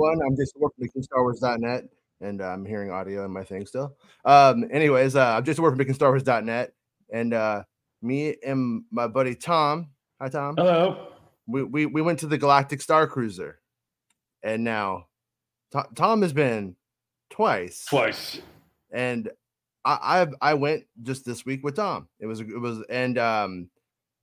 everyone, 0.00 0.26
I'm 0.26 0.34
Jason 0.36 0.60
Ward 0.60 0.72
from 0.78 0.88
MakingStarWars.net, 0.88 1.84
and 2.22 2.40
uh, 2.40 2.46
I'm 2.46 2.64
hearing 2.64 2.90
audio 2.90 3.24
in 3.26 3.30
my 3.32 3.44
thing 3.44 3.66
still. 3.66 3.96
Um, 4.24 4.64
anyways, 4.70 5.14
uh, 5.14 5.36
I'm 5.36 5.44
Jason 5.44 5.62
Ward 5.62 5.76
from 5.76 5.84
MakingStarWars.net, 5.84 6.72
and 7.12 7.34
uh, 7.34 7.64
me 8.00 8.34
and 8.46 8.84
my 8.90 9.08
buddy 9.08 9.34
Tom. 9.34 9.90
Hi, 10.18 10.28
Tom. 10.30 10.54
Hello. 10.56 11.08
We, 11.46 11.64
we 11.64 11.86
we 11.86 12.00
went 12.00 12.20
to 12.20 12.26
the 12.26 12.38
Galactic 12.38 12.80
Star 12.80 13.06
Cruiser, 13.06 13.60
and 14.42 14.64
now 14.64 15.06
To- 15.72 15.88
Tom 15.94 16.22
has 16.22 16.32
been 16.32 16.76
twice. 17.28 17.84
Twice. 17.86 18.40
and 18.90 19.28
I, 19.84 20.26
I 20.40 20.50
I 20.52 20.54
went 20.54 20.84
just 21.02 21.26
this 21.26 21.44
week 21.44 21.62
with 21.62 21.76
Tom. 21.76 22.08
It 22.20 22.26
was 22.26 22.40
it 22.40 22.58
was 22.60 22.82
and 22.88 23.18
um 23.18 23.68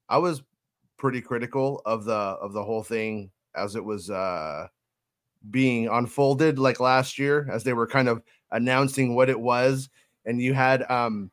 I 0.10 0.18
was 0.18 0.42
pretty 0.98 1.22
critical 1.22 1.84
of 1.86 2.04
the 2.06 2.14
of 2.14 2.54
the 2.54 2.64
whole 2.64 2.84
thing 2.84 3.30
as 3.56 3.76
it 3.76 3.84
was 3.84 4.10
uh 4.10 4.68
being 5.50 5.88
unfolded 5.88 6.60
like 6.60 6.80
last 6.80 7.18
year 7.18 7.50
as 7.52 7.64
they 7.64 7.74
were 7.74 7.88
kind 7.88 8.08
of 8.08 8.22
announcing 8.52 9.16
what 9.16 9.30
it 9.30 9.40
was 9.40 9.90
and 10.26 10.42
you 10.42 10.54
had 10.54 10.90
um 10.90 11.30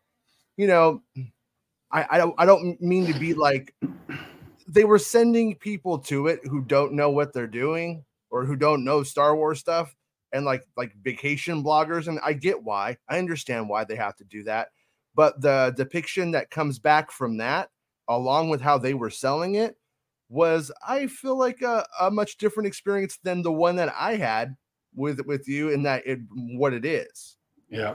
you 0.57 0.67
know 0.67 1.03
I 1.91 2.07
I 2.11 2.19
don't 2.19 2.35
I 2.39 2.47
don't 2.47 2.81
mean 2.81 3.07
to 3.13 3.19
be 3.19 3.35
like 3.35 3.75
they 4.67 4.85
were 4.85 4.99
sending 4.99 5.55
people 5.55 5.99
to 5.99 6.27
it 6.27 6.41
who 6.45 6.63
don't 6.63 6.93
know 6.95 7.11
what 7.11 7.33
they're 7.33 7.47
doing 7.47 8.05
or 8.31 8.45
who 8.45 8.57
don't 8.57 8.85
know 8.85 9.03
Star 9.03 9.37
Wars 9.37 9.61
stuff 9.61 9.95
and 10.33 10.45
like 10.45 10.65
like 10.77 10.93
vacation 11.03 11.63
bloggers 11.63 12.09
and 12.09 12.19
I 12.23 12.33
get 12.33 12.63
why. 12.63 12.97
I 13.09 13.19
understand 13.19 13.69
why 13.69 13.85
they 13.85 13.97
have 13.97 14.17
to 14.17 14.25
do 14.25 14.43
that. 14.45 14.69
But 15.15 15.41
the 15.41 15.73
depiction 15.77 16.33
that 16.33 16.51
comes 16.51 16.79
back 16.79 17.13
from 17.13 17.37
that 17.39 17.71
along 18.09 18.49
with 18.49 18.61
how 18.61 18.77
they 18.77 18.95
were 18.95 19.11
selling 19.11 19.55
it 19.55 19.77
was 20.29 20.73
I 20.87 21.07
feel 21.07 21.37
like 21.39 21.63
a, 21.63 21.85
a 22.01 22.11
much 22.11 22.39
different 22.39 22.67
experience 22.67 23.19
than 23.23 23.43
the 23.43 23.53
one 23.53 23.77
that 23.77 23.95
I 23.99 24.17
had 24.17 24.57
with 24.95 25.21
with 25.27 25.49
you 25.49 25.71
in 25.71 25.83
that 25.85 26.07
it 26.07 26.21
what 26.33 26.73
it 26.73 26.85
is. 26.85 27.37
Yeah. 27.69 27.95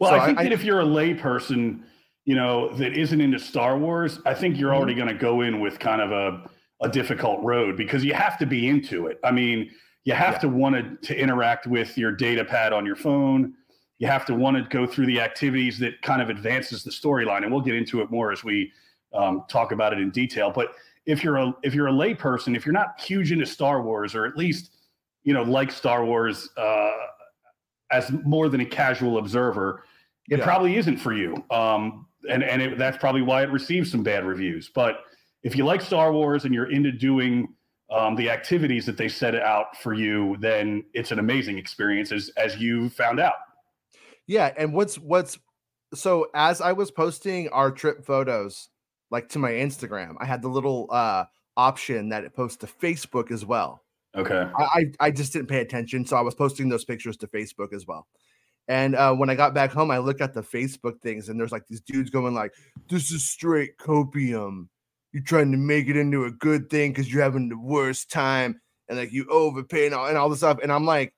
Well, 0.00 0.10
So 0.10 0.16
I 0.18 0.26
think 0.26 0.38
I- 0.38 0.42
that 0.44 0.52
if 0.52 0.64
you're 0.64 0.80
a 0.80 0.84
layperson, 0.84 1.82
you 2.24 2.34
know, 2.34 2.72
that 2.74 2.92
isn't 2.96 3.20
into 3.20 3.38
Star 3.38 3.78
Wars, 3.78 4.20
I 4.26 4.34
think 4.34 4.58
you're 4.58 4.72
Mhm. 4.72 4.76
already 4.76 4.94
going 4.94 5.08
to 5.08 5.14
go 5.14 5.42
in 5.42 5.60
with 5.60 5.78
kind 5.78 6.00
of 6.00 6.12
a, 6.12 6.48
a 6.82 6.88
difficult 6.88 7.42
road 7.42 7.76
because 7.76 8.04
you 8.04 8.12
have 8.14 8.36
to 8.38 8.46
be 8.46 8.68
into 8.68 9.06
it. 9.06 9.18
I 9.24 9.30
mean, 9.30 9.70
you 10.04 10.12
have 10.12 10.34
Yeah. 10.34 10.38
to 10.40 10.48
want 10.48 11.00
to, 11.02 11.08
to 11.08 11.18
interact 11.18 11.66
with 11.66 11.96
your 11.96 12.12
data 12.12 12.44
pad 12.44 12.72
on 12.72 12.84
your 12.84 12.96
phone. 12.96 13.54
You 13.98 14.08
have 14.08 14.26
to 14.26 14.34
want 14.34 14.56
to 14.58 14.62
go 14.68 14.86
through 14.86 15.06
the 15.06 15.20
activities 15.20 15.78
that 15.78 16.02
kind 16.02 16.20
of 16.20 16.28
advances 16.28 16.82
the 16.84 16.90
storyline, 16.90 17.42
and 17.44 17.50
we'll 17.50 17.62
get 17.62 17.74
into 17.74 18.02
it 18.02 18.10
more 18.10 18.30
as 18.32 18.44
we 18.44 18.72
um, 19.14 19.44
talk 19.48 19.72
about 19.72 19.92
it 19.94 19.98
in 20.00 20.10
detail. 20.10 20.50
But 20.50 20.74
if 21.06 21.22
you're 21.24 21.36
a 21.36 21.54
if 21.62 21.74
you're 21.74 21.88
a 21.88 21.92
layperson, 21.92 22.56
if 22.56 22.66
you're 22.66 22.72
not 22.72 23.00
huge 23.00 23.32
into 23.32 23.46
Star 23.46 23.82
Wars, 23.82 24.14
or 24.14 24.26
at 24.26 24.36
least 24.36 24.72
you 25.24 25.32
know 25.32 25.42
like 25.42 25.70
Star 25.70 26.04
Wars 26.04 26.48
uh, 26.56 26.90
as 27.90 28.10
more 28.24 28.48
than 28.48 28.60
a 28.60 28.66
casual 28.66 29.18
observer, 29.18 29.84
it 30.30 30.38
Yeah. 30.38 30.44
probably 30.44 30.76
isn't 30.76 30.96
for 30.98 31.12
you. 31.12 31.44
Um, 31.50 32.06
and 32.28 32.42
and 32.42 32.60
it, 32.60 32.78
that's 32.78 32.98
probably 32.98 33.22
why 33.22 33.42
it 33.42 33.50
received 33.50 33.88
some 33.88 34.02
bad 34.02 34.24
reviews. 34.24 34.70
But 34.74 35.04
if 35.42 35.56
you 35.56 35.64
like 35.64 35.80
Star 35.80 36.12
Wars 36.12 36.44
and 36.44 36.52
you're 36.52 36.70
into 36.70 36.90
doing 36.90 37.48
um, 37.90 38.16
the 38.16 38.28
activities 38.30 38.84
that 38.86 38.96
they 38.96 39.06
set 39.08 39.36
out 39.36 39.76
for 39.80 39.94
you, 39.94 40.36
then 40.40 40.82
it's 40.92 41.12
an 41.12 41.20
amazing 41.20 41.56
experience, 41.58 42.10
as 42.10 42.30
as 42.36 42.56
you 42.56 42.88
found 42.90 43.20
out. 43.20 43.34
Yeah, 44.26 44.52
and 44.56 44.72
what's 44.72 44.96
what's 44.98 45.38
so 45.94 46.26
as 46.34 46.60
I 46.60 46.72
was 46.72 46.90
posting 46.90 47.48
our 47.50 47.70
trip 47.70 48.04
photos 48.04 48.70
like 49.10 49.28
to 49.30 49.38
my 49.38 49.52
Instagram, 49.52 50.14
I 50.20 50.26
had 50.26 50.42
the 50.42 50.48
little 50.48 50.88
uh 50.90 51.24
option 51.56 52.10
that 52.10 52.24
it 52.24 52.34
posts 52.34 52.58
to 52.58 52.66
Facebook 52.66 53.30
as 53.30 53.44
well. 53.44 53.82
Okay. 54.14 54.48
I, 54.56 54.86
I 54.98 55.10
just 55.10 55.32
didn't 55.32 55.48
pay 55.48 55.60
attention, 55.60 56.06
so 56.06 56.16
I 56.16 56.22
was 56.22 56.34
posting 56.34 56.68
those 56.68 56.84
pictures 56.86 57.18
to 57.18 57.26
Facebook 57.26 57.74
as 57.74 57.86
well. 57.86 58.06
And 58.68 58.96
uh, 58.96 59.14
when 59.14 59.30
I 59.30 59.34
got 59.34 59.54
back 59.54 59.72
home, 59.72 59.90
I 59.90 59.98
looked 59.98 60.20
at 60.22 60.34
the 60.34 60.42
Facebook 60.42 61.00
things, 61.00 61.28
and 61.28 61.38
there's 61.38 61.52
like 61.52 61.66
these 61.68 61.82
dudes 61.82 62.10
going 62.10 62.34
like, 62.34 62.52
"This 62.88 63.10
is 63.10 63.28
straight 63.28 63.76
copium. 63.78 64.68
You're 65.12 65.22
trying 65.22 65.52
to 65.52 65.58
make 65.58 65.88
it 65.88 65.96
into 65.96 66.24
a 66.24 66.30
good 66.30 66.68
thing 66.68 66.90
because 66.90 67.12
you're 67.12 67.22
having 67.22 67.48
the 67.48 67.58
worst 67.58 68.10
time, 68.10 68.60
and 68.88 68.98
like 68.98 69.12
you 69.12 69.26
overpay 69.30 69.86
and 69.86 69.94
all, 69.94 70.06
and 70.06 70.18
all 70.18 70.28
this 70.28 70.38
stuff." 70.38 70.58
And 70.62 70.72
I'm 70.72 70.84
like, 70.84 71.14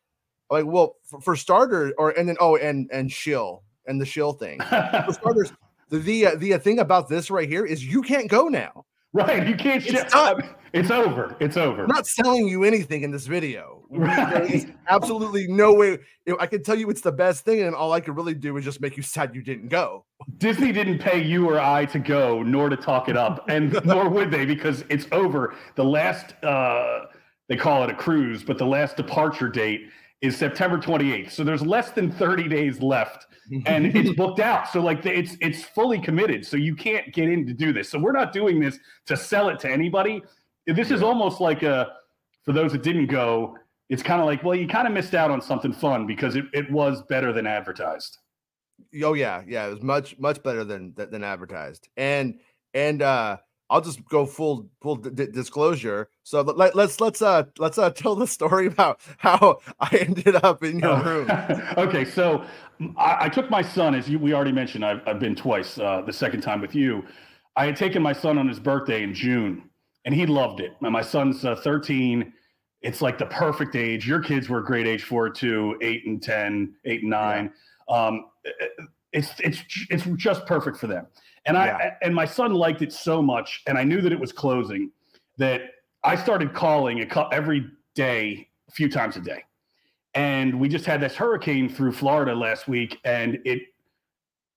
like, 0.51 0.67
well, 0.67 0.97
for, 1.05 1.21
for 1.21 1.37
starter, 1.37 1.95
or 1.97 2.11
and 2.11 2.29
then 2.29 2.37
oh, 2.39 2.57
and 2.57 2.91
and 2.93 3.11
shill 3.11 3.63
and 3.87 4.01
the 4.01 4.07
shill 4.07 4.33
thing. 4.33 4.61
For 5.07 5.13
starters, 5.13 5.53
the 5.91 5.99
the 5.99 6.27
uh, 6.27 6.35
the 6.37 6.55
uh, 6.55 6.59
thing 6.59 6.79
about 6.79 7.09
this 7.09 7.31
right 7.31 7.49
here 7.49 7.65
is 7.65 7.85
you 7.85 8.03
can't 8.03 8.29
go 8.29 8.49
now. 8.49 8.85
right. 9.13 9.47
You 9.47 9.57
can't. 9.57 9.85
It's 9.85 10.09
sh- 10.09 10.13
done. 10.13 10.55
It's 10.73 10.91
over. 10.91 11.35
It's 11.41 11.57
over. 11.57 11.83
I'm 11.83 11.89
not 11.89 12.07
selling 12.07 12.47
you 12.47 12.65
anything 12.65 13.03
in 13.03 13.11
this 13.11 13.27
video. 13.27 13.87
Is 14.51 14.67
absolutely 14.89 15.47
no 15.49 15.73
way. 15.73 15.99
I 16.39 16.47
can 16.47 16.63
tell 16.63 16.77
you 16.77 16.91
it's 16.91 17.01
the 17.01 17.13
best 17.13 17.45
thing, 17.45 17.63
and 17.63 17.75
all 17.75 17.93
I 17.93 18.01
could 18.01 18.17
really 18.17 18.35
do 18.35 18.57
is 18.59 18.65
just 18.65 18.81
make 18.81 18.97
you 18.97 19.03
sad 19.03 19.35
you 19.35 19.43
didn't 19.43 19.69
go. 19.69 20.05
Disney 20.37 20.73
didn't 20.73 20.99
pay 20.99 21.23
you 21.23 21.49
or 21.49 21.59
I 21.59 21.87
to 21.87 21.99
go, 21.99 22.43
nor 22.43 22.69
to 22.69 22.77
talk 22.77 23.09
it 23.09 23.17
up, 23.17 23.49
and 23.49 23.81
nor 23.85 24.11
would 24.11 24.31
they 24.31 24.45
because 24.45 24.85
it's 24.91 25.07
over. 25.11 25.55
The 25.77 25.85
last, 25.85 26.35
uh, 26.45 27.07
they 27.49 27.57
call 27.57 27.83
it 27.85 27.89
a 27.91 27.95
cruise, 27.95 28.43
but 28.43 28.59
the 28.59 28.67
last 28.67 28.97
departure 28.97 29.49
date 29.49 29.89
is 30.21 30.37
September 30.37 30.79
28th. 30.79 31.31
So 31.31 31.45
there's 31.45 31.63
less 31.63 31.91
than 31.91 32.11
30 32.11 32.49
days 32.49 32.81
left, 32.81 33.27
and 33.67 33.87
it's 33.97 34.15
booked 34.17 34.41
out. 34.41 34.69
So 34.69 34.81
like 34.81 35.05
it's 35.07 35.37
it's 35.41 35.65
fully 35.65 36.01
committed. 36.01 36.45
So 36.47 36.57
you 36.57 36.75
can't 36.75 37.13
get 37.13 37.29
in 37.29 37.47
to 37.47 37.53
do 37.53 37.73
this. 37.73 37.89
So 37.89 37.99
we're 37.99 38.13
not 38.13 38.33
doing 38.33 38.61
this 38.61 38.79
to 39.07 39.17
sell 39.17 39.49
it 39.49 39.59
to 39.61 39.71
anybody. 39.71 40.23
This 40.67 40.91
is 40.91 41.03
almost 41.03 41.41
like 41.41 41.63
a 41.63 41.93
for 42.45 42.53
those 42.53 42.73
that 42.73 42.83
didn't 42.83 43.07
go. 43.07 43.57
It's 43.89 44.03
kind 44.03 44.21
of 44.21 44.27
like, 44.27 44.43
well, 44.45 44.55
you 44.55 44.69
kind 44.69 44.87
of 44.87 44.93
missed 44.93 45.15
out 45.15 45.31
on 45.31 45.41
something 45.41 45.73
fun 45.73 46.07
because 46.07 46.37
it, 46.37 46.45
it 46.53 46.71
was 46.71 47.03
better 47.09 47.33
than 47.33 47.47
advertised. 47.47 48.19
oh 49.03 49.15
yeah, 49.15 49.43
yeah, 49.47 49.67
it 49.67 49.71
was 49.71 49.83
much 49.83 50.19
much 50.19 50.43
better 50.43 50.65
than 50.65 50.93
than, 50.95 51.11
than 51.11 51.25
advertised. 51.25 51.89
And 51.97 52.41
and 52.75 53.03
uh 53.03 53.39
I'll 53.71 53.81
just 53.81 54.05
go 54.09 54.25
full 54.25 54.69
full 54.81 54.97
d- 54.97 55.27
disclosure. 55.27 56.09
So 56.23 56.41
let, 56.43 56.75
let's 56.75 57.01
let's 57.01 57.21
uh 57.21 57.45
let's 57.59 57.79
uh 57.79 57.91
tell 57.91 58.15
the 58.15 58.27
story 58.27 58.67
about 58.75 59.01
how 59.19 59.61
I 59.81 60.07
ended 60.09 60.37
up 60.37 60.63
in 60.65 60.79
your 60.79 61.03
room. 61.03 61.31
okay, 61.77 62.05
so 62.05 62.45
I, 62.97 63.17
I 63.23 63.29
took 63.29 63.51
my 63.51 63.63
son, 63.63 63.95
as 63.95 64.09
you, 64.09 64.19
we 64.19 64.33
already 64.33 64.53
mentioned, 64.53 64.85
I've, 64.85 65.01
I've 65.07 65.21
been 65.21 65.35
twice, 65.35 65.79
uh, 65.79 66.03
the 66.07 66.13
second 66.13 66.43
time 66.43 66.61
with 66.61 66.75
you. 66.75 67.05
I 67.57 67.67
had 67.67 67.77
taken 67.77 68.03
my 68.03 68.13
son 68.13 68.39
on 68.39 68.49
his 68.49 68.61
birthday 68.61 69.03
in 69.03 69.15
June, 69.15 69.69
and 70.05 70.15
he 70.15 70.27
loved 70.27 70.61
it. 70.61 70.73
And 70.81 70.93
my 70.93 71.03
son's 71.03 71.45
uh, 71.45 71.57
13. 71.57 72.33
It's 72.83 73.03
like 73.03 73.19
the 73.19 73.27
perfect 73.27 73.75
age. 73.75 74.07
Your 74.07 74.23
kids 74.23 74.49
were 74.49 74.61
a 74.61 74.65
great 74.65 74.87
age 74.87 75.03
for 75.03 75.27
it 75.27 75.35
too, 75.35 75.77
eight 75.83 76.07
and 76.07 76.23
10, 76.23 76.75
eight 76.85 77.01
and 77.03 77.11
nine. 77.11 77.53
Um, 77.89 78.27
it's, 79.13 79.33
it's, 79.41 79.61
it's 79.91 80.05
just 80.17 80.47
perfect 80.47 80.77
for 80.77 80.87
them. 80.87 81.07
And 81.49 81.57
I 81.59 81.67
Yeah. 81.67 81.95
and 82.03 82.15
my 82.15 82.25
son 82.27 82.55
liked 82.55 82.83
it 82.83 82.93
so 82.93 83.21
much, 83.21 83.63
and 83.67 83.77
I 83.77 83.83
knew 83.85 84.01
that 84.03 84.13
it 84.13 84.21
was 84.21 84.33
closing, 84.33 84.93
that 85.39 85.63
I 86.05 86.15
started 86.15 86.55
calling 86.55 87.01
a 87.03 87.29
every 87.33 87.67
day, 87.95 88.49
a 88.69 88.73
few 88.73 88.89
times 88.89 89.17
a 89.17 89.21
day 89.21 89.43
and 90.15 90.59
we 90.59 90.69
just 90.69 90.87
had 90.87 91.01
this 91.01 91.15
hurricane 91.15 91.69
through 91.69 91.93
Florida 91.93 92.35
last 92.35 92.67
week, 92.67 92.99
and 93.05 93.39
it, 93.45 93.61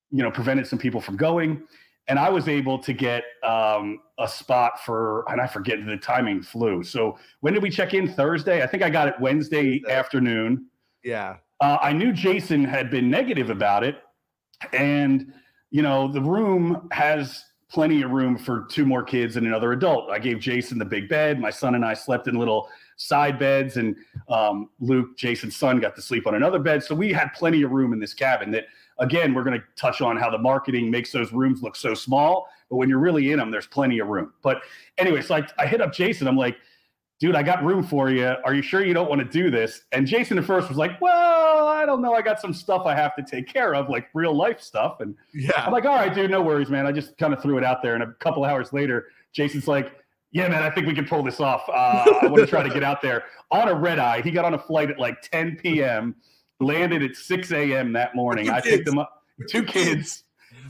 you 0.10 0.24
know, 0.24 0.32
prevented 0.32 0.66
some 0.66 0.80
people 0.80 1.02
from 1.02 1.18
going. 1.18 1.62
And 2.08 2.18
I 2.18 2.30
was 2.30 2.48
able 2.48 2.80
to 2.80 2.94
get 2.94 3.24
um, 3.44 4.00
a 4.18 4.28
spot 4.28 4.84
for, 4.84 5.24
and 5.30 5.40
I 5.40 5.48
forget 5.48 5.86
the 5.86 5.98
timing 5.98 6.42
flew. 6.42 6.84
So 6.84 7.18
when 7.42 7.54
did 7.54 7.62
we 7.62 7.70
check 7.70 7.94
in? 7.94 8.08
Thursday. 8.08 8.64
I 8.64 8.68
think 8.68 8.82
I 8.82 8.90
got 8.90 9.08
it 9.08 9.16
Wednesday 9.20 9.82
afternoon. 9.90 10.66
Yeah, 11.04 11.38
Uh, 11.60 11.78
I 11.82 11.94
knew 11.94 12.12
Jason 12.12 12.64
had 12.64 12.90
been 12.90 13.10
negative 13.10 13.50
about 13.50 13.84
it, 13.84 13.98
and 14.74 15.34
you 15.72 15.82
know 15.82 16.12
the 16.12 16.22
room 16.22 16.88
has 16.92 17.46
plenty 17.72 18.02
of 18.02 18.12
room 18.12 18.38
for 18.38 18.68
two 18.70 18.86
more 18.86 19.02
kids 19.02 19.38
and 19.38 19.48
another 19.48 19.72
adult. 19.72 20.12
I 20.12 20.20
gave 20.20 20.40
Jason 20.40 20.78
the 20.78 20.86
big 20.86 21.08
bed. 21.08 21.40
My 21.40 21.50
son 21.50 21.76
and 21.76 21.86
I 21.86 21.94
slept 21.94 22.28
in 22.28 22.36
little 22.36 22.68
side 22.98 23.40
beds, 23.40 23.78
and 23.78 23.96
um, 24.30 24.70
Luke, 24.82 25.18
Jason's 25.18 25.56
son, 25.56 25.80
got 25.80 25.96
to 25.96 26.02
sleep 26.02 26.28
on 26.28 26.36
another 26.36 26.60
bed. 26.60 26.84
So 26.84 26.94
we 26.94 27.14
had 27.14 27.32
plenty 27.34 27.62
of 27.64 27.72
room 27.72 27.94
in 27.94 28.00
this 28.00 28.14
cabin. 28.14 28.52
That 28.52 28.66
again, 29.00 29.34
we're 29.34 29.44
going 29.44 29.60
to 29.60 29.66
touch 29.76 30.02
on 30.02 30.18
how 30.18 30.30
the 30.30 30.38
marketing 30.38 30.92
makes 30.92 31.12
those 31.12 31.32
rooms 31.32 31.64
look 31.64 31.76
so 31.76 31.94
small, 31.94 32.48
but 32.70 32.76
when 32.76 32.90
you're 32.90 33.00
really 33.00 33.32
in 33.32 33.40
them, 33.40 33.52
there's 33.52 33.68
plenty 33.68 34.00
of 34.00 34.08
room. 34.08 34.34
But 34.42 34.62
anyway, 34.98 35.22
so 35.22 35.36
I, 35.36 35.48
I 35.58 35.66
hit 35.66 35.82
up 35.82 35.94
Jason. 35.94 36.28
I'm 36.28 36.38
like 36.38 36.58
dude, 37.22 37.36
I 37.36 37.44
got 37.44 37.64
room 37.64 37.84
for 37.84 38.10
you. 38.10 38.34
Are 38.44 38.54
you 38.54 38.64
sure 38.64 38.84
you 38.84 38.96
don't 38.96 39.08
want 39.08 39.22
to 39.22 39.28
do 39.28 39.52
this? 39.52 39.84
And 39.92 40.08
Jason 40.08 40.40
at 40.40 40.44
first 40.44 40.68
was 40.68 40.78
like, 40.78 41.00
well, 41.00 41.68
I 41.68 41.86
don't 41.86 42.02
know. 42.02 42.16
I 42.16 42.24
got 42.24 42.42
some 42.42 42.52
stuff 42.52 42.88
I 42.88 42.96
have 42.96 43.16
to 43.16 43.22
take 43.24 43.48
care 43.48 43.76
of, 43.76 43.90
like 43.90 44.10
real 44.16 44.36
life 44.36 44.60
stuff. 44.60 45.02
And 45.02 45.16
yeah. 45.32 45.52
I'm 45.56 45.72
like, 45.72 45.86
all 45.86 45.96
right, 45.96 46.14
dude, 46.14 46.32
no 46.32 46.42
worries, 46.42 46.70
man. 46.70 46.88
I 46.88 46.92
just 46.92 47.16
kind 47.20 47.32
of 47.32 47.42
threw 47.42 47.60
it 47.60 47.64
out 47.64 47.84
there. 47.84 47.94
And 47.94 48.02
a 48.02 48.12
couple 48.14 48.44
hours 48.44 48.74
later, 48.74 49.10
Jason's 49.34 49.68
like, 49.68 49.94
yeah, 50.32 50.48
man, 50.48 50.64
I 50.64 50.72
think 50.72 50.88
we 50.88 50.96
can 50.96 51.06
pull 51.06 51.22
this 51.22 51.40
off. 51.40 51.62
Uh, 51.70 52.06
I 52.24 52.26
want 52.26 52.38
to 52.38 52.48
try 52.48 52.64
to 52.64 52.74
get 52.74 52.84
out 52.84 53.04
there 53.04 53.26
on 53.52 53.68
a 53.68 53.76
red 53.76 54.00
eye. 54.00 54.22
He 54.22 54.32
got 54.32 54.44
on 54.44 54.56
a 54.56 54.60
flight 54.60 54.90
at 54.90 54.98
like 54.98 55.22
10 55.22 55.58
p.m. 55.58 56.16
landed 56.60 57.04
at 57.04 57.16
6 57.16 57.52
a.m. 57.52 57.94
that 57.94 58.16
morning. 58.16 58.50
I 58.50 58.62
picked 58.62 58.86
them 58.86 58.98
up, 58.98 59.24
two 59.48 59.64
kids. 59.64 60.24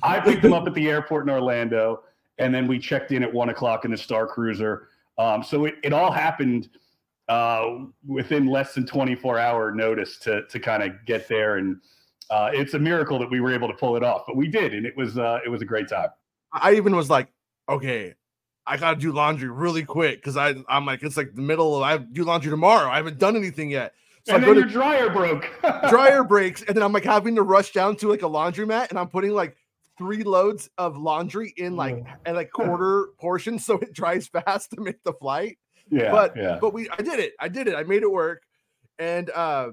I 0.04 0.19
picked 0.19 0.42
them 0.42 0.51
up 0.51 0.68
at 0.68 0.74
the 0.74 0.89
airport 0.89 1.27
in 1.27 1.30
Orlando, 1.30 2.04
and 2.39 2.54
then 2.54 2.68
we 2.68 2.77
checked 2.77 3.12
in 3.12 3.24
at 3.24 3.31
one 3.31 3.50
o'clock 3.50 3.86
in 3.86 3.92
the 3.92 3.97
Star 3.97 4.27
Cruiser. 4.27 4.89
Um, 5.17 5.43
so 5.43 5.65
it, 5.65 5.75
it 5.83 5.93
all 5.93 6.11
happened 6.11 6.69
uh, 7.29 7.85
within 8.05 8.47
less 8.47 8.73
than 8.73 8.85
24 8.85 9.39
hour 9.39 9.71
notice 9.71 10.17
to 10.19 10.45
to 10.47 10.59
kind 10.59 10.83
of 10.83 10.93
get 11.05 11.27
there, 11.27 11.57
and 11.57 11.77
uh, 12.29 12.49
it's 12.53 12.73
a 12.73 12.79
miracle 12.79 13.19
that 13.19 13.29
we 13.29 13.39
were 13.39 13.53
able 13.53 13.67
to 13.67 13.73
pull 13.73 13.95
it 13.95 14.03
off. 14.03 14.23
But 14.27 14.35
we 14.35 14.47
did, 14.47 14.73
and 14.73 14.85
it 14.85 14.95
was 14.97 15.17
uh, 15.17 15.39
it 15.45 15.49
was 15.49 15.61
a 15.61 15.65
great 15.65 15.87
time. 15.87 16.09
I 16.53 16.73
even 16.73 16.95
was 16.95 17.09
like, 17.09 17.29
okay, 17.69 18.15
I 18.65 18.77
gotta 18.77 18.99
do 18.99 19.11
laundry 19.11 19.49
really 19.49 19.83
quick 19.83 20.17
because 20.17 20.37
I 20.37 20.55
I'm 20.67 20.85
like 20.85 21.03
it's 21.03 21.17
like 21.17 21.33
the 21.33 21.41
middle 21.41 21.75
of 21.75 21.83
I 21.83 21.97
do 21.97 22.23
laundry 22.23 22.51
tomorrow. 22.51 22.89
I 22.89 22.97
haven't 22.97 23.19
done 23.19 23.35
anything 23.35 23.69
yet. 23.69 23.93
So 24.23 24.35
and 24.35 24.43
I 24.43 24.47
then 24.47 24.57
your 24.57 24.65
dryer 24.65 25.09
broke. 25.09 25.49
dryer 25.89 26.23
breaks, 26.23 26.61
and 26.63 26.75
then 26.75 26.83
I'm 26.83 26.93
like 26.93 27.03
having 27.03 27.35
to 27.35 27.43
rush 27.43 27.71
down 27.71 27.95
to 27.97 28.09
like 28.09 28.21
a 28.21 28.29
laundromat, 28.29 28.89
and 28.89 28.99
I'm 28.99 29.07
putting 29.07 29.31
like 29.31 29.55
three 30.01 30.24
loads 30.24 30.69
of 30.77 30.98
laundry 30.98 31.53
in 31.57 31.75
like 31.75 31.95
mm. 31.95 32.06
and 32.25 32.36
like 32.36 32.51
quarter 32.53 33.09
portions 33.19 33.65
so 33.65 33.77
it 33.77 33.94
dries 33.94 34.27
fast 34.45 34.71
to 34.71 34.81
make 34.81 35.03
the 35.03 35.13
flight. 35.13 35.57
Yeah, 35.89 36.12
but 36.12 36.36
yeah. 36.36 36.57
but 36.59 36.74
we 36.74 36.89
I 36.89 37.01
did 37.01 37.19
it. 37.19 37.33
I 37.39 37.48
did 37.48 37.68
it. 37.68 37.75
I 37.75 37.83
made 37.83 38.03
it 38.03 38.12
work. 38.12 38.44
And 38.98 39.30
uh 39.30 39.71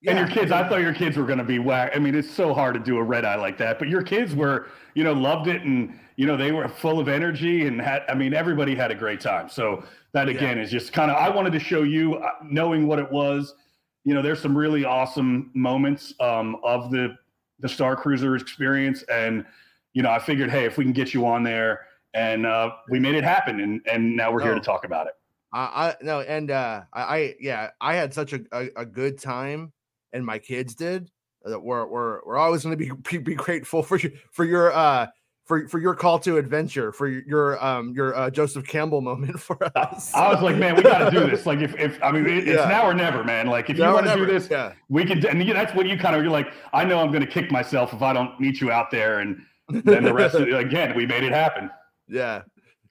yeah. 0.00 0.12
And 0.12 0.20
your 0.20 0.28
kids, 0.28 0.52
I 0.52 0.68
thought 0.68 0.80
your 0.80 0.94
kids 0.94 1.16
were 1.16 1.26
going 1.26 1.38
to 1.38 1.44
be 1.44 1.58
whack. 1.58 1.90
I 1.94 1.98
mean, 1.98 2.14
it's 2.14 2.30
so 2.30 2.54
hard 2.54 2.74
to 2.74 2.80
do 2.80 2.98
a 2.98 3.02
red 3.02 3.24
eye 3.24 3.34
like 3.34 3.58
that, 3.58 3.80
but 3.80 3.88
your 3.88 4.02
kids 4.02 4.32
were, 4.32 4.68
you 4.94 5.02
know, 5.02 5.12
loved 5.12 5.48
it 5.48 5.62
and, 5.62 5.98
you 6.14 6.24
know, 6.24 6.36
they 6.36 6.52
were 6.52 6.68
full 6.68 7.00
of 7.00 7.08
energy 7.08 7.66
and 7.66 7.80
had, 7.80 8.04
I 8.08 8.14
mean, 8.14 8.32
everybody 8.32 8.76
had 8.76 8.92
a 8.92 8.94
great 8.94 9.20
time. 9.20 9.48
So 9.48 9.82
that 10.12 10.28
again 10.28 10.56
yeah. 10.56 10.62
is 10.62 10.70
just 10.70 10.92
kind 10.92 11.10
of, 11.10 11.16
I 11.16 11.28
wanted 11.28 11.52
to 11.52 11.58
show 11.58 11.82
you 11.82 12.14
uh, 12.14 12.30
knowing 12.44 12.86
what 12.86 13.00
it 13.00 13.10
was. 13.10 13.56
You 14.04 14.14
know, 14.14 14.22
there's 14.22 14.40
some 14.40 14.56
really 14.56 14.84
awesome 14.84 15.50
moments 15.54 16.14
um, 16.20 16.58
of 16.62 16.92
the, 16.92 17.16
the 17.60 17.68
Star 17.68 17.96
Cruiser 17.96 18.36
experience. 18.36 19.02
And, 19.04 19.44
you 19.92 20.02
know, 20.02 20.10
I 20.10 20.18
figured, 20.18 20.50
hey, 20.50 20.64
if 20.64 20.78
we 20.78 20.84
can 20.84 20.92
get 20.92 21.14
you 21.14 21.26
on 21.26 21.42
there 21.42 21.86
and 22.14 22.46
uh, 22.46 22.70
we 22.90 22.98
made 23.00 23.14
it 23.14 23.24
happen 23.24 23.60
and, 23.60 23.80
and 23.90 24.16
now 24.16 24.32
we're 24.32 24.42
here 24.42 24.54
to 24.54 24.60
talk 24.60 24.84
about 24.84 25.06
it. 25.06 25.14
I, 25.52 25.60
I 25.60 25.94
no, 26.02 26.20
and 26.20 26.50
uh, 26.50 26.82
I, 26.92 27.00
I, 27.02 27.34
yeah, 27.40 27.70
I 27.80 27.94
had 27.94 28.12
such 28.12 28.32
a, 28.32 28.40
a, 28.52 28.68
a 28.76 28.86
good 28.86 29.18
time 29.18 29.72
and 30.12 30.24
my 30.24 30.38
kids 30.38 30.74
did, 30.74 31.10
uh, 31.46 31.58
we're 31.58 31.86
we're 31.86 32.20
we're 32.24 32.36
always 32.36 32.62
going 32.62 32.76
to 32.76 32.84
be, 32.84 32.90
be 33.10 33.18
be 33.18 33.34
grateful 33.34 33.82
for 33.82 33.96
you 33.96 34.12
for 34.32 34.44
your 34.44 34.72
uh 34.72 35.06
for 35.48 35.66
for 35.66 35.78
your 35.80 35.94
call 35.94 36.18
to 36.20 36.36
adventure 36.36 36.92
for 36.92 37.08
your 37.08 37.62
um 37.64 37.92
your 37.94 38.14
uh, 38.14 38.30
Joseph 38.30 38.66
Campbell 38.66 39.00
moment 39.00 39.40
for 39.40 39.58
us. 39.76 40.14
I 40.14 40.32
was 40.32 40.42
like, 40.42 40.56
man, 40.56 40.76
we 40.76 40.82
got 40.82 41.10
to 41.10 41.10
do 41.10 41.26
this. 41.26 41.38
Like, 41.48 41.60
if 41.60 41.74
if 41.76 42.02
I 42.02 42.12
mean, 42.12 42.26
it, 42.26 42.46
it's 42.46 42.60
yeah. 42.60 42.68
now 42.68 42.86
or 42.86 42.92
never, 42.92 43.24
man. 43.24 43.46
Like, 43.46 43.70
if 43.70 43.78
now 43.78 43.88
you 43.88 43.94
want 43.94 44.06
to 44.06 44.16
do 44.16 44.26
this, 44.26 44.48
yeah. 44.50 44.74
we 44.90 45.04
can. 45.06 45.24
And 45.26 45.40
that's 45.50 45.74
what 45.74 45.86
you 45.86 45.96
kind 45.96 46.14
of 46.14 46.22
you're 46.22 46.30
like. 46.30 46.52
I 46.74 46.84
know 46.84 46.98
I'm 46.98 47.10
going 47.10 47.24
to 47.24 47.26
kick 47.26 47.50
myself 47.50 47.94
if 47.94 48.02
I 48.02 48.12
don't 48.12 48.38
meet 48.38 48.60
you 48.60 48.70
out 48.70 48.90
there, 48.90 49.20
and 49.20 49.40
then 49.70 50.04
the 50.04 50.12
rest 50.12 50.34
of 50.34 50.42
it, 50.48 50.52
again, 50.52 50.94
we 50.94 51.06
made 51.06 51.22
it 51.22 51.32
happen. 51.32 51.70
Yeah. 52.06 52.42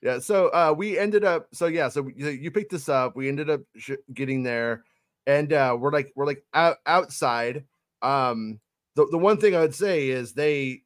Yeah, 0.01 0.19
so 0.19 0.49
uh, 0.49 0.73
we 0.75 0.97
ended 0.97 1.23
up. 1.23 1.47
So 1.53 1.67
yeah, 1.67 1.89
so 1.89 2.07
you 2.15 2.49
picked 2.49 2.71
this 2.71 2.87
up. 2.87 3.15
We 3.15 3.27
ended 3.27 3.49
up 3.49 3.61
sh- 3.75 3.91
getting 4.13 4.43
there 4.43 4.83
and 5.27 5.51
uh, 5.53 5.77
we're 5.79 5.91
like 5.91 6.11
we're 6.15 6.25
like 6.25 6.43
out, 6.53 6.77
outside. 6.87 7.65
Um, 8.01 8.59
the 8.95 9.05
the 9.11 9.17
one 9.17 9.37
thing 9.37 9.55
I 9.55 9.59
would 9.59 9.75
say 9.75 10.07
is 10.07 10.33
they 10.33 10.81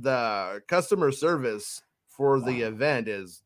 the 0.00 0.62
customer 0.68 1.10
service 1.10 1.82
for 2.06 2.40
the 2.40 2.62
event 2.62 3.08
is 3.08 3.42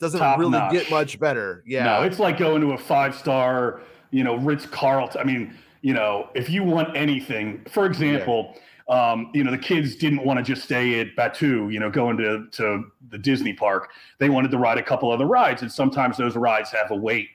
doesn't 0.00 0.20
Top 0.20 0.38
really 0.38 0.52
notch. 0.52 0.72
get 0.72 0.90
much 0.90 1.18
better. 1.18 1.62
Yeah, 1.66 1.84
no, 1.84 2.02
it's 2.02 2.18
like 2.18 2.38
going 2.38 2.60
to 2.62 2.72
a 2.72 2.78
five 2.78 3.14
star, 3.14 3.80
you 4.10 4.24
know, 4.24 4.36
Ritz 4.36 4.66
Carlton. 4.66 5.20
I 5.20 5.24
mean, 5.24 5.54
you 5.82 5.92
know, 5.92 6.28
if 6.34 6.48
you 6.48 6.62
want 6.62 6.96
anything, 6.96 7.64
for 7.70 7.86
example. 7.86 8.52
Yeah. 8.54 8.62
Um, 8.90 9.30
you 9.34 9.44
know, 9.44 9.50
the 9.50 9.58
kids 9.58 9.96
didn't 9.96 10.24
want 10.24 10.38
to 10.38 10.42
just 10.42 10.64
stay 10.64 10.98
at 10.98 11.08
Batuu, 11.14 11.70
you 11.70 11.78
know, 11.78 11.90
going 11.90 12.16
to, 12.16 12.46
to 12.52 12.84
the 13.10 13.18
Disney 13.18 13.52
park. 13.52 13.90
They 14.18 14.30
wanted 14.30 14.50
to 14.52 14.56
ride 14.56 14.78
a 14.78 14.82
couple 14.82 15.12
other 15.12 15.26
rides, 15.26 15.60
and 15.60 15.70
sometimes 15.70 16.16
those 16.16 16.36
rides 16.36 16.70
have 16.70 16.90
a 16.90 16.96
wait. 16.96 17.28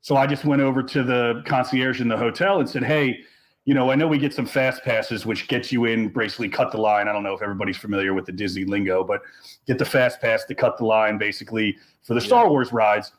So 0.00 0.16
I 0.16 0.26
just 0.26 0.46
went 0.46 0.62
over 0.62 0.82
to 0.82 1.02
the 1.02 1.42
concierge 1.44 2.00
in 2.00 2.08
the 2.08 2.16
hotel 2.16 2.60
and 2.60 2.66
said, 2.66 2.82
Hey, 2.82 3.18
you 3.66 3.74
know, 3.74 3.90
I 3.90 3.96
know 3.96 4.06
we 4.06 4.18
get 4.18 4.32
some 4.32 4.46
fast 4.46 4.84
passes, 4.84 5.26
which 5.26 5.48
gets 5.48 5.72
you 5.72 5.86
in, 5.86 6.08
basically 6.08 6.48
cut 6.48 6.70
the 6.70 6.78
line. 6.78 7.08
I 7.08 7.12
don't 7.12 7.24
know 7.24 7.34
if 7.34 7.42
everybody's 7.42 7.76
familiar 7.76 8.14
with 8.14 8.24
the 8.24 8.32
Disney 8.32 8.64
lingo, 8.64 9.02
but 9.02 9.22
get 9.66 9.76
the 9.76 9.84
fast 9.84 10.20
pass 10.20 10.44
to 10.44 10.54
cut 10.54 10.78
the 10.78 10.84
line 10.84 11.18
basically 11.18 11.76
for 12.02 12.14
the 12.14 12.20
yeah. 12.20 12.26
Star 12.26 12.48
Wars 12.48 12.72
rides. 12.72 13.12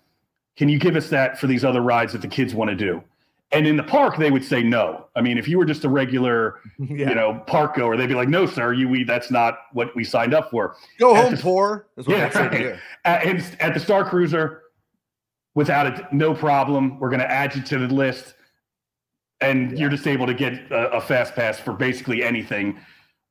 Can 0.56 0.70
you 0.70 0.80
give 0.80 0.96
us 0.96 1.10
that 1.10 1.38
for 1.38 1.48
these 1.48 1.66
other 1.66 1.82
rides 1.82 2.14
that 2.14 2.22
the 2.22 2.30
kids 2.30 2.56
want 2.56 2.70
to 2.70 2.76
do? 2.78 3.04
And 3.52 3.68
in 3.68 3.76
the 3.76 3.84
park, 3.84 4.18
they 4.18 4.32
would 4.32 4.44
say 4.44 4.64
no. 4.64 5.08
I 5.18 5.22
mean, 5.22 5.38
if 5.38 5.50
you 5.50 5.58
were 5.58 5.66
just 5.66 5.84
a 5.84 5.90
regular, 5.90 6.60
yeah. 6.80 7.10
you 7.10 7.16
know, 7.16 7.44
park 7.46 7.76
goer, 7.76 7.98
they'd 7.98 8.08
be 8.08 8.14
like, 8.14 8.28
"No, 8.28 8.46
sir, 8.46 8.74
you 8.74 8.90
we 8.90 9.04
that's 9.04 9.32
not 9.32 9.60
what 9.72 9.96
we 9.96 10.04
signed 10.04 10.34
up 10.34 10.50
for." 10.50 10.76
Go 11.00 11.16
at 11.16 11.24
home, 11.24 11.36
the, 11.36 11.42
poor. 11.42 11.88
yeah, 12.08 12.38
right. 12.38 12.80
at, 13.06 13.62
at 13.62 13.74
the 13.74 13.80
Star 13.80 14.04
Cruiser, 14.04 14.64
without 15.56 15.88
it, 15.88 16.14
no 16.14 16.34
problem. 16.34 17.00
We're 17.00 17.10
going 17.10 17.22
to 17.22 17.32
add 17.32 17.56
you 17.56 17.62
to 17.64 17.80
the 17.80 17.94
list, 17.94 18.34
and 19.42 19.72
yeah. 19.72 19.78
you're 19.78 19.90
just 19.90 20.08
able 20.08 20.26
to 20.26 20.34
get 20.34 20.54
a, 20.72 20.92
a, 20.94 21.02
fast 21.02 21.36
pass 21.36 21.60
for 21.60 21.74
basically 21.74 22.24
anything. 22.24 22.80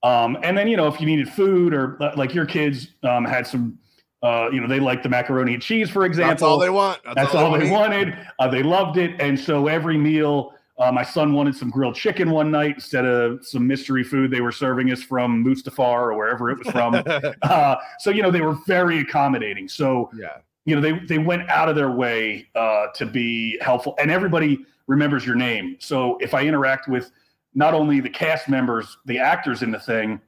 Um, 0.02 0.38
and 0.42 0.56
then 0.56 0.68
you 0.68 0.76
know 0.76 0.86
if 0.86 1.00
you 1.00 1.06
needed 1.06 1.28
food 1.28 1.74
or 1.74 1.96
like 2.16 2.34
your 2.34 2.46
kids 2.46 2.88
um, 3.02 3.24
had 3.24 3.46
some. 3.46 3.78
Uh, 4.22 4.48
you 4.50 4.60
know, 4.60 4.66
they 4.66 4.80
like 4.80 5.02
the 5.02 5.08
macaroni 5.08 5.52
and 5.52 5.62
cheese, 5.62 5.90
for 5.90 6.04
example. 6.04 6.30
That's 6.30 6.42
all 6.42 6.58
they 6.58 6.70
want. 6.70 7.00
That's, 7.04 7.14
That's 7.14 7.34
all, 7.34 7.52
all, 7.52 7.60
they, 7.60 7.70
wanted. 7.70 8.16
Uh, 8.40 8.48
they 8.48 8.62
loved 8.62 8.96
it. 8.96 9.14
And 9.20 9.38
so 9.38 9.68
every 9.68 9.98
meal, 9.98 10.54
uh, 10.78 10.90
my 10.90 11.04
son 11.04 11.34
wanted 11.34 11.54
some 11.54 11.70
grilled 11.70 11.94
chicken 11.94 12.30
one 12.30 12.50
night 12.50 12.76
instead 12.76 13.04
of 13.04 13.46
some 13.46 13.66
mystery 13.66 14.02
food 14.02 14.30
they 14.30 14.40
were 14.40 14.50
serving 14.50 14.90
us 14.90 15.02
from 15.02 15.44
Mustafar 15.44 15.98
or 15.98 16.14
wherever 16.16 16.50
it 16.50 16.58
was 16.58 16.68
from. 16.68 16.94
uh, 17.42 17.76
so, 18.00 18.10
you 18.10 18.22
know, 18.22 18.30
they 18.30 18.40
were 18.40 18.56
very 18.66 19.00
accommodating. 19.00 19.68
So, 19.68 20.10
yeah 20.16 20.38
you 20.66 20.74
know, 20.74 20.82
they 20.82 20.98
they 21.06 21.18
went 21.18 21.48
out 21.48 21.68
of 21.68 21.76
their 21.76 21.90
way 21.90 22.48
uh, 22.54 22.88
to 22.96 23.06
be 23.06 23.56
helpful, 23.62 23.94
and 23.98 24.10
everybody 24.10 24.66
remembers 24.86 25.26
your 25.26 25.34
name. 25.34 25.76
So 25.80 26.16
if 26.18 26.34
I 26.34 26.42
interact 26.42 26.88
with 26.88 27.10
not 27.54 27.74
only 27.74 28.00
the 28.00 28.10
cast 28.10 28.48
members, 28.48 28.98
the 29.06 29.18
actors 29.18 29.62
in 29.62 29.70
the 29.70 29.78
thing, 29.78 30.20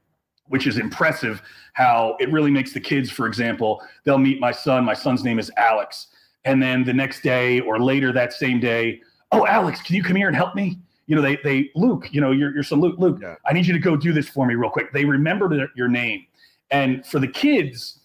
which 0.47 0.67
is 0.67 0.79
impressive, 0.79 1.43
how 1.75 2.17
it 2.19 2.33
really 2.33 2.51
makes 2.51 2.73
the 2.73 2.81
kids, 2.81 3.11
for 3.11 3.27
example, 3.27 3.83
they'll 4.05 4.19
meet 4.19 4.41
my 4.41 4.51
son. 4.51 4.85
My 4.85 4.95
son's 4.95 5.23
name 5.23 5.39
is 5.39 5.51
Alex, 5.57 6.09
and 6.45 6.63
then 6.63 6.85
the 6.85 6.95
next 6.95 7.23
day 7.23 7.61
or 7.61 7.79
later 7.79 8.13
that 8.13 8.33
same 8.33 8.59
day, 8.59 9.01
oh 9.33 9.47
Alex, 9.47 9.83
can 9.83 9.95
you 9.95 10.03
come 10.03 10.17
here 10.17 10.29
and 10.29 10.37
help 10.37 10.55
me? 10.55 10.79
You 11.07 11.17
know, 11.17 11.23
they 11.23 11.37
they 11.45 11.71
Luke, 11.75 12.09
you 12.13 12.21
know, 12.21 12.31
your 12.31 12.55
your 12.55 12.63
son 12.63 12.81
Luke, 12.81 12.97
Luke, 12.99 13.19
yeah. 13.21 13.37
I 13.47 13.53
need 13.53 13.67
you 13.67 13.75
to 13.75 13.79
go 13.79 13.97
do 13.97 14.13
this 14.13 14.29
for 14.29 14.47
me 14.47 14.55
real 14.55 14.71
quick. 14.71 14.93
They 14.93 15.05
remember 15.05 15.69
your 15.75 15.89
name, 15.89 16.27
and 16.71 17.05
for 17.05 17.19
the 17.19 17.29
kids 17.29 17.99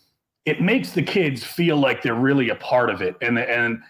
it 0.46 0.62
makes 0.62 0.92
the 0.92 1.04
kids 1.04 1.44
feel 1.44 1.78
like 1.78 2.02
they're 2.02 2.16
really 2.16 2.50
a 2.50 2.56
part 2.56 2.90
of 2.90 3.02
it. 3.02 3.16
And 3.22 3.40
and 3.40 3.82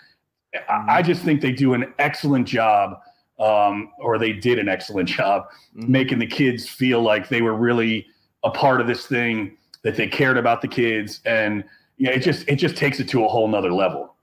mm-hmm. 0.55 0.89
I 0.89 1.01
just 1.01 1.23
think 1.23 1.41
they 1.41 1.51
do 1.51 1.73
an 1.73 1.93
excellent 1.99 2.47
job, 2.47 2.99
um, 3.39 3.91
or 3.99 4.17
they 4.17 4.33
did 4.33 4.59
an 4.59 4.69
excellent 4.69 5.09
job 5.17 5.45
mm-hmm. 5.75 5.91
making 5.91 6.19
the 6.19 6.27
kids 6.27 6.67
feel 6.67 7.01
like 7.01 7.29
they 7.29 7.41
were 7.41 7.55
really 7.55 8.07
a 8.43 8.51
part 8.51 8.81
of 8.81 8.87
this 8.87 9.05
thing, 9.05 9.57
that 9.83 9.95
they 9.95 10.07
cared 10.07 10.37
about 10.37 10.61
the 10.61 10.67
kids, 10.67 11.19
and 11.25 11.63
yeah, 11.97 12.11
it 12.11 12.19
just 12.19 12.47
it 12.47 12.55
just 12.55 12.75
takes 12.75 12.99
it 12.99 13.07
to 13.09 13.23
a 13.23 13.27
whole 13.27 13.47
nother 13.47 13.71
level. 13.71 14.15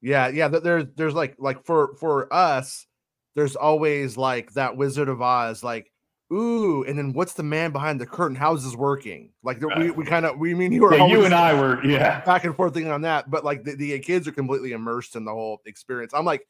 Yeah, 0.00 0.28
yeah. 0.28 0.48
There's 0.48 0.86
there's 0.96 1.14
like 1.14 1.36
like 1.38 1.64
for 1.64 1.94
for 1.98 2.32
us, 2.32 2.86
there's 3.36 3.54
always 3.54 4.16
like 4.16 4.52
that 4.54 4.76
Wizard 4.76 5.08
of 5.08 5.22
Oz, 5.22 5.62
like 5.62 5.91
ooh, 6.32 6.82
and 6.84 6.98
then 6.98 7.12
what's 7.12 7.34
the 7.34 7.42
man 7.42 7.72
behind 7.72 8.00
the 8.00 8.06
curtain? 8.06 8.36
How's 8.36 8.64
this 8.64 8.74
working? 8.74 9.30
Like 9.42 9.60
we, 9.76 9.90
we 9.90 10.04
kind 10.04 10.24
of 10.24 10.38
we 10.38 10.54
mean 10.54 10.72
you 10.72 10.82
were 10.82 10.94
yeah, 10.94 11.06
you 11.06 11.24
and 11.24 11.34
I 11.34 11.52
were 11.54 11.84
yeah 11.84 12.20
back 12.24 12.44
and 12.44 12.56
forth 12.56 12.74
thinking 12.74 12.92
on 12.92 13.02
that, 13.02 13.30
but 13.30 13.44
like 13.44 13.64
the, 13.64 13.74
the 13.76 13.98
kids 13.98 14.26
are 14.26 14.32
completely 14.32 14.72
immersed 14.72 15.16
in 15.16 15.24
the 15.24 15.32
whole 15.32 15.60
experience. 15.66 16.12
I'm 16.14 16.24
like, 16.24 16.46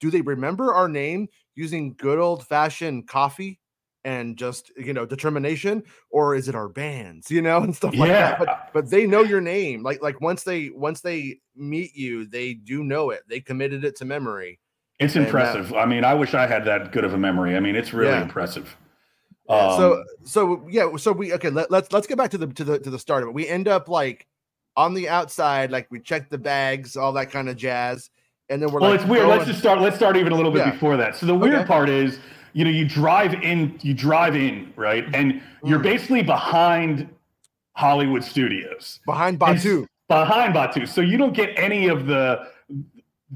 do 0.00 0.10
they 0.10 0.20
remember 0.20 0.74
our 0.74 0.88
name 0.88 1.28
using 1.54 1.94
good 1.94 2.18
old 2.18 2.46
fashioned 2.46 3.06
coffee 3.06 3.60
and 4.04 4.36
just 4.36 4.72
you 4.76 4.92
know 4.92 5.06
determination, 5.06 5.82
or 6.10 6.34
is 6.34 6.48
it 6.48 6.54
our 6.54 6.68
bands, 6.68 7.30
you 7.30 7.42
know, 7.42 7.58
and 7.62 7.74
stuff 7.74 7.94
like 7.94 8.08
yeah. 8.08 8.30
that? 8.30 8.38
But 8.38 8.70
but 8.72 8.90
they 8.90 9.06
know 9.06 9.22
your 9.22 9.40
name. 9.40 9.82
Like 9.82 10.02
like 10.02 10.20
once 10.20 10.42
they 10.42 10.70
once 10.70 11.00
they 11.02 11.38
meet 11.54 11.94
you, 11.94 12.26
they 12.26 12.54
do 12.54 12.82
know 12.82 13.10
it. 13.10 13.22
They 13.28 13.40
committed 13.40 13.84
it 13.84 13.96
to 13.96 14.04
memory. 14.04 14.58
It's 14.98 15.16
uh, 15.16 15.20
impressive. 15.20 15.72
I 15.72 15.86
mean, 15.86 16.04
I 16.04 16.14
wish 16.14 16.34
I 16.34 16.46
had 16.46 16.64
that 16.66 16.92
good 16.92 17.04
of 17.04 17.14
a 17.14 17.18
memory. 17.18 17.56
I 17.56 17.60
mean, 17.60 17.76
it's 17.76 17.92
really 17.92 18.10
yeah. 18.10 18.22
impressive. 18.22 18.76
Um, 19.50 19.76
so 19.76 20.04
so 20.24 20.66
yeah, 20.70 20.96
so 20.96 21.10
we 21.10 21.34
okay. 21.34 21.50
Let, 21.50 21.70
let's 21.70 21.92
let's 21.92 22.06
get 22.06 22.16
back 22.16 22.30
to 22.30 22.38
the 22.38 22.46
to 22.46 22.64
the 22.64 22.78
to 22.78 22.90
the 22.90 22.98
start 22.98 23.24
of 23.24 23.30
it. 23.30 23.32
We 23.32 23.48
end 23.48 23.66
up 23.66 23.88
like 23.88 24.26
on 24.76 24.94
the 24.94 25.08
outside, 25.08 25.72
like 25.72 25.88
we 25.90 25.98
check 25.98 26.30
the 26.30 26.38
bags, 26.38 26.96
all 26.96 27.12
that 27.14 27.30
kind 27.32 27.48
of 27.48 27.56
jazz, 27.56 28.10
and 28.48 28.62
then 28.62 28.70
we're 28.70 28.80
well. 28.80 28.90
Like, 28.90 29.00
it's 29.00 29.08
weird. 29.08 29.26
Let's 29.26 29.46
just 29.46 29.58
start. 29.58 29.80
Let's 29.80 29.96
start 29.96 30.16
even 30.16 30.32
a 30.32 30.36
little 30.36 30.52
bit 30.52 30.64
yeah. 30.66 30.70
before 30.70 30.96
that. 30.96 31.16
So 31.16 31.26
the 31.26 31.34
weird 31.34 31.56
okay. 31.56 31.66
part 31.66 31.88
is, 31.88 32.20
you 32.52 32.64
know, 32.64 32.70
you 32.70 32.86
drive 32.86 33.34
in, 33.42 33.76
you 33.82 33.92
drive 33.92 34.36
in, 34.36 34.72
right, 34.76 35.04
and 35.14 35.42
you're 35.64 35.80
mm. 35.80 35.84
basically 35.84 36.22
behind 36.22 37.08
Hollywood 37.72 38.22
Studios, 38.22 39.00
behind 39.04 39.40
Batuu, 39.40 39.84
behind 40.08 40.54
Batuu. 40.54 40.86
So 40.86 41.00
you 41.00 41.16
don't 41.16 41.34
get 41.34 41.58
any 41.58 41.88
of 41.88 42.06
the 42.06 42.46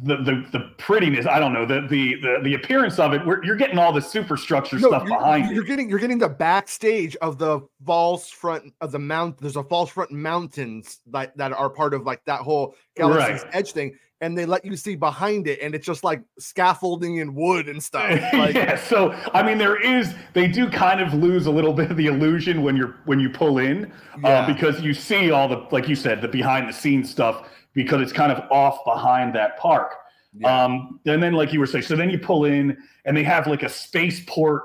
the, 0.02 0.16
the 0.16 0.44
the 0.50 0.60
prettiness. 0.76 1.26
I 1.26 1.38
don't 1.38 1.52
know 1.52 1.64
the 1.64 1.82
the 1.82 2.16
the, 2.16 2.40
the 2.42 2.54
appearance 2.54 2.98
of 2.98 3.12
it. 3.12 3.22
you're 3.44 3.56
getting 3.56 3.78
all 3.78 3.92
the 3.92 4.00
superstructure 4.00 4.78
no, 4.78 4.88
stuff 4.88 5.04
you're, 5.06 5.18
behind 5.18 5.54
you're 5.54 5.64
it. 5.64 5.68
getting 5.68 5.88
you're 5.88 6.00
getting 6.00 6.18
the 6.18 6.28
backstage 6.28 7.14
of 7.16 7.38
the 7.38 7.60
false 7.86 8.28
front 8.28 8.72
of 8.80 8.90
the 8.90 8.98
mount. 8.98 9.38
There's 9.38 9.56
a 9.56 9.62
false 9.62 9.90
front 9.90 10.10
mountains 10.10 11.00
that 11.06 11.36
that 11.36 11.52
are 11.52 11.70
part 11.70 11.94
of 11.94 12.02
like 12.02 12.24
that 12.24 12.40
whole 12.40 12.74
galaxy's 12.96 13.44
right. 13.44 13.54
edge 13.54 13.70
thing, 13.70 13.96
and 14.20 14.36
they 14.36 14.46
let 14.46 14.64
you 14.64 14.74
see 14.74 14.96
behind 14.96 15.46
it, 15.46 15.60
and 15.60 15.76
it's 15.76 15.86
just 15.86 16.02
like 16.02 16.22
scaffolding 16.40 17.20
and 17.20 17.32
wood 17.32 17.68
and 17.68 17.80
stuff. 17.80 18.20
Like, 18.34 18.56
yeah. 18.56 18.76
So 18.76 19.12
I 19.32 19.44
mean, 19.44 19.58
there 19.58 19.80
is 19.80 20.12
they 20.32 20.48
do 20.48 20.68
kind 20.68 21.00
of 21.00 21.14
lose 21.14 21.46
a 21.46 21.52
little 21.52 21.72
bit 21.72 21.92
of 21.92 21.96
the 21.96 22.06
illusion 22.06 22.62
when 22.64 22.76
you're 22.76 22.96
when 23.04 23.20
you 23.20 23.30
pull 23.30 23.58
in, 23.58 23.84
uh, 23.84 24.18
yeah. 24.24 24.28
uh, 24.40 24.46
because 24.52 24.80
you 24.80 24.92
see 24.92 25.30
all 25.30 25.46
the 25.46 25.68
like 25.70 25.88
you 25.88 25.94
said 25.94 26.20
the 26.20 26.26
behind 26.26 26.68
the 26.68 26.72
scenes 26.72 27.08
stuff 27.08 27.48
because 27.74 28.00
it's 28.00 28.12
kind 28.12 28.32
of 28.32 28.50
off 28.50 28.84
behind 28.84 29.34
that 29.34 29.58
park. 29.58 29.94
Yeah. 30.36 30.64
Um, 30.64 31.00
and 31.06 31.22
then, 31.22 31.34
like 31.34 31.52
you 31.52 31.60
were 31.60 31.66
saying, 31.66 31.84
so 31.84 31.96
then 31.96 32.10
you 32.10 32.18
pull 32.18 32.44
in 32.44 32.76
and 33.04 33.16
they 33.16 33.22
have 33.22 33.46
like 33.46 33.62
a 33.62 33.68
spaceport 33.68 34.64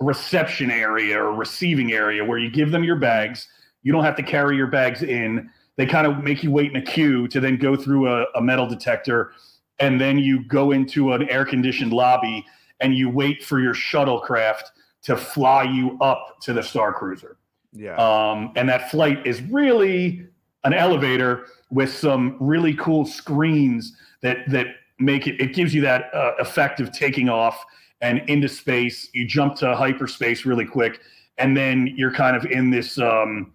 reception 0.00 0.70
area 0.70 1.20
or 1.20 1.34
receiving 1.34 1.92
area 1.92 2.24
where 2.24 2.38
you 2.38 2.50
give 2.50 2.70
them 2.70 2.84
your 2.84 2.96
bags. 2.96 3.48
You 3.82 3.92
don't 3.92 4.04
have 4.04 4.16
to 4.16 4.22
carry 4.22 4.56
your 4.56 4.66
bags 4.66 5.02
in. 5.02 5.50
They 5.76 5.86
kind 5.86 6.06
of 6.06 6.22
make 6.24 6.42
you 6.42 6.50
wait 6.50 6.70
in 6.70 6.76
a 6.76 6.82
queue 6.82 7.28
to 7.28 7.40
then 7.40 7.56
go 7.56 7.76
through 7.76 8.08
a, 8.08 8.26
a 8.34 8.40
metal 8.40 8.68
detector. 8.68 9.32
And 9.80 10.00
then 10.00 10.18
you 10.18 10.44
go 10.44 10.72
into 10.72 11.12
an 11.12 11.28
air 11.28 11.44
conditioned 11.44 11.92
lobby 11.92 12.44
and 12.80 12.94
you 12.94 13.08
wait 13.08 13.44
for 13.44 13.60
your 13.60 13.74
shuttlecraft 13.74 14.64
to 15.02 15.16
fly 15.16 15.62
you 15.62 15.96
up 16.00 16.38
to 16.42 16.52
the 16.52 16.62
Star 16.62 16.92
Cruiser. 16.92 17.36
Yeah. 17.72 17.96
Um, 17.96 18.52
and 18.56 18.68
that 18.68 18.90
flight 18.90 19.24
is 19.26 19.40
really 19.42 20.26
an 20.64 20.72
elevator 20.72 21.46
with 21.70 21.92
some 21.92 22.36
really 22.40 22.74
cool 22.74 23.04
screens 23.04 23.96
that 24.22 24.38
that 24.48 24.66
make 24.98 25.26
it 25.26 25.40
it 25.40 25.54
gives 25.54 25.74
you 25.74 25.80
that 25.82 26.12
uh, 26.14 26.32
effect 26.38 26.80
of 26.80 26.92
taking 26.92 27.28
off 27.28 27.64
and 28.00 28.18
into 28.28 28.48
space. 28.48 29.08
You 29.12 29.26
jump 29.26 29.56
to 29.56 29.74
hyperspace 29.74 30.44
really 30.44 30.64
quick 30.66 31.00
and 31.38 31.56
then 31.56 31.92
you're 31.96 32.12
kind 32.12 32.36
of 32.36 32.44
in 32.46 32.70
this 32.70 32.98
um, 32.98 33.52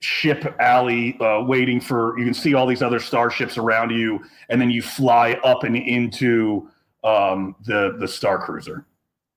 ship 0.00 0.56
alley 0.58 1.16
uh, 1.20 1.42
waiting 1.46 1.80
for 1.80 2.18
you 2.18 2.24
can 2.24 2.34
see 2.34 2.54
all 2.54 2.66
these 2.66 2.82
other 2.82 2.98
starships 2.98 3.58
around 3.58 3.90
you 3.90 4.20
and 4.48 4.60
then 4.60 4.70
you 4.70 4.82
fly 4.82 5.32
up 5.44 5.64
and 5.64 5.76
into 5.76 6.68
um, 7.04 7.54
the 7.64 7.96
the 7.98 8.08
star 8.08 8.38
cruiser. 8.38 8.86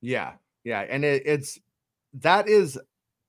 Yeah 0.02 0.34
yeah 0.64 0.82
and 0.82 1.04
it, 1.04 1.24
it's 1.26 1.60
that 2.14 2.48
is 2.48 2.80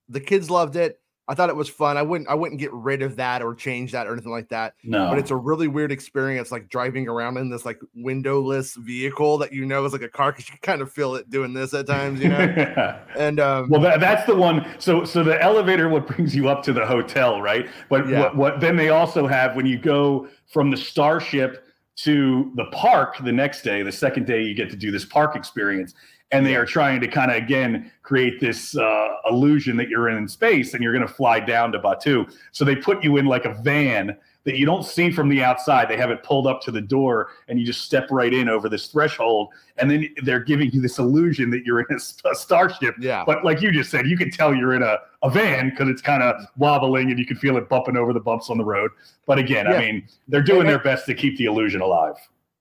the 0.08 0.20
kids 0.20 0.50
loved 0.50 0.76
it 0.76 1.00
I 1.28 1.35
thought 1.35 1.49
it 1.49 1.56
was 1.56 1.68
fun. 1.68 1.97
I 1.97 2.02
wouldn't 2.02 2.30
I 2.30 2.35
wouldn't 2.35 2.61
get 2.61 2.73
rid 2.73 3.02
of 3.02 3.16
that 3.16 3.42
or 3.42 3.54
change 3.54 3.90
that 3.92 4.06
or 4.06 4.12
anything 4.12 4.30
like 4.30 4.49
that. 4.50 4.75
No. 4.85 5.09
But 5.09 5.18
it's 5.18 5.33
a 5.33 5.37
really 5.37 5.66
weird 5.66 5.90
experience 5.90 6.52
like 6.52 6.68
driving 6.68 7.09
around 7.09 7.37
in 7.37 7.50
this 7.50 7.64
like 7.64 7.80
windowless 7.95 8.76
vehicle 8.76 9.37
that 9.38 9.52
you 9.52 9.64
know 9.64 9.85
is 9.85 9.92
like 9.92 10.02
a 10.02 10.09
car 10.09 10.30
because 10.30 10.49
you 10.49 10.54
kind 10.62 10.80
of 10.80 10.92
feel 10.92 11.16
it 11.16 11.28
doing 11.28 11.52
this 11.52 11.75
at 11.75 11.88
times, 11.88 12.21
you 12.21 12.28
know. 12.28 12.38
yeah. 12.38 13.00
and 13.16 13.40
um 13.40 13.68
well 13.68 13.80
that, 13.80 13.99
that's 13.99 14.25
the 14.26 14.37
one. 14.37 14.66
So 14.78 15.04
so 15.04 15.25
the 15.25 15.40
elevator 15.42 15.88
what 15.88 16.06
brings 16.06 16.35
you 16.35 16.49
up 16.49 16.62
to 16.64 16.73
the 16.73 16.87
hotel, 16.87 17.42
right? 17.42 17.68
But 17.88 18.09
yeah. 18.09 18.21
what, 18.21 18.37
what 18.37 18.61
then 18.61 18.76
they 18.76 18.90
also 18.90 19.26
have 19.26 19.56
when 19.56 19.66
you 19.66 19.78
go 19.78 20.28
from 20.47 20.71
the 20.71 20.76
starship 20.76 21.64
to 21.97 22.52
the 22.54 22.66
park 22.66 23.16
the 23.25 23.33
next 23.33 23.62
day, 23.62 23.83
the 23.83 23.90
second 23.90 24.26
day 24.26 24.42
you 24.42 24.54
get 24.54 24.71
to 24.71 24.76
do 24.76 24.92
this 24.92 25.04
park 25.04 25.35
experience 25.35 25.95
and 26.33 26.45
they 26.45 26.56
are 26.56 26.66
trying 26.66 27.00
to 27.00 27.09
kind 27.09 27.30
of 27.30 27.37
again 27.37 27.90
create 28.06 28.40
this 28.40 28.76
uh, 28.76 29.08
illusion 29.28 29.76
that 29.76 29.88
you're 29.88 30.08
in 30.08 30.28
space 30.28 30.75
and 30.75 30.82
you're 30.82 30.92
going 30.92 31.06
to 31.06 31.12
fly 31.12 31.40
down 31.40 31.72
to 31.72 31.78
Batuu. 31.78 32.32
So 32.52 32.64
they 32.64 32.76
put 32.76 33.02
you 33.02 33.16
in 33.16 33.26
like 33.26 33.44
a 33.44 33.54
van 33.62 34.16
that 34.44 34.56
you 34.56 34.64
don't 34.64 34.84
see 34.84 35.10
from 35.10 35.28
the 35.28 35.42
outside. 35.42 35.88
They 35.88 35.96
have 35.96 36.10
it 36.10 36.22
pulled 36.22 36.46
up 36.46 36.62
to 36.62 36.70
the 36.70 36.80
door, 36.80 37.30
and 37.48 37.58
you 37.58 37.66
just 37.66 37.80
step 37.80 38.08
right 38.12 38.32
in 38.32 38.48
over 38.48 38.68
this 38.68 38.86
threshold, 38.86 39.48
and 39.76 39.90
then 39.90 40.08
they're 40.22 40.44
giving 40.44 40.70
you 40.70 40.80
this 40.80 41.00
illusion 41.00 41.50
that 41.50 41.64
you're 41.66 41.80
in 41.80 41.86
a, 41.90 42.28
a 42.30 42.34
starship. 42.34 42.94
Yeah. 43.00 43.25
But 43.26 43.44
like 43.44 43.60
you 43.60 43.72
just 43.72 43.90
said, 43.90 44.06
you 44.06 44.16
can 44.16 44.30
tell 44.30 44.54
you're 44.54 44.75
in 44.75 44.84
a, 44.84 44.98
a 45.25 45.30
van 45.30 45.70
because 45.70 45.88
it's 45.88 46.00
kind 46.00 46.22
of 46.22 46.46
wobbling, 46.56 47.10
and 47.10 47.18
you 47.18 47.26
can 47.26 47.36
feel 47.36 47.56
it 47.56 47.68
bumping 47.68 47.96
over 47.96 48.12
the 48.12 48.20
bumps 48.20 48.48
on 48.48 48.56
the 48.56 48.64
road. 48.64 48.92
But 49.26 49.40
again, 49.40 49.66
yeah. 49.66 49.75
I 49.75 49.80
mean, 49.80 50.08
they're 50.28 50.42
doing 50.42 50.68
their 50.68 50.78
best 50.78 51.06
to 51.06 51.14
keep 51.14 51.36
the 51.38 51.46
illusion 51.46 51.80
alive 51.80 52.14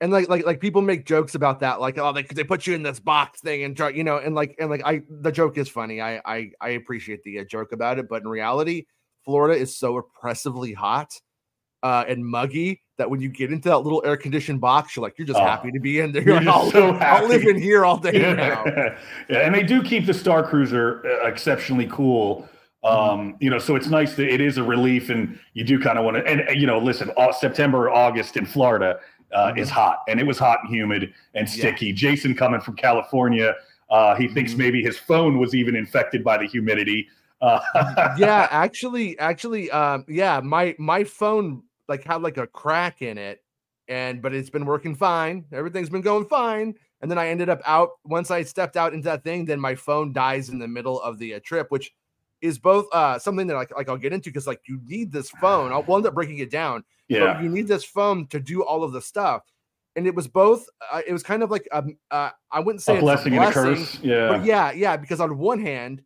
and 0.06 0.14
like 0.14 0.30
like 0.30 0.46
like 0.46 0.60
people 0.60 0.84
make 0.84 1.04
jokes 1.04 1.34
about 1.34 1.60
that 1.60 1.82
like 1.82 1.98
oh 1.98 2.14
they, 2.14 2.22
they 2.22 2.44
put 2.44 2.68
you 2.68 2.76
in 2.76 2.84
this 2.84 3.00
box 3.00 3.42
thing 3.42 3.64
and 3.64 3.76
try 3.76 3.90
you 3.90 4.04
know 4.04 4.18
and 4.18 4.36
like 4.36 4.56
and 4.60 4.70
like 4.70 4.84
i 4.86 5.02
the 5.10 5.32
joke 5.32 5.58
is 5.58 5.68
funny 5.68 6.00
i 6.00 6.22
i, 6.26 6.52
I 6.62 6.70
appreciate 6.70 7.24
the 7.24 7.40
uh, 7.40 7.44
joke 7.44 7.72
about 7.72 7.98
it 7.98 8.08
but 8.08 8.22
in 8.22 8.28
reality 8.28 8.86
florida 9.26 9.60
is 9.60 9.76
so 9.76 9.98
oppressively 9.98 10.74
hot 10.74 11.12
uh 11.82 12.06
and 12.08 12.24
muggy 12.24 12.84
that 13.00 13.10
when 13.10 13.20
you 13.20 13.30
get 13.30 13.52
into 13.52 13.68
that 13.70 13.80
little 13.80 14.04
air 14.06 14.16
conditioned 14.16 14.62
box 14.62 14.96
you're 14.96 15.02
like 15.02 15.18
you're 15.18 15.26
just 15.26 15.40
oh, 15.40 15.44
happy 15.44 15.72
to 15.72 15.80
be 15.80 16.00
in 16.00 16.12
there 16.12 16.22
you're, 16.22 16.36
you're 16.42 16.44
like, 16.44 16.56
I'll, 16.56 16.70
so 16.70 16.92
live, 16.92 17.02
I'll, 17.02 17.28
live, 17.28 17.42
in 17.42 17.60
here 17.60 17.84
all 17.84 17.98
day 17.98 18.22
yeah. 18.22 18.34
now 18.34 18.64
yeah 19.28 19.40
and 19.40 19.56
they 19.56 19.64
do 19.64 19.82
keep 19.82 20.06
the 20.06 20.14
star 20.14 20.48
cruiser 20.48 21.02
uh, 21.04 21.28
exceptionally 21.28 21.88
cool 21.88 22.48
mm-hmm. 22.84 22.88
um, 22.88 23.36
you 23.40 23.50
know, 23.50 23.58
so 23.58 23.76
it's 23.76 23.88
nice 23.88 24.16
that 24.16 24.32
it 24.32 24.42
is 24.42 24.60
a 24.60 24.64
relief, 24.64 25.10
and 25.10 25.40
you 25.56 25.64
do 25.64 25.80
kind 25.80 25.98
of 25.98 26.06
want 26.06 26.18
to. 26.18 26.28
And 26.28 26.62
you 26.62 26.68
know, 26.68 26.78
listen, 26.78 27.10
September, 27.36 27.90
August 27.90 28.38
in 28.38 28.46
Florida, 28.46 29.00
uh, 29.36 29.50
mm-hmm. 29.50 29.60
is 29.60 29.70
hot, 29.70 30.00
and 30.08 30.20
it 30.20 30.26
was 30.26 30.40
hot 30.40 30.60
and 30.64 30.74
humid 30.74 31.14
and 31.34 31.48
sticky. 31.48 31.88
Yeah. 31.88 31.94
Jason 31.94 32.34
coming 32.34 32.62
from 32.62 32.76
California, 32.76 33.54
uh, 33.90 34.16
he 34.16 34.28
thinks 34.28 34.52
mm-hmm. 34.52 34.62
maybe 34.62 34.82
his 34.82 34.98
phone 34.98 35.38
was 35.38 35.54
even 35.54 35.76
infected 35.76 36.24
by 36.24 36.38
the 36.38 36.46
humidity. 36.46 37.08
Uh, 37.42 37.60
yeah, 38.18 38.48
actually, 38.50 39.20
actually, 39.20 39.70
um, 39.72 40.06
yeah, 40.08 40.40
my 40.40 40.76
my 40.80 41.04
phone 41.04 41.64
like 41.88 42.04
had 42.04 42.22
like 42.22 42.38
a 42.38 42.48
crack 42.48 43.02
in 43.02 43.18
it, 43.18 43.44
and 43.88 44.22
but 44.22 44.34
it's 44.34 44.50
been 44.50 44.66
working 44.66 44.96
fine. 44.96 45.46
Everything's 45.52 45.90
been 45.90 46.02
going 46.02 46.26
fine. 46.26 46.76
And 47.02 47.12
then 47.12 47.18
I 47.20 47.28
ended 47.28 47.50
up 47.50 47.62
out 47.66 47.92
once 48.04 48.32
I 48.32 48.42
stepped 48.44 48.78
out 48.78 48.94
into 48.94 49.06
that 49.06 49.24
thing. 49.24 49.46
Then 49.46 49.60
my 49.60 49.76
phone 49.76 50.14
dies 50.14 50.50
in 50.50 50.58
the 50.58 50.68
middle 50.68 51.00
of 51.02 51.20
the 51.20 51.36
uh, 51.36 51.40
trip, 51.44 51.68
which 51.70 51.92
is 52.42 52.60
both 52.60 52.86
uh, 52.94 53.18
something 53.20 53.48
that 53.48 53.56
like, 53.56 53.76
like 53.76 53.90
I'll 53.90 53.98
get 53.98 54.14
into 54.14 54.30
because 54.30 54.48
like 54.48 54.62
you 54.68 54.80
need 54.86 55.12
this 55.12 55.30
phone. 55.42 55.72
I'll 55.72 55.84
we'll 55.84 55.98
end 55.98 56.06
up 56.06 56.14
breaking 56.14 56.40
it 56.40 56.52
down 56.52 56.84
yeah. 57.08 57.42
you 57.42 57.50
need 57.50 57.68
this 57.68 57.84
phone 57.84 58.28
to 58.28 58.40
do 58.40 58.64
all 58.64 58.84
of 58.84 58.92
the 58.92 59.02
stuff. 59.02 59.44
And 59.96 60.06
it 60.06 60.14
was 60.14 60.28
both. 60.28 60.68
Uh, 60.92 61.02
it 61.08 61.14
was 61.14 61.24
kind 61.24 61.42
of 61.42 61.52
like 61.52 61.68
um, 61.72 61.98
uh, 62.12 62.32
I 62.52 62.60
wouldn't 62.60 62.82
say 62.82 62.98
a 62.98 63.02
blessing, 63.02 63.34
a 63.34 63.38
blessing 63.38 63.64
and 63.64 63.76
a 63.78 63.78
curse. 63.78 64.00
Yeah, 64.02 64.28
but 64.28 64.44
yeah, 64.44 64.72
yeah. 64.72 64.98
Because 64.98 65.22
on 65.22 65.38
one 65.38 65.60
hand, 65.60 66.02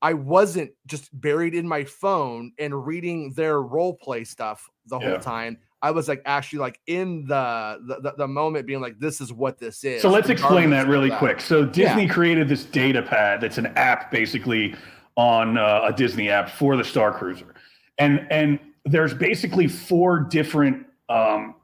I 0.00 0.12
wasn't 0.12 0.70
just 0.86 1.08
buried 1.20 1.52
in 1.52 1.66
my 1.66 1.82
phone 1.82 2.52
and 2.60 2.86
reading 2.86 3.32
their 3.32 3.62
role 3.62 3.94
play 3.94 4.22
stuff 4.22 4.68
the 4.86 5.00
yeah. 5.00 5.10
whole 5.10 5.18
time. 5.18 5.58
I 5.82 5.90
was 5.90 6.06
like 6.06 6.22
actually 6.24 6.60
like 6.60 6.80
in 6.86 7.26
the, 7.26 7.98
the 8.00 8.14
the 8.16 8.28
moment 8.28 8.64
being 8.64 8.80
like 8.80 9.00
this 9.00 9.20
is 9.20 9.32
what 9.32 9.58
this 9.58 9.82
is. 9.82 10.02
So 10.02 10.08
let's 10.08 10.28
explain 10.28 10.70
that 10.70 10.86
really 10.86 11.10
that. 11.10 11.18
quick. 11.18 11.40
So 11.40 11.64
Disney 11.64 12.04
yeah. 12.04 12.12
created 12.12 12.48
this 12.48 12.64
data 12.64 13.02
pad 13.02 13.40
that's 13.40 13.58
an 13.58 13.66
app 13.76 14.12
basically 14.12 14.76
on 15.16 15.58
uh, 15.58 15.82
a 15.84 15.92
Disney 15.92 16.30
app 16.30 16.50
for 16.50 16.76
the 16.76 16.84
Star 16.84 17.12
Cruiser. 17.12 17.54
And 17.98 18.26
and 18.30 18.58
there's 18.84 19.14
basically 19.14 19.66
four 19.66 20.20
different 20.20 20.86
um, 21.08 21.54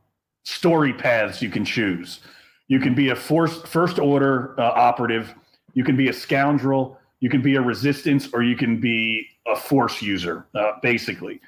story 0.44 0.92
paths 0.92 1.40
you 1.40 1.50
can 1.50 1.64
choose. 1.64 2.20
You 2.68 2.80
can 2.80 2.94
be 2.94 3.10
a 3.10 3.16
first 3.16 3.66
first 3.66 3.98
order 3.98 4.58
uh, 4.58 4.62
operative. 4.62 5.34
You 5.74 5.84
can 5.84 5.96
be 5.96 6.08
a 6.08 6.12
scoundrel. 6.12 6.98
You 7.20 7.30
can 7.30 7.42
be 7.42 7.54
a 7.54 7.60
resistance, 7.60 8.28
or 8.32 8.42
you 8.42 8.56
can 8.56 8.80
be 8.80 9.26
a 9.46 9.54
force 9.54 10.02
user, 10.02 10.46
uh, 10.54 10.72
basically. 10.82 11.40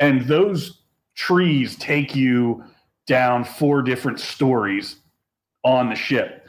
And 0.00 0.22
those 0.22 0.80
trees 1.14 1.76
take 1.76 2.16
you 2.16 2.64
down 3.06 3.44
four 3.44 3.82
different 3.82 4.18
stories 4.18 4.96
on 5.62 5.88
the 5.88 5.94
ship. 5.94 6.48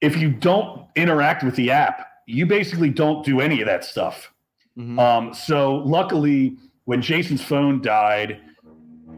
If 0.00 0.16
you 0.16 0.30
don't 0.30 0.86
interact 0.96 1.44
with 1.44 1.54
the 1.56 1.70
app, 1.70 2.09
you 2.26 2.46
basically 2.46 2.90
don't 2.90 3.24
do 3.24 3.40
any 3.40 3.60
of 3.60 3.66
that 3.66 3.84
stuff. 3.84 4.32
Mm-hmm. 4.78 4.98
Um, 4.98 5.34
so 5.34 5.76
luckily, 5.76 6.56
when 6.84 7.02
Jason's 7.02 7.42
phone 7.42 7.80
died, 7.82 8.40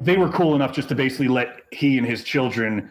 they 0.01 0.17
were 0.17 0.29
cool 0.29 0.55
enough 0.55 0.73
just 0.73 0.89
to 0.89 0.95
basically 0.95 1.29
let 1.29 1.61
he 1.73 1.99
and 1.99 2.07
his 2.07 2.25
children 2.25 2.91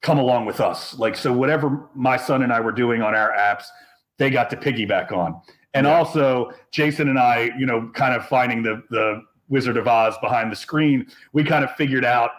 come 0.00 0.18
along 0.18 0.46
with 0.46 0.60
us. 0.60 0.98
Like, 0.98 1.16
so 1.16 1.32
whatever 1.32 1.88
my 1.94 2.16
son 2.16 2.42
and 2.42 2.52
I 2.52 2.60
were 2.60 2.72
doing 2.72 3.02
on 3.02 3.14
our 3.14 3.32
apps, 3.32 3.64
they 4.18 4.30
got 4.30 4.50
to 4.50 4.56
piggyback 4.56 5.12
on. 5.12 5.40
And 5.74 5.86
yeah. 5.86 5.96
also, 5.96 6.52
Jason 6.70 7.08
and 7.08 7.18
I, 7.18 7.50
you 7.58 7.66
know, 7.66 7.90
kind 7.94 8.14
of 8.14 8.26
finding 8.26 8.62
the 8.62 8.82
the 8.90 9.22
Wizard 9.48 9.76
of 9.76 9.86
Oz 9.86 10.16
behind 10.22 10.50
the 10.50 10.56
screen, 10.56 11.06
we 11.32 11.44
kind 11.44 11.62
of 11.62 11.70
figured 11.76 12.04
out, 12.04 12.30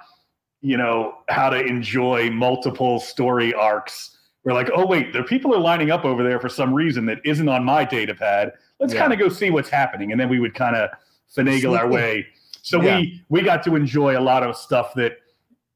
you 0.62 0.77
know, 0.77 1.19
how 1.29 1.50
to 1.50 1.59
enjoy 1.63 2.29
multiple 2.31 3.00
story 3.00 3.53
arcs. 3.53 4.12
We're 4.43 4.53
like, 4.53 4.69
oh 4.75 4.85
wait, 4.85 5.13
there 5.13 5.23
people 5.23 5.53
are 5.55 5.59
lining 5.59 5.89
up 5.91 6.03
over 6.03 6.23
there 6.23 6.39
for 6.39 6.50
some 6.50 6.73
reason 6.73 7.05
that 7.05 7.19
isn't 7.23 7.47
on 7.47 7.63
my 7.63 7.85
data 7.85 8.13
pad. 8.13 8.51
Let's 8.79 8.93
yeah. 8.93 9.00
kind 9.00 9.13
of 9.13 9.19
go 9.19 9.29
see 9.29 9.50
what's 9.50 9.69
happening, 9.69 10.12
and 10.12 10.19
then 10.19 10.29
we 10.29 10.39
would 10.39 10.53
kind 10.53 10.75
of 10.75 10.89
finagle 11.35 11.77
our 11.77 11.88
way. 11.88 12.27
So 12.62 12.81
yeah. 12.81 13.00
we 13.00 13.23
we 13.29 13.41
got 13.41 13.63
to 13.63 13.75
enjoy 13.75 14.17
a 14.17 14.21
lot 14.21 14.43
of 14.43 14.57
stuff 14.57 14.93
that 14.95 15.17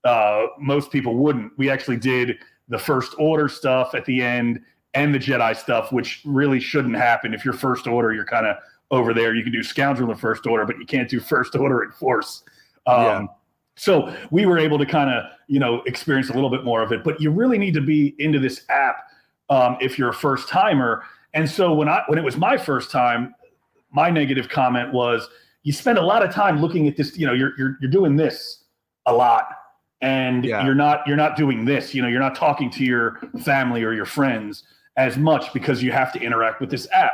uh, 0.03 0.47
most 0.59 0.91
people 0.91 1.15
wouldn't. 1.15 1.51
We 1.57 1.69
actually 1.69 1.97
did 1.97 2.37
the 2.67 2.77
first 2.77 3.15
order 3.17 3.47
stuff 3.47 3.95
at 3.95 4.05
the 4.05 4.21
end 4.21 4.61
and 4.93 5.13
the 5.13 5.19
Jedi 5.19 5.55
stuff, 5.55 5.91
which 5.91 6.21
really 6.25 6.59
shouldn't 6.59 6.95
happen. 6.95 7.33
If 7.33 7.45
you're 7.45 7.53
first 7.53 7.87
order, 7.87 8.13
you're 8.13 8.25
kind 8.25 8.45
of 8.45 8.57
over 8.91 9.13
there. 9.13 9.35
You 9.35 9.43
can 9.43 9.51
do 9.51 9.63
scoundrel 9.63 10.11
in 10.11 10.17
first 10.17 10.45
order, 10.47 10.65
but 10.65 10.77
you 10.77 10.85
can't 10.85 11.09
do 11.09 11.19
first 11.19 11.55
order 11.55 11.83
in 11.83 11.91
force. 11.91 12.43
Um, 12.85 13.03
yeah. 13.03 13.25
So 13.77 14.13
we 14.31 14.45
were 14.45 14.57
able 14.57 14.77
to 14.79 14.85
kind 14.85 15.09
of, 15.09 15.23
you 15.47 15.59
know, 15.59 15.81
experience 15.85 16.29
a 16.29 16.33
little 16.33 16.49
bit 16.49 16.65
more 16.65 16.81
of 16.81 16.91
it. 16.91 17.03
But 17.03 17.21
you 17.21 17.31
really 17.31 17.57
need 17.57 17.73
to 17.75 17.81
be 17.81 18.15
into 18.19 18.39
this 18.39 18.65
app 18.69 18.97
um, 19.49 19.77
if 19.79 19.97
you're 19.97 20.09
a 20.09 20.13
first 20.13 20.49
timer. 20.49 21.03
And 21.33 21.49
so 21.49 21.73
when 21.73 21.87
I 21.87 22.03
when 22.07 22.17
it 22.17 22.23
was 22.23 22.37
my 22.37 22.57
first 22.57 22.91
time, 22.91 23.33
my 23.91 24.09
negative 24.09 24.49
comment 24.49 24.93
was 24.93 25.29
you 25.63 25.71
spend 25.71 25.97
a 25.97 26.01
lot 26.01 26.23
of 26.23 26.33
time 26.33 26.59
looking 26.59 26.87
at 26.87 26.97
this, 26.97 27.17
you 27.17 27.25
know, 27.25 27.33
you're 27.33 27.51
you're 27.57 27.77
you're 27.79 27.91
doing 27.91 28.15
this 28.15 28.63
a 29.05 29.13
lot 29.13 29.47
and 30.01 30.45
yeah. 30.45 30.65
you're 30.65 30.75
not 30.75 31.05
you're 31.07 31.17
not 31.17 31.35
doing 31.35 31.65
this, 31.65 31.93
you 31.93 32.01
know, 32.01 32.07
you're 32.07 32.19
not 32.19 32.35
talking 32.35 32.69
to 32.71 32.83
your 32.83 33.19
family 33.43 33.83
or 33.83 33.93
your 33.93 34.05
friends 34.05 34.63
as 34.97 35.17
much 35.17 35.53
because 35.53 35.83
you 35.83 35.91
have 35.91 36.11
to 36.13 36.19
interact 36.19 36.59
with 36.59 36.71
this 36.71 36.87
app. 36.91 37.13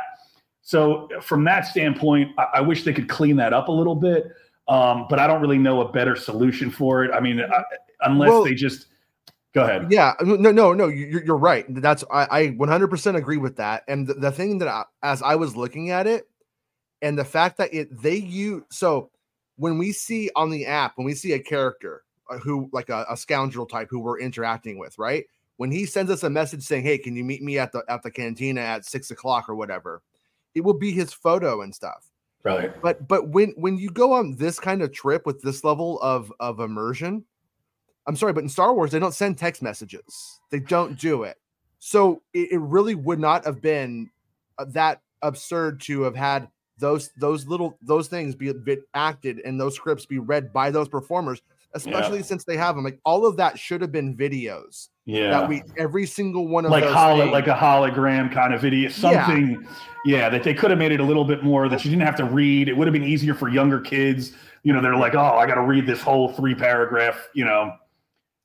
So 0.62 1.08
from 1.20 1.44
that 1.44 1.66
standpoint, 1.66 2.30
I, 2.38 2.46
I 2.54 2.60
wish 2.62 2.84
they 2.84 2.94
could 2.94 3.08
clean 3.08 3.36
that 3.36 3.52
up 3.52 3.68
a 3.68 3.72
little 3.72 3.94
bit. 3.94 4.32
Um, 4.68 5.06
but 5.10 5.18
I 5.18 5.26
don't 5.26 5.42
really 5.42 5.58
know 5.58 5.82
a 5.82 5.92
better 5.92 6.16
solution 6.16 6.70
for 6.70 7.04
it. 7.04 7.10
I 7.12 7.20
mean, 7.20 7.40
I, 7.40 7.62
unless 8.02 8.28
well, 8.30 8.44
they 8.44 8.54
just 8.54 8.86
go 9.54 9.64
ahead. 9.64 9.90
Yeah, 9.90 10.14
no, 10.22 10.50
no, 10.50 10.72
no. 10.72 10.88
You're, 10.88 11.24
you're 11.24 11.36
right. 11.36 11.66
That's 11.68 12.04
I, 12.10 12.26
I 12.30 12.46
100% 12.48 13.16
agree 13.16 13.36
with 13.36 13.56
that. 13.56 13.84
And 13.88 14.06
the, 14.06 14.14
the 14.14 14.32
thing 14.32 14.58
that 14.58 14.68
I, 14.68 14.84
as 15.02 15.22
I 15.22 15.34
was 15.34 15.56
looking 15.56 15.90
at 15.90 16.06
it, 16.06 16.28
and 17.02 17.18
the 17.18 17.24
fact 17.24 17.58
that 17.58 17.72
it 17.74 17.88
they 18.02 18.16
use 18.16 18.62
so 18.70 19.10
when 19.56 19.78
we 19.78 19.92
see 19.92 20.30
on 20.34 20.50
the 20.50 20.66
app 20.66 20.96
when 20.96 21.04
we 21.04 21.14
see 21.14 21.32
a 21.32 21.38
character 21.38 22.02
uh, 22.30 22.38
who 22.38 22.68
like 22.72 22.88
a, 22.88 23.04
a 23.10 23.16
scoundrel 23.16 23.66
type 23.66 23.88
who 23.90 24.00
we're 24.00 24.18
interacting 24.18 24.78
with, 24.78 24.98
right? 24.98 25.24
When 25.58 25.70
he 25.70 25.86
sends 25.86 26.10
us 26.10 26.22
a 26.22 26.30
message 26.30 26.62
saying, 26.62 26.84
"Hey, 26.84 26.98
can 26.98 27.14
you 27.14 27.22
meet 27.22 27.42
me 27.42 27.58
at 27.58 27.72
the 27.72 27.84
at 27.88 28.02
the 28.02 28.10
cantina 28.10 28.60
at 28.60 28.86
six 28.86 29.10
o'clock 29.10 29.48
or 29.48 29.54
whatever?" 29.54 30.02
It 30.54 30.62
will 30.62 30.78
be 30.78 30.92
his 30.92 31.12
photo 31.12 31.60
and 31.62 31.74
stuff. 31.74 32.06
Right. 32.44 32.80
But 32.82 33.08
but 33.08 33.28
when 33.30 33.54
when 33.56 33.78
you 33.78 33.88
go 33.88 34.12
on 34.12 34.36
this 34.36 34.60
kind 34.60 34.82
of 34.82 34.92
trip 34.92 35.24
with 35.24 35.40
this 35.40 35.64
level 35.64 35.98
of 36.02 36.30
of 36.40 36.60
immersion, 36.60 37.24
I'm 38.06 38.16
sorry, 38.16 38.34
but 38.34 38.42
in 38.42 38.50
Star 38.50 38.74
Wars 38.74 38.90
they 38.90 38.98
don't 38.98 39.14
send 39.14 39.38
text 39.38 39.62
messages. 39.62 40.40
They 40.50 40.60
don't 40.60 40.98
do 40.98 41.22
it. 41.22 41.38
So 41.78 42.22
it, 42.34 42.52
it 42.52 42.60
really 42.60 42.94
would 42.94 43.18
not 43.18 43.46
have 43.46 43.62
been 43.62 44.10
uh, 44.58 44.66
that 44.68 45.00
absurd 45.22 45.80
to 45.82 46.02
have 46.02 46.14
had 46.14 46.48
those 46.76 47.10
those 47.16 47.46
little 47.46 47.78
those 47.80 48.08
things 48.08 48.34
be, 48.34 48.52
be 48.52 48.76
acted 48.92 49.40
and 49.44 49.58
those 49.58 49.74
scripts 49.74 50.04
be 50.04 50.18
read 50.18 50.52
by 50.52 50.70
those 50.70 50.88
performers 50.88 51.40
especially 51.74 52.18
yeah. 52.18 52.24
since 52.24 52.44
they 52.44 52.56
have 52.56 52.74
them 52.74 52.84
like 52.84 52.98
all 53.04 53.26
of 53.26 53.36
that 53.36 53.58
should 53.58 53.80
have 53.80 53.92
been 53.92 54.16
videos 54.16 54.88
yeah 55.06 55.30
that 55.30 55.48
we 55.48 55.62
every 55.76 56.06
single 56.06 56.48
one 56.48 56.64
of 56.64 56.70
like 56.70 56.84
those 56.84 56.94
holo, 56.94 57.26
like 57.26 57.46
a 57.46 57.54
hologram 57.54 58.32
kind 58.32 58.54
of 58.54 58.60
video 58.60 58.88
something 58.88 59.62
yeah. 60.04 60.18
yeah. 60.18 60.28
that 60.28 60.42
they 60.42 60.54
could 60.54 60.70
have 60.70 60.78
made 60.78 60.92
it 60.92 61.00
a 61.00 61.04
little 61.04 61.24
bit 61.24 61.42
more 61.42 61.68
that 61.68 61.84
you 61.84 61.90
didn't 61.90 62.04
have 62.04 62.16
to 62.16 62.24
read 62.24 62.68
it 62.68 62.76
would 62.76 62.86
have 62.86 62.92
been 62.92 63.04
easier 63.04 63.34
for 63.34 63.48
younger 63.48 63.80
kids 63.80 64.32
you 64.62 64.72
know 64.72 64.80
they're 64.80 64.96
like 64.96 65.14
oh 65.14 65.36
i 65.36 65.46
got 65.46 65.56
to 65.56 65.62
read 65.62 65.86
this 65.86 66.00
whole 66.00 66.32
three 66.32 66.54
paragraph 66.54 67.28
you 67.34 67.44
know 67.44 67.74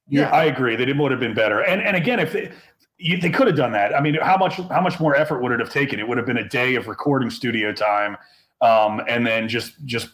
yeah 0.08 0.30
i 0.30 0.46
agree 0.46 0.76
that 0.76 0.90
it 0.90 0.98
would 0.98 1.12
have 1.12 1.20
been 1.20 1.36
better 1.36 1.62
and 1.62 1.82
and 1.82 1.96
again 1.96 2.20
if 2.20 2.34
they, 2.34 2.52
you, 3.00 3.18
they 3.18 3.30
could 3.30 3.48
have 3.48 3.56
done 3.56 3.72
that. 3.72 3.96
I 3.96 4.02
mean, 4.02 4.16
how 4.22 4.38
much 4.38 4.56
how 4.56 4.82
much 4.82 5.00
more 5.00 5.16
effort 5.16 5.42
would 5.42 5.54
it 5.54 5.60
have 5.60 5.70
taken? 5.70 6.00
It 6.00 6.08
would 6.08 6.18
have 6.18 6.28
been 6.28 6.38
a 6.38 6.48
day 6.48 6.76
of 6.76 6.88
recording 6.88 7.30
studio 7.30 7.72
time, 7.72 8.18
um, 8.62 9.02
and 9.08 9.26
then 9.26 9.48
just 9.48 9.74
just 9.86 10.10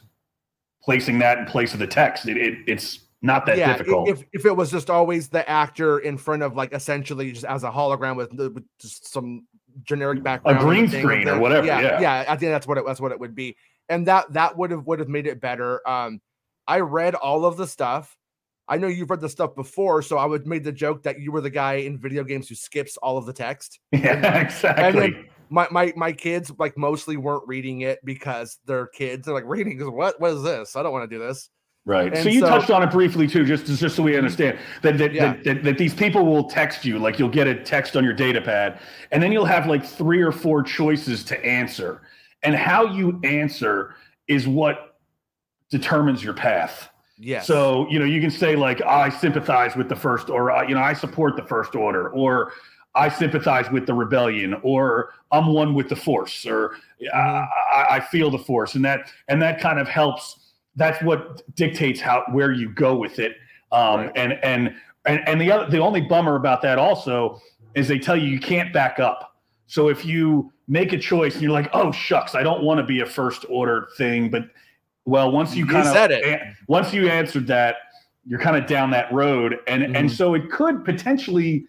placing 0.83 1.17
that 1.19 1.39
in 1.39 1.45
place 1.45 1.73
of 1.73 1.79
the 1.79 1.87
text. 1.87 2.27
It, 2.27 2.37
it 2.37 2.59
it's 2.67 2.99
not 3.21 3.45
that 3.47 3.57
yeah, 3.57 3.77
difficult. 3.77 4.09
If 4.09 4.23
if 4.33 4.45
it 4.45 4.55
was 4.55 4.71
just 4.71 4.89
always 4.89 5.29
the 5.29 5.47
actor 5.49 5.99
in 5.99 6.17
front 6.17 6.43
of 6.43 6.55
like 6.55 6.73
essentially 6.73 7.31
just 7.31 7.45
as 7.45 7.63
a 7.63 7.71
hologram 7.71 8.15
with, 8.15 8.33
with 8.33 8.63
just 8.79 9.11
some 9.11 9.47
generic 9.83 10.23
background, 10.23 10.59
a 10.59 10.61
green 10.61 10.87
screen 10.87 11.27
or 11.27 11.39
whatever. 11.39 11.65
Yeah, 11.65 11.81
yeah, 11.81 12.01
yeah. 12.01 12.25
I 12.27 12.35
think 12.35 12.51
that's 12.51 12.67
what 12.67 12.77
it 12.77 12.85
that's 12.85 13.01
what 13.01 13.11
it 13.11 13.19
would 13.19 13.35
be, 13.35 13.55
and 13.89 14.07
that 14.07 14.31
that 14.33 14.57
would 14.57 14.71
have 14.71 14.85
would 14.85 14.99
have 14.99 15.09
made 15.09 15.27
it 15.27 15.41
better. 15.41 15.87
Um, 15.87 16.21
I 16.67 16.79
read 16.79 17.15
all 17.15 17.45
of 17.45 17.57
the 17.57 17.67
stuff. 17.67 18.15
I 18.67 18.77
know 18.77 18.87
you've 18.87 19.09
read 19.09 19.21
the 19.21 19.29
stuff 19.29 19.55
before, 19.55 20.01
so 20.01 20.17
I 20.17 20.25
would 20.25 20.47
made 20.47 20.63
the 20.63 20.71
joke 20.71 21.03
that 21.03 21.19
you 21.19 21.31
were 21.31 21.41
the 21.41 21.51
guy 21.51 21.75
in 21.75 21.99
video 21.99 22.23
games 22.23 22.49
who 22.49 22.55
skips 22.55 22.97
all 22.97 23.17
of 23.17 23.25
the 23.25 23.33
text. 23.33 23.79
Yeah, 23.91 24.41
exactly. 24.41 25.29
my, 25.49 25.67
my 25.71 25.93
my 25.95 26.11
kids 26.11 26.51
like 26.57 26.77
mostly 26.77 27.17
weren't 27.17 27.47
reading 27.47 27.81
it 27.81 27.99
because 28.03 28.57
they're 28.65 28.87
kids. 28.87 29.25
They're 29.25 29.35
like 29.35 29.45
reading 29.45 29.77
because 29.77 29.91
what 29.91 30.19
what 30.19 30.31
is 30.31 30.43
this? 30.43 30.75
I 30.75 30.83
don't 30.83 30.91
want 30.91 31.09
to 31.09 31.15
do 31.15 31.23
this. 31.23 31.49
Right. 31.87 32.11
And 32.13 32.23
so 32.23 32.29
you 32.29 32.39
so, 32.39 32.47
touched 32.47 32.71
on 32.71 32.81
it 32.81 32.89
briefly 32.89 33.27
too, 33.27 33.45
just 33.45 33.67
just 33.67 33.95
so 33.95 34.01
we 34.01 34.17
understand 34.17 34.57
that 34.81 34.97
that, 34.97 35.13
yeah. 35.13 35.33
that, 35.33 35.43
that, 35.43 35.63
that 35.63 35.77
these 35.77 35.93
people 35.93 36.25
will 36.25 36.45
text 36.45 36.83
you, 36.83 36.97
like 36.97 37.19
you'll 37.19 37.29
get 37.29 37.45
a 37.45 37.63
text 37.63 37.95
on 37.95 38.03
your 38.03 38.13
data 38.13 38.41
pad, 38.41 38.79
and 39.11 39.21
then 39.21 39.31
you'll 39.31 39.45
have 39.45 39.67
like 39.67 39.85
three 39.85 40.21
or 40.21 40.31
four 40.31 40.63
choices 40.63 41.23
to 41.25 41.45
answer, 41.45 42.01
and 42.41 42.55
how 42.55 42.85
you 42.87 43.19
answer 43.23 43.93
is 44.27 44.47
what 44.47 44.97
determines 45.69 46.23
your 46.23 46.33
path. 46.33 46.89
Yeah. 47.17 47.41
So, 47.41 47.87
you 47.89 47.99
know, 47.99 48.05
you 48.05 48.19
can 48.19 48.31
say 48.31 48.55
like, 48.55 48.81
I 48.81 49.09
sympathize 49.09 49.75
with 49.75 49.87
the 49.87 49.95
first, 49.95 50.29
or, 50.29 50.65
you 50.67 50.75
know, 50.75 50.81
I 50.81 50.93
support 50.93 51.35
the 51.35 51.43
first 51.43 51.75
order, 51.75 52.09
or 52.09 52.51
I 52.95 53.09
sympathize 53.09 53.69
with 53.71 53.85
the 53.85 53.93
rebellion, 53.93 54.55
or 54.63 55.13
I'm 55.31 55.47
one 55.53 55.73
with 55.75 55.89
the 55.89 55.95
force, 55.95 56.45
or. 56.45 56.77
I, 57.13 57.45
I, 57.89 57.99
feel 57.99 58.31
the 58.31 58.39
force. 58.39 58.75
And 58.75 58.85
that, 58.85 59.11
and 59.27 59.41
that 59.41 59.59
kind 59.59 59.79
of 59.79 59.87
helps. 59.87 60.44
That's 60.75 61.01
what 61.03 61.43
dictates 61.55 61.99
how, 61.99 62.23
where 62.31 62.51
you 62.51 62.69
go 62.69 62.95
with 62.95 63.19
it. 63.19 63.37
Um, 63.71 64.01
right. 64.01 64.11
and, 64.15 64.33
and, 64.43 64.75
and, 65.05 65.27
and 65.27 65.41
the 65.41 65.51
other, 65.51 65.69
the 65.69 65.79
only 65.79 66.01
bummer 66.01 66.35
about 66.35 66.61
that 66.63 66.77
also 66.77 67.41
is 67.75 67.87
they 67.87 67.99
tell 67.99 68.15
you 68.15 68.27
you 68.27 68.39
can't 68.39 68.73
back 68.73 68.99
up. 68.99 69.37
So 69.67 69.89
if 69.89 70.05
you 70.05 70.51
make 70.67 70.93
a 70.93 70.97
choice 70.97 71.33
and 71.33 71.43
you're 71.43 71.51
like, 71.51 71.69
oh 71.73 71.91
shucks, 71.91 72.35
I 72.35 72.43
don't 72.43 72.63
want 72.63 72.79
to 72.79 72.83
be 72.83 73.01
a 73.01 73.05
first 73.05 73.45
order 73.49 73.87
thing, 73.97 74.29
but 74.29 74.43
well, 75.05 75.31
once 75.31 75.55
you, 75.55 75.65
you 75.65 75.71
kind 75.71 76.11
of 76.11 76.39
once 76.67 76.91
you 76.91 77.07
answered 77.07 77.47
that, 77.47 77.75
you're 78.25 78.39
kind 78.39 78.57
of 78.57 78.65
down 78.67 78.89
that 78.91 79.11
road, 79.13 79.59
and 79.67 79.83
mm-hmm. 79.83 79.95
and 79.95 80.11
so 80.11 80.33
it 80.33 80.49
could 80.49 80.83
potentially 80.83 81.67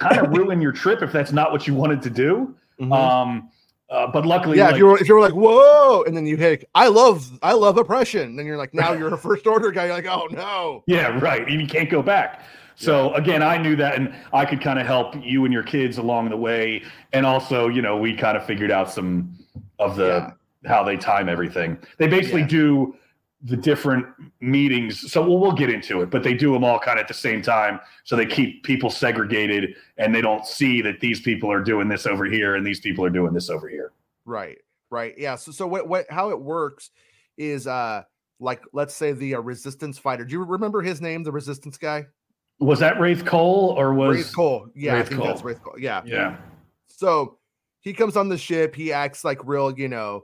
kind 0.00 0.18
of 0.18 0.32
ruin 0.36 0.60
your 0.60 0.72
trip 0.72 1.00
if 1.00 1.12
that's 1.12 1.32
not 1.32 1.52
what 1.52 1.66
you 1.66 1.74
wanted 1.74 2.02
to 2.02 2.10
do. 2.10 2.54
Mm-hmm. 2.80 2.92
Um, 2.92 3.50
uh, 3.92 4.06
but 4.10 4.24
luckily, 4.24 4.56
yeah, 4.56 4.66
like, 4.66 4.72
if 4.74 4.78
you're 4.78 4.98
if 4.98 5.06
you're 5.06 5.20
like 5.20 5.34
whoa, 5.34 6.02
and 6.04 6.16
then 6.16 6.26
you 6.26 6.36
hit 6.36 6.64
I 6.74 6.88
love 6.88 7.38
I 7.42 7.52
love 7.52 7.76
oppression, 7.76 8.36
then 8.36 8.46
you're 8.46 8.56
like 8.56 8.72
now 8.72 8.92
you're 8.98 9.12
a 9.12 9.18
first 9.18 9.46
order 9.46 9.70
guy. 9.70 9.86
You're 9.86 9.94
like 9.94 10.06
oh 10.06 10.28
no, 10.30 10.82
yeah, 10.86 11.18
right, 11.20 11.48
you 11.48 11.66
can't 11.66 11.90
go 11.90 12.02
back. 12.02 12.42
So 12.74 13.12
again, 13.14 13.42
I 13.42 13.58
knew 13.58 13.76
that, 13.76 13.96
and 13.96 14.14
I 14.32 14.46
could 14.46 14.62
kind 14.62 14.78
of 14.78 14.86
help 14.86 15.14
you 15.22 15.44
and 15.44 15.52
your 15.52 15.62
kids 15.62 15.98
along 15.98 16.30
the 16.30 16.36
way, 16.36 16.82
and 17.12 17.26
also, 17.26 17.68
you 17.68 17.82
know, 17.82 17.96
we 17.98 18.16
kind 18.16 18.36
of 18.36 18.46
figured 18.46 18.70
out 18.70 18.90
some 18.90 19.36
of 19.78 19.96
the 19.96 20.06
yeah 20.06 20.32
how 20.66 20.82
they 20.84 20.96
time 20.96 21.28
everything. 21.28 21.78
They 21.98 22.06
basically 22.06 22.42
yeah. 22.42 22.48
do 22.48 22.96
the 23.44 23.56
different 23.56 24.06
meetings. 24.40 25.10
So 25.10 25.20
we'll, 25.26 25.38
we'll 25.38 25.52
get 25.52 25.68
into 25.68 26.00
it, 26.00 26.10
but 26.10 26.22
they 26.22 26.34
do 26.34 26.52
them 26.52 26.62
all 26.62 26.78
kind 26.78 26.98
of 26.98 27.02
at 27.02 27.08
the 27.08 27.14
same 27.14 27.42
time. 27.42 27.80
So 28.04 28.14
they 28.14 28.26
keep 28.26 28.62
people 28.62 28.88
segregated 28.88 29.74
and 29.98 30.14
they 30.14 30.20
don't 30.20 30.46
see 30.46 30.80
that 30.82 31.00
these 31.00 31.20
people 31.20 31.50
are 31.50 31.60
doing 31.60 31.88
this 31.88 32.06
over 32.06 32.24
here 32.24 32.54
and 32.54 32.64
these 32.64 32.78
people 32.78 33.04
are 33.04 33.10
doing 33.10 33.32
this 33.32 33.50
over 33.50 33.68
here. 33.68 33.92
Right. 34.24 34.58
Right. 34.90 35.14
Yeah. 35.18 35.34
So, 35.34 35.50
so 35.50 35.66
what, 35.66 35.88
what, 35.88 36.06
how 36.08 36.30
it 36.30 36.40
works 36.40 36.90
is, 37.36 37.66
uh, 37.66 38.04
like, 38.38 38.62
let's 38.72 38.94
say 38.94 39.12
the 39.12 39.34
uh, 39.34 39.40
resistance 39.40 39.98
fighter. 39.98 40.24
Do 40.24 40.32
you 40.32 40.44
remember 40.44 40.82
his 40.82 41.00
name, 41.00 41.24
the 41.24 41.32
resistance 41.32 41.76
guy? 41.76 42.06
Was 42.60 42.78
that 42.78 43.00
Rafe 43.00 43.24
Cole 43.24 43.74
or 43.76 43.92
was 43.92 44.18
Rafe 44.18 44.32
Cole? 44.32 44.68
Yeah. 44.76 44.92
Rafe 44.92 45.06
I 45.06 45.08
think 45.08 45.20
Kole. 45.20 45.26
that's 45.26 45.42
Rafe 45.42 45.60
Kole. 45.62 45.78
Yeah. 45.78 46.02
Yeah. 46.04 46.36
So 46.86 47.38
he 47.80 47.92
comes 47.92 48.16
on 48.16 48.28
the 48.28 48.38
ship. 48.38 48.76
He 48.76 48.92
acts 48.92 49.24
like 49.24 49.40
real, 49.44 49.76
you 49.76 49.88
know, 49.88 50.22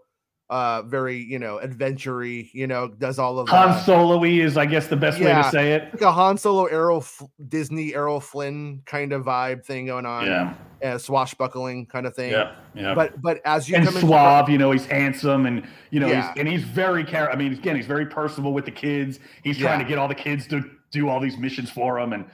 uh 0.51 0.83
very 0.83 1.19
you 1.19 1.39
know 1.39 1.59
adventure 1.59 2.25
you 2.25 2.67
know 2.67 2.89
does 2.89 3.19
all 3.19 3.39
of 3.39 3.49
Han 3.49 3.85
Solo 3.85 4.25
is 4.25 4.57
I 4.57 4.65
guess 4.65 4.87
the 4.87 4.97
best 4.97 5.19
yeah, 5.19 5.37
way 5.37 5.43
to 5.43 5.51
say 5.51 5.73
it. 5.73 5.93
Like 5.93 6.03
a 6.03 6.13
Han 6.13 6.39
Solo 6.39 6.65
Errol 6.67 7.05
Disney 7.49 7.95
Errol 7.95 8.21
Flynn 8.21 8.83
kind 8.87 9.13
of 9.13 9.25
vibe 9.25 9.65
thing 9.65 9.87
going 9.87 10.07
on. 10.07 10.27
Yeah. 10.27 10.55
Uh, 10.83 10.97
swashbuckling 10.97 11.87
kind 11.87 12.07
of 12.07 12.15
thing. 12.15 12.31
Yeah 12.31 12.55
yeah 12.75 12.95
but 12.95 13.21
but 13.21 13.41
as 13.45 13.69
you 13.69 13.75
come 13.77 13.89
and 13.89 13.97
suave 13.97 14.41
into- 14.43 14.53
you 14.53 14.59
know 14.59 14.71
he's 14.71 14.87
handsome 14.87 15.47
and 15.47 15.67
you 15.91 16.01
know 16.01 16.07
yeah. 16.07 16.29
he's 16.29 16.41
and 16.41 16.49
he's 16.49 16.63
very 16.63 17.05
care 17.05 17.31
I 17.31 17.37
mean 17.37 17.53
again 17.53 17.77
he's 17.77 17.87
very 17.87 18.07
personable 18.07 18.53
with 18.53 18.65
the 18.65 18.71
kids. 18.71 19.19
He's 19.43 19.59
trying 19.59 19.81
yeah. 19.81 19.85
to 19.85 19.89
get 19.89 19.99
all 19.99 20.09
the 20.09 20.15
kids 20.15 20.47
to 20.49 20.65
do 20.91 21.09
all 21.09 21.21
these 21.21 21.37
missions 21.37 21.71
for 21.71 21.99
him 21.99 22.13
and 22.13 22.25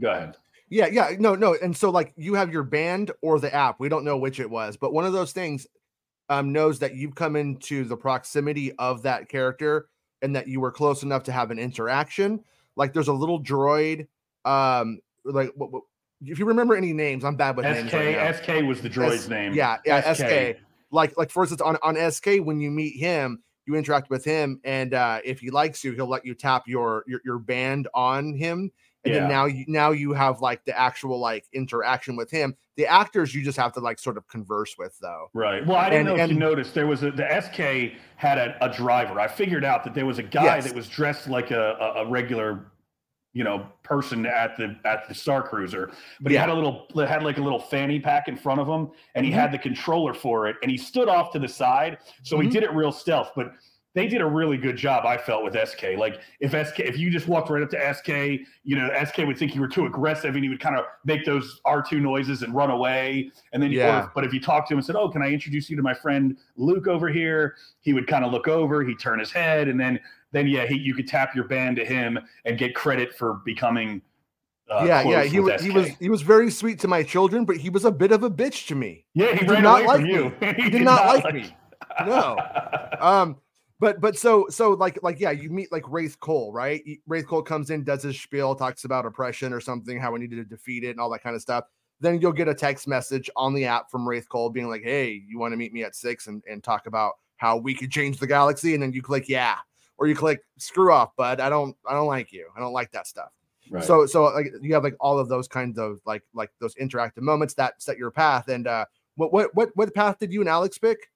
go 0.00 0.10
ahead. 0.10 0.36
Yeah 0.68 0.86
yeah 0.86 1.10
no 1.18 1.34
no 1.34 1.56
and 1.62 1.76
so 1.76 1.90
like 1.90 2.12
you 2.16 2.34
have 2.34 2.52
your 2.52 2.64
band 2.64 3.12
or 3.22 3.38
the 3.38 3.54
app 3.54 3.78
we 3.78 3.88
don't 3.88 4.04
know 4.04 4.16
which 4.16 4.40
it 4.40 4.50
was 4.50 4.76
but 4.76 4.92
one 4.92 5.04
of 5.06 5.12
those 5.12 5.32
things 5.32 5.66
um, 6.28 6.52
knows 6.52 6.78
that 6.78 6.94
you've 6.94 7.14
come 7.14 7.36
into 7.36 7.84
the 7.84 7.96
proximity 7.96 8.72
of 8.78 9.02
that 9.02 9.28
character 9.28 9.88
and 10.22 10.34
that 10.36 10.48
you 10.48 10.60
were 10.60 10.70
close 10.70 11.02
enough 11.02 11.24
to 11.24 11.32
have 11.32 11.50
an 11.50 11.58
interaction. 11.58 12.42
Like 12.76 12.92
there's 12.92 13.08
a 13.08 13.12
little 13.12 13.42
droid, 13.42 14.06
um, 14.44 15.00
like 15.24 15.50
what, 15.56 15.72
what, 15.72 15.82
if 16.24 16.38
you 16.38 16.44
remember 16.44 16.76
any 16.76 16.92
names, 16.92 17.24
I'm 17.24 17.36
bad 17.36 17.56
with 17.56 17.66
SK, 17.66 17.92
names. 17.92 17.92
Right 17.92 18.36
SK 18.36 18.66
was 18.66 18.80
the 18.80 18.88
droid's 18.88 19.24
S, 19.24 19.28
name. 19.28 19.54
Yeah, 19.54 19.78
yeah, 19.84 20.12
SK. 20.12 20.26
SK. 20.26 20.62
Like 20.90 21.16
like 21.16 21.30
for 21.30 21.42
instance, 21.42 21.60
on 21.60 21.76
on 21.82 21.96
SK 22.10 22.38
when 22.42 22.60
you 22.60 22.70
meet 22.70 22.96
him, 22.96 23.42
you 23.66 23.74
interact 23.74 24.10
with 24.10 24.24
him, 24.24 24.60
and 24.64 24.94
uh, 24.94 25.20
if 25.24 25.40
he 25.40 25.50
likes 25.50 25.82
you, 25.82 25.92
he'll 25.92 26.08
let 26.08 26.24
you 26.24 26.34
tap 26.34 26.64
your 26.66 27.04
your, 27.06 27.20
your 27.24 27.38
band 27.38 27.88
on 27.94 28.34
him, 28.34 28.70
and 29.04 29.14
yeah. 29.14 29.20
then 29.20 29.28
now 29.28 29.44
you 29.46 29.64
now 29.68 29.90
you 29.90 30.12
have 30.12 30.40
like 30.40 30.64
the 30.64 30.78
actual 30.78 31.18
like 31.18 31.46
interaction 31.52 32.16
with 32.16 32.30
him 32.30 32.54
the 32.76 32.86
actors 32.86 33.34
you 33.34 33.42
just 33.44 33.58
have 33.58 33.72
to 33.72 33.80
like 33.80 33.98
sort 33.98 34.16
of 34.16 34.26
converse 34.28 34.76
with 34.78 34.96
though 35.00 35.28
right 35.34 35.66
well 35.66 35.76
i 35.76 35.90
didn't 35.90 36.08
and, 36.08 36.16
know 36.16 36.24
if 36.24 36.30
you 36.30 36.38
noticed 36.38 36.74
there 36.74 36.86
was 36.86 37.02
a 37.02 37.10
the 37.10 37.40
sk 37.40 37.92
had 38.16 38.38
a, 38.38 38.56
a, 38.64 38.72
driver 38.72 39.18
i 39.20 39.28
figured 39.28 39.64
out 39.64 39.84
that 39.84 39.94
there 39.94 40.06
was 40.06 40.18
a 40.18 40.22
guy 40.22 40.56
yes. 40.56 40.64
that 40.66 40.74
was 40.74 40.88
dressed 40.88 41.28
like 41.28 41.50
a, 41.50 41.94
a 41.96 42.06
regular 42.06 42.66
you 43.32 43.44
know 43.44 43.66
person 43.82 44.26
at 44.26 44.56
the 44.56 44.76
at 44.84 45.08
the 45.08 45.14
star 45.14 45.42
cruiser 45.42 45.90
but 46.20 46.32
Yeah. 46.32 46.38
he 46.38 46.40
had 46.40 46.48
a 46.50 46.54
little 46.54 46.86
had 47.06 47.22
like 47.22 47.38
a 47.38 47.42
little 47.42 47.58
fanny 47.58 47.98
pack 47.98 48.28
in 48.28 48.36
front 48.36 48.60
of 48.60 48.68
him 48.68 48.90
and 49.14 49.24
he 49.24 49.32
Mhm. 49.32 49.36
had 49.36 49.52
the 49.52 49.58
controller 49.58 50.14
for 50.14 50.48
it 50.48 50.56
and 50.62 50.70
he 50.70 50.76
stood 50.76 51.08
off 51.08 51.32
to 51.32 51.38
the 51.38 51.48
side 51.48 51.98
so 52.22 52.38
he 52.38 52.48
Mhm. 52.48 52.52
did 52.52 52.62
it 52.62 52.72
real 52.72 52.92
stealth 52.92 53.32
but 53.34 53.52
they 53.94 54.06
did 54.08 54.20
a 54.20 54.26
really 54.26 54.56
good 54.56 54.76
job 54.76 55.04
i 55.04 55.16
felt 55.16 55.44
with 55.44 55.54
sk 55.68 55.82
like 55.98 56.20
if 56.40 56.52
sk 56.68 56.80
if 56.80 56.98
you 56.98 57.10
just 57.10 57.28
walked 57.28 57.50
right 57.50 57.62
up 57.62 57.70
to 57.70 57.94
sk 57.94 58.08
you 58.08 58.76
know 58.76 58.88
sk 59.04 59.18
would 59.18 59.36
think 59.36 59.54
you 59.54 59.60
were 59.60 59.68
too 59.68 59.86
aggressive 59.86 60.34
and 60.34 60.42
he 60.42 60.48
would 60.48 60.60
kind 60.60 60.76
of 60.76 60.84
make 61.04 61.24
those 61.24 61.60
r2 61.66 62.00
noises 62.00 62.42
and 62.42 62.54
run 62.54 62.70
away 62.70 63.30
and 63.52 63.62
then 63.62 63.70
you 63.70 63.78
Yeah. 63.78 64.08
but 64.14 64.24
if 64.24 64.32
you 64.32 64.40
talked 64.40 64.68
to 64.68 64.74
him 64.74 64.78
and 64.78 64.86
said 64.86 64.96
oh 64.96 65.08
can 65.08 65.22
i 65.22 65.28
introduce 65.30 65.68
you 65.68 65.76
to 65.76 65.82
my 65.82 65.94
friend 65.94 66.36
luke 66.56 66.88
over 66.88 67.08
here 67.08 67.56
he 67.80 67.92
would 67.92 68.06
kind 68.06 68.24
of 68.24 68.32
look 68.32 68.48
over 68.48 68.82
he'd 68.84 68.98
turn 68.98 69.18
his 69.18 69.30
head 69.32 69.68
and 69.68 69.78
then 69.78 70.00
then 70.32 70.46
yeah 70.46 70.64
he, 70.66 70.76
you 70.76 70.94
could 70.94 71.06
tap 71.08 71.34
your 71.34 71.44
band 71.44 71.76
to 71.76 71.84
him 71.84 72.18
and 72.46 72.58
get 72.58 72.74
credit 72.74 73.14
for 73.14 73.40
becoming 73.44 74.00
uh, 74.70 74.84
yeah, 74.86 75.02
yeah. 75.06 75.24
He 75.24 75.38
was 75.38 75.60
he 75.60 75.70
was 75.70 75.88
he 76.00 76.08
was 76.08 76.22
very 76.22 76.50
sweet 76.50 76.78
to 76.80 76.88
my 76.88 77.02
children, 77.02 77.44
but 77.44 77.58
he 77.58 77.68
was 77.68 77.84
a 77.84 77.90
bit 77.90 78.10
of 78.10 78.22
a 78.22 78.30
bitch 78.30 78.68
to 78.68 78.74
me. 78.74 79.04
yeah 79.12 79.32
he, 79.32 79.40
did 79.40 79.50
ran 79.50 79.62
not 79.64 79.80
away 79.80 79.86
like 79.86 80.00
from 80.00 80.06
you 80.06 80.32
me. 80.40 80.54
He 80.64 80.70
did 80.70 80.82
not 80.82 81.04
like 81.22 81.34
me. 81.34 81.54
No. 82.06 82.38
Um, 82.98 83.36
but 83.82 84.00
but 84.00 84.16
so 84.16 84.46
so 84.48 84.70
like 84.70 85.02
like 85.02 85.18
yeah, 85.18 85.32
you 85.32 85.50
meet 85.50 85.72
like 85.72 85.82
Raithe 85.82 86.16
Kole, 86.18 86.52
right? 86.52 86.84
Raithe 87.10 87.24
Kole 87.24 87.44
comes 87.44 87.68
in, 87.70 87.82
does 87.82 88.04
his 88.04 88.18
spiel, 88.18 88.54
talks 88.54 88.84
about 88.84 89.04
oppression 89.04 89.52
or 89.52 89.60
something, 89.60 89.98
how 89.98 90.12
we 90.12 90.20
needed 90.20 90.36
to 90.36 90.44
defeat 90.44 90.84
it, 90.84 90.90
and 90.90 91.00
all 91.00 91.10
that 91.10 91.24
kind 91.24 91.34
of 91.34 91.42
stuff. 91.42 91.64
Then 91.98 92.20
you'll 92.20 92.30
get 92.30 92.46
a 92.46 92.54
text 92.54 92.86
message 92.86 93.28
on 93.34 93.54
the 93.54 93.64
app 93.64 93.90
from 93.90 94.06
Raithe 94.06 94.28
Kole 94.28 94.52
being 94.52 94.68
like, 94.68 94.84
"Hey, 94.84 95.20
you 95.26 95.36
want 95.36 95.52
to 95.52 95.56
meet 95.56 95.72
me 95.72 95.82
at 95.82 95.96
six 95.96 96.28
and 96.28 96.44
and 96.48 96.62
talk 96.62 96.86
about 96.86 97.14
how 97.38 97.56
we 97.56 97.74
could 97.74 97.90
change 97.90 98.18
the 98.18 98.26
galaxy?" 98.28 98.74
And 98.74 98.80
then 98.80 98.92
you 98.92 99.02
click 99.02 99.28
yeah, 99.28 99.56
or 99.98 100.06
you 100.06 100.14
click 100.14 100.44
screw 100.58 100.92
off, 100.92 101.16
bud. 101.16 101.40
I 101.40 101.48
don't 101.48 101.76
I 101.84 101.92
don't 101.94 102.06
like 102.06 102.32
you. 102.32 102.50
I 102.56 102.60
don't 102.60 102.72
like 102.72 102.92
that 102.92 103.08
stuff. 103.08 103.32
Right. 103.68 103.82
So 103.82 104.06
so 104.06 104.26
like 104.26 104.52
you 104.60 104.74
have 104.74 104.84
like 104.84 104.96
all 105.00 105.18
of 105.18 105.28
those 105.28 105.48
kinds 105.48 105.76
of 105.76 105.98
like 106.06 106.22
like 106.34 106.52
those 106.60 106.76
interactive 106.76 107.22
moments 107.22 107.54
that 107.54 107.82
set 107.82 107.98
your 107.98 108.12
path. 108.12 108.46
And 108.46 108.68
uh, 108.68 108.84
what 109.16 109.32
what 109.32 109.52
what 109.54 109.70
what 109.74 109.92
path 109.92 110.20
did 110.20 110.32
you 110.32 110.40
and 110.40 110.48
Alex 110.48 110.78
pick? 110.78 111.08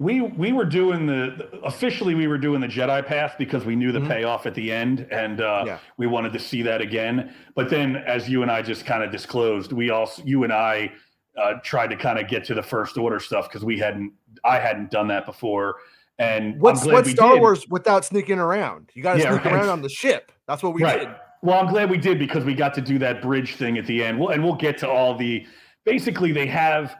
We 0.00 0.22
we 0.22 0.50
were 0.52 0.64
doing 0.64 1.04
the 1.06 1.46
officially 1.62 2.14
we 2.14 2.26
were 2.26 2.38
doing 2.38 2.60
the 2.62 2.66
Jedi 2.66 3.04
path 3.06 3.34
because 3.38 3.66
we 3.66 3.76
knew 3.76 3.92
the 3.92 4.00
Mhm. 4.00 4.08
payoff 4.08 4.46
at 4.46 4.54
the 4.54 4.72
end 4.72 5.06
and 5.12 5.42
uh, 5.42 5.64
Yeah. 5.66 5.78
we 5.98 6.06
wanted 6.06 6.32
to 6.32 6.38
see 6.38 6.62
that 6.62 6.80
again. 6.80 7.34
But 7.54 7.68
then, 7.68 7.96
as 7.96 8.26
you 8.26 8.40
and 8.40 8.50
I 8.50 8.62
just 8.62 8.86
kind 8.86 9.04
of 9.04 9.12
disclosed, 9.12 9.72
we 9.72 9.90
also 9.90 10.22
you 10.24 10.42
and 10.42 10.52
I 10.54 10.90
uh, 11.36 11.54
tried 11.62 11.90
to 11.90 11.96
kind 11.96 12.18
of 12.18 12.28
get 12.28 12.44
to 12.44 12.54
the 12.54 12.62
first 12.62 12.96
order 12.96 13.20
stuff 13.20 13.46
because 13.48 13.62
we 13.62 13.78
hadn't 13.78 14.12
I 14.42 14.58
hadn't 14.58 14.90
done 14.90 15.06
that 15.08 15.26
before. 15.26 15.76
And 16.18 16.58
What's 16.60 16.84
we 16.86 17.04
Star 17.12 17.34
did. 17.34 17.40
Wars 17.40 17.66
without 17.68 18.04
sneaking 18.06 18.38
around? 18.38 18.90
You 18.94 19.02
got 19.02 19.14
to 19.14 19.18
Yeah, 19.20 19.32
sneak 19.32 19.44
right. 19.44 19.54
around 19.54 19.68
on 19.68 19.82
the 19.82 19.88
ship. 19.90 20.32
That's 20.48 20.62
what 20.62 20.72
we 20.72 20.82
right. 20.82 21.00
did. 21.00 21.08
Well, 21.42 21.58
I'm 21.60 21.68
glad 21.68 21.90
we 21.90 21.98
did 21.98 22.18
because 22.18 22.44
we 22.44 22.54
got 22.54 22.72
to 22.74 22.80
do 22.80 22.98
that 23.00 23.20
bridge 23.20 23.56
thing 23.56 23.76
at 23.76 23.86
the 23.86 24.02
end. 24.02 24.18
Well, 24.18 24.30
and 24.30 24.42
we'll 24.42 24.54
get 24.56 24.78
to 24.78 24.88
all 24.88 25.14
the. 25.14 25.46
Basically, 25.84 26.32
they 26.32 26.46
have. 26.46 26.96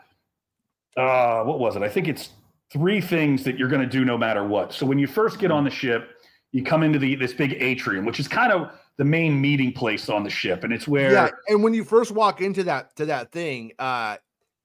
Uh, 0.99 1.45
what 1.45 1.59
was 1.59 1.77
it? 1.77 1.83
I 1.83 1.89
think 1.89 2.07
it's 2.09 2.31
three 2.73 3.01
things 3.01 3.45
that 3.45 3.59
you're 3.59 3.69
going 3.69 3.83
to 3.83 3.89
do 3.89 4.05
no 4.05 4.17
matter 4.17 4.47
what. 4.47 4.73
So 4.73 4.87
when 4.87 4.99
you 4.99 5.07
first 5.07 5.39
get 5.39 5.51
on 5.51 5.65
the 5.65 5.71
ship, 5.71 6.09
you 6.53 6.65
come 6.65 6.83
into 6.83 6.99
the 6.99 7.15
this 7.15 7.33
big 7.33 7.57
atrium, 7.61 8.05
which 8.05 8.21
is 8.21 8.29
kind 8.29 8.53
of 8.53 8.71
the 8.97 9.05
main 9.05 9.41
meeting 9.41 9.73
place 9.73 10.09
on 10.09 10.25
the 10.25 10.31
ship, 10.31 10.65
and 10.65 10.73
it's 10.73 10.87
where 10.87 11.13
Yeah, 11.13 11.31
and 11.49 11.63
when 11.63 11.75
you 11.75 11.85
first 11.85 12.11
walk 12.11 12.41
into 12.41 12.65
that 12.65 12.95
to 12.97 13.07
that 13.07 13.33
thing, 13.33 13.73
uh, 13.79 14.17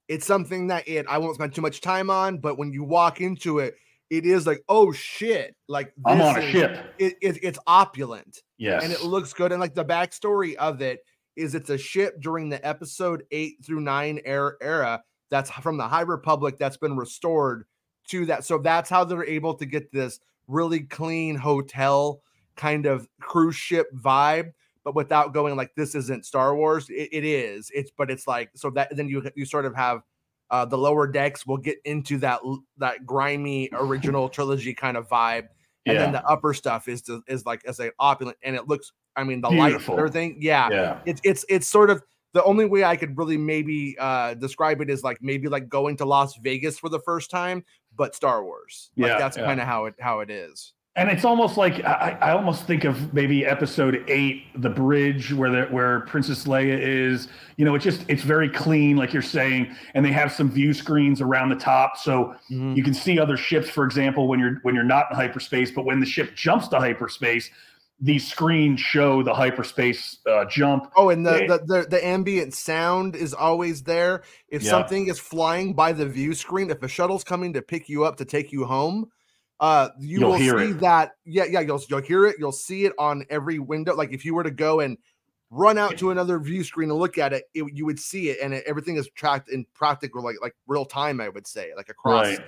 it's 0.08 0.26
something 0.26 0.68
that 0.68 0.88
it 0.88 1.06
I 1.08 1.18
won't 1.20 1.36
spend 1.36 1.54
too 1.54 1.62
much 1.62 1.82
time 1.82 2.10
on, 2.10 2.39
but 2.39 2.58
when 2.58 2.74
you 2.74 2.84
walk 2.84 3.22
into 3.22 3.60
it, 3.60 3.76
it 4.10 4.26
is 4.26 4.48
like, 4.48 4.63
oh 4.68 4.91
shit, 4.91 5.56
like 5.68 5.94
I'm 6.06 6.22
on 6.22 6.38
a 6.38 6.39
is- 6.39 6.52
ship. 6.52 6.94
It, 6.98 7.15
it, 7.22 7.39
it's 7.44 7.60
opulent. 7.68 8.41
Yes, 8.58 8.84
and 8.84 8.91
it 8.91 9.04
looks 9.04 9.34
good. 9.34 9.52
And 9.52 9.62
like 9.62 9.76
the 9.76 9.86
backstory 9.86 10.56
of 10.56 10.82
it 10.82 11.00
is 11.36 11.54
it's 11.54 11.70
a 11.70 11.78
ship 11.78 12.20
during 12.22 12.50
the 12.50 12.65
episode 12.65 13.24
eight 13.32 13.58
through 13.63 13.82
nine 13.82 14.22
era, 14.26 14.54
era 14.62 15.04
that's 15.30 15.52
from 15.52 15.78
the 15.78 15.88
High 15.88 16.02
Republic 16.02 16.58
that's 16.58 16.78
been 16.78 16.96
restored 16.96 17.65
to 18.10 18.26
that. 18.28 18.44
So 18.44 18.58
that's 18.58 18.89
how 18.89 19.04
they're 19.04 19.26
able 19.26 19.54
to 19.56 19.65
get 19.65 19.91
this 19.91 20.20
really 20.48 20.82
clean 20.82 21.36
hotel 21.36 22.22
kind 22.56 22.86
of 22.86 23.08
cruise 23.20 23.56
ship 23.56 23.88
vibe, 23.96 24.54
but 24.84 24.96
without 24.96 25.34
going 25.34 25.56
like 25.56 25.74
this 25.76 25.96
isn't 25.96 26.26
Star 26.26 26.56
Wars. 26.56 26.89
It, 26.89 27.10
it 27.12 27.24
is. 27.24 27.72
It's 27.74 27.91
but 27.98 28.10
it's 28.10 28.28
like 28.28 28.52
so 28.56 28.70
that 28.72 28.96
then 28.96 29.10
you 29.10 29.24
you 29.36 29.46
sort 29.46 29.65
of 29.65 29.76
have 29.76 30.02
uh, 30.52 30.65
the 30.65 30.78
lower 30.78 31.08
decks 31.08 31.46
will 31.46 31.58
get 31.58 31.78
into 31.86 32.18
that 32.20 32.39
that 32.78 33.06
grimy 33.06 33.70
original 33.74 34.30
trilogy 34.36 34.74
kind 34.74 34.98
of 34.98 35.10
vibe 35.10 35.48
and 35.86 35.96
yeah, 35.96 36.00
then 36.00 36.12
the 36.12 36.26
upper 36.26 36.54
stuff 36.54 36.88
is 36.88 37.02
to, 37.04 37.24
is 37.28 37.46
like 37.46 37.63
as 37.65 37.80
a 37.80 37.91
opulent 38.00 38.38
and 38.44 38.56
it 38.56 38.68
looks 38.68 38.91
i 39.15 39.24
mean 39.24 39.41
the 39.41 39.50
Beautiful. 39.50 39.94
and 39.96 40.00
everything 40.00 40.38
yeah, 40.39 40.70
yeah, 40.70 41.00
it's 41.06 41.22
it's 41.24 41.46
it's 41.50 41.68
sort 41.68 41.89
of 41.89 42.04
the 42.36 42.43
only 42.43 42.65
way 42.65 42.84
i 42.84 42.95
could 42.95 43.17
really 43.17 43.38
maybe 43.38 43.95
uh 43.98 44.34
describe 44.36 44.80
it 44.82 44.89
is 44.89 45.04
like 45.04 45.17
maybe 45.21 45.48
like 45.48 45.67
going 45.69 45.95
to 45.98 46.06
las 46.06 46.36
vegas 46.43 46.78
for 46.78 46.89
the 46.89 47.00
first 47.00 47.32
time 47.32 47.63
but 47.95 48.13
star 48.13 48.43
wars 48.43 48.91
like 48.98 49.10
Yeah, 49.10 49.17
that's 49.17 49.38
yeah. 49.38 49.45
kind 49.45 49.60
of 49.60 49.65
how 49.65 49.86
it 49.86 49.95
how 50.00 50.19
it 50.19 50.30
is 50.30 50.74
and 50.98 51.10
it's 51.10 51.26
almost 51.26 51.58
like 51.58 51.84
I, 51.84 52.17
I 52.21 52.32
almost 52.32 52.63
think 52.67 52.86
of 52.86 53.13
maybe 53.13 53.45
episode 53.45 54.02
eight, 54.08 54.43
the 54.62 54.69
bridge 54.69 55.34
where 55.34 55.50
the, 55.50 55.63
where 55.65 56.00
Princess 56.12 56.45
Leia 56.45 56.80
is. 56.80 57.28
You 57.58 57.65
know, 57.65 57.76
it's 57.76 57.84
just 57.84 58.06
it's 58.08 58.24
very 58.24 58.48
clean, 58.48 58.95
like 58.95 59.12
you're 59.12 59.21
saying, 59.21 59.76
and 59.93 60.06
they 60.06 60.13
have 60.13 60.32
some 60.32 60.50
view 60.50 60.74
screens 60.74 61.19
around 61.19 61.50
the 61.50 61.58
top, 61.58 61.98
so 61.98 62.34
Mm-hmm. 62.50 62.76
you 62.78 62.84
can 62.84 62.93
see 62.93 63.19
other 63.19 63.36
ships. 63.36 63.69
For 63.69 63.84
example, 63.84 64.30
when 64.30 64.39
you're 64.39 64.60
when 64.62 64.74
you're 64.74 64.86
not 64.86 65.08
in 65.12 65.17
hyperspace, 65.17 65.69
but 65.69 65.84
when 65.84 66.00
the 66.00 66.06
ship 66.06 66.34
jumps 66.34 66.69
to 66.69 66.80
hyperspace, 66.80 67.50
these 67.99 68.27
screens 68.29 68.79
show 68.79 69.23
the 69.23 69.34
hyperspace 69.34 70.19
uh, 70.29 70.45
jump. 70.45 70.91
Oh, 70.97 71.10
and 71.10 71.25
the, 71.25 71.41
Yeah. 71.41 71.47
the 71.47 71.65
the 71.65 71.88
the 71.89 72.05
ambient 72.05 72.53
sound 72.53 73.15
is 73.15 73.34
always 73.34 73.84
there. 73.84 74.23
If 74.49 74.63
Yeah. 74.63 74.71
something 74.71 75.08
is 75.08 75.19
flying 75.19 75.73
by 75.73 75.93
the 75.93 76.05
view 76.05 76.34
screen, 76.34 76.69
if 76.69 76.84
a 76.84 76.88
shuttle's 76.88 77.23
coming 77.23 77.53
to 77.53 77.62
pick 77.62 77.88
you 77.88 78.03
up 78.03 78.17
to 78.17 78.25
take 78.25 78.51
you 78.51 78.65
home, 78.65 79.10
uh, 79.62 79.89
you 79.97 80.19
You'll 80.19 80.31
will 80.31 80.38
see 80.39 80.71
it. 80.71 80.79
that. 80.81 81.13
Yeah, 81.23 81.45
yeah, 81.45 81.62
you'll 81.62 81.81
you'll 81.88 82.01
hear 82.01 82.25
it. 82.25 82.36
You'll 82.38 82.51
see 82.51 82.86
it 82.86 82.93
on 82.99 83.25
every 83.29 83.60
window. 83.60 83.95
Like 83.95 84.12
if 84.12 84.25
you 84.25 84.36
were 84.36 84.43
to 84.43 84.51
go 84.51 84.81
and 84.81 84.97
run 85.49 85.77
out 85.77 85.97
to 85.97 86.12
another 86.12 86.38
view 86.39 86.65
screen 86.65 86.89
and 86.89 86.99
look 86.99 87.17
at 87.17 87.31
it, 87.31 87.45
it 87.53 87.63
you 87.73 87.86
would 87.86 87.99
see 87.99 88.29
it, 88.29 88.39
and 88.43 88.53
it, 88.53 88.65
everything 88.67 88.97
is 88.97 89.10
tracked 89.15 89.49
in 89.49 89.65
practical, 89.73 90.21
like 90.21 90.36
like 90.41 90.55
real 90.67 90.84
time. 90.86 91.21
I 91.21 91.29
would 91.29 91.47
say, 91.47 91.71
like 91.77 91.88
across. 91.88 92.25
Right. 92.25 92.39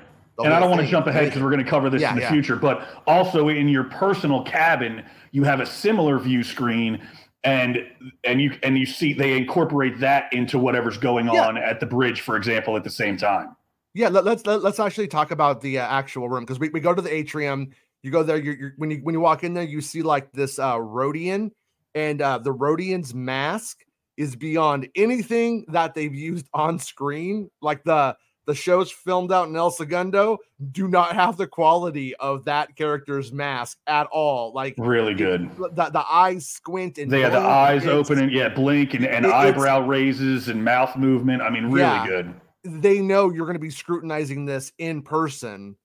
And 0.45 0.53
I 0.53 0.59
don't 0.59 0.69
want 0.69 0.81
to 0.81 0.87
jump 0.87 1.07
ahead 1.07 1.25
because 1.25 1.41
we're 1.41 1.49
going 1.49 1.63
to 1.63 1.69
cover 1.69 1.89
this 1.89 2.01
Yeah, 2.01 2.11
in 2.11 2.15
the 2.15 2.21
yeah. 2.21 2.31
future. 2.31 2.55
But 2.55 2.87
also 3.07 3.47
in 3.49 3.67
your 3.67 3.85
personal 3.85 4.43
cabin, 4.43 5.03
you 5.31 5.43
have 5.43 5.59
a 5.59 5.65
similar 5.65 6.19
view 6.19 6.43
screen, 6.43 7.01
and 7.43 7.79
and 8.23 8.39
you 8.41 8.53
and 8.63 8.77
you 8.77 8.85
see 8.85 9.13
they 9.13 9.35
incorporate 9.35 9.99
that 9.99 10.31
into 10.33 10.59
whatever's 10.59 10.97
going 10.97 11.27
Yeah. 11.27 11.47
on 11.47 11.57
at 11.57 11.79
the 11.79 11.85
bridge, 11.85 12.21
for 12.21 12.35
example, 12.35 12.75
at 12.75 12.83
the 12.83 12.89
same 12.89 13.17
time. 13.17 13.55
Yeah, 13.93 14.09
let, 14.09 14.25
let's 14.25 14.45
let, 14.45 14.61
let's 14.61 14.79
actually 14.79 15.07
talk 15.07 15.31
about 15.31 15.61
the 15.61 15.79
uh, 15.79 15.87
actual 15.87 16.29
room 16.29 16.43
because 16.43 16.59
we, 16.59 16.69
we 16.69 16.79
go 16.79 16.93
to 16.93 17.01
the 17.01 17.11
atrium. 17.11 17.71
You 18.03 18.11
go 18.11 18.21
there. 18.21 18.37
You're, 18.37 18.55
you're 18.55 18.73
when 18.77 18.91
you 18.91 18.97
when 18.97 19.13
you 19.13 19.19
walk 19.21 19.43
in 19.43 19.55
there, 19.55 19.63
you 19.63 19.81
see 19.81 20.03
like 20.03 20.31
this 20.33 20.59
uh, 20.59 20.75
Rodian, 20.75 21.49
and 21.95 22.21
uh, 22.21 22.37
the 22.37 22.53
Rodian's 22.53 23.15
mask 23.15 23.79
is 24.17 24.35
beyond 24.35 24.87
anything 24.95 25.65
that 25.69 25.95
they've 25.95 26.13
used 26.13 26.47
on 26.53 26.77
screen. 26.77 27.49
Like 27.61 27.83
the 27.83 28.15
the 28.47 28.55
shows 28.55 28.89
filmed 28.91 29.31
out 29.31 29.47
in 29.49 29.55
El 29.55 29.69
Segundo 29.69 30.37
do 30.71 30.87
not 30.87 31.13
have 31.13 31.37
the 31.37 31.45
quality 31.45 32.15
of 32.15 32.45
that 32.45 32.75
character's 32.75 33.31
mask 33.31 33.77
at 33.85 34.07
all. 34.07 34.53
Like 34.53 34.73
Really 34.79 35.13
good. 35.13 35.51
the, 35.57 35.89
the 35.91 36.03
eyes 36.09 36.47
squint 36.47 36.97
and 36.97 37.11
They 37.11 37.21
had 37.21 37.33
the 37.33 37.37
eyes 37.39 37.83
it's- 37.83 37.93
open 37.93 38.17
and 38.23 38.31
yeah, 38.31 38.49
blink 38.49 38.93
and, 38.95 39.05
and 39.05 39.25
It- 39.25 39.31
eyebrow 39.31 39.81
raises 39.85 40.47
and 40.47 40.63
mouth 40.63 40.95
movement. 40.97 41.41
I 41.43 41.49
mean, 41.51 41.65
really 41.65 41.81
Yeah. 41.81 42.07
good. 42.07 42.33
they 42.63 42.99
know 42.99 43.29
you're 43.29 43.45
going 43.45 43.53
to 43.55 43.59
be 43.59 43.69
scrutinizing 43.69 44.45
this 44.45 44.71
in 44.77 45.01
person. 45.01 45.75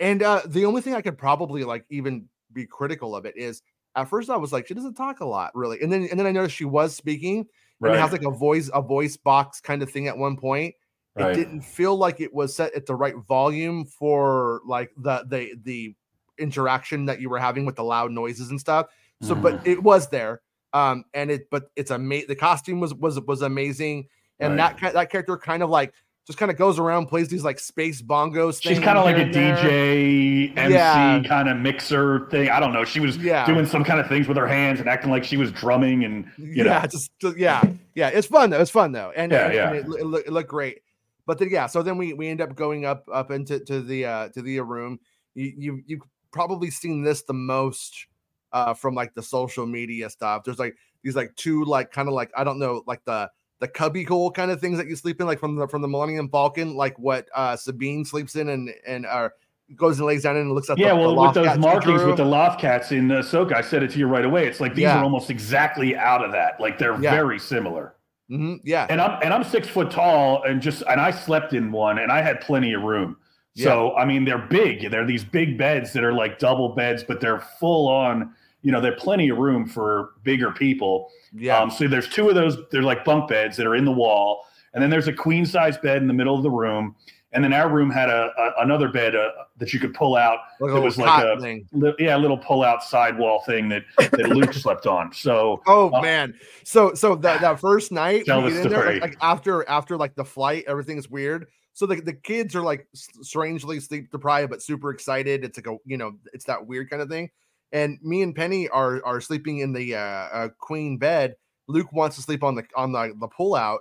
And 0.00 0.22
uh 0.22 0.42
the 0.46 0.64
only 0.64 0.80
thing 0.80 0.94
I 0.94 1.02
could 1.02 1.18
probably 1.18 1.64
like 1.64 1.84
even 1.90 2.28
be 2.52 2.66
critical 2.66 3.14
of 3.14 3.24
it 3.26 3.36
is 3.36 3.62
at 3.96 4.08
first 4.08 4.30
I 4.30 4.36
was 4.36 4.52
like, 4.52 4.66
she 4.66 4.74
doesn't 4.74 4.94
talk 4.94 5.20
a 5.20 5.24
lot, 5.24 5.50
really. 5.54 5.80
And 5.80 5.92
then 5.92 6.06
and 6.10 6.18
then 6.18 6.26
I 6.26 6.32
noticed 6.32 6.56
she 6.56 6.64
was 6.64 6.94
speaking 6.94 7.38
and 7.38 7.46
it 7.46 7.88
Right. 7.90 7.98
has 7.98 8.10
like 8.12 8.22
a 8.24 8.30
voice, 8.30 8.70
a 8.72 8.80
voice 8.82 9.16
box 9.16 9.60
kind 9.60 9.82
of 9.82 9.90
thing 9.90 10.08
at 10.08 10.16
one 10.16 10.36
point. 10.36 10.74
Right. 11.18 11.32
It 11.32 11.36
didn't 11.36 11.60
feel 11.62 11.96
like 11.96 12.20
it 12.20 12.32
was 12.32 12.54
set 12.54 12.74
at 12.74 12.86
the 12.86 12.94
right 12.94 13.14
volume 13.28 13.84
for 13.84 14.60
like 14.66 14.90
the 14.96 15.24
the 15.28 15.54
the 15.62 15.94
interaction 16.38 17.06
that 17.06 17.20
you 17.20 17.28
were 17.28 17.38
having 17.38 17.64
with 17.66 17.76
the 17.76 17.84
loud 17.84 18.12
noises 18.12 18.50
and 18.50 18.60
stuff. 18.60 18.86
So, 19.22 19.34
Mhm. 19.34 19.42
but 19.42 19.66
it 19.66 19.82
was 19.82 20.08
there. 20.08 20.40
Um, 20.72 21.04
and 21.14 21.30
it 21.30 21.48
but 21.50 21.70
it's 21.76 21.90
amazing. 21.90 22.28
The 22.28 22.36
costume 22.36 22.80
was 22.80 22.94
was 22.94 23.20
was 23.20 23.42
amazing, 23.42 24.08
and 24.38 24.56
Right. 24.56 24.78
that 24.80 24.92
that 24.94 25.10
character 25.10 25.36
kind 25.36 25.62
of 25.62 25.70
like 25.70 25.92
just 26.26 26.38
kind 26.38 26.50
of 26.50 26.58
goes 26.58 26.78
around, 26.78 27.06
plays 27.06 27.28
these 27.28 27.42
like 27.42 27.58
space 27.58 28.02
bongos. 28.02 28.62
She's 28.62 28.78
kind 28.78 28.98
of 28.98 29.06
like 29.06 29.16
a 29.16 29.32
there. 29.32 29.56
DJ, 29.56 30.52
MC 30.58 30.74
Yeah. 30.74 31.22
kind 31.26 31.48
of 31.48 31.56
mixer 31.56 32.28
thing. 32.30 32.50
I 32.50 32.60
don't 32.60 32.74
know. 32.74 32.84
She 32.84 33.00
was 33.00 33.16
Yeah. 33.16 33.46
doing 33.46 33.64
some 33.64 33.82
kind 33.82 33.98
of 33.98 34.08
things 34.08 34.28
with 34.28 34.36
her 34.36 34.46
hands 34.46 34.78
and 34.78 34.88
acting 34.90 35.10
like 35.10 35.24
she 35.24 35.38
was 35.38 35.50
drumming 35.50 36.04
and 36.04 36.26
you 36.36 36.64
know. 36.64 36.70
yeah, 36.70 36.86
just, 36.86 37.10
just- 37.18 37.38
yeah, 37.38 37.62
yeah. 37.94 38.08
It's 38.08 38.26
fun 38.26 38.50
though. 38.50 38.60
It's 38.60 38.70
fun 38.70 38.92
though, 38.92 39.10
and 39.16 39.32
Yeah, 39.32 39.44
and, 39.46 39.54
yeah. 39.54 39.68
and 39.70 39.76
it, 39.76 40.00
it, 40.00 40.26
it 40.26 40.32
looked 40.32 40.50
great. 40.50 40.80
But 41.28 41.38
then 41.38 41.50
yeah, 41.50 41.66
so 41.66 41.82
then 41.82 41.98
we 41.98 42.14
we 42.14 42.26
end 42.28 42.40
up 42.40 42.56
going 42.56 42.86
up 42.86 43.04
up 43.12 43.30
into 43.30 43.60
to 43.60 43.82
the 43.82 44.06
uh 44.06 44.28
to 44.30 44.40
the 44.40 44.60
room. 44.60 44.98
You 45.34 45.52
you 45.58 45.82
you've 45.86 46.00
probably 46.32 46.70
seen 46.70 47.02
this 47.02 47.22
the 47.22 47.34
most 47.34 48.06
uh 48.54 48.72
from 48.72 48.94
like 48.94 49.12
the 49.12 49.22
social 49.22 49.66
media 49.66 50.08
stuff. 50.08 50.44
There's 50.44 50.58
like 50.58 50.74
these 51.02 51.14
like 51.14 51.36
two 51.36 51.66
like 51.66 51.92
kind 51.92 52.08
of 52.08 52.14
like 52.14 52.30
I 52.34 52.44
don't 52.44 52.58
know 52.58 52.82
like 52.86 53.04
the 53.04 53.30
the 53.60 53.68
cubby 53.68 54.04
hole 54.04 54.30
kind 54.30 54.50
of 54.50 54.58
things 54.58 54.78
that 54.78 54.86
you 54.86 54.96
sleep 54.96 55.20
in, 55.20 55.26
like 55.26 55.38
from 55.38 55.56
the 55.56 55.68
from 55.68 55.82
the 55.82 55.88
Millennium 55.88 56.30
Falcon, 56.30 56.74
like 56.76 56.98
what 56.98 57.28
uh 57.34 57.56
Sabine 57.56 58.06
sleeps 58.06 58.34
in 58.34 58.48
and 58.48 58.70
and 58.86 59.04
uh 59.04 59.28
goes 59.76 59.98
and 59.98 60.06
lays 60.06 60.22
down 60.22 60.34
and 60.36 60.52
looks 60.52 60.70
at 60.70 60.78
yeah, 60.78 60.94
the, 60.94 60.96
well, 60.96 61.14
the 61.14 61.20
with 61.20 61.34
those 61.34 61.58
markings 61.58 62.02
with 62.04 62.16
the 62.16 62.24
Loth-cats 62.24 62.90
in 62.90 63.08
Ahsoka, 63.08 63.52
I 63.52 63.60
said 63.60 63.82
it 63.82 63.90
to 63.90 63.98
you 63.98 64.06
right 64.06 64.24
away. 64.24 64.46
It's 64.46 64.60
like 64.60 64.74
these 64.74 64.84
Yeah. 64.84 64.98
are 64.98 65.04
almost 65.04 65.28
exactly 65.28 65.94
out 65.94 66.24
of 66.24 66.32
that. 66.32 66.58
Like 66.58 66.78
they're 66.78 66.98
Yeah. 66.98 67.10
very 67.10 67.38
similar. 67.38 67.97
Mhm, 68.30 68.60
yeah 68.64 68.86
And 68.90 69.00
I'm 69.00 69.22
and 69.22 69.32
I'm 69.32 69.44
six 69.44 69.68
foot 69.68 69.90
tall 69.90 70.42
and 70.42 70.60
just 70.60 70.82
and 70.88 71.00
I 71.00 71.10
slept 71.10 71.54
in 71.54 71.72
one 71.72 71.98
and 71.98 72.12
I 72.12 72.20
had 72.22 72.40
plenty 72.40 72.72
of 72.74 72.82
room. 72.82 73.16
So 73.54 73.96
I 73.96 74.04
mean 74.04 74.24
they're 74.24 74.38
big. 74.38 74.90
They're 74.90 75.06
these 75.06 75.24
big 75.24 75.58
beds 75.58 75.92
that 75.94 76.04
are 76.04 76.12
like 76.12 76.38
double 76.38 76.70
beds, 76.70 77.02
but 77.02 77.20
they're 77.20 77.40
full 77.58 77.88
on. 77.88 78.32
You 78.62 78.72
know, 78.72 78.80
they're 78.80 78.96
plenty 78.96 79.28
of 79.30 79.38
room 79.38 79.66
for 79.66 80.10
bigger 80.24 80.50
people. 80.50 81.10
yeah 81.32 81.58
Um, 81.60 81.70
so 81.70 81.88
there's 81.88 82.08
two 82.08 82.28
of 82.28 82.34
those. 82.34 82.56
They're 82.70 82.82
like 82.82 83.04
bunk 83.04 83.28
beds 83.28 83.56
that 83.56 83.66
are 83.66 83.74
in 83.76 83.84
the 83.84 83.92
wall, 83.92 84.44
and 84.74 84.82
then 84.82 84.90
there's 84.90 85.08
a 85.08 85.12
queen 85.12 85.46
size 85.46 85.78
bed 85.78 85.98
in 86.02 86.08
the 86.08 86.14
middle 86.14 86.36
of 86.36 86.42
the 86.42 86.50
room. 86.50 86.94
And 87.32 87.44
then 87.44 87.52
our 87.52 87.68
room 87.68 87.90
had 87.90 88.08
a, 88.08 88.30
a 88.38 88.62
another 88.62 88.88
bed 88.88 89.14
uh, 89.14 89.30
that 89.58 89.74
you 89.74 89.80
could 89.80 89.92
pull 89.92 90.16
out. 90.16 90.38
like 90.60 90.70
it 90.74 90.80
was 90.80 90.96
like 90.96 91.24
a- 91.24 91.38
thing. 91.40 91.68
Li- 91.72 91.94
yeah, 91.98 92.16
a 92.16 92.18
little 92.18 92.38
pull 92.38 92.62
out 92.62 92.82
sidewall 92.82 93.42
thing 93.42 93.68
that 93.68 93.84
that 93.98 94.30
Luke 94.30 94.52
slept 94.54 94.86
on. 94.86 95.12
So 95.12 95.62
Oh 95.66 95.92
Uh, 95.92 96.00
man. 96.00 96.34
So 96.64 96.94
so 96.94 97.14
that 97.16 97.42
that 97.42 97.60
first 97.60 97.92
night 97.92 98.24
Tell 98.24 98.42
we 98.42 98.50
the 98.50 98.56
get 98.56 98.66
in 98.66 98.72
there, 98.72 98.92
like, 98.92 99.02
like 99.02 99.16
after 99.20 99.68
after 99.68 99.98
like 99.98 100.14
the 100.14 100.24
flight, 100.24 100.64
everything's 100.66 101.08
weird. 101.10 101.46
So 101.74 101.86
the, 101.86 102.00
the 102.00 102.14
kids 102.14 102.56
are 102.56 102.62
like 102.62 102.88
strangely 102.94 103.78
sleep 103.78 104.10
deprived, 104.10 104.50
but 104.50 104.62
super 104.62 104.90
excited. 104.90 105.44
It's 105.44 105.58
like 105.58 105.66
a 105.66 105.76
you 105.84 105.96
know, 105.98 106.12
it's 106.32 106.46
that 106.46 106.66
weird 106.66 106.88
kind 106.88 107.02
of 107.02 107.08
thing. 107.10 107.30
And 107.72 107.98
me 108.02 108.22
and 108.22 108.34
Penny 108.34 108.68
are 108.70 109.04
are 109.04 109.20
sleeping 109.20 109.58
in 109.58 109.74
the 109.74 109.96
uh, 109.96 109.98
uh 110.00 110.48
queen 110.58 110.96
bed. 110.96 111.34
Luke 111.68 111.92
wants 111.92 112.16
to 112.16 112.22
sleep 112.22 112.42
on 112.42 112.54
the 112.54 112.64
on 112.74 112.92
the 112.92 113.14
the 113.20 113.28
pull 113.28 113.54
out, 113.54 113.80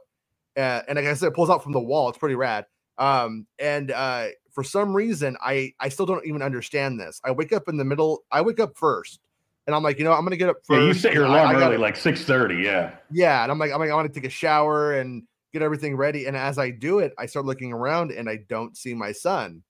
uh, 0.57 0.81
and 0.89 0.97
like 0.97 1.05
I 1.05 1.13
said, 1.13 1.27
it 1.27 1.33
pulls 1.33 1.49
out 1.49 1.63
from 1.63 1.71
the 1.71 1.79
wall. 1.79 2.09
It's 2.09 2.17
pretty 2.17 2.35
rad. 2.35 2.65
Um, 2.97 3.45
and 3.59 3.91
uh, 3.91 4.27
for 4.51 4.63
some 4.63 4.95
reason, 4.95 5.37
I 5.41 5.73
I 5.79 5.89
still 5.89 6.05
don't 6.05 6.25
even 6.25 6.41
understand 6.41 6.99
this. 6.99 7.21
I 7.23 7.31
wake 7.31 7.53
up 7.53 7.67
in 7.67 7.77
the 7.77 7.85
middle. 7.85 8.23
I 8.31 8.41
wake 8.41 8.59
up 8.59 8.75
first, 8.77 9.19
and 9.67 9.75
I'm 9.75 9.83
like, 9.83 9.99
you 9.99 10.03
know, 10.05 10.13
I'm 10.13 10.23
gonna 10.23 10.37
get 10.37 10.49
up 10.49 10.57
first. 10.65 10.81
yeah, 10.81 10.87
you 10.87 10.93
set 10.93 11.13
your 11.13 11.25
and 11.25 11.33
I- 11.33 11.37
alarm 11.41 11.49
I 11.49 11.59
gotta- 11.59 11.65
early, 11.75 11.77
like 11.77 11.95
six 11.95 12.23
thirty. 12.23 12.55
Yeah. 12.63 12.95
yeah, 13.11 13.43
and 13.43 13.51
I'm 13.51 13.59
like, 13.59 13.71
I'm 13.71 13.79
like, 13.79 13.91
I 13.91 13.93
want 13.95 14.11
to 14.13 14.19
take 14.19 14.27
a 14.27 14.31
shower 14.33 14.93
and 14.99 15.23
get 15.53 15.61
everything 15.61 15.95
ready. 15.95 16.25
And 16.25 16.35
as 16.35 16.57
I 16.57 16.71
do 16.71 16.99
it, 16.99 17.13
I 17.17 17.25
start 17.27 17.45
looking 17.45 17.71
around 17.71 18.11
and 18.11 18.27
I 18.29 18.37
don't 18.49 18.75
see 18.75 18.93
my 18.93 19.11
son. 19.13 19.63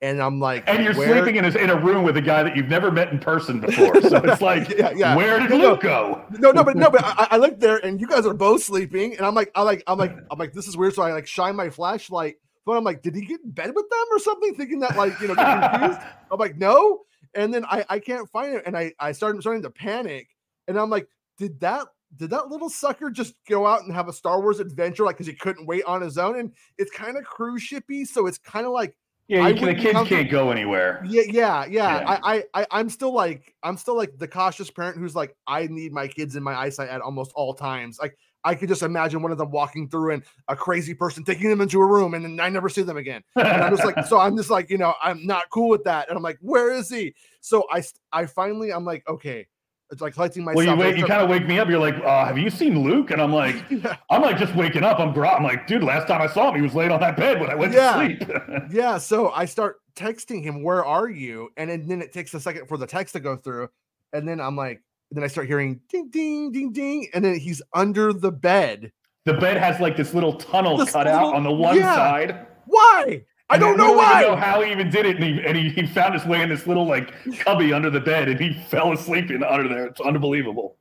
And 0.00 0.20
I'm 0.20 0.40
like, 0.40 0.64
And 0.66 0.82
you're 0.82 0.94
where- 0.94 1.16
sleeping 1.22 1.36
in 1.36 1.44
a, 1.44 1.56
in 1.56 1.70
a 1.70 1.76
room 1.80 2.02
with 2.02 2.16
a 2.16 2.20
guy 2.20 2.42
that 2.42 2.56
you've 2.56 2.66
never 2.68 2.90
met 2.90 3.12
in 3.12 3.20
person 3.20 3.60
before. 3.60 4.00
So 4.02 4.16
it's 4.16 4.42
like, 4.42 4.68
yeah, 4.70 4.90
yeah. 4.96 5.14
where 5.14 5.38
did 5.38 5.50
No. 5.50 5.58
Luke 5.58 5.82
go? 5.82 6.24
No, 6.40 6.50
no, 6.50 6.64
but 6.64 6.76
no, 6.76 6.90
but 6.90 7.04
I, 7.04 7.28
I 7.30 7.36
look 7.36 7.60
there 7.60 7.76
and 7.76 8.00
you 8.00 8.08
guys 8.08 8.26
are 8.26 8.34
both 8.34 8.64
sleeping, 8.64 9.16
and 9.16 9.24
I'm 9.24 9.34
like, 9.36 9.52
I 9.54 9.62
like, 9.62 9.84
I'm 9.86 9.98
like, 9.98 10.16
I'm 10.28 10.38
like, 10.40 10.54
this 10.54 10.66
is 10.66 10.76
weird. 10.76 10.94
So 10.94 11.02
I 11.02 11.12
like 11.12 11.28
shine 11.28 11.54
my 11.54 11.70
flashlight, 11.70 12.34
but 12.64 12.76
I'm 12.76 12.84
like, 12.84 13.02
did 13.02 13.14
he 13.14 13.22
get 13.22 13.40
in 13.44 13.50
bed 13.50 13.72
with 13.74 13.88
them 13.88 14.04
or 14.10 14.18
something? 14.18 14.54
Thinking 14.54 14.80
that 14.80 14.96
like, 14.96 15.18
you 15.20 15.28
know, 15.28 15.34
confused. 15.34 16.00
I'm 16.30 16.38
like, 16.38 16.56
no. 16.56 17.02
And 17.34 17.52
then 17.52 17.64
I 17.64 17.84
I 17.88 17.98
can't 17.98 18.28
find 18.28 18.54
it, 18.54 18.62
and 18.66 18.76
I 18.76 18.92
I 18.98 19.12
started 19.12 19.40
starting 19.40 19.62
to 19.62 19.70
panic, 19.70 20.28
and 20.68 20.78
I'm 20.78 20.90
like, 20.90 21.08
did 21.38 21.58
that 21.60 21.86
did 22.16 22.30
that 22.30 22.48
little 22.48 22.68
sucker 22.68 23.10
just 23.10 23.34
go 23.48 23.66
out 23.66 23.84
and 23.84 23.94
have 23.94 24.08
a 24.08 24.12
Star 24.12 24.40
Wars 24.40 24.60
adventure 24.60 25.04
like 25.04 25.16
because 25.16 25.26
he 25.26 25.34
couldn't 25.34 25.66
wait 25.66 25.84
on 25.84 26.02
his 26.02 26.18
own? 26.18 26.38
And 26.38 26.52
it's 26.76 26.90
kind 26.90 27.16
of 27.16 27.24
cruise 27.24 27.62
shippy, 27.62 28.06
so 28.06 28.26
it's 28.26 28.38
kind 28.38 28.66
of 28.66 28.72
like 28.72 28.96
yeah, 29.28 29.48
you 29.48 29.66
the 29.66 29.74
kids 29.74 30.08
can't 30.08 30.30
go 30.30 30.50
anywhere. 30.50 31.02
yeah, 31.06 31.22
yeah, 31.26 31.64
yeah. 31.64 32.00
Yeah. 32.00 32.18
I, 32.22 32.34
I, 32.34 32.44
I, 32.54 32.66
I'm 32.70 32.90
still 32.90 33.14
like, 33.14 33.54
I'm 33.62 33.76
still 33.76 33.96
like 33.96 34.18
the 34.18 34.28
cautious 34.28 34.70
parent 34.70 34.98
who's 34.98 35.14
like, 35.14 35.34
I 35.46 35.68
need 35.68 35.92
my 35.92 36.08
kids 36.08 36.36
in 36.36 36.42
my 36.42 36.54
eyesight 36.54 36.90
at 36.90 37.00
almost 37.00 37.32
all 37.34 37.54
times. 37.54 37.98
Like, 37.98 38.18
I 38.44 38.54
could 38.54 38.68
just 38.68 38.82
imagine 38.82 39.22
one 39.22 39.30
of 39.32 39.38
them 39.38 39.50
walking 39.50 39.88
through 39.88 40.14
and 40.14 40.22
a 40.48 40.56
crazy 40.56 40.94
person 40.94 41.22
taking 41.24 41.48
them 41.50 41.60
into 41.60 41.80
a 41.80 41.86
room, 41.86 42.14
and 42.14 42.24
then 42.24 42.40
I 42.40 42.48
never 42.48 42.68
see 42.68 42.82
them 42.82 42.96
again. 42.96 43.22
And 43.36 43.46
I'm 43.62 43.76
just 43.76 43.84
like, 43.84 44.04
so 44.06 44.18
I'm 44.18 44.36
just 44.36 44.50
like, 44.50 44.68
you 44.70 44.78
know, 44.78 44.94
I'm 45.02 45.24
not 45.26 45.44
cool 45.50 45.68
with 45.68 45.84
that. 45.84 46.08
And 46.08 46.16
I'm 46.16 46.22
like, 46.22 46.38
where 46.40 46.72
is 46.72 46.88
he? 46.88 47.14
So 47.40 47.64
I, 47.70 47.82
I 48.12 48.26
finally, 48.26 48.72
I'm 48.72 48.84
like, 48.84 49.06
okay, 49.08 49.46
it's 49.90 50.00
like 50.00 50.14
collecting 50.14 50.42
myself. 50.42 50.64
well, 50.66 50.74
you 50.74 50.80
wait, 50.80 50.96
you 50.98 51.04
kind 51.04 51.20
of 51.22 51.28
wake 51.28 51.46
me 51.46 51.58
up. 51.58 51.68
You're 51.68 51.78
like, 51.78 51.96
uh, 51.96 52.24
have 52.24 52.38
you 52.38 52.48
seen 52.48 52.82
Luke? 52.82 53.10
And 53.10 53.20
I'm 53.20 53.32
like, 53.32 53.62
Yeah. 53.70 53.96
I'm 54.10 54.22
like 54.22 54.38
just 54.38 54.54
waking 54.56 54.84
up. 54.84 54.98
I'm, 54.98 55.12
gro- 55.12 55.28
I'm 55.28 55.42
like, 55.44 55.66
dude, 55.66 55.84
last 55.84 56.08
time 56.08 56.22
I 56.22 56.26
saw 56.28 56.48
him, 56.48 56.56
he 56.56 56.62
was 56.62 56.74
laying 56.74 56.90
on 56.92 57.00
that 57.00 57.16
bed 57.16 57.38
when 57.40 57.50
I 57.50 57.54
went 57.54 57.74
Yeah. 57.74 57.98
to 58.08 58.16
sleep. 58.16 58.28
yeah 58.72 58.96
so 58.96 59.30
i 59.32 59.44
start 59.44 59.76
texting 59.94 60.42
him 60.42 60.62
where 60.62 60.82
are 60.84 61.08
you 61.10 61.50
and 61.58 61.68
then 61.88 62.00
it 62.00 62.12
takes 62.12 62.32
a 62.32 62.40
second 62.40 62.66
for 62.68 62.78
the 62.78 62.86
text 62.86 63.12
to 63.12 63.20
go 63.20 63.36
through 63.36 63.68
and 64.14 64.26
then 64.26 64.40
i'm 64.40 64.56
like 64.56 64.80
then 65.16 65.24
i 65.24 65.26
start 65.26 65.46
hearing 65.46 65.80
ding 65.88 66.08
ding 66.10 66.50
ding 66.52 66.72
ding 66.72 67.08
and 67.14 67.24
then 67.24 67.38
he's 67.38 67.60
under 67.74 68.12
the 68.12 68.30
bed 68.32 68.90
the 69.24 69.34
bed 69.34 69.56
has 69.56 69.80
like 69.80 69.96
this 69.96 70.14
little 70.14 70.34
tunnel 70.34 70.76
This 70.76 70.90
cut 70.92 71.06
out 71.06 71.34
on 71.34 71.44
the 71.44 71.52
one 71.52 71.76
yeah. 71.76 71.94
side. 71.94 72.46
why 72.66 73.24
i 73.50 73.54
And 73.54 73.60
don't 73.60 73.76
know 73.76 73.92
why 73.92 74.22
know 74.22 74.34
how 74.36 74.60
he 74.62 74.72
even 74.72 74.90
did 74.90 75.06
it, 75.06 75.16
and 75.16 75.24
he 75.24 75.42
and 75.44 75.56
he, 75.56 75.68
he 75.70 75.86
found 75.86 76.14
his 76.14 76.24
way 76.24 76.40
in 76.42 76.48
this 76.48 76.66
little 76.66 76.86
like 76.86 77.12
cubby 77.40 77.72
under 77.72 77.90
the 77.90 78.00
bed, 78.00 78.28
and 78.28 78.40
he 78.40 78.52
fell 78.68 78.92
asleep 78.92 79.30
in 79.30 79.42
under 79.44 79.68
there. 79.68 79.86
It's 79.86 80.00
unbelievable. 80.00 80.76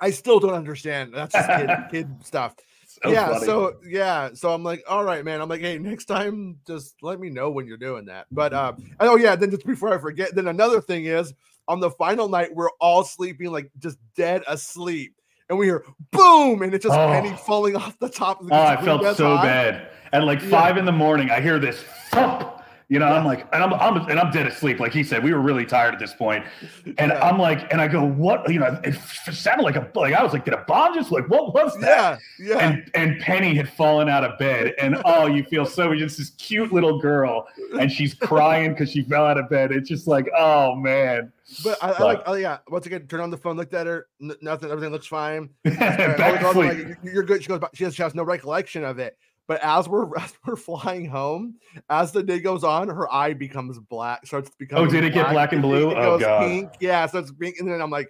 i 0.00 0.10
still 0.10 0.38
don't 0.40 0.54
understand 0.54 1.12
that's 1.14 1.32
just 1.34 1.48
kid, 1.48 1.70
kid 1.90 2.08
stuff 2.24 2.54
So 2.86 3.10
yeah 3.10 3.28
funny. 3.34 3.46
so 3.46 3.74
yeah 3.86 4.30
so 4.34 4.52
i'm 4.54 4.62
like 4.62 4.82
all 4.88 5.04
right 5.04 5.24
man 5.24 5.40
i'm 5.40 5.48
like 5.48 5.60
hey 5.60 5.78
next 5.78 6.04
time 6.06 6.58
just 6.66 6.94
let 7.02 7.18
me 7.20 7.28
know 7.30 7.50
when 7.50 7.66
you're 7.66 7.76
doing 7.76 8.04
that 8.06 8.26
but 8.30 8.52
um 8.54 8.76
oh 9.00 9.16
yeah 9.16 9.34
then 9.36 9.50
just 9.50 9.66
before 9.66 9.92
i 9.94 9.98
forget 9.98 10.34
then 10.34 10.48
another 10.48 10.80
thing 10.80 11.04
is 11.06 11.32
on 11.72 11.80
the 11.80 11.90
final 11.90 12.28
night 12.28 12.54
we're 12.54 12.68
all 12.80 13.02
sleeping 13.02 13.50
like 13.50 13.70
just 13.78 13.96
dead 14.14 14.42
asleep 14.46 15.14
and 15.48 15.58
we 15.58 15.64
hear 15.66 15.84
boom 16.10 16.60
and 16.62 16.74
it's 16.74 16.82
just 16.84 16.94
Oh. 16.94 17.08
penny 17.08 17.32
falling 17.46 17.76
off 17.76 17.98
the 17.98 18.10
top 18.10 18.40
of 18.42 18.48
the 18.48 18.54
oh, 18.54 18.62
I 18.62 18.76
felt 18.84 19.16
so 19.16 19.36
high. 19.36 19.42
bad. 19.42 19.88
At 20.12 20.24
like 20.24 20.42
Yeah. 20.42 20.50
five 20.50 20.76
in 20.76 20.84
the 20.84 20.92
morning, 20.92 21.30
I 21.30 21.40
hear 21.40 21.58
this 21.58 21.82
thump. 22.10 22.61
You 22.92 22.98
know, 22.98 23.06
I'm 23.06 23.24
like, 23.24 23.46
and 23.54 23.62
I'm, 23.64 23.72
I'm 23.72 23.96
and 24.10 24.20
I'm 24.20 24.30
dead 24.30 24.46
asleep. 24.46 24.78
Like 24.78 24.92
he 24.92 25.02
said, 25.02 25.24
we 25.24 25.32
were 25.32 25.40
really 25.40 25.64
tired 25.64 25.94
at 25.94 25.98
this 25.98 26.12
point. 26.12 26.44
and 26.98 27.10
Yeah. 27.10 27.26
I'm 27.26 27.38
like, 27.38 27.72
and 27.72 27.80
I 27.80 27.88
go, 27.88 28.04
what? 28.04 28.52
You 28.52 28.60
know, 28.60 28.78
it 28.84 28.94
sounded 29.32 29.62
like 29.62 29.76
a 29.76 29.90
like 29.94 30.12
I 30.12 30.22
was 30.22 30.34
like, 30.34 30.44
did 30.44 30.52
a 30.52 30.62
bomb 30.68 30.92
just 30.94 31.10
like 31.10 31.26
what 31.30 31.54
was 31.54 31.74
that? 31.80 32.18
yeah 32.38 32.48
yeah 32.50 32.58
and 32.58 32.90
and 32.94 33.18
Penny 33.22 33.54
had 33.54 33.66
fallen 33.70 34.10
out 34.10 34.24
of 34.24 34.38
bed, 34.38 34.74
and 34.78 35.00
oh, 35.06 35.24
you 35.26 35.42
feel 35.42 35.64
so 35.64 35.94
just 35.94 36.18
this 36.18 36.30
cute 36.36 36.70
little 36.70 36.98
girl, 37.00 37.48
and 37.80 37.90
she's 37.90 38.12
crying 38.12 38.72
because 38.72 38.90
she 38.90 39.04
fell 39.04 39.24
out 39.24 39.38
of 39.38 39.48
bed. 39.48 39.72
It's 39.72 39.88
just 39.88 40.06
like, 40.06 40.28
oh 40.36 40.74
man, 40.74 41.32
but 41.64 41.82
I, 41.82 41.92
I 41.92 42.02
like 42.02 42.22
oh 42.26 42.34
yeah 42.34 42.58
once 42.68 42.84
again 42.84 43.06
turn 43.06 43.20
on 43.20 43.30
the 43.30 43.38
phone 43.38 43.56
looked 43.56 43.72
at 43.72 43.86
her 43.86 44.06
n- 44.20 44.36
nothing 44.42 44.70
everything 44.70 44.92
looks 44.92 45.06
fine 45.06 45.48
back 45.64 46.40
sleep. 46.52 46.56
like, 46.56 46.76
"You're- 46.78 46.96
you're 47.14 47.22
good 47.22 47.42
she 47.42 47.48
goes 47.48 47.60
she 47.74 47.84
has, 47.84 47.94
she 47.94 48.02
has 48.02 48.14
no 48.14 48.22
recollection 48.22 48.84
of 48.84 48.98
it 48.98 49.16
but 49.48 49.60
as 49.62 49.88
we're 49.88 50.16
as 50.18 50.32
we're 50.46 50.56
flying 50.56 51.06
home 51.06 51.54
as 51.90 52.12
the 52.12 52.22
day 52.22 52.38
goes 52.40 52.64
on 52.64 52.88
her 52.88 53.12
eye 53.12 53.32
becomes 53.34 53.78
black 53.78 54.26
starts 54.26 54.50
becoming 54.58 54.86
Oh, 54.86 54.90
did 54.90 55.04
it 55.04 55.12
get 55.12 55.30
black 55.30 55.52
and 55.52 55.62
blue? 55.62 55.90
it 55.90 55.96
Oh, 55.98 56.02
goes 56.18 56.20
God. 56.20 56.46
pink 56.48 56.70
yeah 56.80 57.06
so 57.06 57.18
it's 57.18 57.32
pink 57.32 57.56
and 57.58 57.70
then 57.70 57.80
i'm 57.80 57.90
like 57.90 58.08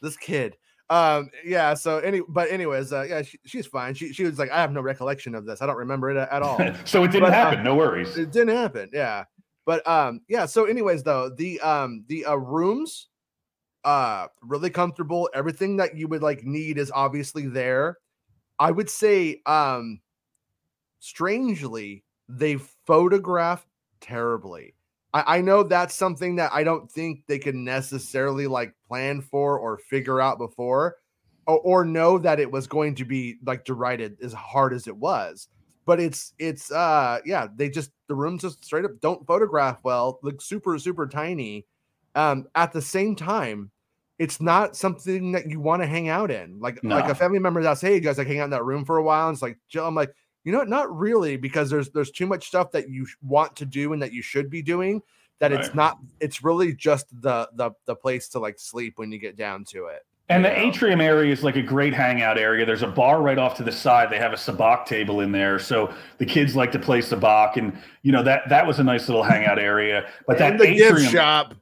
this 0.00 0.16
kid 0.16 0.56
um 0.90 1.30
yeah 1.44 1.74
so 1.74 1.98
any 1.98 2.20
but 2.28 2.50
anyways 2.50 2.92
uh, 2.92 3.02
yeah 3.08 3.22
she, 3.22 3.38
she's 3.46 3.66
fine 3.66 3.94
she, 3.94 4.12
she 4.12 4.24
was 4.24 4.38
like 4.38 4.50
i 4.50 4.60
have 4.60 4.72
no 4.72 4.80
recollection 4.80 5.34
of 5.34 5.46
this 5.46 5.62
i 5.62 5.66
don't 5.66 5.76
remember 5.76 6.10
it 6.10 6.16
at, 6.16 6.42
all 6.42 6.58
so 6.84 7.04
it 7.04 7.08
didn't 7.12 7.30
But, 7.30 7.32
uh, 7.32 7.50
happen. 7.50 7.64
no 7.64 7.74
worries. 7.74 8.16
it 8.16 8.30
didn't 8.32 8.56
happen 8.56 8.90
yeah 8.92 9.24
but 9.64 9.86
um 9.86 10.20
yeah 10.28 10.44
so 10.46 10.64
anyways 10.64 11.02
though 11.04 11.30
the 11.30 11.60
um 11.60 12.04
the 12.08 12.24
uh 12.26 12.34
rooms 12.34 13.08
uh 13.84 14.26
really 14.42 14.70
comfortable 14.70 15.30
everything 15.34 15.76
that 15.76 15.96
you 15.96 16.08
would 16.08 16.22
like 16.22 16.44
need 16.44 16.78
is 16.78 16.90
obviously 16.94 17.46
there 17.46 17.96
i 18.58 18.70
would 18.70 18.90
say 18.90 19.40
um 19.46 20.00
strangely 21.02 22.04
they 22.28 22.56
photograph 22.86 23.66
terribly. 24.00 24.74
I, 25.12 25.38
I 25.38 25.40
know 25.40 25.62
that's 25.62 25.94
something 25.94 26.36
that 26.36 26.52
i 26.54 26.64
don't 26.64 26.90
think 26.90 27.24
they 27.26 27.38
can 27.38 27.64
necessarily 27.64 28.46
like 28.46 28.72
plan 28.88 29.20
for 29.20 29.58
or 29.58 29.78
figure 29.78 30.20
out 30.20 30.38
before 30.38 30.96
or, 31.46 31.58
or 31.58 31.84
know 31.84 32.18
that 32.18 32.40
it 32.40 32.50
was 32.50 32.66
going 32.66 32.94
to 32.94 33.04
be 33.04 33.36
like 33.44 33.64
derided 33.64 34.16
as 34.22 34.32
hard 34.32 34.72
as 34.72 34.86
it 34.86 34.96
was 34.96 35.48
but 35.84 36.00
it's 36.00 36.32
it's 36.38 36.70
uh 36.70 37.18
yeah 37.26 37.46
they 37.56 37.68
just 37.68 37.90
the 38.08 38.14
rooms 38.14 38.42
just 38.42 38.64
straight 38.64 38.84
up 38.84 38.92
don't 39.00 39.26
photograph 39.26 39.80
well 39.82 40.18
look 40.22 40.40
super 40.40 40.78
super 40.78 41.06
tiny 41.06 41.66
um 42.14 42.46
at 42.54 42.72
the 42.72 42.82
same 42.82 43.14
time 43.14 43.70
it's 44.18 44.40
not 44.40 44.76
something 44.76 45.32
that 45.32 45.50
you 45.50 45.58
want 45.58 45.82
to 45.82 45.86
hang 45.86 46.08
out 46.08 46.30
in 46.30 46.58
like 46.60 46.78
like 46.84 47.08
a 47.08 47.14
family 47.14 47.38
member 47.38 47.62
that's 47.62 47.80
hey 47.80 47.94
you 47.94 48.00
guys 48.00 48.18
like 48.18 48.26
hang 48.26 48.38
out 48.38 48.44
in 48.44 48.50
that 48.50 48.64
room 48.64 48.84
for 48.84 48.98
a 48.98 49.02
while 49.02 49.28
and 49.28 49.34
it's 49.34 49.42
like 49.42 49.58
Jill, 49.68 49.86
i'm 49.86 49.94
like 49.94 50.14
you 50.44 50.52
know 50.52 50.62
not 50.64 50.94
really 50.96 51.36
because 51.36 51.70
there's 51.70 51.90
there's 51.90 52.10
too 52.10 52.26
much 52.26 52.48
stuff 52.48 52.70
that 52.72 52.88
you 52.88 53.06
want 53.22 53.54
to 53.56 53.64
do 53.66 53.92
and 53.92 54.02
that 54.02 54.12
you 54.12 54.22
should 54.22 54.50
be 54.50 54.62
doing 54.62 55.02
that 55.38 55.50
it's 55.52 55.74
not 55.74 55.98
it's 56.20 56.44
really 56.44 56.72
just 56.72 57.06
the 57.20 57.48
the 57.54 57.70
the 57.86 57.94
place 57.94 58.28
to 58.28 58.38
like 58.38 58.58
sleep 58.58 58.94
when 58.96 59.10
you 59.10 59.18
get 59.18 59.36
down 59.36 59.64
to 59.64 59.86
it 59.86 60.04
And 60.28 60.44
the 60.44 60.56
atrium 60.56 61.00
area 61.00 61.32
is 61.32 61.42
like 61.42 61.56
a 61.56 61.62
great 61.62 61.92
hangout 61.92 62.38
area. 62.38 62.64
There's 62.64 62.84
a 62.84 62.86
bar 62.86 63.20
right 63.20 63.38
off 63.38 63.56
to 63.56 63.64
the 63.64 63.72
side. 63.72 64.08
They 64.08 64.18
have 64.18 64.32
a 64.32 64.36
sabacc 64.36 64.86
table 64.86 65.20
in 65.20 65.32
there, 65.32 65.58
so 65.58 65.92
the 66.18 66.24
kids 66.26 66.54
like 66.54 66.70
to 66.72 66.78
play 66.78 67.00
sabacc, 67.00 67.56
and 67.56 67.76
you 68.02 68.12
know 68.12 68.22
that 68.22 68.48
that 68.48 68.64
was 68.66 68.78
a 68.78 68.84
nice 68.84 69.08
little 69.08 69.24
hangout 69.24 69.58
area. 69.58 70.06
But 70.26 70.38
that 70.38 70.52
and 70.52 70.60
the 70.60 70.74
gift 70.74 71.10
shop 71.10 71.54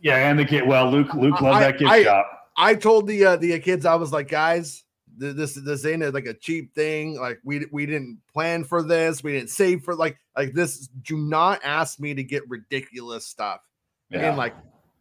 yeah, 0.00 0.30
and 0.30 0.38
the 0.38 0.44
get 0.44 0.66
well, 0.66 0.90
Luke 0.90 1.12
Luke 1.14 1.40
loved 1.40 1.58
I- 1.58 1.60
that 1.70 1.78
gift 1.78 1.90
I- 1.90 2.04
shop. 2.04 2.26
I 2.56 2.74
told 2.74 3.06
the 3.06 3.24
uh, 3.24 3.36
the 3.36 3.58
kids 3.60 3.84
I 3.86 3.94
was 3.94 4.10
like, 4.10 4.28
guys, 4.28 4.84
this 5.18 5.54
this 5.54 5.84
ain't 5.84 6.14
like 6.14 6.26
a 6.26 6.34
cheap 6.34 6.74
thing. 6.74 7.18
Like 7.18 7.40
we 7.44 7.66
we 7.72 7.86
didn't 7.86 8.18
plan 8.32 8.64
for 8.64 8.82
this. 8.82 9.22
We 9.22 9.32
didn't 9.32 9.50
save 9.50 9.82
for 9.82 9.94
like 9.94 10.18
like 10.36 10.52
this. 10.52 10.88
Do 11.02 11.16
not 11.16 11.60
ask 11.64 12.00
me 12.00 12.14
to 12.14 12.22
get 12.22 12.48
ridiculous 12.48 13.26
stuff 13.26 13.60
Yeah. 14.10 14.30
in 14.30 14.36
like 14.36 14.54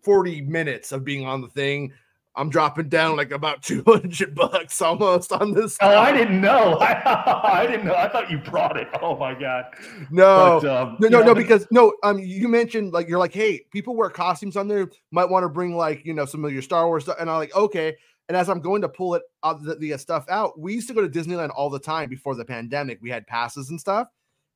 40 0.03 0.41
minutes 0.41 0.91
of 0.91 1.03
being 1.03 1.25
on 1.25 1.41
the 1.41 1.49
thing. 1.49 1.93
I'm 2.35 2.51
dropping 2.51 2.87
down 2.89 3.17
like 3.17 3.31
about 3.31 3.63
200 3.63 4.35
bucks 4.35 4.79
almost 4.81 5.31
on 5.31 5.53
this. 5.53 5.75
Oh, 5.81 5.97
I 5.97 6.11
didn't 6.11 6.39
know. 6.39 6.77
I, 6.81 7.65
didn't 7.67 7.87
know. 7.87 7.95
I 7.95 8.07
thought 8.09 8.29
you 8.29 8.37
brought 8.37 8.77
it. 8.77 8.87
Oh 9.01 9.17
my 9.17 9.33
god. 9.33 9.65
No, 10.11 10.59
But, 10.61 10.69
um, 10.69 10.97
no, 10.99 11.07
no, 11.07 11.21
no, 11.23 11.33
because 11.35 11.65
no, 11.71 11.93
um, 12.03 12.19
you 12.19 12.47
mentioned 12.47 12.93
like 12.93 13.09
you're 13.09 13.17
like, 13.17 13.33
hey, 13.33 13.61
people 13.71 13.95
wear 13.95 14.09
costumes 14.11 14.55
on 14.55 14.67
there, 14.67 14.87
might 15.11 15.25
want 15.25 15.45
to 15.45 15.49
bring 15.49 15.75
like 15.75 16.05
you 16.05 16.13
know 16.13 16.25
some 16.25 16.45
of 16.45 16.53
your 16.53 16.61
Star 16.61 16.85
Wars 16.87 17.03
stuff, 17.03 17.17
and 17.19 17.29
I'm 17.29 17.37
like, 17.37 17.55
okay. 17.55 17.97
And 18.27 18.35
as 18.35 18.49
I'm 18.49 18.59
going 18.59 18.81
to 18.81 18.89
pull 18.89 19.15
it 19.15 19.23
out 19.43 19.63
the, 19.63 19.75
the 19.75 19.97
stuff 19.97 20.25
out, 20.29 20.59
we 20.59 20.73
used 20.73 20.87
to 20.89 20.93
go 20.93 21.01
to 21.01 21.09
Disneyland 21.09 21.51
all 21.55 21.69
the 21.69 21.79
time 21.79 22.09
before 22.09 22.35
the 22.35 22.43
pandemic. 22.45 22.99
We 23.01 23.09
had 23.09 23.25
passes 23.27 23.69
and 23.69 23.79
stuff, 23.79 24.07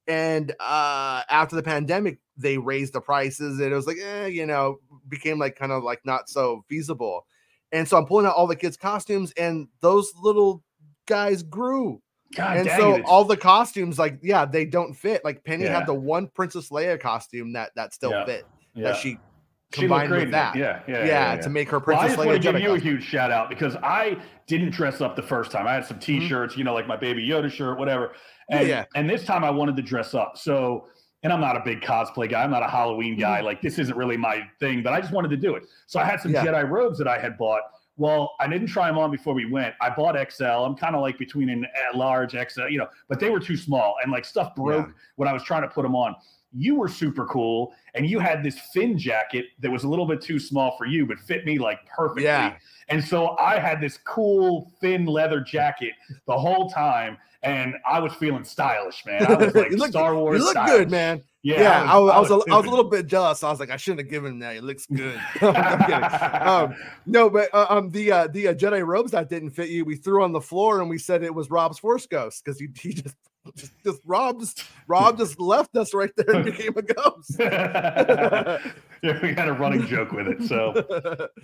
and 0.07 0.51
uh 0.59 1.21
after 1.29 1.55
the 1.55 1.63
pandemic, 1.63 2.19
they 2.37 2.57
raised 2.57 2.93
the 2.93 3.01
prices, 3.01 3.59
and 3.59 3.71
it 3.71 3.75
was 3.75 3.87
like, 3.87 3.97
eh, 3.97 4.27
you 4.27 4.45
know, 4.45 4.79
became 5.07 5.39
like 5.39 5.55
kind 5.55 5.71
of 5.71 5.83
like 5.83 6.01
not 6.05 6.29
so 6.29 6.63
feasible. 6.67 7.25
And 7.71 7.87
so 7.87 7.97
I'm 7.97 8.05
pulling 8.05 8.25
out 8.25 8.35
all 8.35 8.47
the 8.47 8.55
kids' 8.55 8.75
costumes, 8.77 9.31
and 9.37 9.67
those 9.79 10.11
little 10.21 10.63
guys 11.07 11.41
grew 11.43 12.01
God 12.35 12.57
and 12.57 12.69
so 12.69 12.95
it, 12.95 13.05
all 13.05 13.25
the 13.25 13.37
costumes, 13.37 13.99
like, 13.99 14.19
yeah, 14.21 14.45
they 14.45 14.65
don't 14.65 14.93
fit. 14.93 15.23
Like 15.25 15.43
Penny 15.43 15.65
Yeah. 15.65 15.75
had 15.79 15.85
the 15.87 15.93
one 15.93 16.27
Princess 16.27 16.69
Leia 16.69 16.99
costume 16.99 17.53
that 17.53 17.71
that 17.75 17.93
still 17.93 18.11
Yeah. 18.11 18.25
fit 18.25 18.45
yeah. 18.73 18.83
that 18.85 18.97
she 18.97 19.17
combined 19.71 20.11
with 20.11 20.31
that. 20.31 20.55
Yeah, 20.55 20.81
yeah, 20.87 20.97
Yeah, 20.99 21.05
yeah, 21.05 21.33
yeah. 21.35 21.41
to 21.41 21.49
make 21.49 21.69
her 21.69 21.79
Princess 21.79 22.01
Well, 22.01 22.03
I 22.03 22.07
just 22.15 22.25
want 22.27 22.41
to 22.43 22.51
give 22.51 22.61
you 22.61 22.75
a 22.75 22.79
huge 22.79 23.03
shout 23.03 23.31
out 23.31 23.49
because 23.49 23.75
I 23.77 24.17
didn't 24.47 24.71
dress 24.71 25.01
up 25.01 25.15
the 25.15 25.21
first 25.23 25.51
time. 25.51 25.67
I 25.67 25.73
had 25.73 25.85
some 25.85 25.97
Mm-hmm. 25.97 26.19
T-shirts, 26.21 26.57
you 26.57 26.63
know, 26.63 26.73
like 26.73 26.87
my 26.87 26.97
Baby 26.97 27.27
Yoda 27.27 27.51
shirt, 27.51 27.77
whatever. 27.79 28.13
And 28.49 28.67
Yeah. 28.67 28.85
and 28.95 29.09
this 29.09 29.23
time 29.25 29.43
I 29.43 29.49
wanted 29.49 29.75
to 29.77 29.81
dress 29.81 30.13
up. 30.13 30.37
So, 30.37 30.87
and 31.23 31.31
I'm 31.31 31.39
not 31.39 31.55
a 31.55 31.61
big 31.63 31.81
cosplay 31.81 32.29
guy. 32.29 32.43
I'm 32.43 32.51
not 32.51 32.63
a 32.63 32.67
Halloween 32.67 33.17
guy. 33.17 33.41
Like 33.41 33.61
this 33.61 33.77
isn't 33.79 33.95
really 33.95 34.17
my 34.17 34.43
thing, 34.59 34.81
but 34.83 34.91
I 34.93 34.99
just 35.01 35.13
wanted 35.13 35.29
to 35.29 35.37
do 35.37 35.55
it. 35.55 35.63
So 35.87 35.99
I 35.99 36.05
had 36.05 36.19
some 36.19 36.33
Mm-hmm. 36.33 36.47
Jedi 36.47 36.69
robes 36.69 36.97
that 36.97 37.07
I 37.07 37.19
had 37.19 37.37
bought. 37.37 37.61
Well, 37.97 38.31
I 38.39 38.47
didn't 38.47 38.67
try 38.67 38.87
them 38.87 38.97
on 38.97 39.11
before 39.11 39.33
we 39.35 39.45
went. 39.51 39.75
I 39.79 39.89
bought 39.91 40.15
XL. 40.31 40.45
I'm 40.45 40.75
kind 40.75 40.95
of 40.95 41.01
like 41.01 41.19
between 41.19 41.49
an 41.49 41.65
a 41.93 41.95
large 41.97 42.31
XL, 42.31 42.67
you 42.69 42.79
know, 42.79 42.87
but 43.07 43.19
they 43.19 43.29
were 43.29 43.39
too 43.39 43.55
small 43.57 43.95
and 44.01 44.11
like 44.11 44.25
stuff 44.25 44.55
broke 44.55 44.89
when 45.17 45.27
I 45.27 45.33
was 45.33 45.43
trying 45.43 45.61
to 45.61 45.67
put 45.67 45.83
them 45.83 45.95
on. 45.95 46.15
You 46.53 46.75
were 46.75 46.87
super 46.89 47.25
cool, 47.27 47.73
and 47.95 48.05
you 48.05 48.19
had 48.19 48.43
this 48.43 48.59
fin 48.73 48.97
jacket 48.97 49.45
that 49.59 49.71
was 49.71 49.83
a 49.83 49.87
little 49.87 50.05
bit 50.05 50.21
too 50.21 50.39
small 50.39 50.75
for 50.77 50.85
you, 50.85 51.05
but 51.05 51.17
fit 51.19 51.45
me 51.45 51.57
like 51.59 51.79
perfectly. 51.87 52.23
Yeah. 52.23 52.55
And 52.89 53.03
so 53.03 53.37
I 53.37 53.57
had 53.59 53.79
this 53.79 53.97
cool 54.05 54.71
thin 54.81 55.05
leather 55.05 55.39
jacket 55.41 55.93
the 56.27 56.37
whole 56.37 56.69
time, 56.69 57.17
and 57.43 57.75
I 57.89 57.99
was 57.99 58.13
feeling 58.15 58.43
stylish, 58.43 59.05
man. 59.05 59.25
I 59.25 59.35
was 59.35 59.55
like 59.55 59.71
You 59.71 59.77
look- 59.77 59.91
Star 59.91 60.13
Wars. 60.15 60.39
You 60.39 60.43
look 60.43 60.51
stylish. 60.51 60.71
good, 60.79 60.91
man. 60.91 61.23
Yeah, 61.43 61.61
Yeah, 61.61 61.91
I 61.91 61.97
was, 61.97 62.11
I 62.11 62.19
was, 62.19 62.29
a, 62.29 62.51
I 62.51 62.57
was 62.57 62.65
a 62.67 62.69
little 62.69 62.85
bit 62.85 63.07
jealous. 63.07 63.43
I 63.43 63.49
was 63.49 63.59
like, 63.59 63.71
I 63.71 63.77
shouldn't 63.77 64.01
have 64.01 64.09
given 64.11 64.33
him 64.33 64.39
that. 64.39 64.57
It 64.57 64.63
looks 64.63 64.85
good. 64.85 65.19
Um, 65.41 66.75
no, 67.05 67.29
but 67.29 67.49
uh, 67.53 67.65
um, 67.69 67.89
the 67.91 68.11
uh, 68.11 68.27
the 68.27 68.49
uh, 68.49 68.53
Jedi 68.53 68.85
robes 68.85 69.11
that 69.11 69.29
didn't 69.29 69.51
fit 69.51 69.69
you, 69.69 69.83
we 69.85 69.95
threw 69.95 70.23
on 70.23 70.31
the 70.33 70.41
floor 70.41 70.81
and 70.81 70.89
we 70.89 70.97
said 70.97 71.23
it 71.23 71.33
was 71.33 71.49
Rob's 71.49 71.79
Force 71.79 72.05
Ghost 72.05 72.43
because 72.43 72.59
he, 72.59 72.67
he 72.79 72.93
just 72.93 73.15
just 73.55 73.71
just 73.83 74.01
Rob 74.05 74.39
just 74.39 74.63
Rob 74.87 75.17
just 75.17 75.39
left 75.39 75.75
us 75.75 75.93
right 75.93 76.11
there 76.15 76.35
and 76.35 76.45
became 76.45 76.73
a 76.77 76.81
ghost. 76.81 77.35
yeah, 77.39 78.59
we 79.21 79.33
had 79.33 79.47
a 79.47 79.53
running 79.53 79.85
joke 79.85 80.11
with 80.11 80.27
it. 80.27 80.43
So 80.43 81.27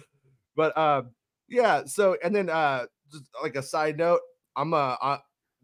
but 0.58 0.78
um 0.78 1.12
yeah 1.48 1.86
so 1.86 2.18
and 2.22 2.36
then 2.36 2.50
uh 2.50 2.86
just 3.10 3.24
like 3.42 3.56
a 3.56 3.64
side 3.64 3.98
note 3.98 4.20
i'm 4.58 4.74
uh, 4.74 4.96
uh 5.02 5.18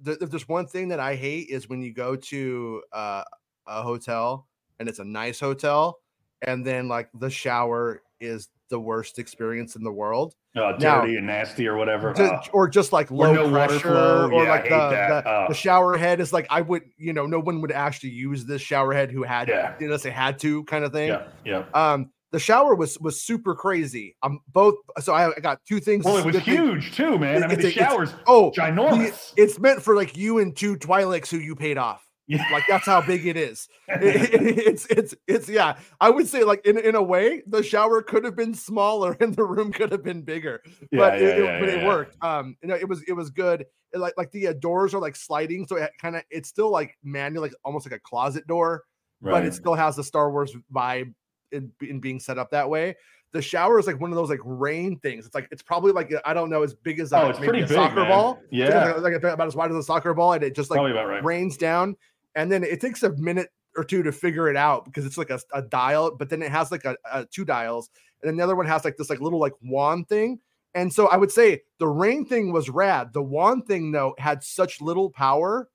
th- 0.06 0.20
if 0.22 0.30
there's 0.30 0.48
one 0.48 0.66
thing 0.66 0.88
that 0.88 1.02
i 1.02 1.16
hate 1.16 1.50
is 1.50 1.68
when 1.68 1.82
you 1.82 1.92
go 1.92 2.16
to 2.16 2.82
uh 2.94 3.24
a 3.68 3.82
hotel 3.82 4.48
and 4.80 4.88
it's 4.88 5.00
a 5.00 5.04
nice 5.04 5.40
hotel 5.40 6.00
and 6.48 6.66
then 6.66 6.88
like 6.88 7.10
the 7.16 7.30
shower 7.30 8.02
is 8.22 8.50
the 8.70 8.80
worst 8.80 9.20
experience 9.20 9.76
in 9.76 9.84
the 9.84 9.92
world 9.92 10.36
uh, 10.56 10.74
Now- 10.80 11.02
dirty 11.02 11.16
and 11.18 11.26
nasty 11.28 11.68
or 11.68 11.76
whatever. 11.78 12.14
Ju- 12.14 12.24
Oh. 12.32 12.40
or 12.54 12.68
just 12.68 12.94
like 12.94 13.10
low 13.12 13.34
no 13.34 13.50
pressure 13.50 13.90
or 13.90 14.32
Yeah, 14.34 14.50
like 14.50 14.64
the, 14.66 14.70
the, 14.70 15.24
Oh. 15.26 15.46
the 15.50 15.54
shower 15.56 15.98
head 15.98 16.20
is 16.20 16.32
like 16.32 16.46
i 16.50 16.62
would 16.62 16.84
you 16.98 17.12
know 17.14 17.26
no 17.26 17.40
one 17.40 17.62
would 17.62 17.72
actually 17.72 18.12
use 18.12 18.46
this 18.46 18.62
shower 18.62 18.94
head 18.94 19.12
who 19.12 19.24
had 19.24 19.48
Yeah. 19.48 19.74
you 19.80 19.88
know 19.88 19.98
say 19.98 20.10
had 20.12 20.38
to 20.40 20.64
kind 20.66 20.84
of 20.86 20.92
thing 20.92 21.10
yeah, 21.10 21.24
yeah. 21.44 21.64
um 21.74 22.12
the 22.32 22.40
shower 22.40 22.74
was 22.76 23.00
was 23.00 23.22
super 23.24 23.54
crazy 23.56 24.16
i'm 24.24 24.40
both 24.48 24.76
so 25.00 25.14
i, 25.14 25.30
I 25.36 25.40
got 25.40 25.60
two 25.68 25.80
things 25.80 26.06
Well, 26.06 26.18
it 26.18 26.26
was 26.26 26.36
good 26.36 26.44
thing- 26.46 26.56
huge 26.58 26.96
too, 26.96 27.18
man. 27.20 27.44
I 27.44 27.48
mean, 27.48 27.60
the 27.60 27.68
a- 27.68 27.72
shower's 27.72 28.14
Oh, 28.28 28.52
ginormous. 28.56 29.34
it's 29.38 29.60
meant 29.60 29.82
for 29.82 29.96
like 29.96 30.16
you 30.18 30.40
and 30.40 30.56
two 30.56 30.76
Twi'leks 30.78 31.30
who 31.30 31.38
you 31.38 31.56
paid 31.56 31.78
off. 31.78 32.04
Yeah. 32.28 32.44
Like 32.52 32.64
that's 32.70 32.86
how 32.86 33.02
big 33.02 33.26
it 33.28 33.36
is. 33.38 33.68
It- 33.90 34.34
it- 34.34 34.58
it's 34.68 34.86
it's 34.88 35.16
it's 35.28 35.50
yeah. 35.50 35.78
I 36.00 36.10
would 36.10 36.28
say 36.28 36.44
like 36.44 36.66
in 36.66 36.78
in 36.78 36.96
a 36.96 37.04
way 37.04 37.42
the 37.48 37.62
shower 37.64 38.02
could 38.02 38.24
have 38.24 38.36
been 38.36 38.54
smaller 38.54 39.16
and 39.20 39.36
the 39.36 39.44
room 39.44 39.72
could 39.74 39.92
have 39.92 40.04
been 40.04 40.22
bigger, 40.22 40.62
Yeah, 40.92 41.00
but 41.00 41.20
yeah, 41.20 41.28
it, 41.28 41.44
yeah, 41.44 41.60
but 41.60 41.70
it 41.70 41.86
worked. 41.86 42.16
Um, 42.24 42.56
you 42.62 42.70
know, 42.70 42.76
it 42.76 42.88
was 42.88 43.04
it 43.08 43.14
was 43.14 43.30
good. 43.30 43.66
It, 43.94 43.98
like 44.00 44.14
like 44.18 44.32
the 44.32 44.48
uh, 44.48 44.54
doors 44.54 44.94
are 44.94 45.00
like 45.02 45.16
sliding, 45.16 45.68
so 45.68 45.76
it 45.76 45.92
kind 46.02 46.16
of 46.16 46.24
it's 46.32 46.50
still 46.50 46.72
like 46.72 46.98
manual, 47.04 47.44
like 47.44 47.54
almost 47.66 47.86
like 47.86 47.94
a 47.96 48.00
closet 48.00 48.48
door, 48.48 48.84
but 49.22 49.46
it 49.46 49.54
still 49.54 49.76
has 49.76 49.96
the 49.98 50.04
Star 50.04 50.32
Wars 50.32 50.56
vibe 50.74 51.14
in, 51.52 51.72
in 51.82 52.00
being 52.00 52.20
set 52.20 52.38
up 52.38 52.52
that 52.52 52.70
way. 52.70 52.96
The 53.34 53.42
shower 53.42 53.80
is 53.80 53.88
like 53.88 54.00
one 54.00 54.12
of 54.12 54.16
those 54.16 54.30
like 54.30 54.40
rain 54.44 55.00
things. 55.00 55.26
It's 55.26 55.34
like 55.36 55.48
it's 55.52 55.62
probably 55.64 55.92
like 55.92 56.14
I 56.24 56.34
don't 56.34 56.50
know 56.52 56.64
as 56.64 56.74
big 56.74 57.00
as 57.00 57.12
Oh, 57.14 57.18
a, 57.28 57.30
it's 57.32 57.40
maybe 57.40 57.60
a 57.62 57.68
big, 57.68 57.76
soccer 57.76 57.96
man. 58.02 58.10
ball. 58.10 58.40
It's 58.44 58.52
Yeah. 58.52 58.94
like, 58.94 59.02
like 59.02 59.14
about 59.24 59.48
as 59.48 59.56
wide 59.56 59.72
as 59.72 59.78
a 59.78 59.84
soccer 59.84 60.14
ball, 60.14 60.34
and 60.34 60.44
it 60.44 60.56
just 60.56 60.70
like 60.72 60.80
right. 60.80 61.24
rains 61.24 61.58
down, 61.58 61.96
and 62.36 62.52
then 62.52 62.64
it 62.64 62.82
takes 62.82 63.04
a 63.04 63.12
minute 63.18 63.50
or 63.76 63.84
two 63.84 64.04
to 64.04 64.12
figure 64.12 64.50
it 64.50 64.56
out 64.56 64.86
because 64.86 65.06
it's 65.06 65.18
like 65.18 65.30
a, 65.30 65.40
a 65.54 65.62
dial, 65.62 66.16
but 66.16 66.30
then 66.30 66.42
it 66.42 66.52
has 66.52 66.72
like 66.72 66.86
a, 66.86 66.96
a 67.12 67.26
two 67.26 67.46
dials, 67.46 67.90
and 68.22 68.30
then 68.30 68.38
the 68.38 68.44
other 68.44 68.56
one 68.56 68.66
has 68.66 68.86
like 68.86 68.98
this 68.98 69.10
like 69.10 69.22
little 69.22 69.40
like 69.40 69.54
wand 69.62 70.08
thing. 70.08 70.40
And 70.76 70.92
so 70.92 71.08
I 71.08 71.18
would 71.18 71.32
say 71.32 71.62
the 71.80 71.88
rain 71.88 72.26
thing 72.26 72.52
was 72.52 72.70
rad. 72.70 73.14
The 73.14 73.22
wand 73.22 73.68
thing 73.68 73.92
though 73.92 74.16
had 74.18 74.44
such 74.44 74.82
little 74.82 75.10
power. 75.10 75.70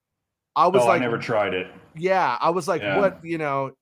I 0.56 0.66
was 0.66 0.82
oh, 0.82 0.86
like, 0.86 1.00
I 1.00 1.04
never 1.04 1.18
tried 1.18 1.54
it. 1.54 1.68
yeah, 1.94 2.36
I 2.40 2.50
was 2.50 2.66
like, 2.66 2.82
Yeah. 2.82 2.98
what 2.98 3.24
you 3.24 3.38
know, 3.38 3.72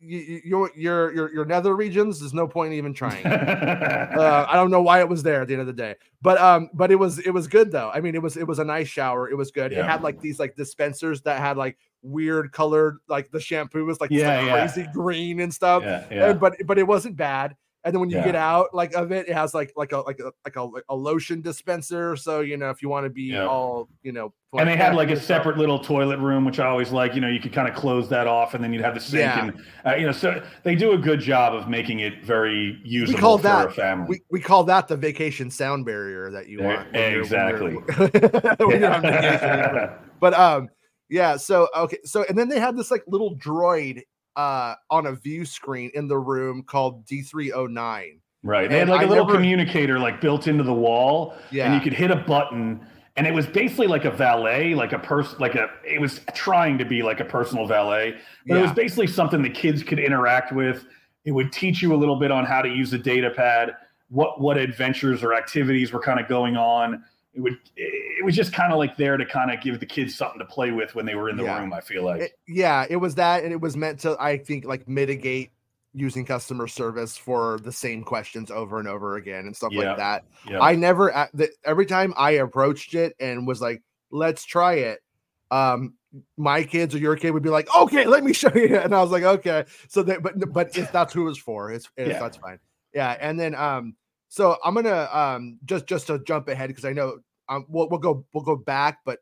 your 0.00 0.70
your 0.76 1.12
your 1.12 1.32
your 1.32 1.44
nether 1.44 1.74
regions. 1.74 2.20
There's 2.20 2.34
no 2.34 2.46
point 2.46 2.72
in 2.72 2.78
even 2.78 2.94
trying. 2.94 3.26
uh, 3.26 4.46
I 4.48 4.54
don't 4.54 4.70
know 4.70 4.82
why 4.82 5.00
it 5.00 5.08
was 5.08 5.22
there 5.22 5.42
at 5.42 5.48
the 5.48 5.54
end 5.54 5.60
of 5.60 5.66
the 5.66 5.72
day, 5.72 5.96
but 6.22 6.38
um, 6.38 6.70
but 6.72 6.90
it 6.90 6.96
was 6.96 7.18
it 7.18 7.30
was 7.30 7.48
good 7.48 7.72
though. 7.72 7.90
I 7.92 8.00
mean, 8.00 8.14
it 8.14 8.22
was 8.22 8.36
it 8.36 8.46
was 8.46 8.58
a 8.58 8.64
nice 8.64 8.88
shower. 8.88 9.28
It 9.28 9.34
was 9.36 9.50
good. 9.50 9.72
It 9.72 9.84
had 9.84 10.02
like 10.02 10.20
these 10.20 10.38
like 10.38 10.54
dispensers 10.56 11.22
that 11.22 11.40
had 11.40 11.56
like 11.56 11.78
weird 12.02 12.52
colored, 12.52 12.98
like 13.08 13.30
the 13.30 13.40
shampoo 13.40 13.84
was 13.84 14.00
like, 14.00 14.10
this, 14.10 14.20
Yeah, 14.20 14.36
like, 14.38 14.46
yeah. 14.46 14.66
crazy 14.68 14.88
green 14.92 15.40
and 15.40 15.52
stuff. 15.52 15.82
yeah, 15.82 16.04
yeah. 16.10 16.30
And, 16.30 16.40
but 16.40 16.54
but 16.64 16.78
it 16.78 16.86
wasn't 16.86 17.16
bad. 17.16 17.56
And 17.84 17.94
then 17.94 18.00
when 18.00 18.10
you 18.10 18.16
Yeah. 18.16 18.24
get 18.24 18.34
out 18.34 18.74
like 18.74 18.92
of 18.94 19.12
it, 19.12 19.28
it 19.28 19.34
has 19.34 19.54
like 19.54 19.72
like 19.76 19.92
a 19.92 19.98
like 19.98 20.18
a 20.18 20.32
like 20.44 20.56
a, 20.56 20.62
like 20.62 20.84
a 20.88 20.96
lotion 20.96 21.40
dispenser. 21.40 22.16
So 22.16 22.40
you 22.40 22.56
know 22.56 22.70
if 22.70 22.82
you 22.82 22.88
want 22.88 23.04
to 23.06 23.10
be 23.10 23.22
Yeah. 23.24 23.46
all 23.46 23.88
you 24.02 24.12
know, 24.12 24.32
and 24.58 24.68
they 24.68 24.76
had 24.76 24.94
like 24.96 25.10
a 25.10 25.18
separate 25.18 25.58
little 25.58 25.78
toilet 25.78 26.18
room, 26.18 26.44
which 26.44 26.58
I 26.58 26.66
always 26.66 26.90
like. 26.90 27.14
You 27.14 27.20
know, 27.20 27.28
you 27.28 27.38
could 27.38 27.52
kind 27.52 27.68
of 27.68 27.74
close 27.76 28.08
that 28.08 28.26
off, 28.26 28.54
and 28.54 28.62
then 28.64 28.72
you'd 28.72 28.82
have 28.82 28.94
the 28.94 29.00
sink, 29.00 29.20
Yeah. 29.20 29.40
and 29.44 29.64
uh, 29.86 29.94
you 29.94 30.06
know, 30.06 30.12
so 30.12 30.42
they 30.64 30.74
do 30.74 30.92
a 30.92 30.98
good 30.98 31.20
job 31.20 31.54
of 31.54 31.68
making 31.68 32.00
it 32.00 32.24
very 32.24 32.80
usable 32.84 33.20
called 33.20 33.40
for 33.42 33.46
that- 33.48 33.66
a 33.68 33.70
family. 33.70 34.06
We, 34.08 34.20
we 34.30 34.40
call 34.40 34.64
that 34.64 34.88
the 34.88 34.96
vacation 34.96 35.48
sound 35.50 35.84
barrier 35.86 36.30
that 36.32 36.48
you 36.48 36.58
There- 36.58 36.66
want. 36.78 36.92
you're- 36.92 37.10
when 37.12 37.20
exactly. 37.20 37.72
you're- 37.72 38.66
when 38.66 38.80
you're 38.80 39.98
but 40.20 40.34
um 40.34 40.68
yeah 41.10 41.36
so 41.36 41.68
okay 41.76 41.98
so 42.04 42.24
and 42.28 42.36
then 42.36 42.48
they 42.48 42.58
had 42.58 42.76
this 42.76 42.90
like 42.90 43.04
little 43.06 43.36
droid 43.36 44.02
uh 44.38 44.74
on 44.88 45.06
a 45.06 45.12
view 45.12 45.44
screen 45.44 45.90
in 45.94 46.08
the 46.08 46.16
room 46.16 46.62
called 46.62 47.04
D3-O9 47.06 48.20
right. 48.44 48.70
They 48.70 48.78
had 48.78 48.88
like 48.88 49.04
a 49.04 49.08
little 49.08 49.26
never- 49.26 49.36
communicator 49.36 49.98
like 49.98 50.20
built 50.20 50.46
into 50.46 50.64
the 50.64 50.72
wall, 50.72 51.34
yeah 51.50 51.66
and 51.66 51.74
you 51.74 51.80
could 51.80 51.92
hit 51.92 52.10
a 52.10 52.16
button. 52.16 52.80
And 53.16 53.26
it 53.26 53.34
was 53.34 53.48
basically 53.48 53.88
like 53.88 54.04
a 54.04 54.12
valet, 54.12 54.76
like 54.76 54.92
a 54.92 54.98
person, 55.00 55.36
like 55.40 55.56
a. 55.56 55.68
It 55.84 56.00
was 56.00 56.20
trying 56.36 56.78
to 56.78 56.84
be 56.84 57.02
like 57.02 57.18
a 57.18 57.24
personal 57.24 57.66
valet, 57.66 58.16
but 58.46 58.58
it 58.58 58.62
was 58.62 58.70
basically 58.70 59.08
something 59.08 59.42
the 59.42 59.50
kids 59.50 59.82
could 59.82 59.98
interact 59.98 60.52
with. 60.52 60.86
It 61.24 61.32
would 61.32 61.50
teach 61.52 61.82
you 61.82 61.92
a 61.92 61.98
little 61.98 62.14
bit 62.14 62.30
on 62.30 62.46
how 62.46 62.62
to 62.62 62.68
use 62.68 62.92
a 62.92 62.98
data 62.98 63.30
pad, 63.30 63.74
what 64.08 64.40
what 64.40 64.56
adventures 64.56 65.24
or 65.24 65.34
activities 65.34 65.92
were 65.92 65.98
kind 65.98 66.20
of 66.20 66.28
going 66.28 66.56
on. 66.56 67.02
It 67.34 67.40
would 67.40 67.58
it 67.76 68.24
was 68.24 68.34
just 68.34 68.52
kind 68.52 68.72
of 68.72 68.78
like 68.78 68.96
there 68.96 69.16
to 69.16 69.24
kind 69.24 69.50
of 69.52 69.60
give 69.60 69.78
the 69.80 69.86
kids 69.86 70.16
something 70.16 70.38
to 70.40 70.44
play 70.44 70.70
with 70.72 70.94
when 70.94 71.06
they 71.06 71.14
were 71.14 71.28
in 71.28 71.36
the 71.36 71.44
Yeah. 71.44 71.60
room. 71.60 71.72
I 71.72 71.80
feel 71.80 72.02
like 72.04 72.20
It- 72.22 72.38
yeah 72.48 72.86
it 72.88 72.96
was 72.96 73.14
that 73.16 73.44
and 73.44 73.52
it 73.52 73.60
was 73.60 73.76
meant 73.76 74.00
to 74.00 74.16
i 74.18 74.38
think 74.38 74.64
like 74.64 74.88
mitigate 74.88 75.50
using 75.94 76.24
customer 76.24 76.66
service 76.66 77.16
for 77.16 77.58
the 77.60 77.72
same 77.72 78.02
questions 78.02 78.50
over 78.50 78.78
and 78.78 78.88
over 78.88 79.16
again 79.16 79.46
and 79.46 79.54
stuff 79.54 79.72
Yeah. 79.72 79.88
like 79.90 79.96
that 79.98 80.24
yeah, 80.48 80.60
I 80.60 80.74
never 80.74 81.28
every 81.64 81.86
time 81.86 82.12
I 82.16 82.32
approached 82.32 82.94
it 82.94 83.14
and 83.20 83.46
was 83.46 83.60
like, 83.60 83.82
let's 84.10 84.44
try 84.44 84.74
it. 84.74 85.00
Um, 85.50 85.94
my 86.36 86.62
kids 86.64 86.94
or 86.94 86.98
your 86.98 87.16
kid 87.16 87.30
would 87.32 87.42
be 87.42 87.50
like, 87.50 87.68
okay, 87.74 88.06
let 88.06 88.24
me 88.24 88.32
show 88.42 88.54
you. 88.54 88.76
And 88.76 88.94
I 88.94 89.00
was 89.02 89.10
like, 89.10 89.22
okay. 89.24 89.64
So 89.88 90.02
that, 90.04 90.22
but 90.22 90.52
but 90.52 90.76
if 90.78 90.90
that's 90.92 91.12
who 91.12 91.28
it's 91.28 91.38
for, 91.38 91.70
it's, 91.72 91.88
it's 91.96 92.18
that's 92.18 92.36
fine. 92.38 92.58
Yeah. 92.94 93.16
And 93.20 93.38
then 93.38 93.54
um, 93.54 93.94
so 94.28 94.56
I'm 94.64 94.74
gonna 94.74 95.08
um 95.12 95.58
just 95.64 95.86
just 95.86 96.06
to 96.08 96.18
jump 96.20 96.48
ahead 96.48 96.68
because 96.68 96.84
I 96.84 96.92
know 96.92 97.18
um 97.48 97.66
we'll 97.68 97.88
we'll 97.88 98.00
go 98.00 98.24
we'll 98.32 98.44
go 98.44 98.56
back, 98.56 98.98
but 99.04 99.20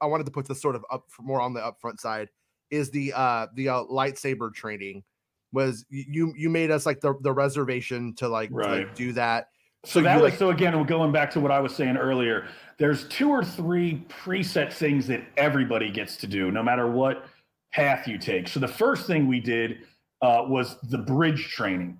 I 0.00 0.06
wanted 0.06 0.24
to 0.24 0.32
put 0.32 0.46
this 0.46 0.60
sort 0.60 0.76
of 0.76 0.84
up 0.90 1.04
more 1.20 1.40
on 1.40 1.54
the 1.54 1.60
upfront 1.60 2.00
side 2.00 2.28
is 2.70 2.90
the 2.90 3.12
uh 3.14 3.46
the 3.54 3.68
uh, 3.68 3.84
lightsaber 3.84 4.52
training 4.52 5.04
was 5.52 5.84
you 5.88 6.34
you 6.36 6.50
made 6.50 6.70
us 6.70 6.84
like 6.84 7.00
the 7.00 7.14
the 7.22 7.32
reservation 7.32 8.14
to 8.14 8.28
like, 8.28 8.50
to, 8.50 8.56
like 8.56 8.94
do 8.94 9.12
that. 9.12 9.48
So, 9.84 10.00
so 10.00 10.02
that 10.02 10.20
was 10.20 10.32
like, 10.32 10.38
so 10.38 10.50
again, 10.50 10.76
we're 10.76 10.84
going 10.84 11.12
back 11.12 11.30
to 11.32 11.40
what 11.40 11.52
I 11.52 11.60
was 11.60 11.74
saying 11.74 11.96
earlier. 11.96 12.48
There's 12.76 13.06
two 13.08 13.30
or 13.30 13.44
three 13.44 14.04
preset 14.08 14.72
things 14.72 15.06
that 15.06 15.22
everybody 15.36 15.90
gets 15.92 16.16
to 16.18 16.26
do, 16.26 16.50
no 16.50 16.62
matter 16.62 16.90
what 16.90 17.26
path 17.72 18.08
you 18.08 18.18
take. 18.18 18.48
So 18.48 18.58
the 18.58 18.68
first 18.68 19.06
thing 19.06 19.28
we 19.28 19.38
did 19.38 19.78
uh, 20.22 20.42
was 20.48 20.76
the 20.90 20.98
bridge 20.98 21.50
training. 21.50 21.98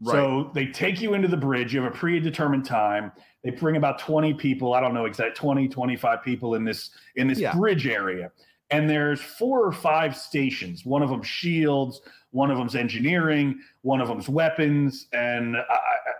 Right. 0.00 0.12
So 0.12 0.50
they 0.54 0.66
take 0.66 1.00
you 1.00 1.14
into 1.14 1.28
the 1.28 1.36
bridge. 1.36 1.74
You 1.74 1.82
have 1.82 1.92
a 1.92 1.96
predetermined 1.96 2.64
time. 2.64 3.10
They 3.42 3.50
bring 3.50 3.76
about 3.76 3.98
20 3.98 4.34
people. 4.34 4.74
I 4.74 4.80
don't 4.80 4.94
know 4.94 5.06
exact 5.06 5.36
20, 5.36 5.68
25 5.68 6.22
people 6.22 6.54
in 6.54 6.64
this 6.64 6.90
in 7.16 7.26
this 7.26 7.38
yeah. 7.38 7.54
bridge 7.54 7.86
area. 7.86 8.30
And 8.70 8.88
there's 8.88 9.20
four 9.20 9.64
or 9.64 9.72
five 9.72 10.16
stations. 10.16 10.84
One 10.84 11.02
of 11.02 11.08
them 11.08 11.22
shields, 11.22 12.00
one 12.30 12.50
of 12.50 12.58
them's 12.58 12.76
engineering, 12.76 13.60
one 13.82 14.00
of 14.00 14.08
them's 14.08 14.28
weapons, 14.28 15.06
and 15.12 15.56
uh, 15.56 15.62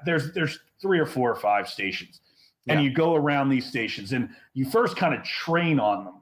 there's 0.04 0.32
there's 0.32 0.58
three 0.80 0.98
or 0.98 1.06
four 1.06 1.30
or 1.30 1.36
five 1.36 1.68
stations. 1.68 2.20
Yeah. 2.64 2.74
And 2.74 2.84
you 2.84 2.92
go 2.92 3.14
around 3.14 3.48
these 3.48 3.66
stations 3.66 4.12
and 4.12 4.28
you 4.54 4.68
first 4.68 4.96
kind 4.96 5.14
of 5.14 5.22
train 5.22 5.78
on 5.80 6.04
them. 6.04 6.14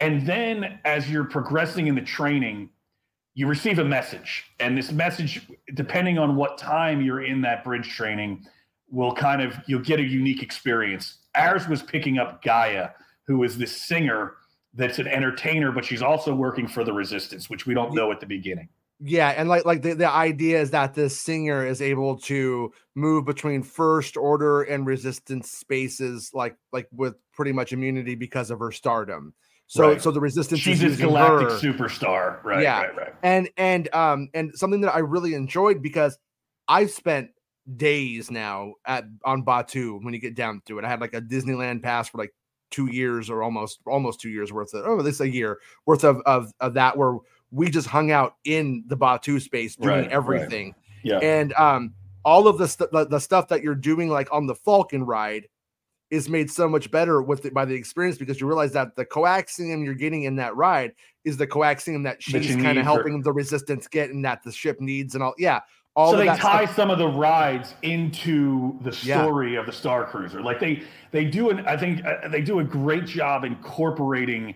And 0.00 0.26
then 0.26 0.80
as 0.84 1.10
you're 1.10 1.24
progressing 1.24 1.86
in 1.86 1.94
the 1.94 2.02
training, 2.02 2.70
you 3.34 3.46
receive 3.46 3.78
a 3.78 3.84
message. 3.84 4.44
And 4.60 4.78
this 4.78 4.92
message, 4.92 5.46
depending 5.74 6.18
on 6.18 6.36
what 6.36 6.56
time 6.56 7.02
you're 7.02 7.24
in 7.24 7.40
that 7.42 7.64
bridge 7.64 7.88
training, 7.88 8.46
will 8.90 9.12
kind 9.12 9.42
of 9.42 9.56
you'll 9.66 9.80
get 9.80 9.98
a 9.98 10.04
unique 10.04 10.42
experience. 10.42 11.18
Ours 11.34 11.68
was 11.68 11.82
picking 11.82 12.18
up 12.18 12.42
Gaya, 12.42 12.92
who 13.26 13.42
is 13.42 13.58
this 13.58 13.76
singer 13.76 14.34
that's 14.74 14.98
an 14.98 15.08
entertainer, 15.08 15.72
but 15.72 15.84
she's 15.84 16.02
also 16.02 16.34
working 16.34 16.66
for 16.66 16.84
the 16.84 16.92
resistance, 16.92 17.50
which 17.50 17.66
we 17.66 17.74
don't 17.74 17.94
know 17.94 18.10
at 18.12 18.20
the 18.20 18.26
beginning. 18.26 18.68
Yeah, 19.00 19.30
and 19.30 19.48
like 19.48 19.64
like 19.64 19.82
the, 19.82 19.94
the 19.94 20.08
idea 20.08 20.60
is 20.60 20.70
that 20.70 20.94
this 20.94 21.20
singer 21.20 21.66
is 21.66 21.82
able 21.82 22.16
to 22.20 22.72
move 22.94 23.24
between 23.24 23.62
first 23.62 24.16
order 24.16 24.62
and 24.62 24.86
resistance 24.86 25.50
spaces 25.50 26.30
like 26.32 26.56
like 26.72 26.88
with 26.92 27.16
pretty 27.32 27.50
much 27.50 27.72
immunity 27.72 28.14
because 28.14 28.50
of 28.50 28.60
her 28.60 28.70
stardom. 28.70 29.34
So 29.66 29.88
right. 29.90 30.02
so 30.02 30.10
the 30.10 30.20
resistance 30.20 30.60
she's 30.60 30.82
is 30.82 30.98
a 30.98 31.02
galactic 31.02 31.48
her. 31.50 31.58
superstar. 31.58 32.42
Right, 32.44 32.62
yeah. 32.62 32.82
right, 32.82 32.96
right. 32.96 33.14
And 33.22 33.48
and 33.56 33.92
um 33.94 34.28
and 34.34 34.52
something 34.54 34.82
that 34.82 34.94
I 34.94 34.98
really 34.98 35.34
enjoyed 35.34 35.82
because 35.82 36.18
I've 36.68 36.90
spent 36.90 37.30
days 37.76 38.30
now 38.30 38.74
at 38.86 39.04
on 39.24 39.44
Batuu 39.44 40.02
when 40.02 40.12
you 40.12 40.20
get 40.20 40.34
down 40.34 40.60
to 40.66 40.78
it. 40.78 40.84
I 40.84 40.88
had 40.88 41.00
like 41.00 41.14
a 41.14 41.20
Disneyland 41.20 41.82
pass 41.82 42.08
for 42.08 42.18
like 42.18 42.34
two 42.70 42.86
years 42.86 43.30
or 43.30 43.42
almost 43.42 43.80
almost 43.86 44.20
two 44.20 44.28
years 44.28 44.52
worth 44.52 44.74
of 44.74 44.84
oh 44.86 45.00
this 45.00 45.20
a 45.20 45.28
year 45.28 45.60
worth 45.86 46.04
of 46.04 46.20
of, 46.26 46.52
of 46.60 46.74
that 46.74 46.96
where 46.96 47.16
we 47.50 47.70
just 47.70 47.86
hung 47.86 48.10
out 48.10 48.36
in 48.44 48.84
the 48.88 48.96
Batuu 48.96 49.40
space 49.40 49.76
doing 49.76 49.88
right, 49.88 50.10
everything. 50.10 50.66
Right. 50.66 50.74
Yeah. 51.04 51.18
And 51.18 51.52
um 51.54 51.94
all 52.24 52.48
of 52.48 52.56
the, 52.56 52.66
st- 52.66 52.90
the, 52.90 53.06
the 53.06 53.18
stuff 53.18 53.48
that 53.48 53.62
you're 53.62 53.74
doing 53.74 54.08
like 54.08 54.32
on 54.32 54.46
the 54.46 54.54
Falcon 54.54 55.04
ride 55.04 55.46
is 56.10 56.28
made 56.28 56.50
so 56.50 56.68
much 56.68 56.90
better 56.90 57.22
with 57.22 57.52
by 57.52 57.64
the 57.64 57.74
experience 57.74 58.18
because 58.18 58.40
you 58.40 58.46
realize 58.46 58.72
that 58.72 58.94
the 58.96 59.04
coaxium 59.04 59.84
you're 59.84 59.94
getting 59.94 60.24
in 60.24 60.36
that 60.36 60.54
ride 60.56 60.92
is 61.24 61.36
the 61.36 61.46
coaxium 61.46 62.04
that 62.04 62.22
she's 62.22 62.56
kind 62.56 62.78
of 62.78 62.84
helping 62.84 63.22
the 63.22 63.32
resistance 63.32 63.88
get 63.88 64.10
and 64.10 64.24
that 64.24 64.42
the 64.44 64.52
ship 64.52 64.80
needs 64.80 65.14
and 65.14 65.24
all 65.24 65.34
yeah 65.38 65.60
all 65.96 66.10
so 66.10 66.16
they 66.16 66.26
tie 66.26 66.64
stuff. 66.64 66.76
some 66.76 66.90
of 66.90 66.98
the 66.98 67.08
rides 67.08 67.74
into 67.82 68.78
the 68.82 68.92
story 68.92 69.54
yeah. 69.54 69.60
of 69.60 69.66
the 69.66 69.72
star 69.72 70.04
cruiser 70.04 70.42
like 70.42 70.60
they 70.60 70.82
they 71.10 71.24
do 71.24 71.50
an 71.50 71.60
i 71.66 71.76
think 71.76 72.04
uh, 72.04 72.28
they 72.28 72.42
do 72.42 72.58
a 72.58 72.64
great 72.64 73.06
job 73.06 73.44
incorporating 73.44 74.54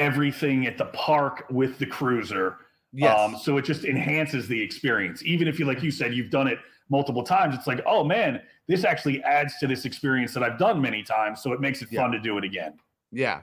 everything 0.00 0.66
at 0.66 0.78
the 0.78 0.86
park 0.86 1.44
with 1.50 1.78
the 1.78 1.86
cruiser. 1.86 2.56
Yes. 2.92 3.16
Um, 3.16 3.38
so 3.38 3.56
it 3.58 3.64
just 3.64 3.84
enhances 3.84 4.48
the 4.48 4.60
experience. 4.60 5.22
Even 5.24 5.46
if 5.46 5.60
you, 5.60 5.66
like 5.66 5.82
you 5.82 5.92
said, 5.92 6.12
you've 6.12 6.30
done 6.30 6.48
it 6.48 6.58
multiple 6.88 7.22
times, 7.22 7.54
it's 7.54 7.68
like, 7.68 7.80
oh 7.86 8.02
man, 8.02 8.40
this 8.70 8.84
actually 8.84 9.22
adds 9.24 9.54
to 9.58 9.66
this 9.66 9.84
experience 9.84 10.32
that 10.34 10.44
I've 10.44 10.58
done 10.58 10.80
many 10.80 11.02
times. 11.02 11.42
So 11.42 11.52
it 11.52 11.60
makes 11.60 11.82
it 11.82 11.88
yeah. 11.90 12.02
fun 12.02 12.12
to 12.12 12.20
do 12.20 12.38
it 12.38 12.44
again. 12.44 12.78
Yeah. 13.10 13.42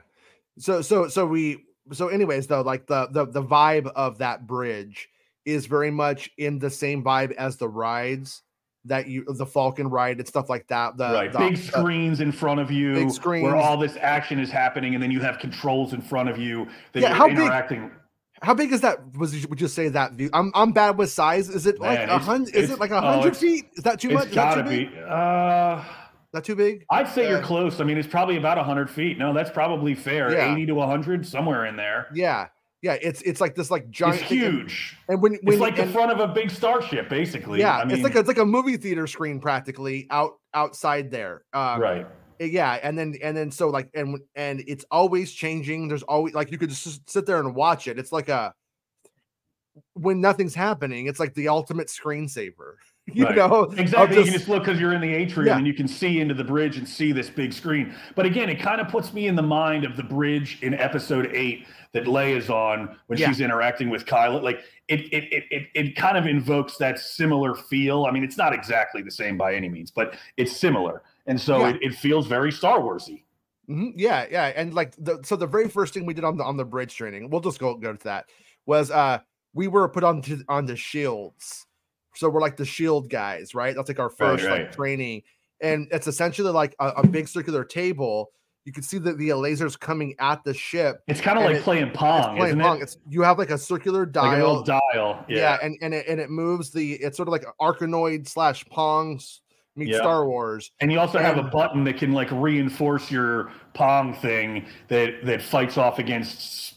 So, 0.58 0.80
so, 0.80 1.06
so 1.08 1.26
we, 1.26 1.66
so 1.92 2.08
anyways, 2.08 2.46
though, 2.46 2.62
like 2.62 2.86
the, 2.86 3.08
the, 3.10 3.26
the 3.26 3.42
vibe 3.42 3.92
of 3.94 4.16
that 4.18 4.46
bridge 4.46 5.10
is 5.44 5.66
very 5.66 5.90
much 5.90 6.30
in 6.38 6.58
the 6.58 6.70
same 6.70 7.04
vibe 7.04 7.32
as 7.32 7.56
the 7.56 7.68
rides 7.68 8.42
that 8.84 9.06
you 9.06 9.24
the 9.24 9.44
Falcon 9.44 9.88
ride 9.88 10.18
and 10.18 10.26
stuff 10.26 10.48
like 10.48 10.66
that. 10.68 10.96
The, 10.96 11.12
right, 11.12 11.32
the, 11.32 11.38
big 11.38 11.56
screens 11.56 12.20
in 12.20 12.32
front 12.32 12.60
of 12.60 12.70
you, 12.70 12.94
big 12.94 13.10
screens 13.10 13.44
where 13.44 13.56
all 13.56 13.76
this 13.76 13.96
action 14.00 14.38
is 14.38 14.50
happening, 14.50 14.94
and 14.94 15.02
then 15.02 15.10
you 15.10 15.20
have 15.20 15.38
controls 15.38 15.92
in 15.92 16.00
front 16.00 16.28
of 16.28 16.38
you 16.38 16.66
that 16.92 17.00
yeah, 17.00 17.16
you're 17.16 17.30
interacting. 17.30 17.88
Big, 17.88 17.98
how 18.42 18.54
big 18.54 18.72
is 18.72 18.80
that? 18.82 19.16
Was 19.16 19.46
would 19.46 19.60
you 19.60 19.68
say 19.68 19.88
that 19.88 20.12
view? 20.12 20.30
I'm 20.32 20.52
I'm 20.54 20.72
bad 20.72 20.98
with 20.98 21.10
size. 21.10 21.48
Is 21.48 21.66
it 21.66 21.80
Man, 21.80 22.08
like 22.08 22.08
a 22.08 22.18
hundred? 22.18 22.54
Is 22.54 22.70
it 22.70 22.78
like 22.78 22.90
a 22.90 22.96
oh, 22.96 23.00
hundred 23.00 23.32
oh, 23.32 23.38
feet? 23.38 23.66
Is 23.74 23.84
that 23.84 24.00
too 24.00 24.10
much? 24.10 24.26
It's 24.26 24.34
gotta 24.34 24.62
be. 24.62 24.90
Uh, 25.08 25.84
not 26.32 26.44
too 26.44 26.54
big. 26.54 26.84
I'd 26.90 27.08
say 27.08 27.28
you're 27.28 27.42
close. 27.42 27.80
I 27.80 27.84
mean, 27.84 27.96
it's 27.96 28.08
probably 28.08 28.36
about 28.36 28.58
hundred 28.58 28.90
feet. 28.90 29.18
No, 29.18 29.32
that's 29.32 29.50
probably 29.50 29.94
fair. 29.94 30.32
Yeah. 30.32 30.52
Eighty 30.52 30.66
to 30.66 30.80
hundred, 30.80 31.26
somewhere 31.26 31.66
in 31.66 31.76
there. 31.76 32.08
Yeah. 32.14 32.48
Yeah, 32.80 32.96
it's 33.02 33.22
it's 33.22 33.40
like 33.40 33.56
this 33.56 33.72
like 33.72 33.90
giant, 33.90 34.20
it's 34.20 34.30
huge, 34.30 34.96
and 35.08 35.20
when, 35.20 35.32
when 35.42 35.54
it's 35.54 35.60
like 35.60 35.80
and, 35.80 35.88
the 35.88 35.92
front 35.92 36.12
of 36.12 36.20
a 36.20 36.32
big 36.32 36.48
starship, 36.48 37.08
basically. 37.08 37.58
Yeah, 37.58 37.76
I 37.76 37.84
mean, 37.84 37.96
it's 37.96 38.04
like 38.04 38.14
a, 38.14 38.20
it's 38.20 38.28
like 38.28 38.38
a 38.38 38.44
movie 38.44 38.76
theater 38.76 39.08
screen 39.08 39.40
practically 39.40 40.06
out 40.10 40.34
outside 40.54 41.10
there. 41.10 41.42
Um, 41.52 41.80
right. 41.80 42.06
Eh, 42.40 42.46
yeah, 42.46 42.78
and 42.82 42.98
then 42.98 43.16
and 43.22 43.36
then 43.36 43.50
so 43.50 43.68
like 43.68 43.90
and 43.94 44.18
and 44.34 44.62
it's 44.66 44.84
always 44.90 45.32
changing. 45.32 45.88
There's 45.88 46.02
always 46.04 46.34
like 46.34 46.50
you 46.50 46.58
could 46.58 46.70
just 46.70 47.10
sit 47.10 47.26
there 47.26 47.40
and 47.40 47.54
watch 47.54 47.88
it. 47.88 47.98
It's 47.98 48.12
like 48.12 48.28
a 48.28 48.54
when 49.94 50.20
nothing's 50.20 50.54
happening, 50.54 51.06
it's 51.06 51.20
like 51.20 51.34
the 51.34 51.48
ultimate 51.48 51.88
screensaver. 51.88 52.74
You 53.10 53.24
right. 53.24 53.36
know, 53.36 53.62
exactly. 53.78 54.16
Just, 54.16 54.18
you 54.18 54.24
can 54.24 54.32
just 54.34 54.48
look 54.50 54.64
because 54.64 54.78
you're 54.78 54.92
in 54.92 55.00
the 55.00 55.14
atrium 55.14 55.46
yeah. 55.46 55.56
and 55.56 55.66
you 55.66 55.72
can 55.72 55.88
see 55.88 56.20
into 56.20 56.34
the 56.34 56.44
bridge 56.44 56.76
and 56.76 56.86
see 56.86 57.10
this 57.10 57.30
big 57.30 57.54
screen. 57.54 57.94
But 58.14 58.26
again, 58.26 58.50
it 58.50 58.60
kind 58.60 58.82
of 58.82 58.88
puts 58.88 59.14
me 59.14 59.28
in 59.28 59.34
the 59.34 59.40
mind 59.40 59.86
of 59.86 59.96
the 59.96 60.02
bridge 60.02 60.58
in 60.60 60.74
episode 60.74 61.30
eight 61.32 61.66
that 61.94 62.04
Leia's 62.04 62.50
on 62.50 62.98
when 63.06 63.18
yeah. 63.18 63.28
she's 63.28 63.40
interacting 63.40 63.88
with 63.88 64.04
Kylo. 64.04 64.42
Like 64.42 64.60
it, 64.88 65.10
it, 65.10 65.24
it, 65.32 65.44
it, 65.50 65.68
it 65.74 65.96
kind 65.96 66.18
of 66.18 66.26
invokes 66.26 66.76
that 66.76 66.98
similar 66.98 67.54
feel. 67.54 68.04
I 68.04 68.10
mean, 68.10 68.24
it's 68.24 68.36
not 68.36 68.52
exactly 68.52 69.00
the 69.00 69.10
same 69.10 69.38
by 69.38 69.54
any 69.54 69.70
means, 69.70 69.90
but 69.90 70.14
it's 70.36 70.54
similar, 70.54 71.02
and 71.28 71.40
so 71.40 71.60
yeah. 71.60 71.68
it, 71.70 71.76
it 71.82 71.94
feels 71.94 72.26
very 72.26 72.50
Star 72.50 72.80
Warsy. 72.80 73.22
Mm-hmm. 73.70 73.90
Yeah, 73.96 74.26
yeah, 74.30 74.52
and 74.56 74.74
like 74.74 74.96
the 74.96 75.20
so 75.22 75.36
the 75.36 75.46
very 75.46 75.68
first 75.68 75.94
thing 75.94 76.06
we 76.06 76.14
did 76.14 76.24
on 76.24 76.36
the 76.36 76.44
on 76.44 76.56
the 76.56 76.64
bridge 76.64 76.96
training, 76.96 77.30
we'll 77.30 77.40
just 77.40 77.60
go 77.60 77.76
go 77.76 77.92
to 77.92 78.04
that 78.04 78.26
was 78.66 78.90
uh 78.90 79.18
we 79.54 79.68
were 79.68 79.88
put 79.88 80.04
on 80.04 80.20
to 80.22 80.42
on 80.48 80.66
the 80.66 80.76
shields 80.76 81.68
so 82.18 82.28
we're 82.28 82.40
like 82.40 82.56
the 82.56 82.64
shield 82.64 83.08
guys, 83.08 83.54
right? 83.54 83.76
That's 83.76 83.88
like 83.88 84.00
our 84.00 84.10
first 84.10 84.42
right, 84.42 84.50
right. 84.50 84.60
like 84.62 84.72
training. 84.72 85.22
And 85.60 85.86
it's 85.92 86.08
essentially 86.08 86.50
like 86.50 86.74
a, 86.80 86.88
a, 86.88 87.06
big 87.06 87.28
circular 87.28 87.64
table. 87.64 88.30
You 88.64 88.72
can 88.72 88.82
see 88.82 88.98
the, 88.98 89.12
the 89.12 89.28
lasers 89.28 89.78
coming 89.78 90.16
at 90.18 90.42
the 90.42 90.52
ship. 90.52 91.00
It's 91.06 91.20
kind 91.20 91.38
of 91.38 91.44
like 91.44 91.56
it, 91.56 91.62
playing 91.62 91.92
Pong, 91.92 92.36
it's 92.36 92.40
playing 92.40 92.58
Pong. 92.58 92.78
It? 92.78 92.82
It's 92.82 92.98
you 93.08 93.22
have 93.22 93.38
like 93.38 93.50
a 93.50 93.58
circular 93.58 94.04
dial. 94.04 94.56
Like 94.56 94.64
dial. 94.66 95.24
Yeah. 95.28 95.36
yeah. 95.36 95.58
and, 95.62 95.78
and 95.80 95.94
it 95.94 96.06
and 96.08 96.20
it 96.20 96.28
moves 96.28 96.72
the 96.72 96.94
it's 96.94 97.16
sort 97.16 97.28
of 97.28 97.32
like 97.32 97.44
Arkanoid 97.60 98.26
slash 98.28 98.64
Pongs 98.64 99.38
meet 99.78 99.88
yeah. 99.88 99.98
Star 99.98 100.26
Wars. 100.26 100.70
And 100.80 100.90
you 100.92 100.98
also 100.98 101.18
and, 101.18 101.26
have 101.26 101.38
a 101.38 101.48
button 101.48 101.84
that 101.84 101.96
can 101.96 102.12
like 102.12 102.30
reinforce 102.30 103.10
your 103.10 103.52
Pong 103.74 104.14
thing 104.14 104.66
that 104.88 105.24
that 105.24 105.42
fights 105.42 105.78
off 105.78 105.98
against 105.98 106.74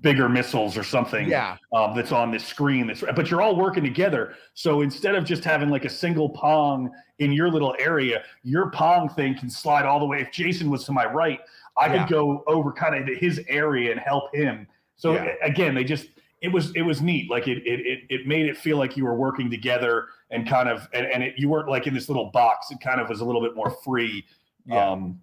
bigger 0.00 0.28
missiles 0.28 0.76
or 0.76 0.84
something 0.84 1.28
yeah. 1.28 1.56
Um, 1.72 1.94
that's 1.96 2.12
on 2.12 2.30
this 2.30 2.44
screen 2.44 2.86
that's 2.86 3.02
but 3.16 3.30
you're 3.30 3.42
all 3.42 3.56
working 3.56 3.82
together 3.82 4.34
so 4.54 4.80
instead 4.82 5.16
of 5.16 5.24
just 5.24 5.42
having 5.42 5.70
like 5.70 5.84
a 5.84 5.90
single 5.90 6.28
pong 6.28 6.88
in 7.18 7.32
your 7.32 7.50
little 7.50 7.74
area 7.80 8.22
your 8.44 8.70
pong 8.70 9.08
thing 9.08 9.36
can 9.36 9.50
slide 9.50 9.86
all 9.86 9.98
the 9.98 10.04
way 10.04 10.20
if 10.20 10.30
jason 10.30 10.70
was 10.70 10.84
to 10.84 10.92
my 10.92 11.04
right 11.04 11.40
i 11.76 11.86
yeah. 11.86 11.98
could 12.04 12.14
go 12.14 12.44
over 12.46 12.70
kind 12.70 12.94
of 12.94 13.16
his 13.18 13.40
area 13.48 13.90
and 13.90 13.98
help 13.98 14.32
him 14.32 14.68
so 14.94 15.14
yeah. 15.14 15.32
again 15.42 15.74
they 15.74 15.82
just 15.82 16.06
it 16.42 16.48
was 16.48 16.70
it 16.76 16.82
was 16.82 17.02
neat 17.02 17.28
like 17.28 17.48
it 17.48 17.58
it 17.66 18.02
it 18.08 18.26
made 18.28 18.46
it 18.46 18.56
feel 18.56 18.76
like 18.76 18.96
you 18.96 19.04
were 19.04 19.16
working 19.16 19.50
together 19.50 20.06
and 20.30 20.48
kind 20.48 20.68
of 20.68 20.88
and, 20.92 21.06
and 21.06 21.22
it, 21.22 21.34
you 21.36 21.48
weren't 21.48 21.68
like 21.68 21.86
in 21.86 21.94
this 21.94 22.08
little 22.08 22.30
box. 22.30 22.70
It 22.70 22.78
kind 22.80 23.00
of 23.00 23.08
was 23.08 23.20
a 23.20 23.24
little 23.24 23.40
bit 23.40 23.54
more 23.54 23.70
free 23.84 24.24
um 24.70 25.18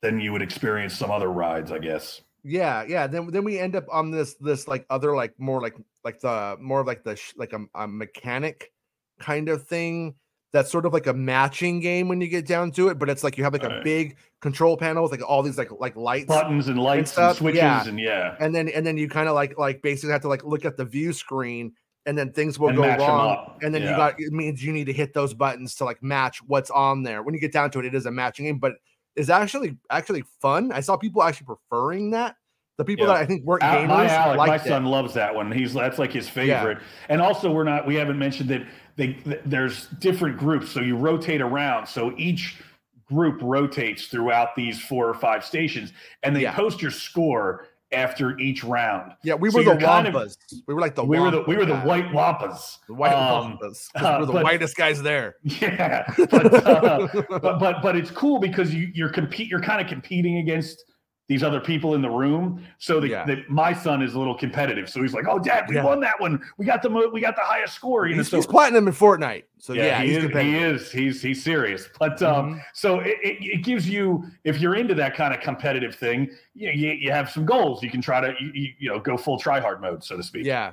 than 0.00 0.20
you 0.20 0.32
would 0.32 0.42
experience 0.42 0.96
some 0.96 1.10
other 1.10 1.28
rides 1.28 1.72
i 1.72 1.78
guess. 1.78 2.22
Yeah, 2.44 2.84
yeah. 2.88 3.06
Then 3.06 3.30
then 3.30 3.44
we 3.44 3.58
end 3.58 3.76
up 3.76 3.84
on 3.90 4.10
this 4.10 4.34
this 4.34 4.68
like 4.68 4.86
other 4.90 5.14
like 5.14 5.38
more 5.38 5.60
like 5.60 5.76
like 6.04 6.20
the 6.20 6.56
more 6.60 6.80
of 6.80 6.86
like 6.86 7.04
the 7.04 7.16
sh- 7.16 7.34
like 7.36 7.52
a, 7.52 7.64
a 7.74 7.86
mechanic 7.88 8.72
kind 9.18 9.48
of 9.48 9.66
thing 9.66 10.14
that's 10.52 10.70
sort 10.70 10.86
of 10.86 10.94
like 10.94 11.06
a 11.06 11.12
matching 11.12 11.80
game 11.80 12.08
when 12.08 12.20
you 12.20 12.28
get 12.28 12.46
down 12.46 12.70
to 12.72 12.88
it, 12.88 12.98
but 12.98 13.10
it's 13.10 13.22
like 13.22 13.36
you 13.36 13.44
have 13.44 13.52
like 13.52 13.64
a 13.64 13.80
big 13.84 14.16
control 14.40 14.76
panel 14.76 15.02
with 15.02 15.12
like 15.12 15.28
all 15.28 15.42
these 15.42 15.58
like 15.58 15.70
like 15.78 15.94
lights, 15.94 16.26
buttons, 16.26 16.68
and 16.68 16.78
lights 16.78 17.16
and, 17.18 17.26
and 17.26 17.36
switches, 17.36 17.58
yeah. 17.58 17.86
and 17.86 18.00
yeah, 18.00 18.36
and 18.40 18.54
then 18.54 18.68
and 18.68 18.86
then 18.86 18.96
you 18.96 19.08
kind 19.08 19.28
of 19.28 19.34
like 19.34 19.58
like 19.58 19.82
basically 19.82 20.12
have 20.12 20.22
to 20.22 20.28
like 20.28 20.44
look 20.44 20.64
at 20.64 20.76
the 20.76 20.84
view 20.84 21.12
screen 21.12 21.72
and 22.08 22.16
then 22.16 22.32
things 22.32 22.58
will 22.58 22.70
And 22.70 22.78
go 22.78 22.96
wrong. 22.96 23.58
And 23.62 23.72
then 23.74 23.82
you 23.82 23.88
got 23.90 24.18
it 24.18 24.32
means 24.32 24.64
you 24.64 24.72
need 24.72 24.86
to 24.86 24.92
hit 24.94 25.12
those 25.12 25.34
buttons 25.34 25.74
to 25.76 25.84
like 25.84 26.02
match 26.02 26.38
what's 26.46 26.70
on 26.70 27.02
there. 27.02 27.22
When 27.22 27.34
you 27.34 27.40
get 27.40 27.52
down 27.52 27.70
to 27.72 27.78
it, 27.80 27.84
it 27.84 27.94
is 27.94 28.06
a 28.06 28.10
matching 28.10 28.46
game, 28.46 28.58
but 28.58 28.72
it's 29.14 29.28
actually 29.28 29.76
actually 29.90 30.24
fun. 30.40 30.72
I 30.72 30.80
saw 30.80 30.96
people 30.96 31.22
actually 31.22 31.46
preferring 31.46 32.10
that. 32.12 32.34
The 32.78 32.84
people 32.84 33.06
Yeah. 33.06 33.12
that 33.14 33.20
I 33.22 33.26
think 33.26 33.44
weren't 33.44 33.62
Al- 33.62 33.76
gamers 33.82 33.88
my 33.88 34.06
Alec, 34.06 34.36
my 34.38 34.54
it. 34.54 34.62
son 34.62 34.86
loves 34.86 35.12
that 35.14 35.34
one. 35.34 35.52
He's 35.52 35.74
that's 35.74 35.98
like 35.98 36.12
his 36.12 36.28
favorite. 36.30 36.78
And 37.10 37.20
also, 37.20 37.52
we're 37.52 37.64
not. 37.64 37.86
We 37.86 37.94
haven't 37.96 38.18
mentioned 38.18 38.48
that 38.48 38.62
they 38.96 39.12
th- 39.12 39.40
there's 39.44 39.88
different 39.98 40.38
groups, 40.38 40.70
so 40.70 40.80
you 40.80 40.96
rotate 40.96 41.42
around. 41.42 41.86
So 41.88 42.14
each 42.16 42.56
group 43.04 43.38
rotates 43.42 44.06
throughout 44.06 44.54
these 44.56 44.80
four 44.80 45.08
or 45.08 45.14
five 45.14 45.44
stations, 45.44 45.92
and 46.22 46.34
they 46.34 46.42
Yeah. 46.42 46.54
post 46.54 46.80
your 46.80 46.90
score 46.90 47.66
after 47.92 48.38
each 48.38 48.62
round. 48.64 49.12
Yeah, 49.24 49.34
we 49.34 49.50
So 49.50 49.58
were 49.58 49.64
the 49.64 49.70
you're 49.70 49.80
kind 49.80 50.06
of- 50.08 50.14
Wampas. 50.14 50.36
we 50.66 50.74
were 50.74 50.80
like 50.80 50.94
the 50.94 51.04
we 51.04 51.18
were 51.18 51.30
the 51.30 51.42
we 51.46 51.56
were 51.56 51.64
the 51.64 51.78
white 51.80 52.06
wampas. 52.12 52.78
the 52.86 52.94
white 52.94 53.12
Um, 53.14 53.58
Wampas. 53.62 53.88
uh, 53.94 54.16
we're 54.20 54.26
the 54.26 54.32
but- 54.34 54.44
whitest 54.44 54.76
guys 54.76 55.02
there. 55.02 55.36
Yeah, 55.42 56.04
but, 56.30 56.66
uh, 56.66 57.08
but 57.40 57.58
but 57.58 57.82
but 57.82 57.96
it's 57.96 58.10
cool 58.10 58.38
because 58.40 58.74
you 58.74 58.90
you're 58.94 59.08
compete 59.08 59.48
you're 59.48 59.60
kind 59.62 59.80
of 59.80 59.86
competing 59.86 60.38
against 60.38 60.84
these 61.28 61.42
other 61.42 61.60
people 61.60 61.94
in 61.94 62.00
the 62.00 62.08
room. 62.08 62.64
So 62.78 63.00
the, 63.00 63.08
Yeah. 63.08 63.24
the, 63.26 63.44
my 63.48 63.74
son 63.74 64.00
is 64.02 64.14
a 64.14 64.18
little 64.18 64.34
competitive. 64.34 64.88
So 64.88 65.02
he's 65.02 65.12
like, 65.12 65.26
"Oh, 65.28 65.38
Dad, 65.38 65.66
we 65.68 65.74
Yeah. 65.76 65.84
won 65.84 66.00
that 66.00 66.18
one. 66.18 66.40
We 66.56 66.64
got 66.64 66.80
the 66.82 66.88
mo- 66.88 67.10
we 67.12 67.20
got 67.20 67.36
the 67.36 67.42
highest 67.42 67.74
score." 67.74 68.06
You 68.06 68.14
know, 68.14 68.22
He's, 68.22 68.30
so 68.30 68.38
he's 68.38 68.46
platinum 68.46 68.88
in 68.88 68.94
Fortnite. 68.94 69.44
So 69.58 69.74
yeah, 69.74 69.84
yeah, 69.86 70.02
he, 70.02 70.14
is, 70.14 70.32
he 70.32 70.56
is. 70.56 70.90
He's 70.92 71.22
he's 71.22 71.44
serious. 71.44 71.88
But 71.98 72.22
um, 72.22 72.54
Mhm. 72.54 72.62
so 72.72 73.00
it, 73.00 73.18
it, 73.22 73.36
it 73.40 73.64
gives 73.64 73.88
you 73.88 74.24
if 74.44 74.58
you're 74.58 74.74
into 74.74 74.94
that 74.94 75.14
kind 75.14 75.34
of 75.34 75.40
competitive 75.40 75.94
thing, 75.94 76.30
you, 76.54 76.70
you, 76.70 76.90
you 76.92 77.10
have 77.12 77.30
some 77.30 77.44
goals. 77.44 77.82
You 77.82 77.90
can 77.90 78.00
try 78.00 78.20
to 78.22 78.34
you, 78.40 78.50
you, 78.54 78.72
you 78.78 78.88
know 78.88 78.98
go 78.98 79.16
full 79.18 79.38
try 79.38 79.60
hard 79.60 79.82
mode, 79.82 80.02
so 80.02 80.16
to 80.16 80.22
speak. 80.22 80.46
Yeah, 80.46 80.72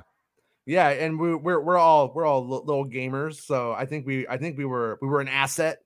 yeah, 0.64 0.88
and 0.88 1.20
we, 1.20 1.34
we're 1.34 1.60
we're 1.60 1.76
all 1.76 2.12
we're 2.14 2.24
all 2.24 2.46
little 2.48 2.86
gamers, 2.86 3.42
so 3.42 3.72
I 3.72 3.84
think 3.84 4.06
we 4.06 4.26
I 4.26 4.38
think 4.38 4.56
we 4.56 4.64
were 4.64 4.98
we 5.02 5.08
were 5.08 5.20
an 5.20 5.28
asset. 5.28 5.80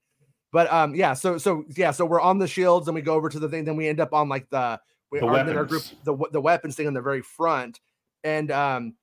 But 0.52 0.72
um, 0.72 0.94
yeah, 0.94 1.14
so 1.14 1.38
so 1.38 1.64
yeah, 1.76 1.90
so 1.90 2.04
we're 2.04 2.20
on 2.20 2.38
the 2.38 2.48
shields, 2.48 2.88
and 2.88 2.94
we 2.94 3.02
go 3.02 3.14
over 3.14 3.28
to 3.28 3.38
the 3.38 3.48
thing, 3.48 3.64
then 3.64 3.76
we 3.76 3.88
end 3.88 4.00
up 4.00 4.12
on 4.12 4.28
like 4.28 4.48
the 4.50 4.80
we 5.10 5.20
The 5.20 5.26
are 5.26 5.38
in 5.38 5.56
our 5.56 5.64
group 5.64 5.82
weapons. 5.82 6.04
the 6.04 6.16
the 6.32 6.40
weapons 6.40 6.76
thing 6.76 6.86
on 6.86 6.94
the 6.94 7.00
very 7.00 7.22
front, 7.22 7.80
and 8.24 8.50
um, 8.50 8.94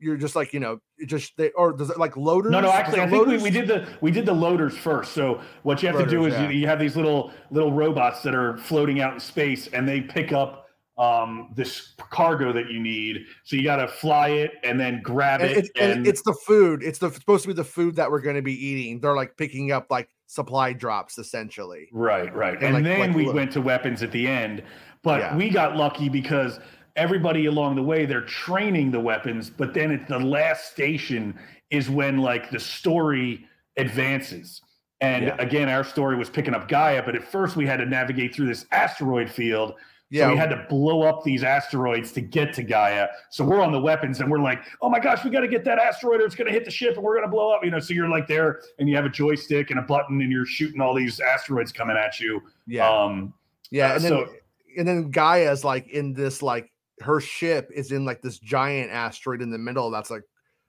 you're 0.00 0.16
just 0.16 0.34
like 0.34 0.52
you 0.52 0.60
know 0.60 0.80
just 1.06 1.36
they 1.36 1.50
or 1.52 1.72
does 1.72 1.90
it 1.90 1.98
like 1.98 2.16
loaders? 2.16 2.50
No, 2.52 2.60
no, 2.60 2.70
actually, 2.72 3.00
I 3.00 3.08
think 3.08 3.26
we, 3.26 3.38
we 3.38 3.50
did 3.50 3.68
the 3.68 3.86
we 4.00 4.10
did 4.10 4.26
the 4.26 4.34
loaders 4.34 4.76
first. 4.76 5.12
So 5.12 5.40
what 5.62 5.82
you 5.82 5.88
have 5.88 5.98
to 5.98 6.08
do 6.08 6.26
is 6.26 6.34
you, 6.34 6.40
yeah. 6.40 6.50
you 6.50 6.66
have 6.66 6.78
these 6.80 6.96
little 6.96 7.32
little 7.50 7.72
robots 7.72 8.22
that 8.22 8.34
are 8.34 8.56
floating 8.58 9.00
out 9.00 9.14
in 9.14 9.20
space, 9.20 9.68
and 9.68 9.88
they 9.88 10.00
pick 10.00 10.32
up 10.32 10.64
um, 10.98 11.52
this 11.56 11.94
cargo 12.10 12.52
that 12.52 12.70
you 12.70 12.80
need. 12.80 13.26
So 13.44 13.56
you 13.56 13.64
got 13.64 13.76
to 13.76 13.88
fly 13.88 14.28
it 14.28 14.52
and 14.62 14.78
then 14.78 15.00
grab 15.02 15.40
And 15.40 15.50
it. 15.50 15.56
it's, 15.56 15.70
and 15.78 16.06
it's 16.06 16.22
the 16.22 16.34
food. 16.46 16.82
It's 16.82 16.98
the 16.98 17.10
supposed 17.10 17.42
to 17.42 17.48
be 17.48 17.54
the 17.54 17.64
food 17.64 17.96
that 17.96 18.10
we're 18.10 18.20
going 18.20 18.36
to 18.36 18.42
be 18.42 18.54
eating. 18.54 19.00
They're 19.00 19.16
like 19.16 19.36
picking 19.36 19.72
up 19.72 19.86
like 19.90 20.08
supply 20.26 20.72
drops 20.72 21.18
essentially. 21.18 21.88
Right, 21.92 22.34
right. 22.34 22.54
And 22.54 22.62
And 22.64 22.74
like- 22.74 22.84
then 22.84 22.98
like 23.00 23.14
we 23.14 23.26
look- 23.26 23.34
went 23.34 23.52
to 23.52 23.60
weapons 23.60 24.02
at 24.02 24.10
the 24.10 24.26
end, 24.26 24.62
but 25.02 25.20
Yeah. 25.20 25.36
we 25.36 25.50
got 25.50 25.76
lucky 25.76 26.08
because 26.08 26.58
everybody 26.96 27.46
along 27.46 27.74
the 27.76 27.82
way 27.82 28.06
they're 28.06 28.20
training 28.22 28.90
the 28.90 29.00
weapons, 29.00 29.50
but 29.50 29.74
then 29.74 29.90
at 29.92 30.06
the 30.08 30.18
last 30.18 30.70
station 30.72 31.38
is 31.70 31.90
when 31.90 32.18
like 32.18 32.50
the 32.50 32.60
story 32.60 33.44
advances. 33.76 34.62
And 35.00 35.24
Yeah. 35.26 35.36
again, 35.38 35.68
our 35.68 35.84
story 35.84 36.16
was 36.16 36.30
picking 36.30 36.54
up 36.54 36.68
Gaya, 36.68 37.02
but 37.04 37.14
at 37.14 37.24
first 37.24 37.56
we 37.56 37.66
had 37.66 37.78
to 37.80 37.86
navigate 37.86 38.34
through 38.34 38.46
this 38.46 38.64
asteroid 38.70 39.28
field. 39.28 39.74
Yeah, 40.10 40.26
So 40.26 40.32
we 40.32 40.36
had 40.38 40.50
to 40.50 40.66
blow 40.68 41.02
up 41.02 41.24
these 41.24 41.42
asteroids 41.42 42.12
to 42.12 42.20
get 42.20 42.52
to 42.54 42.62
Gaya. 42.62 43.08
So 43.30 43.44
we're 43.44 43.60
on 43.62 43.72
the 43.72 43.80
weapons 43.80 44.20
and 44.20 44.30
we're 44.30 44.38
like, 44.38 44.62
oh 44.82 44.88
my 44.88 45.00
gosh, 45.00 45.24
we 45.24 45.30
got 45.30 45.40
to 45.40 45.48
get 45.48 45.64
that 45.64 45.78
asteroid 45.78 46.20
or 46.20 46.24
it's 46.26 46.34
going 46.36 46.46
to 46.46 46.52
hit 46.52 46.64
the 46.64 46.70
ship 46.70 46.94
and 46.94 47.02
we're 47.02 47.14
going 47.16 47.26
to 47.26 47.30
blow 47.30 47.50
up. 47.52 47.64
You 47.64 47.70
know, 47.70 47.80
so 47.80 47.94
you're 47.94 48.08
like 48.08 48.28
there 48.28 48.60
and 48.78 48.88
you 48.88 48.94
have 48.96 49.06
a 49.06 49.08
joystick 49.08 49.70
and 49.70 49.78
a 49.80 49.82
button 49.82 50.20
and 50.20 50.30
you're 50.30 50.46
shooting 50.46 50.80
all 50.80 50.94
these 50.94 51.18
asteroids 51.20 51.72
coming 51.72 51.96
at 51.96 52.20
you. 52.20 52.40
yeah. 52.66 52.88
Um, 52.88 53.32
Yeah, 53.70 53.92
Uh, 53.92 53.94
and 53.94 54.04
then 54.04 54.10
so- 54.10 54.28
and 54.76 54.86
then 54.88 55.10
Gaya's 55.10 55.64
like 55.64 55.88
in 55.88 56.12
this 56.12 56.42
like 56.42 56.70
her 57.00 57.20
ship 57.20 57.70
is 57.74 57.90
in 57.92 58.04
like 58.04 58.22
this 58.22 58.38
giant 58.38 58.90
asteroid 58.92 59.40
in 59.42 59.50
the 59.50 59.58
middle 59.58 59.90
that's 59.90 60.10
like 60.10 60.22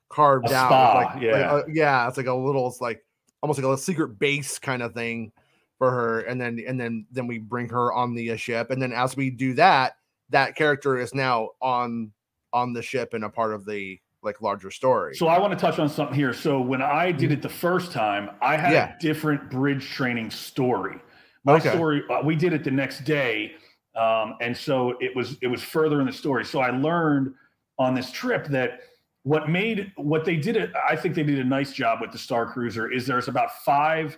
carved 0.09 0.49
A 0.49 0.55
out. 0.55 0.67
spa, 0.67 0.93
like, 0.95 1.15
like, 1.15 1.23
yeah. 1.23 1.51
uh, 1.51 1.63
yeah, 1.71 2.07
it's 2.07 2.17
like 2.17 2.27
a 2.27 2.33
little 2.33 2.67
it's 2.67 2.81
like 2.81 3.03
almost 3.41 3.61
like 3.61 3.71
a 3.71 3.77
secret 3.79 4.17
base 4.17 4.57
kind 4.59 4.81
of 4.81 4.93
thing 4.93 5.31
for 5.77 5.91
her, 5.91 6.21
and 6.21 6.39
then 6.39 6.63
and 6.67 6.79
then 6.79 7.05
then 7.11 7.27
we 7.27 7.37
bring 7.39 7.69
her 7.69 7.93
on 7.93 8.13
the 8.15 8.35
ship, 8.37 8.71
and 8.71 8.81
then 8.81 8.91
as 8.93 9.15
we 9.15 9.29
do 9.29 9.53
that, 9.55 9.97
that 10.29 10.55
character 10.55 10.97
is 10.97 11.13
now 11.13 11.49
on 11.61 12.11
on 12.53 12.73
the 12.73 12.81
ship 12.81 13.13
and 13.13 13.23
a 13.25 13.29
part 13.29 13.53
of 13.53 13.65
the 13.65 13.99
like 14.23 14.41
larger 14.41 14.71
story. 14.71 15.13
so 15.15 15.27
I 15.27 15.37
want 15.37 15.51
to 15.53 15.59
touch 15.59 15.77
on 15.77 15.87
something 15.87 16.15
here. 16.15 16.33
So 16.33 16.59
when 16.59 16.81
I 16.81 17.11
did 17.11 17.31
it 17.31 17.43
the 17.43 17.49
first 17.49 17.91
time, 17.91 18.31
I 18.41 18.57
had 18.57 18.71
Yeah. 18.73 18.95
a 18.95 18.99
different 18.99 19.51
bridge 19.51 19.87
training 19.91 20.31
story. 20.31 20.99
My 21.43 21.57
Okay. 21.57 21.69
story, 21.69 22.03
uh, 22.09 22.21
we 22.23 22.35
did 22.35 22.51
it 22.51 22.63
the 22.63 22.71
next 22.71 23.01
day, 23.03 23.51
um, 23.95 24.35
and 24.41 24.57
so 24.57 24.97
it 24.99 25.15
was 25.15 25.37
it 25.41 25.47
was 25.47 25.61
further 25.61 25.99
in 25.99 26.07
the 26.07 26.11
story. 26.13 26.43
So 26.43 26.59
I 26.59 26.71
learned 26.71 27.35
on 27.77 27.93
this 27.93 28.09
trip 28.11 28.47
that 28.47 28.79
what 29.23 29.47
made 29.49 29.91
what 29.95 30.25
they 30.25 30.37
did 30.37 30.55
it. 30.55 30.71
I 30.89 30.95
think 30.95 31.13
they 31.13 31.23
did 31.23 31.37
a 31.39 31.43
nice 31.43 31.71
job 31.73 32.01
with 32.01 32.11
the 32.11 32.17
Star 32.17 32.47
Cruiser. 32.47 32.91
Is 32.91 33.05
there's 33.05 33.27
about 33.27 33.51
five 33.63 34.17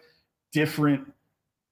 different 0.54 1.12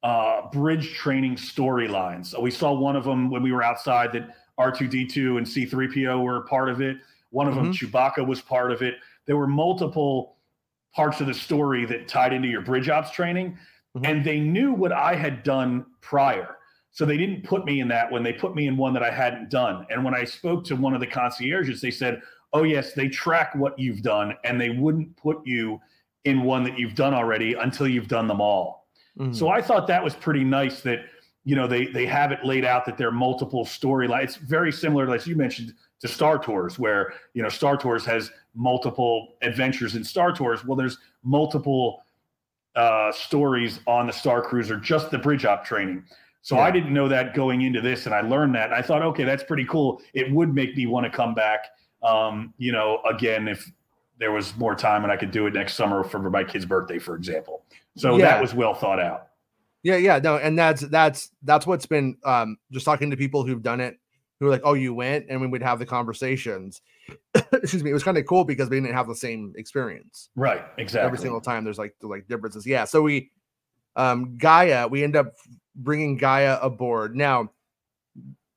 uh, 0.03 0.49
bridge 0.51 0.93
training 0.93 1.35
storylines. 1.35 2.27
So 2.27 2.39
we 2.39 2.51
saw 2.51 2.73
one 2.73 2.95
of 2.95 3.03
them 3.03 3.29
when 3.29 3.41
we 3.41 3.51
were 3.51 3.63
outside 3.63 4.11
that 4.13 4.35
R2D2 4.59 5.37
and 5.37 5.45
C3PO 5.45 6.23
were 6.23 6.41
part 6.41 6.69
of 6.69 6.81
it. 6.81 6.97
One 7.31 7.47
of 7.47 7.55
them, 7.55 7.73
Chewbacca, 7.73 8.25
was 8.25 8.41
part 8.41 8.71
of 8.71 8.81
it. 8.81 8.95
There 9.25 9.35
were 9.35 9.47
multiple 9.47 10.37
parts 10.93 11.19
of 11.19 11.27
the 11.27 11.33
story 11.33 11.85
that 11.85 12.07
tied 12.07 12.31
into 12.31 12.47
your 12.47 12.61
bridge 12.61 12.87
ops 12.87 13.11
training, 13.11 13.57
Mhm. 13.97 14.07
and 14.07 14.23
they 14.23 14.39
knew 14.39 14.71
what 14.71 14.91
I 14.93 15.15
had 15.15 15.43
done 15.43 15.85
prior. 16.01 16.57
So 16.91 17.03
they 17.05 17.17
didn't 17.17 17.43
put 17.43 17.65
me 17.65 17.81
in 17.81 17.89
that 17.89 18.09
when 18.09 18.23
They 18.23 18.31
put 18.31 18.55
me 18.55 18.67
in 18.67 18.77
one 18.77 18.93
that 18.93 19.03
I 19.03 19.11
hadn't 19.11 19.49
done. 19.49 19.85
And 19.89 20.05
when 20.05 20.13
I 20.15 20.23
spoke 20.23 20.63
to 20.65 20.75
one 20.77 20.93
of 20.93 21.01
the 21.01 21.07
concierges, 21.07 21.81
they 21.81 21.91
said, 21.91 22.21
"Oh 22.53 22.63
yes, 22.63 22.93
they 22.93 23.09
track 23.09 23.53
what 23.55 23.77
you've 23.77 24.01
done, 24.01 24.37
and 24.45 24.61
they 24.61 24.69
wouldn't 24.69 25.17
put 25.17 25.45
you 25.45 25.81
in 26.23 26.43
one 26.43 26.63
that 26.63 26.79
you've 26.79 26.95
done 26.95 27.13
already 27.13 27.53
until 27.55 27.87
you've 27.87 28.07
done 28.07 28.27
them 28.27 28.39
all." 28.39 28.84
Mhm. 29.17 29.35
So 29.35 29.49
I 29.49 29.61
thought 29.61 29.87
that 29.87 30.03
was 30.03 30.13
pretty 30.15 30.43
nice 30.43 30.81
that 30.81 31.05
you 31.43 31.55
know 31.55 31.67
they 31.67 31.85
they 31.87 32.05
have 32.05 32.31
it 32.31 32.43
laid 32.43 32.65
out 32.65 32.85
that 32.85 32.97
there 32.97 33.07
are 33.07 33.11
multiple 33.11 33.65
storylines. 33.65 34.23
It's 34.23 34.35
very 34.35 34.71
similar, 34.71 35.13
as 35.13 35.27
you 35.27 35.35
mentioned, 35.35 35.73
to 36.01 36.07
Star 36.07 36.37
Tours, 36.37 36.77
where 36.79 37.13
you 37.33 37.43
know 37.43 37.49
Star 37.49 37.77
Tours 37.77 38.05
has 38.05 38.31
multiple 38.55 39.35
adventures 39.41 39.95
in 39.95 40.03
Star 40.03 40.31
Tours. 40.31 40.65
Well, 40.65 40.75
there's 40.75 40.97
multiple 41.23 42.03
uh, 42.75 43.11
stories 43.11 43.79
on 43.87 44.07
the 44.07 44.13
Star 44.13 44.41
Cruiser, 44.41 44.77
just 44.77 45.11
the 45.11 45.17
bridge 45.17 45.45
op 45.45 45.63
training. 45.63 46.03
So 46.41 46.59
I 46.59 46.69
didn't 46.69 46.93
know 46.93 47.07
that 47.07 47.33
going 47.33 47.63
into 47.63 47.81
this, 47.81 48.05
and 48.05 48.13
I 48.13 48.21
learned 48.21 48.53
that. 48.53 48.71
I 48.71 48.81
thought, 48.83 49.01
okay, 49.01 49.23
that's 49.23 49.43
pretty 49.43 49.65
cool. 49.65 49.99
It 50.13 50.31
would 50.31 50.53
make 50.53 50.77
me 50.77 50.85
want 50.85 51.05
to 51.05 51.09
come 51.09 51.33
back. 51.33 51.65
Um, 52.03 52.53
you 52.59 52.71
know, 52.71 53.01
again, 53.09 53.47
if 53.47 53.71
there 54.19 54.31
was 54.31 54.55
more 54.55 54.75
time 54.75 55.01
and 55.03 55.11
I 55.11 55.17
could 55.17 55.31
do 55.31 55.47
it 55.47 55.53
next 55.53 55.73
summer 55.73 56.03
for 56.03 56.19
my 56.29 56.43
kid's 56.43 56.65
birthday, 56.65 56.99
for 56.99 57.15
example. 57.15 57.63
So 57.97 58.17
Yeah. 58.17 58.25
that 58.25 58.41
was 58.41 58.53
well 58.53 58.73
thought 58.73 58.99
out. 58.99 59.27
Yeah, 59.83 59.97
yeah, 59.97 60.17
no, 60.19 60.37
and 60.37 60.57
that's 60.57 60.81
that's 60.81 61.29
that's 61.43 61.67
what's 61.67 61.85
been 61.85 62.17
um 62.23 62.57
just 62.71 62.85
talking 62.85 63.11
to 63.11 63.17
people 63.17 63.45
who've 63.45 63.61
done 63.61 63.79
it 63.79 63.99
who 64.39 64.45
were 64.47 64.51
like, 64.51 64.63
Oh, 64.63 64.73
you 64.73 64.93
went, 64.93 65.27
and 65.29 65.39
we 65.39 65.47
would 65.47 65.61
have 65.61 65.79
the 65.79 65.85
conversations. 65.85 66.81
Excuse 67.53 67.83
me, 67.83 67.91
it 67.91 67.93
was 67.93 68.03
kind 68.03 68.17
of 68.17 68.25
cool 68.25 68.43
because 68.43 68.69
we 68.69 68.79
didn't 68.81 68.95
have 68.95 69.07
the 69.07 69.15
same 69.15 69.53
experience 69.55 70.29
Right. 70.35 70.63
Exactly. 70.77 71.05
every 71.05 71.17
single 71.19 71.39
time. 71.39 71.63
There's 71.63 71.77
like 71.77 71.95
the 72.01 72.07
like 72.07 72.27
differences. 72.27 72.65
Yeah, 72.65 72.85
so 72.85 73.01
we 73.03 73.31
um 73.95 74.37
Gaya, 74.37 74.87
we 74.87 75.03
end 75.03 75.15
up 75.15 75.33
bringing 75.75 76.17
Gaya 76.17 76.57
aboard. 76.61 77.15
Now, 77.15 77.51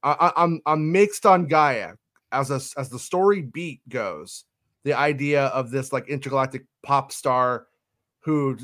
I, 0.03 0.13
I, 0.35 0.43
I'm 0.43 0.61
I'm 0.67 0.91
mixed 0.91 1.27
on 1.27 1.47
Gaya 1.47 1.95
as 2.33 2.51
a 2.51 2.61
as 2.81 2.89
the 2.89 2.99
story 2.99 3.43
beat 3.43 3.87
goes. 3.89 4.45
The 4.85 4.95
idea 4.95 5.47
of 5.47 5.71
this 5.71 5.93
like 5.93 6.09
intergalactic 6.09 6.65
pop 6.83 7.13
star 7.13 7.67
who 8.21 8.57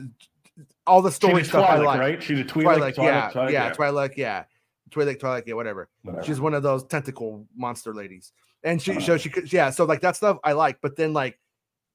all 0.86 1.02
the 1.02 1.10
story 1.10 1.44
stuff 1.44 1.68
I 1.68 1.78
like. 1.78 1.98
right? 2.00 2.22
She's 2.22 2.38
a 2.38 2.44
Twi'lek. 2.44 2.62
Twilight, 2.62 2.94
Twi'lek, 2.96 3.04
yeah, 3.04 3.30
Twi'lek, 3.30 3.50
yeah, 3.52 3.72
Twilight, 3.72 4.12
yeah, 4.16 4.44
Twilight, 4.90 5.20
Twilight, 5.20 5.44
yeah, 5.46 5.54
whatever. 5.54 5.88
Whatever. 6.02 6.24
She's 6.24 6.40
one 6.40 6.54
of 6.54 6.62
those 6.62 6.84
tentacle 6.84 7.46
monster 7.56 7.92
ladies, 7.94 8.32
and 8.62 8.80
she, 8.80 8.92
Uh-huh. 8.92 9.00
so 9.00 9.16
she 9.16 9.28
could, 9.30 9.52
yeah, 9.52 9.70
so 9.70 9.84
like 9.84 10.00
that 10.02 10.16
stuff 10.16 10.38
I 10.44 10.52
like, 10.52 10.78
but 10.80 10.96
then 10.96 11.12
like 11.12 11.38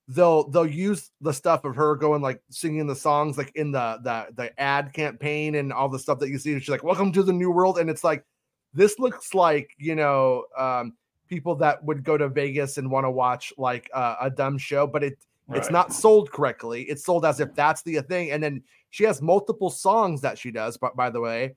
they'll 0.08 0.50
they'll 0.50 0.66
use 0.66 1.12
the 1.22 1.32
stuff 1.32 1.64
of 1.66 1.76
her 1.76 1.96
going 1.96 2.22
like 2.22 2.42
singing 2.50 2.88
the 2.88 2.96
songs 2.96 3.38
like 3.38 3.52
in 3.56 3.72
the 3.72 4.00
the 4.04 4.28
the 4.36 4.60
ad 4.60 4.92
campaign 4.92 5.56
and 5.56 5.72
all 5.72 5.88
the 5.88 6.00
stuff 6.00 6.20
that 6.20 6.30
you 6.30 6.40
see. 6.40 6.58
She's 6.60 6.70
like, 6.70 6.84
"Welcome 6.84 7.12
to 7.14 7.24
the 7.24 7.32
new 7.34 7.52
world," 7.52 7.78
and 7.78 7.90
it's 7.90 8.04
like 8.04 8.26
this 8.74 8.98
looks 9.00 9.34
like 9.34 9.70
you 9.78 9.96
know 9.96 10.46
um 10.58 10.94
people 11.28 11.54
that 11.56 11.84
would 11.84 12.04
go 12.04 12.18
to 12.18 12.28
Vegas 12.28 12.80
and 12.80 12.90
want 12.90 13.06
to 13.06 13.12
watch 13.12 13.54
like 13.58 13.88
uh, 13.94 14.16
a 14.20 14.32
dumb 14.32 14.58
show, 14.58 14.88
but 14.88 15.04
it 15.04 15.18
it's 15.54 15.72
not 15.72 15.94
sold 15.94 16.32
correctly. 16.32 16.84
It's 16.84 17.04
sold 17.06 17.26
as 17.26 17.40
if 17.40 17.54
that's 17.56 17.82
the 17.84 18.02
thing, 18.02 18.32
and 18.32 18.42
then 18.44 18.64
she 18.90 19.04
has 19.06 19.22
multiple 19.22 19.70
songs 19.70 20.22
that 20.22 20.38
she 20.38 20.52
does. 20.52 20.78
But 20.78 20.96
by 20.96 21.10
the 21.10 21.20
way, 21.22 21.56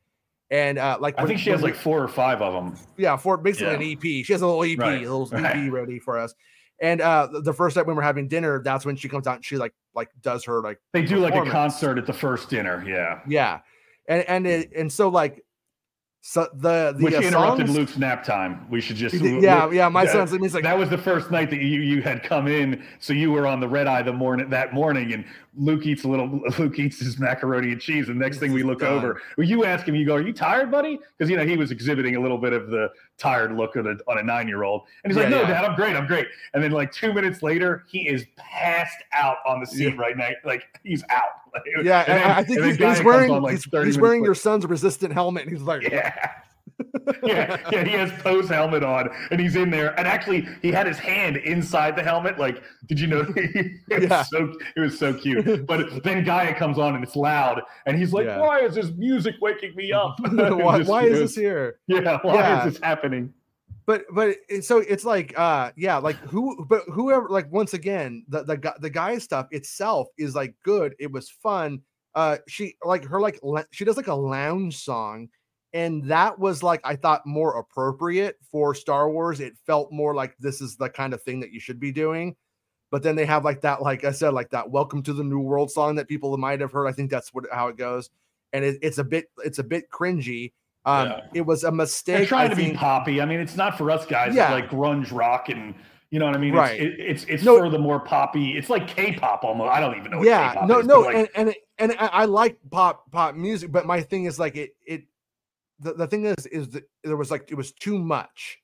and 0.51 0.79
uh, 0.79 0.99
like 1.01 1.19
I 1.19 1.23
when- 1.23 1.29
think 1.29 1.41
she 1.41 1.51
has 1.51 1.63
like 1.63 1.75
four 1.75 2.03
or 2.03 2.09
five 2.09 2.41
of 2.43 2.53
them. 2.53 2.77
yeah 2.97 3.17
for 3.17 3.37
basically 3.37 3.75
an 3.75 3.83
EP. 3.83 4.25
She 4.25 4.33
has 4.33 4.43
a 4.43 4.47
little 4.47 4.65
EP, 4.65 4.79
Right, 4.79 4.97
a 5.07 5.15
little 5.15 5.27
right. 5.33 5.57
EP 5.67 5.73
ready 5.73 5.99
for 5.99 6.19
us. 6.19 6.35
And 6.81 7.01
uh 7.01 7.29
the 7.43 7.53
first 7.55 7.77
night 7.77 7.87
when 7.87 7.95
we're 7.97 8.03
having 8.03 8.29
dinner, 8.29 8.61
that's 8.63 8.85
when 8.85 8.97
she 8.97 9.09
comes 9.09 9.27
out 9.27 9.37
and 9.37 9.45
she 9.45 9.57
like 9.57 9.73
like 9.95 10.09
does 10.21 10.45
her 10.45 10.61
like 10.61 10.79
They 10.93 11.03
do 11.03 11.19
like 11.19 11.35
a 11.35 11.49
concert 11.49 11.97
at 11.99 12.07
the 12.07 12.13
first 12.13 12.51
dinner. 12.51 12.85
Yeah. 12.87 13.21
yeah, 13.29 13.61
and 14.09 14.23
and 14.29 14.47
it, 14.47 14.73
and 14.77 14.91
so 14.93 15.09
like 15.09 15.45
so 16.25 16.49
the 16.55 16.95
the 16.97 17.03
Which 17.05 17.15
uh, 17.15 17.19
interrupted 17.19 17.67
songs- 17.67 17.77
Luke's 17.77 17.99
nap 17.99 18.23
time. 18.23 18.65
We 18.71 18.81
should 18.81 18.95
just 18.95 19.13
Yeah, 19.17 19.69
yeah. 19.73 19.89
My 19.89 20.05
that- 20.05 20.13
son's 20.13 20.31
he's 20.31 20.55
like 20.55 20.63
that 20.63 20.79
was 20.79 20.89
the 20.89 20.97
first 20.97 21.33
night 21.33 21.51
that 21.51 21.61
you 21.61 21.81
you 21.81 22.01
had 22.01 22.23
come 22.23 22.47
in, 22.47 22.81
so 23.01 23.13
you 23.13 23.33
were 23.33 23.45
on 23.45 23.59
the 23.59 23.67
red 23.69 23.89
eye 23.89 24.03
the 24.03 24.13
morning 24.13 24.49
that 24.51 24.73
morning, 24.73 25.13
and 25.15 25.25
Luke 25.57 25.85
eats 25.85 26.05
a 26.05 26.09
little. 26.09 26.41
Luke 26.61 26.79
eats 26.79 27.01
his 27.01 27.19
macaroni 27.19 27.73
and 27.73 27.81
cheese, 27.81 28.09
and 28.09 28.21
next 28.21 28.39
thing 28.39 28.53
we 28.53 28.63
look 28.63 28.79
Done. 28.81 28.93
over, 28.93 29.21
well, 29.37 29.47
you 29.49 29.65
ask 29.65 29.85
him, 29.87 29.97
you 29.97 30.07
go, 30.07 30.15
"Are 30.15 30.21
you 30.23 30.33
tired, 30.33 30.71
buddy?" 30.71 31.01
Because 31.19 31.29
you 31.29 31.37
know 31.37 31.45
he 31.45 31.57
was 31.57 31.73
exhibiting 31.73 32.15
a 32.15 32.21
little 32.21 32.39
bit 32.39 32.53
of 32.53 32.71
the 32.71 32.89
tired 33.19 33.53
look 33.57 33.75
on 33.77 33.89
a 33.89 33.97
on 34.09 34.19
a 34.19 34.23
nine 34.23 34.47
year 34.47 34.63
old, 34.63 34.83
and 35.03 35.13
he's 35.13 35.21
like, 35.21 35.29
"No, 35.29 35.41
yeah. 35.43 35.49
Dad, 35.49 35.65
I'm 35.65 35.75
great, 35.75 35.97
I'm 35.97 36.07
great." 36.07 36.29
And 36.55 36.63
then 36.63 36.71
like 36.71 36.93
two 36.93 37.13
minutes 37.13 37.43
later, 37.43 37.83
he 37.89 38.09
is 38.09 38.27
passed 38.37 39.03
out 39.13 39.39
on 39.45 39.59
the 39.59 39.67
seat 39.67 39.95
Yeah. 39.95 40.01
right 40.01 40.17
now, 40.17 40.31
like 40.45 40.67
he's 40.85 41.03
out. 41.11 41.42
Like, 41.55 41.63
yeah, 41.85 42.05
then- 42.05 42.31
I 42.31 42.43
think 42.43 42.63
he's, 42.63 42.77
he's 42.77 43.03
wearing 43.05 43.31
like, 43.43 43.53
he's, 43.53 43.65
he's 43.85 43.99
wearing 43.99 44.21
later. 44.23 44.29
your 44.29 44.35
son's 44.35 44.65
resistant 44.67 45.13
helmet, 45.13 45.43
and 45.45 45.53
he's 45.53 45.63
like, 45.63 45.83
Yeah. 45.83 46.15
yeah, 47.23 47.59
yeah, 47.71 47.85
he 47.85 47.91
has 47.93 48.11
Poe's 48.23 48.49
helmet 48.49 48.83
on 48.83 49.09
and 49.31 49.41
he's 49.41 49.55
in 49.57 49.71
there. 49.71 49.97
And 49.99 50.09
actually, 50.09 50.49
he 50.63 50.73
had 50.73 50.87
his 50.87 50.99
hand 50.99 51.37
inside 51.37 51.95
the 51.97 52.03
helmet. 52.03 52.39
Like, 52.39 52.63
did 52.87 52.99
you 52.99 53.07
know? 53.07 53.25
it, 53.37 53.73
was 53.91 54.03
Yeah. 54.11 54.23
so, 54.23 54.53
it 54.77 54.81
was 54.81 54.99
so 54.99 55.13
cute. 55.15 55.67
But 55.67 56.03
then 56.03 56.25
Gaya 56.25 56.55
comes 56.55 56.79
on 56.79 56.95
and 56.95 57.05
it's 57.05 57.15
loud. 57.15 57.61
And 57.87 57.99
he's 57.99 58.13
like, 58.13 58.27
Yeah. 58.27 58.41
Why 58.41 58.61
is 58.61 58.75
this 58.75 58.91
music 58.97 59.35
waking 59.41 59.77
me 59.77 59.93
up? 59.93 60.17
Why, 60.33 60.79
just- 60.79 60.91
why 60.91 61.05
is 61.05 61.19
this 61.19 61.35
here? 61.37 61.79
Yeah, 61.87 62.19
why 62.23 62.35
Yeah. 62.35 62.67
is 62.67 62.73
this 62.75 62.83
happening? 62.83 63.33
But 63.87 64.05
but 64.13 64.37
so 64.61 64.79
it's 64.79 65.05
like 65.05 65.37
uh 65.39 65.71
yeah 65.77 65.97
like 65.97 66.17
who 66.17 66.65
but 66.67 66.83
whoever 66.93 67.29
like 67.29 67.51
once 67.51 67.75
again 67.75 68.25
the 68.29 68.43
the 68.45 68.75
the 68.81 68.91
guy 68.91 69.19
stuff 69.19 69.47
itself 69.51 70.09
is 70.19 70.35
like 70.35 70.55
good 70.63 70.95
it 70.99 71.11
was 71.11 71.29
fun 71.29 71.81
uh 72.15 72.37
she 72.49 72.75
like 72.85 73.05
her 73.05 73.21
like 73.21 73.41
she 73.71 73.85
does 73.85 73.97
like 73.97 74.09
a 74.09 74.15
lounge 74.15 74.79
song 74.79 75.29
and 75.73 76.05
that 76.05 76.39
was 76.39 76.63
like 76.63 76.81
i 76.85 76.95
thought 76.95 77.27
more 77.27 77.59
appropriate 77.59 78.37
for 78.51 78.75
star 78.75 79.11
wars 79.11 79.41
it 79.41 79.55
felt 79.67 79.91
more 79.93 80.15
like 80.15 80.37
this 80.39 80.61
is 80.61 80.77
the 80.77 80.89
kind 80.89 81.15
of 81.15 81.23
thing 81.23 81.41
that 81.41 81.53
you 81.53 81.61
should 81.61 81.81
be 81.81 81.93
doing 81.93 82.37
but 82.91 83.03
then 83.03 83.17
they 83.17 83.25
have 83.25 83.45
like 83.45 83.61
that 83.61 83.83
like 83.83 84.05
i 84.05 84.13
said 84.13 84.35
like 84.35 84.51
that 84.51 84.71
welcome 84.71 85.03
to 85.03 85.13
the 85.13 85.25
new 85.25 85.41
world 85.41 85.71
song 85.71 85.95
that 85.95 86.09
people 86.09 86.37
might 86.37 86.61
have 86.61 86.73
heard 86.73 86.87
i 86.87 86.93
think 86.93 87.11
that's 87.11 87.33
what 87.33 87.45
how 87.51 87.69
it 87.69 87.77
goes 87.77 88.11
and 88.53 88.65
it, 88.65 88.79
it's 88.83 88.99
a 88.99 89.05
bit 89.05 89.27
it's 89.39 89.59
a 89.59 89.65
bit 89.65 89.91
cringy 89.91 90.53
um 90.85 91.09
Yeah. 91.09 91.21
it 91.35 91.41
was 91.43 91.65
a 91.65 91.73
mistake 91.73 92.17
They're 92.19 92.27
trying 92.27 92.51
I 92.51 92.55
to 92.55 92.57
be 92.57 92.73
poppy. 92.75 93.21
I 93.21 93.25
mean, 93.27 93.41
it's 93.41 93.57
not 93.57 93.79
for 93.79 93.91
us 93.91 94.05
guys 94.07 94.35
Yeah. 94.35 94.53
like 94.53 94.69
grunge 94.71 95.13
rock 95.13 95.49
and 95.49 95.75
you 96.11 96.19
know 96.19 96.27
what 96.27 96.35
I 96.35 96.39
mean? 96.39 96.53
Right. 96.55 96.79
It's, 96.81 96.99
it, 96.99 97.01
it's 97.01 97.25
it's 97.25 97.43
No- 97.43 97.59
for 97.59 97.71
the 97.71 97.79
more 97.79 97.99
poppy. 98.01 98.57
It's 98.59 98.69
like 98.69 98.87
K-pop 98.87 99.45
almost. 99.45 99.71
I 99.71 99.81
don't 99.81 99.97
even 99.97 100.11
know. 100.11 100.23
Yeah 100.23 100.53
K-pop 100.53 100.69
no 100.69 100.79
is, 100.81 100.87
no 100.87 101.01
like, 101.01 101.17
and 101.17 101.29
and 101.35 101.49
it- 101.51 101.69
and 101.79 101.93
I, 101.99 102.07
I 102.07 102.25
like 102.27 102.59
pop 102.71 103.11
pop 103.11 103.35
music 103.35 103.73
but 103.73 103.87
my 103.87 104.01
thing 104.03 104.25
is 104.27 104.39
like 104.39 104.57
it 104.57 104.77
it 104.87 105.05
the, 105.81 105.95
the 105.95 106.07
thing 106.07 106.27
is 106.27 106.47
is 106.47 106.69
that 106.71 106.85
there 107.03 107.17
was 107.17 107.31
like 107.31 107.51
it 107.51 107.55
was 107.57 107.73
too 107.73 107.99
much 107.99 108.59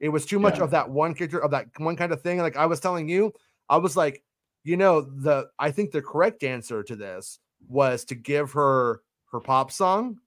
it 0.00 0.08
was 0.08 0.24
too 0.24 0.38
much 0.38 0.58
Yeah. 0.58 0.64
of 0.64 0.70
that 0.70 0.88
one 0.88 1.12
character 1.14 1.42
of 1.42 1.50
that 1.50 1.66
one 1.78 1.96
kind 1.96 2.12
of 2.12 2.22
thing 2.22 2.38
like 2.38 2.56
i 2.56 2.64
was 2.66 2.80
telling 2.80 3.08
you 3.08 3.32
i 3.68 3.76
was 3.76 3.94
like 3.96 4.22
you 4.64 4.76
know 4.78 5.02
the 5.02 5.48
i 5.58 5.70
think 5.70 5.90
the 5.90 6.00
correct 6.00 6.44
answer 6.44 6.82
to 6.84 6.96
this 6.96 7.40
was 7.68 8.04
to 8.06 8.14
give 8.14 8.52
her 8.52 9.02
her 9.32 9.40
pop 9.40 9.70
song 9.70 10.18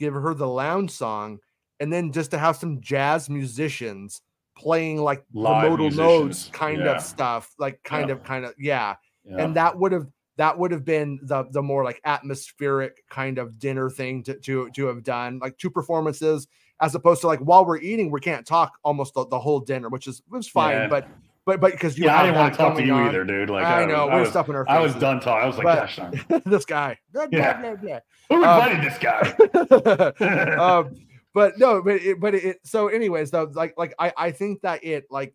give 0.00 0.14
her 0.14 0.34
the 0.34 0.48
lounge 0.48 0.90
song 0.90 1.38
and 1.78 1.92
then 1.92 2.10
just 2.10 2.32
to 2.32 2.38
have 2.38 2.56
some 2.56 2.80
jazz 2.80 3.30
musicians 3.30 4.22
playing 4.58 5.00
like 5.00 5.22
Live 5.32 5.62
the 5.64 5.70
modal 5.70 5.90
nodes 5.90 5.96
musicians, 6.26 6.50
kind 6.52 6.78
yeah. 6.80 6.96
of 6.96 7.02
stuff 7.02 7.52
like 7.58 7.80
kind 7.84 8.08
Yeah. 8.08 8.14
of 8.16 8.24
kind 8.24 8.44
of 8.44 8.54
yeah 8.58 8.96
yeah. 9.24 9.44
and 9.44 9.54
that 9.56 9.78
would 9.78 9.92
have 9.92 10.06
that 10.36 10.58
would 10.58 10.70
have 10.72 10.84
been 10.84 11.20
the 11.22 11.44
the 11.52 11.62
more 11.62 11.84
like 11.84 12.00
atmospheric 12.04 13.04
kind 13.10 13.38
of 13.38 13.58
dinner 13.58 13.90
thing 13.90 14.22
to 14.24 14.34
to 14.40 14.70
to 14.70 14.86
have 14.86 15.04
done 15.04 15.38
like 15.38 15.56
two 15.58 15.70
performances 15.70 16.48
as 16.80 16.94
opposed 16.94 17.20
to 17.20 17.26
like 17.26 17.40
while 17.40 17.64
we're 17.64 17.78
eating 17.78 18.10
we 18.10 18.20
can't 18.20 18.46
talk 18.46 18.72
almost 18.82 19.12
the, 19.14 19.26
the 19.28 19.38
whole 19.38 19.60
dinner 19.60 19.88
which 19.90 20.06
is 20.06 20.22
was 20.30 20.48
fine 20.48 20.72
Yeah. 20.72 20.88
but 20.88 21.08
but 21.46 21.60
but 21.60 21.72
because 21.72 21.98
you 21.98 22.04
yeah, 22.04 22.18
I 22.20 22.22
didn't 22.24 22.36
want 22.36 22.52
to 22.54 22.58
talk 22.58 22.76
to 22.76 22.84
you 22.84 22.92
on. 22.94 23.08
either, 23.08 23.24
dude. 23.24 23.50
Like 23.50 23.64
I 23.64 23.80
was- 23.84 23.88
know 23.92 24.08
I 24.08 24.14
we're 24.14 24.20
was, 24.20 24.30
stuffing 24.30 24.54
our 24.54 24.68
I 24.68 24.80
was 24.80 24.94
done 24.94 25.20
talking. 25.20 25.42
I 25.42 25.46
was 25.46 25.56
like, 25.58 25.64
But- 25.64 26.28
gosh 26.28 26.42
this 26.46 26.64
guy 26.64 26.98
blah, 27.12 27.26
blah, 27.26 27.38
Yeah. 27.38 27.60
blah, 27.60 27.74
blah. 27.76 27.98
Who 28.28 28.44
Um, 28.44 28.60
invited 28.68 28.84
this 28.84 28.98
guy? 28.98 30.54
um, 30.56 30.94
but 31.34 31.58
no, 31.58 31.82
but 31.82 31.96
it, 31.96 32.20
but 32.20 32.34
it, 32.34 32.58
so 32.64 32.88
anyways, 32.88 33.30
though, 33.30 33.50
like 33.54 33.74
like 33.76 33.94
I 33.98 34.12
I 34.16 34.30
think 34.32 34.60
that 34.62 34.84
it 34.84 35.06
like 35.10 35.34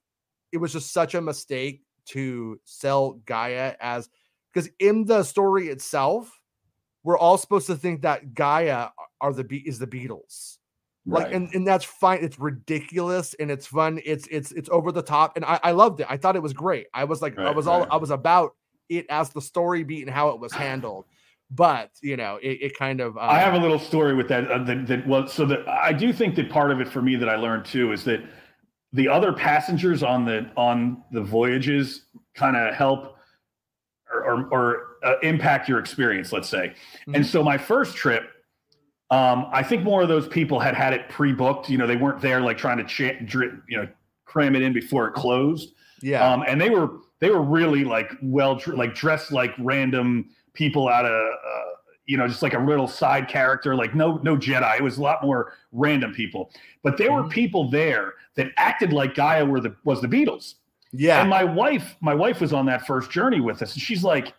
it 0.51 0.57
was 0.57 0.73
just 0.73 0.91
such 0.93 1.15
a 1.15 1.21
mistake 1.21 1.81
to 2.07 2.59
sell 2.65 3.13
Gaya 3.25 3.75
as 3.79 4.09
because 4.53 4.69
in 4.79 5.05
the 5.05 5.23
story 5.23 5.67
itself, 5.69 6.31
we're 7.03 7.17
all 7.17 7.37
supposed 7.37 7.67
to 7.67 7.75
think 7.75 8.01
that 8.03 8.33
Gaya 8.33 8.89
are 9.21 9.33
the 9.33 9.45
is 9.65 9.79
the 9.79 9.87
Beatles. 9.87 10.57
Like 11.07 11.25
Right. 11.25 11.33
and, 11.35 11.53
and 11.53 11.67
that's 11.67 11.85
fine. 11.85 12.23
It's 12.23 12.39
ridiculous 12.39 13.35
and 13.35 13.51
it's 13.51 13.67
fun. 13.67 13.99
It's 14.03 14.27
it's 14.31 14.51
it's 14.53 14.69
over 14.69 14.91
the 14.91 15.03
top. 15.03 15.35
And 15.35 15.45
I, 15.45 15.59
I 15.63 15.71
loved 15.71 15.99
it. 15.99 16.07
I 16.09 16.17
thought 16.17 16.35
it 16.35 16.41
was 16.41 16.53
great. 16.53 16.87
I 16.93 17.03
was 17.03 17.21
like, 17.21 17.37
I 17.37 17.51
was 17.51 17.67
all 17.67 17.81
right. 17.81 17.89
I 17.91 17.97
was 17.97 18.09
about 18.09 18.55
it 18.89 19.05
as 19.09 19.29
the 19.29 19.41
story 19.41 19.83
beat 19.83 20.01
and 20.01 20.09
how 20.09 20.29
it 20.29 20.39
was 20.39 20.51
handled. 20.53 21.05
But 21.51 21.91
you 22.01 22.17
know, 22.17 22.39
it, 22.41 22.57
it 22.61 22.77
kind 22.77 23.01
of 23.01 23.17
I 23.17 23.37
have 23.39 23.53
a 23.53 23.59
little 23.59 23.77
story 23.77 24.15
with 24.15 24.27
that. 24.29 24.49
Uh, 24.49 24.63
that, 24.63 24.87
that 24.87 25.05
was 25.05 25.31
so 25.31 25.45
that 25.45 25.67
I 25.67 25.93
do 25.93 26.11
think 26.11 26.33
that 26.35 26.49
part 26.49 26.71
of 26.71 26.81
it 26.81 26.87
for 26.87 27.03
me 27.03 27.15
that 27.17 27.29
I 27.29 27.35
learned 27.35 27.65
too 27.65 27.91
is 27.91 28.03
that 28.05 28.21
the 28.91 29.07
other 29.07 29.31
passengers 29.31 30.01
on 30.01 30.25
the 30.25 30.49
on 30.57 31.03
the 31.11 31.21
voyages 31.21 32.05
kind 32.33 32.55
of 32.57 32.73
help 32.73 33.15
or 34.11 34.23
or, 34.25 34.47
or 34.51 34.87
uh, 35.03 35.19
impact 35.21 35.69
your 35.69 35.77
experience. 35.77 36.31
Let's 36.31 36.49
say, 36.49 36.73
and 37.05 37.17
Mhm. 37.17 37.25
so 37.25 37.43
my 37.43 37.59
first 37.59 37.95
trip. 37.95 38.31
Um, 39.11 39.47
I 39.51 39.61
think 39.63 39.83
more 39.83 40.01
of 40.01 40.07
those 40.07 40.27
people 40.27 40.59
had 40.59 40.73
had 40.75 40.93
it 40.93 41.09
pre-booked. 41.09 41.69
You 41.69 41.77
know, 41.77 41.85
they 41.87 41.95
weren't 41.95 42.21
there 42.21 42.41
like 42.41 42.57
trying 42.57 42.77
to 42.77 42.83
ch- 42.83 43.15
you 43.69 43.77
know 43.77 43.87
cram 44.25 44.55
it 44.55 44.61
in 44.63 44.73
before 44.73 45.07
it 45.07 45.13
closed. 45.13 45.73
yeah. 46.01 46.27
um, 46.27 46.43
and 46.47 46.59
they 46.59 46.69
were 46.69 46.89
they 47.19 47.29
were 47.29 47.41
really 47.41 47.83
like 47.83 48.11
well 48.21 48.59
like 48.67 48.93
dressed 48.95 49.31
like 49.31 49.53
random 49.59 50.29
people 50.53 50.89
out 50.89 51.05
of 51.05 51.11
uh, 51.11 51.61
you 52.05 52.17
know 52.17 52.27
just 52.27 52.41
like 52.41 52.53
a 52.53 52.59
little 52.59 52.87
side 52.87 53.27
character 53.29 53.75
like 53.75 53.95
no 53.95 54.17
no 54.23 54.35
jedi 54.35 54.75
it 54.77 54.83
was 54.83 54.97
a 54.97 55.01
lot 55.01 55.23
more 55.23 55.53
random 55.71 56.11
people 56.13 56.51
but 56.83 56.97
there 56.97 57.11
were 57.13 57.23
Mhm. 57.23 57.29
people 57.31 57.69
there 57.69 58.13
that 58.35 58.47
acted 58.57 58.91
like 58.91 59.15
gaya 59.15 59.45
were 59.45 59.61
the 59.61 59.73
was 59.85 60.01
the 60.01 60.07
beatles 60.07 60.55
yeah. 60.91 61.21
and 61.21 61.29
my 61.29 61.43
wife 61.43 61.95
my 62.01 62.13
wife 62.13 62.41
was 62.41 62.51
on 62.53 62.65
that 62.65 62.85
first 62.85 63.09
journey 63.11 63.39
with 63.39 63.61
us 63.61 63.73
and 63.73 63.81
she's 63.81 64.03
like 64.03 64.33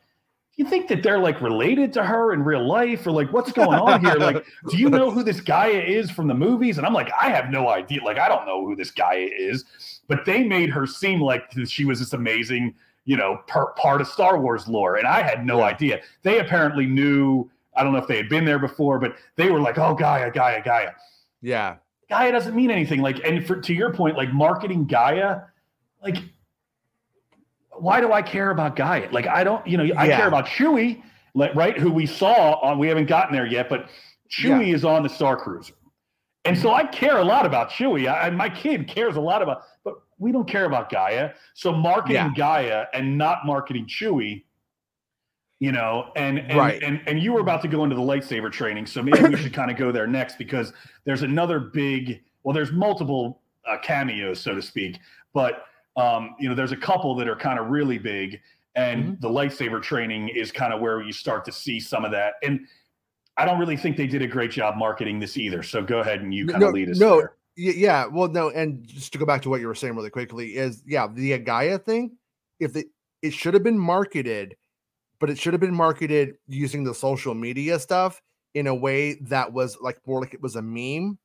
you 0.57 0.65
think 0.65 0.89
that 0.89 1.03
they're 1.03 1.19
like 1.19 1.41
related 1.43 1.93
to 1.93 2.03
her 2.03 2.33
in 2.33 2.43
real 2.43 2.67
life 2.67 3.07
or 3.07 3.11
like 3.11 3.31
what's 3.33 3.53
going 3.53 3.79
on 3.79 4.03
here 4.03 4.15
like 4.15 4.47
do 4.71 4.79
you 4.79 4.89
know 4.89 5.11
who 5.11 5.23
this 5.23 5.41
Gaya 5.41 5.81
is 5.83 6.11
from 6.11 6.29
the 6.29 6.35
movies? 6.35 6.79
And 6.79 6.87
I'm 6.87 6.95
like, 6.95 7.11
I 7.21 7.29
have 7.29 7.51
no 7.51 7.69
idea. 7.69 8.03
Like, 8.03 8.19
I 8.19 8.29
don't 8.29 8.47
know 8.47 8.65
who 8.65 8.75
this 8.75 8.91
Gaya 8.91 9.29
is. 9.33 9.65
But 10.09 10.25
they 10.25 10.45
made 10.45 10.71
her 10.71 10.87
seem 10.87 11.21
like 11.21 11.43
she 11.67 11.85
was 11.85 11.99
this 11.99 12.13
amazing, 12.13 12.75
you 13.05 13.17
know, 13.17 13.41
per- 13.47 13.73
part 13.73 14.01
of 14.01 14.09
Star 14.09 14.41
Wars 14.41 14.67
lore. 14.67 14.97
And 14.97 15.07
I 15.07 15.23
had 15.23 15.45
no 15.45 15.63
idea. 15.63 16.01
They 16.23 16.39
apparently 16.39 16.87
knew. 16.87 17.51
I 17.77 17.85
don't 17.85 17.93
know 17.93 17.99
if 17.99 18.07
they 18.07 18.17
had 18.17 18.31
been 18.31 18.47
there 18.47 18.59
before, 18.59 18.99
but 18.99 19.17
they 19.37 19.51
were 19.51 19.61
like, 19.61 19.77
oh, 19.79 19.95
Gaya, 19.95 20.31
Gaya, 20.31 20.63
Gaya. 20.63 20.93
yeah. 21.43 21.77
Gaya 22.09 22.33
doesn't 22.33 22.55
mean 22.55 22.71
anything. 22.71 23.03
Like, 23.03 23.21
and 23.25 23.45
for, 23.47 23.61
to 23.61 23.75
your 23.75 23.93
point, 23.93 24.17
like 24.17 24.33
marketing 24.33 24.87
Gaya, 24.87 25.43
like, 26.03 26.17
why 27.81 28.01
do 28.01 28.13
I 28.13 28.23
care 28.23 28.51
about 28.51 28.77
Gaya? 28.77 29.09
Like, 29.11 29.27
I 29.27 29.45
don't, 29.45 29.67
you 29.67 29.77
know, 29.77 29.85
I 29.97 30.07
Yeah. 30.07 30.17
care 30.17 30.29
about 30.29 30.47
Chewie, 30.47 31.03
like, 31.35 31.55
right? 31.55 31.79
Who 31.79 31.91
we 31.91 32.07
saw 32.07 32.55
on, 32.61 32.79
we 32.79 32.89
haven't 32.89 33.07
gotten 33.07 33.35
there 33.35 33.47
yet, 33.47 33.69
but 33.69 33.89
Chewie 34.31 34.75
is 34.75 34.85
on 34.85 35.03
the 35.03 35.09
Star 35.09 35.37
Cruiser. 35.37 35.75
And 36.45 36.57
so 36.57 36.73
I 36.73 36.85
care 36.85 37.19
a 37.19 37.25
lot 37.25 37.45
about 37.45 37.71
Chewie. 37.71 38.13
I, 38.13 38.31
my 38.31 38.49
kid 38.49 38.87
cares 38.87 39.17
a 39.17 39.21
lot 39.21 39.43
about, 39.43 39.63
but 39.85 39.95
we 40.19 40.31
don't 40.33 40.49
care 40.49 40.65
about 40.65 40.91
Gaya. 40.91 41.33
So 41.55 41.73
marketing 41.73 42.15
Yeah. 42.15 42.33
Gaya 42.35 42.87
and 42.95 43.19
not 43.19 43.45
marketing 43.45 43.87
Chewie, 43.87 44.45
you 45.59 45.73
know, 45.73 46.13
and 46.17 46.39
and, 46.39 46.59
Right. 46.59 46.83
and 46.83 47.01
and 47.07 47.19
you 47.21 47.33
were 47.33 47.41
about 47.41 47.63
to 47.63 47.69
go 47.69 47.83
into 47.83 47.97
the 47.97 48.03
lightsaber 48.03 48.53
training, 48.53 48.87
so 48.87 49.03
maybe 49.03 49.23
we 49.29 49.37
should 49.37 49.53
kind 49.55 49.71
of 49.71 49.77
go 49.77 49.91
there 49.91 50.07
next 50.07 50.39
because 50.39 50.73
there's 51.05 51.23
another 51.23 51.59
big. 51.59 52.23
Well, 52.45 52.55
there's 52.55 52.73
multiple 52.73 53.41
uh, 53.69 53.79
cameos, 53.79 54.41
so 54.41 54.55
to 54.55 54.63
speak, 54.63 55.01
but 55.35 55.65
um, 55.97 56.35
you 56.39 56.49
know, 56.49 56.55
there's 56.55 56.73
a 56.73 56.77
couple 56.77 57.15
that 57.17 57.29
are 57.29 57.37
kind 57.37 57.59
of 57.59 57.69
really 57.69 57.99
big, 57.99 58.41
and 58.75 59.05
Mm-hmm. 59.05 59.21
the 59.21 59.29
lightsaber 59.29 59.83
training 59.83 60.29
is 60.29 60.53
kind 60.53 60.73
of 60.73 60.81
where 60.81 61.01
you 61.03 61.13
start 61.13 61.45
to 61.47 61.53
see 61.53 61.81
some 61.81 62.05
of 62.05 62.11
that. 62.11 62.35
And 62.43 62.61
I 63.39 63.45
don't 63.45 63.59
really 63.59 63.77
think 63.77 63.97
they 63.97 64.07
did 64.07 64.23
a 64.23 64.27
great 64.27 64.51
job 64.51 64.77
marketing 64.77 65.19
this 65.19 65.37
either. 65.37 65.63
So 65.63 65.83
go 65.83 66.01
ahead 66.01 66.21
and 66.21 66.33
you 66.35 66.47
kind 66.47 66.61
No, 66.61 66.69
of 66.69 66.75
lead 66.75 66.91
us 66.91 66.99
no, 66.99 67.19
there. 67.19 67.33
Yeah, 67.57 68.07
well, 68.07 68.29
no, 68.29 68.51
and 68.51 68.87
just 68.87 69.13
to 69.15 69.19
go 69.19 69.25
back 69.25 69.41
to 69.43 69.49
what 69.49 69.61
you 69.63 69.67
were 69.67 69.75
saying 69.75 69.97
really 69.97 70.11
quickly 70.11 70.57
is 70.57 70.83
yeah, 70.87 71.07
the 71.11 71.39
Agaya 71.39 71.83
thing. 71.83 72.19
If 72.61 72.75
the 72.75 72.87
it 73.23 73.33
should 73.33 73.55
have 73.55 73.63
been 73.63 73.79
marketed, 73.79 74.57
but 75.21 75.31
it 75.31 75.39
should 75.39 75.55
have 75.55 75.61
been 75.61 75.75
marketed 75.75 76.37
using 76.49 76.85
the 76.85 76.95
social 76.95 77.35
media 77.35 77.79
stuff 77.79 78.21
in 78.53 78.67
a 78.67 78.75
way 78.75 79.15
that 79.23 79.55
was 79.55 79.79
like 79.81 79.99
more 80.07 80.21
like 80.21 80.35
it 80.35 80.43
was 80.43 80.57
a 80.57 80.63
meme, 80.63 81.19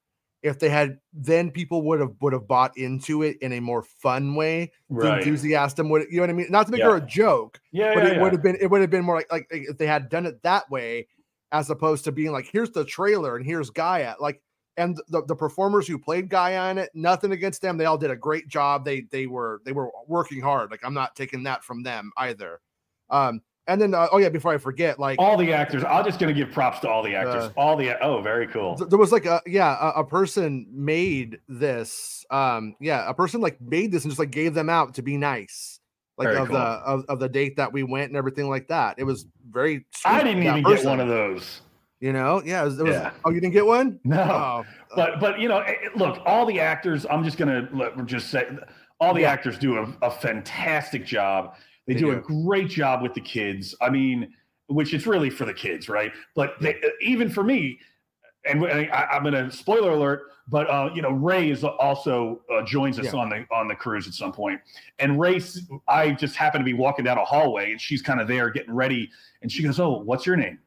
if 0.43 0.57
they 0.59 0.69
had 0.69 0.99
then 1.13 1.51
people 1.51 1.83
would 1.83 1.99
have 1.99 2.13
would 2.21 2.33
have 2.33 2.47
bought 2.47 2.75
into 2.77 3.21
it 3.23 3.37
in 3.41 3.53
a 3.53 3.59
more 3.59 3.83
fun 3.83 4.35
way. 4.35 4.71
The 4.89 4.95
Right. 4.95 5.17
enthusiasm 5.19 5.89
would 5.89 6.07
you 6.09 6.17
know 6.17 6.23
what 6.23 6.29
I 6.29 6.33
mean? 6.33 6.47
Not 6.49 6.65
to 6.65 6.71
make 6.71 6.79
Yeah. 6.79 6.89
her 6.89 6.95
a 6.97 7.01
joke, 7.01 7.59
Yeah, 7.71 7.93
but 7.93 8.03
yeah, 8.03 8.09
it 8.09 8.15
yeah. 8.15 8.21
would 8.23 8.31
have 8.33 8.41
been 8.41 8.57
it 8.59 8.67
would 8.69 8.81
have 8.81 8.89
been 8.89 9.05
more 9.05 9.15
like 9.15 9.31
like 9.31 9.47
if 9.51 9.77
they 9.77 9.87
had 9.87 10.09
done 10.09 10.25
it 10.25 10.41
that 10.43 10.69
way, 10.71 11.07
as 11.51 11.69
opposed 11.69 12.03
to 12.05 12.11
being 12.11 12.31
like, 12.31 12.47
here's 12.51 12.71
the 12.71 12.85
trailer 12.85 13.35
and 13.35 13.45
here's 13.45 13.69
Gaya. 13.69 14.15
Like 14.19 14.41
and 14.77 14.97
the, 15.09 15.23
the 15.25 15.35
performers 15.35 15.85
who 15.85 15.99
played 15.99 16.29
Gaya 16.29 16.71
in 16.71 16.77
it, 16.77 16.89
nothing 16.93 17.33
against 17.33 17.61
them. 17.61 17.77
They 17.77 17.85
all 17.85 17.97
did 17.97 18.09
a 18.09 18.15
great 18.15 18.47
job. 18.47 18.85
They 18.85 19.01
they 19.11 19.27
were 19.27 19.61
they 19.65 19.73
were 19.73 19.91
working 20.07 20.41
hard. 20.41 20.71
Like 20.71 20.79
I'm 20.83 20.93
not 20.93 21.15
taking 21.15 21.43
that 21.43 21.63
from 21.63 21.83
them 21.83 22.11
either. 22.17 22.61
Um 23.09 23.41
and 23.67 23.81
then 23.81 23.93
uh, 23.93 24.07
oh 24.11 24.17
yeah, 24.17 24.29
before 24.29 24.53
I 24.53 24.57
forget, 24.57 24.99
like 24.99 25.19
all 25.19 25.37
the 25.37 25.53
actors. 25.53 25.83
I'm 25.83 26.03
just 26.05 26.19
gonna 26.19 26.33
give 26.33 26.51
props 26.51 26.79
to 26.81 26.89
all 26.89 27.03
the 27.03 27.15
actors. 27.15 27.45
Uh, 27.45 27.51
all 27.57 27.75
the 27.77 27.97
oh, 28.03 28.21
very 28.21 28.47
cool. 28.47 28.75
th- 28.75 28.89
there 28.89 28.99
was 28.99 29.11
like 29.11 29.25
a 29.25 29.41
yeah 29.45 29.77
a, 29.95 29.99
a 30.01 30.03
person 30.03 30.65
made 30.71 31.39
this 31.47 32.25
um 32.31 32.75
yeah 32.79 33.09
a 33.09 33.13
person 33.13 33.41
like 33.41 33.59
made 33.61 33.91
this 33.91 34.03
and 34.03 34.11
just 34.11 34.19
like 34.19 34.31
gave 34.31 34.53
them 34.53 34.69
out 34.69 34.93
to 34.95 35.01
be 35.01 35.17
nice 35.17 35.79
like 36.17 36.27
Very 36.27 36.37
of 36.39 36.47
cool. 36.47 36.57
the 36.57 36.63
of, 36.63 37.05
of 37.09 37.19
the 37.19 37.29
date 37.29 37.55
that 37.57 37.71
we 37.73 37.83
went 37.83 38.09
and 38.09 38.17
everything 38.17 38.49
like 38.49 38.67
that 38.69 38.95
it 38.97 39.03
was 39.03 39.25
very 39.49 39.85
I 40.05 40.23
didn't 40.23 40.43
even 40.43 40.55
get 40.57 40.63
person, 40.63 40.89
one 40.89 40.99
of 40.99 41.07
those. 41.07 41.61
you 41.99 42.13
know 42.13 42.41
yeah 42.45 42.61
it 42.61 42.65
was, 42.65 42.79
it 42.79 42.83
was- 42.83 42.93
Yeah. 42.95 43.11
oh 43.25 43.31
you 43.31 43.39
didn't 43.41 43.53
get 43.53 43.65
one 43.65 43.99
No, 44.03 44.21
oh 44.21 44.65
but 44.95 45.19
but 45.19 45.39
you 45.39 45.47
know, 45.47 45.59
eh, 45.59 45.73
eh, 45.85 45.89
look, 45.95 46.21
all 46.25 46.45
the 46.45 46.59
actors. 46.59 47.05
I'm 47.09 47.23
just 47.23 47.37
gonna 47.37 47.69
let, 47.73 48.05
just 48.05 48.29
say, 48.29 48.45
all 48.99 49.13
the 49.13 49.21
Yeah. 49.21 49.31
actors 49.31 49.57
do 49.57 49.77
a, 49.77 49.93
a 50.01 50.11
fantastic 50.11 51.05
job. 51.05 51.55
They, 51.93 51.99
They 52.01 52.05
do, 52.07 52.11
a 52.11 52.21
great 52.21 52.69
job 52.69 53.01
with 53.01 53.13
the 53.13 53.21
kids. 53.21 53.75
I 53.81 53.89
mean, 53.89 54.33
which 54.67 54.93
it's 54.93 55.05
really 55.05 55.29
for 55.29 55.45
the 55.45 55.53
kids, 55.53 55.89
right? 55.89 56.11
But 56.35 56.55
they, 56.61 56.75
eh, 56.75 56.89
even 57.01 57.29
for 57.29 57.43
me, 57.43 57.79
and 58.45 58.65
I, 58.65 59.07
I'm 59.11 59.23
gonna 59.23 59.51
spoiler 59.51 59.91
alert. 59.91 60.23
But 60.47 60.69
uh, 60.69 60.89
you 60.95 61.01
know, 61.01 61.11
Rey 61.11 61.49
is 61.51 61.63
also 61.63 62.41
uh, 62.51 62.63
joins 62.63 62.97
us 62.97 63.05
Yeah. 63.13 63.19
on 63.19 63.29
the 63.29 63.45
on 63.53 63.67
the 63.67 63.75
cruise 63.75 64.07
at 64.07 64.13
some 64.13 64.31
point. 64.31 64.59
And 64.99 65.19
Rey, 65.19 65.41
I 65.87 66.11
just 66.11 66.35
happen 66.35 66.59
to 66.59 66.65
be 66.65 66.73
walking 66.73 67.05
down 67.05 67.17
a 67.17 67.25
hallway, 67.25 67.71
and 67.71 67.79
she's 67.81 68.01
kind 68.01 68.19
of 68.21 68.27
there 68.27 68.49
getting 68.49 68.73
ready, 68.73 69.09
and 69.41 69.51
she 69.51 69.61
goes, 69.61 69.79
"Oh, 69.79 69.99
what's 70.01 70.25
your 70.25 70.37
name?" 70.37 70.59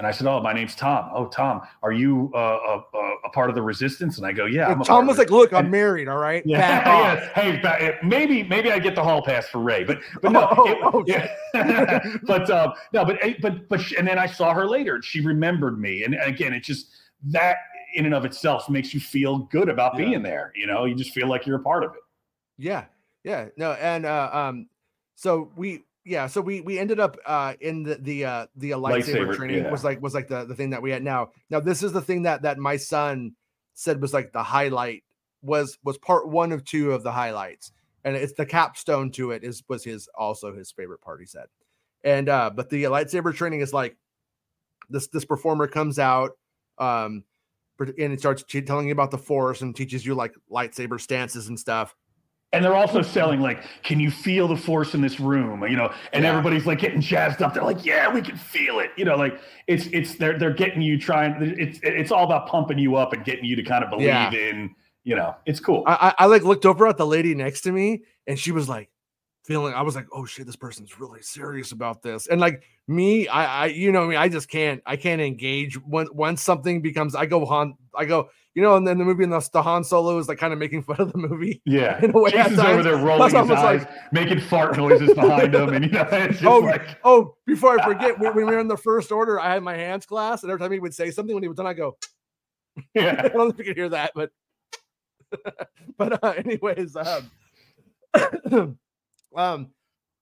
And 0.00 0.06
I 0.06 0.12
said, 0.12 0.26
"Oh, 0.26 0.40
my 0.40 0.54
name's 0.54 0.74
Tom. 0.74 1.10
Oh, 1.14 1.26
Tom, 1.26 1.60
are 1.82 1.92
you 1.92 2.30
uh, 2.34 2.38
a, 2.38 2.82
a, 2.96 3.14
a 3.26 3.30
part 3.34 3.50
of 3.50 3.54
the 3.54 3.60
resistance?" 3.60 4.16
And 4.16 4.26
I 4.26 4.32
go, 4.32 4.46
"Yeah." 4.46 4.64
I'm 4.68 4.72
And 4.72 4.80
a 4.80 4.84
tom 4.86 5.06
was 5.06 5.18
like 5.18 5.28
look 5.30 5.52
i'm 5.52 5.64
and- 5.66 5.70
married 5.70 6.08
all 6.08 6.16
right 6.16 6.42
Yeah, 6.46 6.82
Back. 6.82 7.32
Hey, 7.34 7.58
ba- 7.60 7.76
eh, 7.82 7.92
maybe 8.02 8.42
maybe 8.42 8.72
I 8.72 8.78
get 8.78 8.94
the 8.94 9.02
hall 9.04 9.20
pass 9.22 9.46
for 9.48 9.58
Rey, 9.58 9.84
but 9.84 9.98
but 10.22 10.32
no, 10.32 10.48
Oh, 10.56 10.66
it- 10.66 10.78
oh, 10.82 11.04
yeah. 11.06 11.28
but 12.22 12.48
um, 12.50 12.72
no, 12.94 13.04
but 13.04 13.18
eh, 13.22 13.34
but 13.42 13.68
but 13.68 13.78
she, 13.82 13.94
and 13.98 14.08
then 14.08 14.18
I 14.18 14.24
saw 14.24 14.54
her 14.54 14.66
later, 14.66 14.94
and 14.94 15.04
she 15.04 15.20
remembered 15.20 15.78
me, 15.78 16.04
and 16.04 16.16
again, 16.22 16.54
it 16.54 16.62
just 16.62 16.86
that 17.24 17.56
in 17.94 18.06
and 18.06 18.14
of 18.14 18.24
itself 18.24 18.70
makes 18.70 18.94
you 18.94 19.00
feel 19.00 19.40
good 19.52 19.68
about 19.68 19.98
Yeah. 19.98 20.06
being 20.06 20.22
there. 20.22 20.50
You 20.56 20.66
know, 20.66 20.86
you 20.86 20.94
just 20.94 21.12
feel 21.12 21.28
like 21.28 21.44
you're 21.46 21.58
a 21.58 21.62
part 21.62 21.84
of 21.84 21.90
it. 21.92 22.00
Yeah, 22.56 22.86
yeah, 23.22 23.48
no, 23.58 23.72
and 23.72 24.06
uh, 24.06 24.30
um, 24.32 24.66
so 25.14 25.50
we, 25.56 25.84
yeah, 26.04 26.26
so 26.26 26.40
we 26.40 26.60
we 26.60 26.78
ended 26.78 26.98
up 27.00 27.16
uh 27.26 27.54
in 27.60 27.82
the 27.82 27.96
the 27.96 28.24
uh 28.24 28.46
the 28.56 28.70
lightsaber, 28.70 29.26
Lightsaber, 29.26 29.36
training 29.36 29.64
yeah. 29.64 29.70
was 29.70 29.84
like 29.84 30.00
was 30.00 30.14
like 30.14 30.28
the 30.28 30.44
the 30.44 30.54
thing 30.54 30.70
that 30.70 30.82
we 30.82 30.90
had 30.90 31.02
now. 31.02 31.30
Now 31.50 31.60
this 31.60 31.82
is 31.82 31.92
the 31.92 32.00
thing 32.00 32.22
that 32.22 32.42
that 32.42 32.58
my 32.58 32.76
son 32.76 33.34
said 33.74 34.00
was 34.00 34.12
like 34.12 34.32
the 34.32 34.42
highlight 34.42 35.04
was 35.42 35.78
was 35.84 35.98
part 35.98 36.28
one 36.28 36.52
of 36.52 36.64
two 36.64 36.92
of 36.92 37.02
the 37.02 37.12
highlights, 37.12 37.72
and 38.04 38.16
it's 38.16 38.32
the 38.32 38.46
capstone 38.46 39.10
to 39.12 39.32
it 39.32 39.44
is 39.44 39.62
was 39.68 39.84
his 39.84 40.08
also 40.14 40.54
his 40.54 40.72
favorite 40.72 41.02
part. 41.02 41.20
He 41.20 41.26
said, 41.26 41.46
and 42.02 42.28
uh, 42.28 42.50
but 42.54 42.70
the 42.70 42.84
lightsaber 42.84 43.34
training 43.34 43.60
is 43.60 43.72
like 43.72 43.96
this 44.88 45.08
this 45.08 45.24
performer 45.24 45.66
comes 45.66 45.98
out 45.98 46.32
um 46.78 47.24
and 47.78 48.12
it 48.12 48.18
starts 48.18 48.44
telling 48.66 48.86
you 48.86 48.92
about 48.92 49.10
the 49.10 49.18
force 49.18 49.62
and 49.62 49.74
teaches 49.74 50.04
you 50.04 50.14
like 50.14 50.34
lightsaber 50.50 51.00
stances 51.00 51.48
and 51.48 51.58
stuff 51.58 51.94
And 52.52 52.64
they're 52.64 52.74
also 52.74 53.00
selling 53.00 53.40
like, 53.40 53.62
can 53.84 54.00
you 54.00 54.10
feel 54.10 54.48
the 54.48 54.56
force 54.56 54.94
in 54.94 55.00
this 55.00 55.20
room? 55.20 55.62
You 55.68 55.76
know, 55.76 55.92
and 56.12 56.24
Yeah. 56.24 56.30
everybody's 56.30 56.66
like 56.66 56.80
getting 56.80 57.00
jazzed 57.00 57.40
up. 57.42 57.54
They're 57.54 57.62
like, 57.62 57.84
yeah, 57.84 58.12
we 58.12 58.20
can 58.22 58.36
feel 58.36 58.80
it. 58.80 58.90
You 58.96 59.04
know, 59.04 59.14
like 59.16 59.40
it's 59.68 59.86
it's 59.92 60.16
they're 60.16 60.36
they're 60.38 60.52
getting 60.52 60.82
you 60.82 60.98
trying. 60.98 61.36
It's 61.58 61.78
it's 61.84 62.10
all 62.10 62.24
about 62.24 62.48
pumping 62.48 62.78
you 62.78 62.96
up 62.96 63.12
and 63.12 63.24
getting 63.24 63.44
you 63.44 63.54
to 63.56 63.62
kind 63.62 63.84
of 63.84 63.90
believe 63.90 64.06
Yeah. 64.08 64.32
in. 64.32 64.74
You 65.04 65.14
know, 65.16 65.34
it's 65.46 65.60
cool. 65.60 65.84
I, 65.86 66.08
I 66.18 66.24
I 66.24 66.26
like 66.26 66.42
looked 66.42 66.66
over 66.66 66.86
at 66.88 66.96
the 66.96 67.06
lady 67.06 67.34
next 67.36 67.60
to 67.62 67.72
me 67.72 68.02
and 68.26 68.38
she 68.38 68.50
was 68.52 68.68
like 68.68 68.90
feeling 69.44 69.72
I 69.72 69.82
was 69.82 69.94
like, 69.94 70.06
oh 70.12 70.24
shit, 70.26 70.44
this 70.46 70.56
person's 70.56 71.00
really 71.00 71.22
serious 71.22 71.70
about 71.72 72.02
this. 72.02 72.26
And 72.26 72.40
like 72.40 72.64
me, 72.88 73.28
I 73.28 73.62
I 73.62 73.66
you 73.66 73.92
know 73.92 74.06
me, 74.08 74.16
I 74.16 74.28
just 74.28 74.48
can't 74.48 74.82
I 74.86 74.96
can't 74.96 75.20
engage 75.22 75.76
when 75.84 76.08
once 76.12 76.42
something 76.42 76.82
becomes 76.82 77.14
I 77.14 77.26
go 77.26 77.46
Han 77.46 77.74
I 77.94 78.04
go, 78.06 78.28
you 78.54 78.62
know, 78.62 78.76
and 78.76 78.86
then 78.86 78.98
the 78.98 79.04
movie 79.04 79.22
and 79.24 79.32
the, 79.32 79.48
the 79.52 79.62
Han 79.62 79.84
Solo 79.84 80.18
is 80.18 80.28
like 80.28 80.38
kind 80.38 80.52
of 80.52 80.58
making 80.58 80.82
fun 80.82 81.00
of 81.00 81.12
the 81.12 81.18
movie. 81.18 81.62
Yeah, 81.66 82.02
in 82.02 82.10
a 82.10 82.18
way 82.18 82.32
over 82.34 82.82
there 82.82 82.96
rolling 82.96 83.34
his 83.34 83.50
eyes, 83.50 83.82
like- 83.82 84.12
making 84.12 84.40
fart 84.40 84.76
noises 84.76 85.14
behind 85.14 85.54
him, 85.54 85.72
and 85.72 85.84
you 85.84 85.90
know, 85.92 86.08
it's 86.12 86.34
just 86.34 86.44
Oh, 86.44 86.58
like, 86.58 86.82
Oh, 87.04 87.36
before 87.46 87.78
I 87.78 87.84
forget, 87.84 88.18
when, 88.18 88.34
we 88.34 88.44
were 88.44 88.58
in 88.58 88.66
the 88.68 88.76
first 88.76 89.12
order, 89.12 89.38
I 89.38 89.52
had 89.54 89.62
my 89.62 89.76
hands 89.76 90.04
clasped, 90.04 90.42
and 90.44 90.50
every 90.50 90.60
time 90.60 90.72
he 90.72 90.80
would 90.80 90.94
say 90.94 91.10
something 91.10 91.34
when 91.34 91.42
he 91.44 91.48
was 91.48 91.56
done, 91.56 91.66
I 91.66 91.74
go, 91.74 91.96
yeah. 92.94 93.20
I 93.24 93.28
don't 93.28 93.36
know 93.36 93.46
if 93.48 93.58
you 93.58 93.64
can 93.64 93.74
hear 93.74 93.88
that, 93.90 94.12
but 94.14 94.30
but 95.96 96.24
uh, 96.24 96.30
anyways, 96.30 96.96
um, 96.96 97.30
um, 99.36 99.68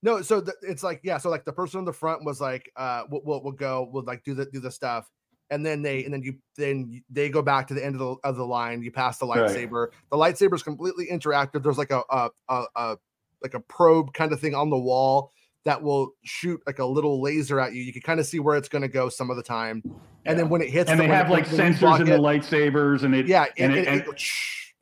no, 0.03 0.23
so 0.23 0.45
it's 0.63 0.83
like 0.83 1.01
yeah, 1.03 1.19
so 1.19 1.31
like 1.31 1.45
the 1.45 1.53
person 1.53 1.79
on 1.79 1.85
the 1.85 1.93
front 1.93 2.25
was 2.25 2.41
like, 2.41 2.71
uh, 2.77 3.05
we'll, 3.11 3.23
we'll, 3.25 3.43
we'll 3.43 3.53
go, 3.53 3.89
we'll 3.91 4.05
like 4.05 4.23
do 4.23 4.35
the 4.35 4.45
do 4.47 4.61
the 4.61 4.71
stuff, 4.71 5.11
and 5.51 5.65
then 5.65 5.83
they 5.83 6.05
and 6.05 6.13
then 6.13 6.23
you 6.23 6.35
then 6.57 7.03
they 7.11 7.29
go 7.29 7.43
back 7.43 7.67
to 7.69 7.75
the 7.75 7.85
end 7.85 7.95
of 7.95 8.01
the 8.01 8.17
of 8.29 8.37
the 8.37 8.45
line. 8.47 8.83
You 8.83 8.91
pass 8.91 9.19
the 9.19 9.27
Right. 9.27 9.39
lightsaber. 9.51 9.89
The 10.11 10.17
lightsaber 10.17 10.55
is 10.55 10.63
completely 10.63 11.07
interactive. 11.11 11.63
There's 11.63 11.79
like 11.79 11.91
a 11.91 12.03
a, 12.11 12.31
a 12.49 12.65
a 12.77 12.97
like 13.43 13.55
a 13.55 13.61
probe 13.61 14.13
kind 14.15 14.33
of 14.33 14.41
thing 14.41 14.55
on 14.55 14.71
the 14.71 14.79
wall 14.79 15.33
that 15.65 15.83
will 15.83 16.13
shoot 16.25 16.61
like 16.67 16.79
a 16.79 16.85
little 16.85 17.21
laser 17.21 17.61
at 17.61 17.73
you. 17.75 17.83
You 17.83 17.93
can 17.93 18.03
kind 18.03 18.21
of 18.21 18.27
see 18.27 18.41
where 18.41 18.57
it's 18.57 18.69
going 18.69 18.83
to 18.83 18.89
go 18.89 19.09
some 19.09 19.31
of 19.31 19.37
the 19.37 19.43
time, 19.43 19.83
and 20.25 20.39
then 20.39 20.49
when 20.49 20.61
it 20.63 20.71
hits, 20.71 20.91
and 20.91 20.99
the- 20.99 21.05
they 21.05 21.09
have 21.09 21.31
like 21.31 21.47
sensors 21.47 22.01
in 22.01 22.07
the 22.07 22.13
lightsabers, 22.19 23.03
and 23.03 23.15
it, 23.15 23.27
yeah, 23.27 23.45
it, 23.45 23.53
and 23.59 23.73
it, 23.75 23.79
it- 23.79 23.89
it, 23.89 24.07
and- 24.09 24.19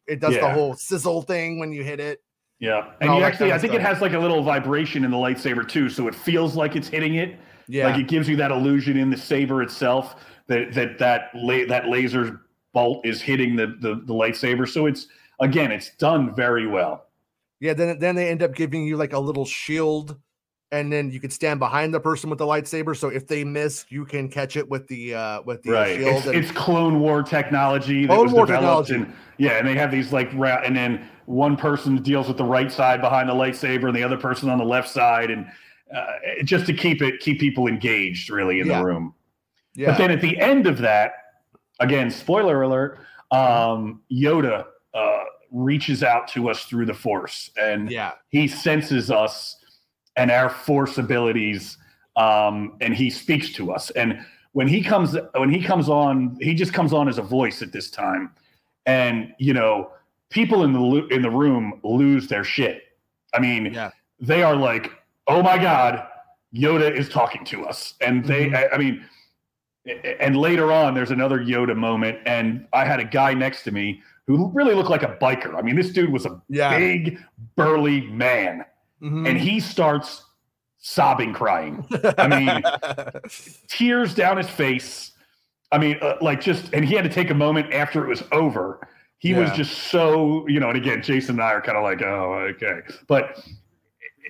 it 0.09 0.21
does 0.21 0.35
the 0.35 0.49
whole 0.51 0.75
sizzle 0.75 1.23
thing 1.23 1.59
when 1.59 1.73
you 1.73 1.83
hit 1.83 1.99
it. 1.99 2.21
yeah, 2.61 2.93
and 3.01 3.11
all 3.11 3.19
you 3.19 3.25
actually, 3.25 3.51
kind 3.51 3.55
I 3.55 3.59
think 3.59 3.75
it 3.75 3.81
has 3.81 4.01
like 4.01 4.13
a 4.13 4.19
little 4.19 4.41
vibration 4.43 5.05
in 5.05 5.11
the 5.11 5.17
lightsaber 5.17 5.67
too, 5.69 5.89
so 5.89 6.07
it 6.07 6.15
feels 6.15 6.55
like 6.55 6.77
it's 6.77 6.87
hitting 6.89 7.17
it. 7.17 7.37
Yeah, 7.69 7.89
Like 7.89 7.99
it 8.01 8.07
gives 8.07 8.29
you 8.29 8.37
that 8.37 8.53
illusion 8.53 8.97
in 8.97 9.11
the 9.11 9.17
saber 9.17 9.61
itself 9.63 10.15
that 10.49 10.73
that 10.75 10.99
that 10.99 11.31
la- 11.35 11.67
that 11.69 11.89
laser 11.89 12.41
bolt 12.73 13.05
is 13.07 13.21
hitting 13.23 13.57
the, 13.57 13.67
the 13.81 13.97
the 14.05 14.15
lightsaber. 14.15 14.69
So 14.69 14.87
it's 14.87 15.09
again, 15.41 15.73
it's 15.73 15.91
done 15.97 16.35
very 16.35 16.67
well. 16.67 17.07
yeah. 17.61 17.75
Then 17.75 17.99
then 17.99 18.15
they 18.17 18.29
end 18.29 18.43
up 18.43 18.55
giving 18.55 18.85
you 18.87 18.97
like 18.97 19.13
a 19.13 19.19
little 19.19 19.45
shield, 19.47 20.17
and 20.73 20.93
then 20.93 21.11
you 21.11 21.21
can 21.21 21.31
stand 21.31 21.59
behind 21.59 21.93
the 21.95 22.01
person 22.01 22.29
with 22.31 22.39
the 22.39 22.47
lightsaber. 22.47 22.97
So 22.97 23.09
if 23.09 23.27
they 23.27 23.45
miss, 23.45 23.87
you 23.89 24.05
can 24.05 24.29
catch 24.29 24.57
it 24.57 24.69
with 24.69 24.87
the 24.89 25.15
uh 25.15 25.43
with 25.43 25.63
the 25.63 25.73
right. 25.73 25.97
shield. 25.99 26.17
It's, 26.17 26.27
and- 26.27 26.37
it's 26.37 26.51
Clone 26.53 27.01
War 27.01 27.23
technology 27.23 28.03
that 28.07 28.13
Clone 28.15 28.25
was 28.27 28.33
War 28.33 28.47
developed, 28.47 28.89
technology. 28.89 29.11
and 29.11 29.19
yeah, 29.39 29.59
and 29.59 29.67
they 29.67 29.75
have 29.75 29.91
these 29.91 30.13
like 30.13 30.29
ra- 30.35 30.63
and 30.65 30.77
then 30.77 31.09
one 31.27 31.57
person 31.57 31.97
deals 32.03 32.29
with 32.29 32.37
the 32.37 32.45
right 32.45 32.71
side 32.71 33.01
behind 33.01 33.29
the 33.29 33.35
lightsaber, 33.35 33.89
and 33.89 33.97
the 33.97 34.03
other 34.05 34.17
person 34.17 34.49
on 34.49 34.59
the 34.59 34.65
left 34.65 34.89
side, 34.89 35.31
and 35.31 35.47
uh, 35.95 36.07
just 36.45 36.67
to 36.67 36.73
keep 36.73 37.03
it 37.03 37.21
keep 37.21 37.41
people 37.41 37.67
engaged 37.67 38.31
really 38.31 38.61
in 38.61 38.67
Yeah. 38.69 38.79
the 38.79 38.85
room. 38.85 39.15
Yeah, 39.77 39.91
But 39.91 39.99
then 39.99 40.11
at 40.11 40.21
the 40.21 40.39
end 40.39 40.67
of 40.67 40.79
that, 40.79 41.13
again, 41.81 42.11
spoiler 42.11 42.63
alert, 42.63 42.99
um, 43.31 44.01
Yoda 44.11 44.67
uh, 44.95 45.25
reaches 45.51 46.03
out 46.03 46.29
to 46.29 46.49
us 46.49 46.65
through 46.65 46.87
the 46.87 46.95
Force, 46.95 47.51
and 47.61 47.91
yeah, 47.91 48.13
he 48.29 48.49
senses 48.49 49.11
us 49.11 49.57
and 50.17 50.31
our 50.31 50.49
Force 50.49 50.97
abilities, 50.99 51.77
um, 52.17 52.77
and 52.81 52.95
he 52.95 53.11
speaks 53.11 53.53
to 53.55 53.73
us. 53.73 53.91
And 53.91 54.25
when 54.53 54.67
he 54.69 54.83
comes, 54.83 55.15
when 55.35 55.51
he 55.51 55.63
comes 55.63 55.89
on, 55.89 56.39
he 56.41 56.55
just 56.55 56.73
comes 56.73 56.93
on 56.93 57.09
as 57.09 57.19
a 57.19 57.23
voice 57.23 57.61
at 57.63 57.73
this 57.73 57.91
time, 57.91 58.31
and 58.87 59.35
you 59.39 59.53
know, 59.53 59.91
people 60.31 60.65
in 60.65 60.73
the 60.73 61.07
in 61.09 61.21
the 61.23 61.31
room 61.31 61.81
lose 61.85 62.29
their 62.29 62.45
shit. 62.45 62.83
I 63.35 63.41
mean, 63.41 63.75
yeah. 63.75 63.91
they 64.21 64.43
are 64.43 64.57
like, 64.57 64.91
"Oh 65.27 65.43
my 65.43 65.59
god, 65.59 66.07
Yoda 66.55 66.91
is 66.91 67.09
talking 67.11 67.45
to 67.47 67.67
us," 67.67 67.95
and 68.01 68.25
they, 68.25 68.47
Mhm. 68.47 68.73
I, 68.73 68.75
I 68.75 68.79
mean, 68.79 69.05
and 70.21 70.37
later 70.37 70.73
on, 70.73 70.95
there's 70.95 71.11
another 71.11 71.39
Yoda 71.39 71.77
moment, 71.77 72.19
and 72.27 72.67
I 72.73 72.85
had 72.85 73.01
a 73.01 73.05
guy 73.05 73.35
next 73.35 73.63
to 73.65 73.71
me 73.71 74.03
who 74.27 74.51
really 74.53 74.75
looked 74.75 74.91
like 74.91 75.03
a 75.03 75.17
biker. 75.21 75.55
I 75.57 75.63
mean, 75.63 75.77
this 75.77 75.91
dude 75.91 76.11
was 76.13 76.27
a 76.27 76.41
Yeah. 76.49 76.77
big, 76.77 77.19
burly 77.57 78.03
man, 78.09 78.65
Mhm. 79.03 79.29
and 79.29 79.39
he 79.39 79.61
starts 79.61 80.25
sobbing, 80.79 81.33
crying, 81.33 81.85
I 82.19 82.29
mean, 82.29 82.63
tears 83.69 84.15
down 84.15 84.37
his 84.37 84.49
face. 84.49 85.13
I 85.73 85.79
mean, 85.79 85.99
uh, 86.01 86.17
like 86.21 86.41
just, 86.41 86.73
and 86.73 86.85
he 86.85 86.95
had 86.95 87.05
to 87.05 87.11
take 87.11 87.31
a 87.31 87.35
moment 87.35 87.73
after 87.73 88.05
it 88.05 88.09
was 88.09 88.23
over. 88.33 88.81
He 89.19 89.35
was 89.35 89.51
just 89.53 89.73
so, 89.91 90.47
you 90.47 90.61
know, 90.61 90.69
and 90.69 90.77
again, 90.77 91.03
Jason 91.03 91.37
and 91.37 91.43
I 91.43 91.53
are 91.53 91.61
kind 91.63 91.77
of 91.77 91.83
like, 91.83 92.03
oh, 92.03 92.47
okay. 92.51 92.81
But 93.09 93.43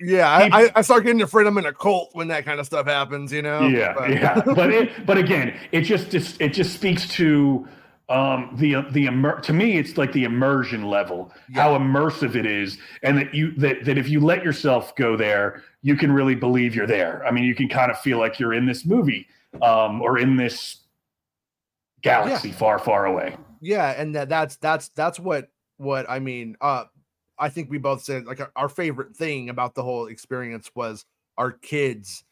yeah, 0.01 0.29
I, 0.29 0.71
I, 0.75 0.81
start 0.81 1.03
getting 1.03 1.21
afraid 1.21 1.47
I'm 1.47 1.57
in 1.57 1.65
a 1.65 1.73
cult 1.73 2.09
when 2.13 2.27
that 2.29 2.45
kind 2.45 2.59
of 2.59 2.65
stuff 2.65 2.85
happens. 2.87 3.31
You 3.31 3.41
know? 3.41 3.67
yeah, 3.67 3.93
But- 3.93 4.09
yeah. 4.09 4.41
But 4.55 4.71
it, 4.71 5.05
but 5.05 5.17
again, 5.17 5.57
it 5.71 5.81
just, 5.81 6.09
just 6.09 6.39
it 6.41 6.53
just 6.53 6.73
speaks 6.73 7.07
to 7.09 7.67
um 8.09 8.51
the 8.55 8.85
the 8.91 9.05
immer- 9.07 9.41
to 9.41 9.51
me 9.51 9.77
it's 9.77 9.97
like 9.97 10.13
the 10.13 10.23
immersion 10.23 10.85
level 10.85 11.29
Yeah. 11.49 11.63
how 11.63 11.77
immersive 11.77 12.35
it 12.35 12.45
is 12.45 12.77
and 13.03 13.17
that 13.17 13.33
you 13.33 13.51
that 13.57 13.83
that 13.83 13.97
if 13.97 14.07
you 14.07 14.21
let 14.21 14.45
yourself 14.45 14.95
go 14.95 15.17
there 15.17 15.61
you 15.81 15.97
can 15.97 16.13
really 16.13 16.33
believe 16.33 16.73
you're 16.73 16.87
there 16.87 17.21
i 17.27 17.31
mean 17.31 17.43
you 17.43 17.53
can 17.53 17.67
kind 17.67 17.91
of 17.91 17.99
feel 17.99 18.17
like 18.17 18.39
you're 18.39 18.53
in 18.53 18.65
this 18.65 18.85
movie 18.85 19.27
um 19.61 20.01
or 20.01 20.17
in 20.17 20.37
this 20.37 20.83
galaxy 22.01 22.49
far 22.53 22.79
far 22.79 23.07
away 23.07 23.35
yeah 23.59 23.89
and 23.99 24.15
that 24.15 24.29
that's 24.29 24.55
that's 24.55 24.87
that's 24.89 25.19
what 25.19 25.49
what 25.75 26.09
i 26.09 26.17
mean 26.17 26.55
uh 26.61 26.85
i 27.39 27.49
think 27.49 27.69
we 27.69 27.77
both 27.77 28.03
said 28.03 28.25
like 28.25 28.39
our, 28.55 28.69
favorite 28.69 29.15
thing 29.15 29.49
about 29.49 29.75
the 29.75 29.83
whole 29.83 30.07
experience 30.07 30.69
was 30.75 31.05
our 31.37 31.51
kids 31.51 32.23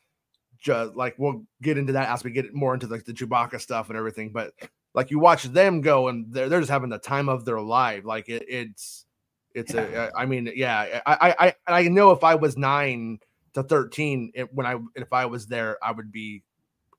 just 0.60 0.96
like 0.96 1.16
we'll 1.18 1.46
get 1.62 1.78
into 1.78 1.94
that 1.94 2.10
as 2.10 2.24
we 2.24 2.32
get 2.32 2.54
more 2.54 2.74
into 2.74 2.88
like 2.88 3.06
the 3.06 3.14
chewbacca 3.14 3.60
stuff 3.60 3.90
and 3.90 3.98
everything 3.98 4.32
but 4.32 4.54
like 4.94 5.12
you 5.12 5.20
watch 5.20 5.44
them 5.44 5.82
go 5.82 6.08
and 6.08 6.32
they're, 6.34 6.50
they're 6.50 6.60
just 6.60 6.72
having 6.72 6.90
the 6.90 6.98
time 6.98 7.30
of 7.30 7.46
their 7.46 7.62
life 7.62 8.04
like 8.06 8.30
it, 8.30 8.46
it's 8.48 9.06
it's 9.54 9.74
a 9.74 10.12
i 10.16 10.26
mean 10.26 10.52
yeah 10.56 11.02
i 11.06 11.30
i 11.30 11.36
i 11.48 11.56
I 11.68 11.88
know 11.88 12.12
if 12.12 12.24
i 12.24 12.36
was 12.36 12.58
nine 12.58 13.20
to 13.54 13.64
13 13.64 14.32
it, 14.34 14.54
when 14.54 14.66
i 14.66 14.78
if 14.96 15.14
i 15.14 15.26
was 15.26 15.48
there 15.48 15.78
i 15.84 15.92
would 15.92 16.12
be 16.12 16.44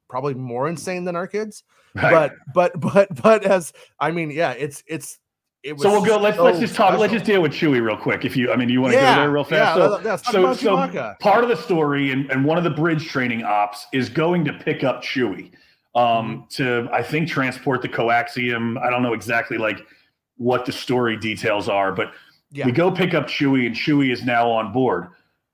probably 0.09 0.35
more 0.35 0.69
insane 0.69 1.05
than 1.05 1.17
our 1.17 1.27
kids 1.27 1.65
right? 1.97 2.31
but 2.55 2.73
but 2.75 2.81
but 2.81 3.23
but 3.23 3.45
as 3.45 3.73
I 3.99 4.11
mean, 4.11 4.31
yeah, 4.31 4.53
it's 4.53 4.83
it's 4.87 5.15
it 5.15 5.19
was. 5.73 5.83
so 5.83 5.91
we'll 5.91 6.05
go 6.05 6.19
let's 6.19 6.39
let's 6.39 6.59
just 6.59 6.75
talk 6.75 6.99
let's 6.99 7.13
just 7.13 7.25
deal 7.25 7.41
with 7.43 7.53
chewie 7.53 7.83
real 7.85 7.97
quick 7.97 8.25
if 8.25 8.37
you 8.37 8.53
i 8.53 8.57
mean 8.57 8.69
you 8.69 8.81
want 8.81 8.93
to 8.93 8.99
Yeah, 9.01 9.15
go 9.17 9.21
there 9.23 9.31
real 9.31 9.45
fast 9.45 9.79
Yeah, 10.05 10.17
so, 10.17 10.53
so, 10.55 10.87
so 10.89 11.15
part 11.21 11.43
of 11.43 11.49
the 11.51 11.57
story 11.57 12.11
and, 12.13 12.31
and 12.31 12.45
one 12.45 12.59
of 12.59 12.65
the 12.65 12.71
bridge 12.71 13.09
training 13.09 13.43
ops 13.43 13.87
is 13.93 14.09
going 14.09 14.45
to 14.45 14.53
pick 14.53 14.85
up 14.85 15.03
Chewie 15.03 15.51
um, 15.95 16.47
to, 16.51 16.89
I 16.93 17.03
think, 17.03 17.27
transport 17.27 17.81
the 17.81 17.89
coaxium. 17.89 18.79
I 18.83 18.91
don't 18.91 19.03
know 19.03 19.15
exactly 19.15 19.57
like 19.57 19.81
what 20.37 20.67
the 20.67 20.73
story 20.73 21.17
details 21.17 21.71
are, 21.71 21.91
but 21.91 22.13
Yeah. 22.53 22.67
we 22.67 22.73
go 22.73 22.91
pick 22.91 23.15
up 23.15 23.27
Chewie, 23.29 23.67
and 23.67 23.75
Chewie 23.75 24.13
is 24.13 24.23
now 24.23 24.51
on 24.51 24.73
board. 24.75 25.09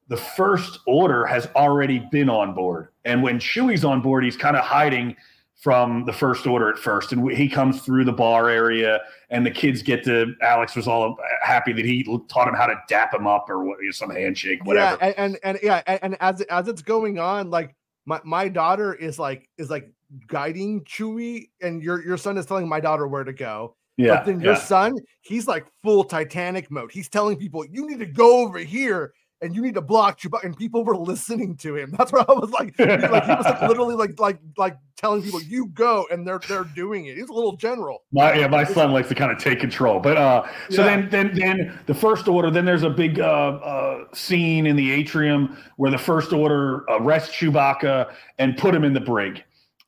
The 0.08 0.16
first 0.16 0.80
order 0.86 1.24
has 1.26 1.46
already 1.54 2.00
been 2.10 2.28
on 2.28 2.54
board, 2.54 2.88
and 3.04 3.22
when 3.22 3.38
Chewie's 3.38 3.84
on 3.84 4.00
board, 4.02 4.24
he's 4.24 4.36
kind 4.36 4.56
of 4.56 4.64
hiding 4.64 5.14
from 5.62 6.04
the 6.06 6.12
first 6.12 6.44
order 6.44 6.68
at 6.68 6.76
first, 6.76 7.12
and 7.12 7.30
he 7.30 7.48
comes 7.48 7.82
through 7.82 8.04
the 8.04 8.12
bar 8.12 8.50
area, 8.50 9.00
and 9.30 9.46
the 9.46 9.50
kids 9.50 9.80
get 9.80 10.02
to. 10.02 10.34
Alex 10.42 10.74
was 10.74 10.88
all 10.88 11.16
happy 11.40 11.72
that 11.72 11.84
he 11.84 12.02
taught 12.28 12.48
him 12.48 12.54
how 12.54 12.66
to 12.66 12.74
dap 12.88 13.14
him 13.14 13.28
up 13.28 13.48
or 13.48 13.62
what, 13.64 13.78
some 13.92 14.10
handshake, 14.10 14.64
whatever. 14.64 14.98
Yeah, 15.00 15.06
and, 15.06 15.18
and 15.18 15.38
and 15.44 15.58
yeah, 15.62 15.98
and, 16.02 16.16
as 16.20 16.40
as 16.42 16.66
it's 16.66 16.82
going 16.82 17.20
on, 17.20 17.48
like 17.48 17.76
my, 18.06 18.20
my 18.24 18.48
daughter 18.48 18.92
is 18.92 19.20
like 19.20 19.48
is 19.56 19.70
like 19.70 19.92
guiding 20.26 20.82
Chewie, 20.82 21.50
and 21.60 21.80
your 21.80 22.04
your 22.04 22.16
son 22.16 22.36
is 22.38 22.44
telling 22.44 22.68
my 22.68 22.80
daughter 22.80 23.06
where 23.06 23.22
to 23.22 23.32
go. 23.32 23.76
Yeah, 23.96 24.16
but 24.16 24.26
then 24.26 24.40
your 24.40 24.54
yeah. 24.54 24.58
son, 24.58 24.98
he's 25.20 25.46
like 25.46 25.64
full 25.80 26.02
Titanic 26.02 26.72
mode. 26.72 26.90
He's 26.90 27.08
telling 27.08 27.36
people, 27.36 27.64
you 27.70 27.88
need 27.88 28.00
to 28.00 28.06
go 28.06 28.40
over 28.40 28.58
here 28.58 29.14
and 29.42 29.54
you 29.54 29.60
need 29.60 29.74
to 29.74 29.80
block 29.82 30.20
Chewbacca. 30.20 30.44
And 30.44 30.56
people 30.56 30.84
were 30.84 30.96
listening 30.96 31.56
to 31.58 31.76
him. 31.76 31.90
That's 31.98 32.12
what 32.12 32.28
I 32.28 32.32
was 32.32 32.50
like. 32.50 32.74
he- 32.76 32.84
like 32.84 33.24
he 33.24 33.32
was 33.32 33.44
like 33.44 33.62
literally 33.68 33.94
like 33.94 34.18
like 34.18 34.38
like 34.56 34.76
telling 34.96 35.20
people, 35.22 35.42
you 35.42 35.66
go, 35.66 36.06
and 36.10 36.26
they're 36.26 36.40
they're 36.48 36.64
doing 36.64 37.06
it. 37.06 37.16
He's 37.16 37.28
a 37.28 37.32
little 37.32 37.56
general. 37.56 38.04
My 38.12 38.34
yeah, 38.34 38.46
my 38.46 38.64
son 38.64 38.92
likes 38.92 39.08
to 39.08 39.14
kind 39.16 39.32
of 39.32 39.38
take 39.38 39.58
control. 39.60 40.00
But 40.00 40.16
uh 40.16 40.46
so 40.70 40.84
Yeah. 40.84 40.96
then 40.96 41.08
then 41.10 41.34
then 41.34 41.78
the 41.86 41.94
first 41.94 42.28
order, 42.28 42.50
then 42.50 42.64
there's 42.64 42.84
a 42.84 42.90
big 42.90 43.18
uh 43.20 43.24
uh 43.24 44.04
scene 44.14 44.66
in 44.66 44.76
the 44.76 44.90
atrium 44.92 45.56
where 45.76 45.90
the 45.90 45.98
first 45.98 46.32
order 46.32 46.84
arrests 46.88 47.34
Chewbacca 47.36 48.12
and 48.38 48.56
put 48.56 48.74
him 48.74 48.84
in 48.84 48.92
the 48.94 49.00
brig. 49.00 49.42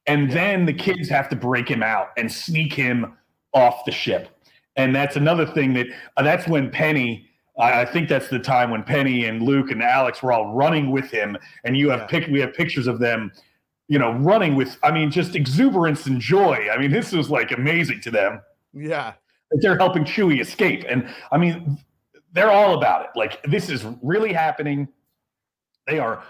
And 0.07 0.30
then 0.30 0.66
the 0.66 0.72
kids 0.74 1.09
have 1.09 1.28
to 1.30 1.36
break 1.36 1.66
him 1.68 1.82
out 1.82 2.09
and 2.18 2.30
sneak 2.30 2.72
him 2.74 3.16
off 3.55 3.84
the 3.86 3.92
ship. 3.92 4.28
And 4.76 4.94
that's 4.94 5.16
another 5.16 5.46
thing 5.46 5.72
that 5.74 5.86
uh, 6.16 6.22
that's 6.22 6.48
when 6.48 6.70
Penny 6.70 7.26
I 7.57 7.84
think 7.84 8.09
that's 8.09 8.28
the 8.28 8.38
time 8.40 8.70
when 8.70 8.82
Penny 8.82 9.26
and 9.26 9.40
Luke 9.42 9.70
and 9.70 9.80
Alex 9.82 10.22
were 10.22 10.32
all 10.32 10.52
running 10.55 10.90
with 10.90 11.11
him, 11.11 11.36
and 11.64 11.76
you 11.76 11.88
have 11.90 12.00
Yeah. 12.00 12.07
pic- 12.07 12.26
we 12.28 12.40
have 12.40 12.52
pictures 12.52 12.86
of 12.88 12.98
them, 12.98 13.30
you 13.86 13.98
know, 13.98 14.12
running 14.14 14.57
with. 14.57 14.76
I 14.82 14.90
mean, 14.90 15.11
just 15.11 15.36
exuberance 15.36 16.07
and 16.07 16.20
joy. 16.20 16.68
I 16.72 16.78
mean, 16.78 16.90
this 16.90 17.12
was 17.12 17.30
like 17.30 17.52
amazing 17.52 18.00
to 18.02 18.11
them 18.11 18.40
Yeah. 18.72 19.12
they're 19.61 19.78
helping 19.78 20.05
Chewie 20.05 20.40
escape. 20.40 20.84
And 20.88 21.09
I 21.30 21.38
mean, 21.38 21.78
they're 22.32 22.50
all 22.50 22.76
about 22.76 23.05
it. 23.05 23.11
Like 23.14 23.40
this 23.44 23.70
is 23.70 23.84
really 24.02 24.32
happening. 24.32 24.88
They 25.86 26.00
are 26.00 26.24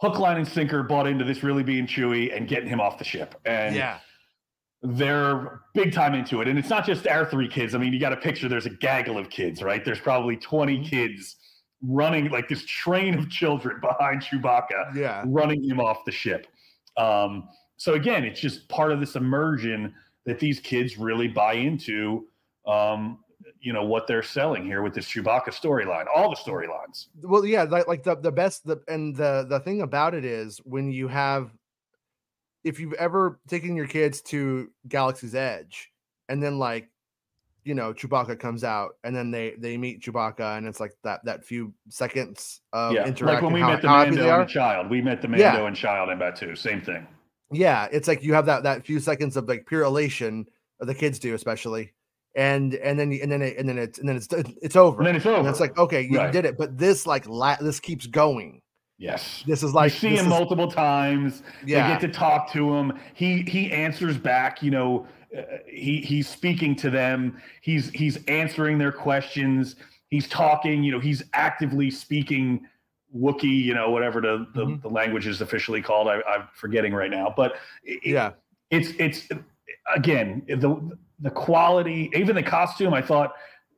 hook, 0.00 0.18
line, 0.18 0.38
and 0.38 0.48
sinker 0.48 0.82
bought 0.82 1.06
into 1.06 1.24
this 1.24 1.42
really 1.42 1.62
being 1.62 1.86
Chewie 1.86 2.34
and 2.34 2.48
getting 2.48 2.68
him 2.70 2.80
off 2.80 2.96
the 2.96 3.04
ship. 3.04 3.34
And 3.44 3.74
yeah. 3.76 3.98
They're 4.84 5.60
big 5.74 5.92
time 5.92 6.14
into 6.14 6.40
it. 6.42 6.48
And 6.48 6.58
it's 6.58 6.68
not 6.68 6.84
just 6.86 7.06
our 7.06 7.24
three 7.24 7.48
kids. 7.48 7.74
I 7.74 7.78
mean, 7.78 7.92
you 7.92 7.98
got 7.98 8.12
a 8.12 8.16
picture, 8.16 8.48
there's 8.48 8.66
a 8.66 8.70
gaggle 8.70 9.16
of 9.18 9.30
kids, 9.30 9.62
right? 9.62 9.84
There's 9.84 9.98
probably 10.00 10.36
20 10.36 10.84
kids 10.86 11.36
running 11.82 12.30
like 12.30 12.48
this 12.48 12.64
train 12.66 13.18
of 13.18 13.28
children 13.30 13.80
behind 13.82 14.22
Chewbacca 14.22 14.94
Yeah. 14.94 15.24
running 15.26 15.62
him 15.68 15.80
off 15.80 16.04
the 16.04 16.12
ship. 16.12 16.46
Um, 16.96 17.48
so 17.76 17.94
again, 17.94 18.24
it's 18.24 18.40
just 18.40 18.68
part 18.68 18.92
of 18.92 19.00
this 19.00 19.16
immersion 19.16 19.94
that 20.26 20.38
these 20.38 20.60
kids 20.60 20.96
really 20.98 21.28
buy 21.28 21.54
into. 21.54 22.26
Um, 22.66 23.18
you 23.60 23.72
know 23.74 23.84
what 23.84 24.06
they're 24.06 24.22
selling 24.22 24.64
here 24.64 24.80
with 24.82 24.94
this 24.94 25.06
Chewbacca 25.06 25.48
storyline, 25.48 26.04
all 26.14 26.30
the 26.30 26.36
storylines. 26.36 27.06
well 27.22 27.44
yeah 27.44 27.62
like, 27.64 27.86
like 27.88 28.02
the, 28.02 28.14
the 28.16 28.32
best 28.32 28.66
the 28.66 28.80
and 28.88 29.14
the 29.16 29.44
the 29.48 29.60
thing 29.60 29.82
about 29.82 30.14
it 30.14 30.24
is 30.24 30.58
when 30.64 30.90
you 30.90 31.08
have 31.08 31.50
if 32.64 32.80
you've 32.80 32.94
ever 32.94 33.38
taken 33.48 33.76
your 33.76 33.86
kids 33.86 34.20
to 34.22 34.70
galaxy's 34.88 35.34
edge 35.34 35.90
and 36.28 36.42
then 36.42 36.58
like 36.58 36.88
you 37.64 37.74
know 37.74 37.92
chewbacca 37.94 38.38
comes 38.38 38.64
out 38.64 38.92
and 39.04 39.14
then 39.14 39.30
they 39.30 39.54
they 39.58 39.76
meet 39.76 40.02
chewbacca 40.02 40.56
and 40.58 40.66
it's 40.66 40.80
like 40.80 40.92
that 41.02 41.24
that 41.24 41.44
few 41.44 41.72
seconds 41.88 42.60
of 42.72 42.92
yeah, 42.92 43.06
interaction 43.06 43.26
like 43.26 43.42
when 43.42 43.52
we 43.52 43.60
how, 43.60 43.68
met 43.70 43.82
the 43.82 43.88
Mando 43.88 44.40
and 44.40 44.48
the 44.48 44.52
child, 44.52 44.90
we 44.90 45.00
met 45.00 45.22
the 45.22 45.28
Yeah. 45.28 45.52
Mando 45.52 45.66
and 45.66 45.76
child 45.76 46.10
in 46.10 46.18
Batuu. 46.18 46.56
Same 46.58 46.80
thing. 46.82 47.06
yeah 47.52 47.86
it's 47.92 48.08
like 48.08 48.22
you 48.22 48.34
have 48.34 48.46
that 48.46 48.62
that 48.64 48.84
few 48.84 48.98
seconds 49.00 49.36
of 49.36 49.48
like 49.48 49.66
pure 49.66 49.82
elation 49.84 50.46
the 50.80 50.94
kids 50.94 51.18
do 51.18 51.34
especially 51.34 51.92
and 52.34 52.74
and 52.74 52.98
then 52.98 53.12
and 53.22 53.30
then 53.30 53.40
it, 53.42 53.56
and 53.58 53.68
then 53.68 53.78
it's 53.78 53.98
and 53.98 54.08
then 54.08 54.16
it's 54.16 54.26
it's 54.60 54.76
over 54.76 54.98
And 54.98 55.06
then 55.06 55.16
it's 55.16 55.24
over. 55.26 55.38
and 55.38 55.48
it's 55.48 55.60
like 55.60 55.78
okay 55.78 56.02
you 56.02 56.18
Right. 56.18 56.32
did 56.32 56.44
it 56.44 56.58
but 56.58 56.76
this 56.76 57.06
like 57.06 57.26
la- 57.28 57.56
this 57.60 57.80
keeps 57.80 58.06
going 58.06 58.60
yes. 58.98 59.42
this 59.46 59.62
is 59.62 59.72
like 59.74 59.92
you 59.92 59.98
see 59.98 60.08
him 60.16 60.26
is- 60.26 60.30
multiple 60.30 60.70
times. 60.70 61.42
yeah 61.64 61.86
They 61.88 61.94
get 61.94 62.00
to 62.12 62.18
talk 62.18 62.50
to 62.52 62.74
him. 62.74 62.92
He 63.14 63.42
he 63.42 63.70
answers 63.72 64.16
back. 64.18 64.62
You 64.62 64.70
know, 64.70 65.06
uh, 65.36 65.42
he 65.66 66.00
he's 66.00 66.28
speaking 66.28 66.76
to 66.76 66.90
them. 66.90 67.40
He's 67.62 67.90
he's 67.90 68.24
answering 68.26 68.78
their 68.78 68.92
questions. 68.92 69.76
He's 70.08 70.28
talking. 70.28 70.82
You 70.84 70.92
know, 70.92 71.00
he's 71.00 71.22
actively 71.32 71.90
speaking 71.90 72.66
Wookiee. 73.16 73.62
You 73.64 73.74
know, 73.74 73.90
whatever 73.90 74.20
the 74.20 74.46
the, 74.54 74.64
Mhm. 74.66 74.82
the 74.82 74.88
language 74.88 75.26
is 75.26 75.40
officially 75.40 75.82
called. 75.82 76.08
I, 76.08 76.20
I'm 76.28 76.48
forgetting 76.54 76.92
right 76.94 77.10
now. 77.10 77.32
But 77.36 77.56
it, 77.82 78.00
yeah 78.04 78.32
it's 78.70 78.90
it's 78.98 79.28
again 79.94 80.42
the 80.48 80.96
the 81.20 81.30
quality, 81.30 82.10
even 82.14 82.34
the 82.34 82.42
costume. 82.42 82.94
I 82.94 83.02
thought. 83.02 83.32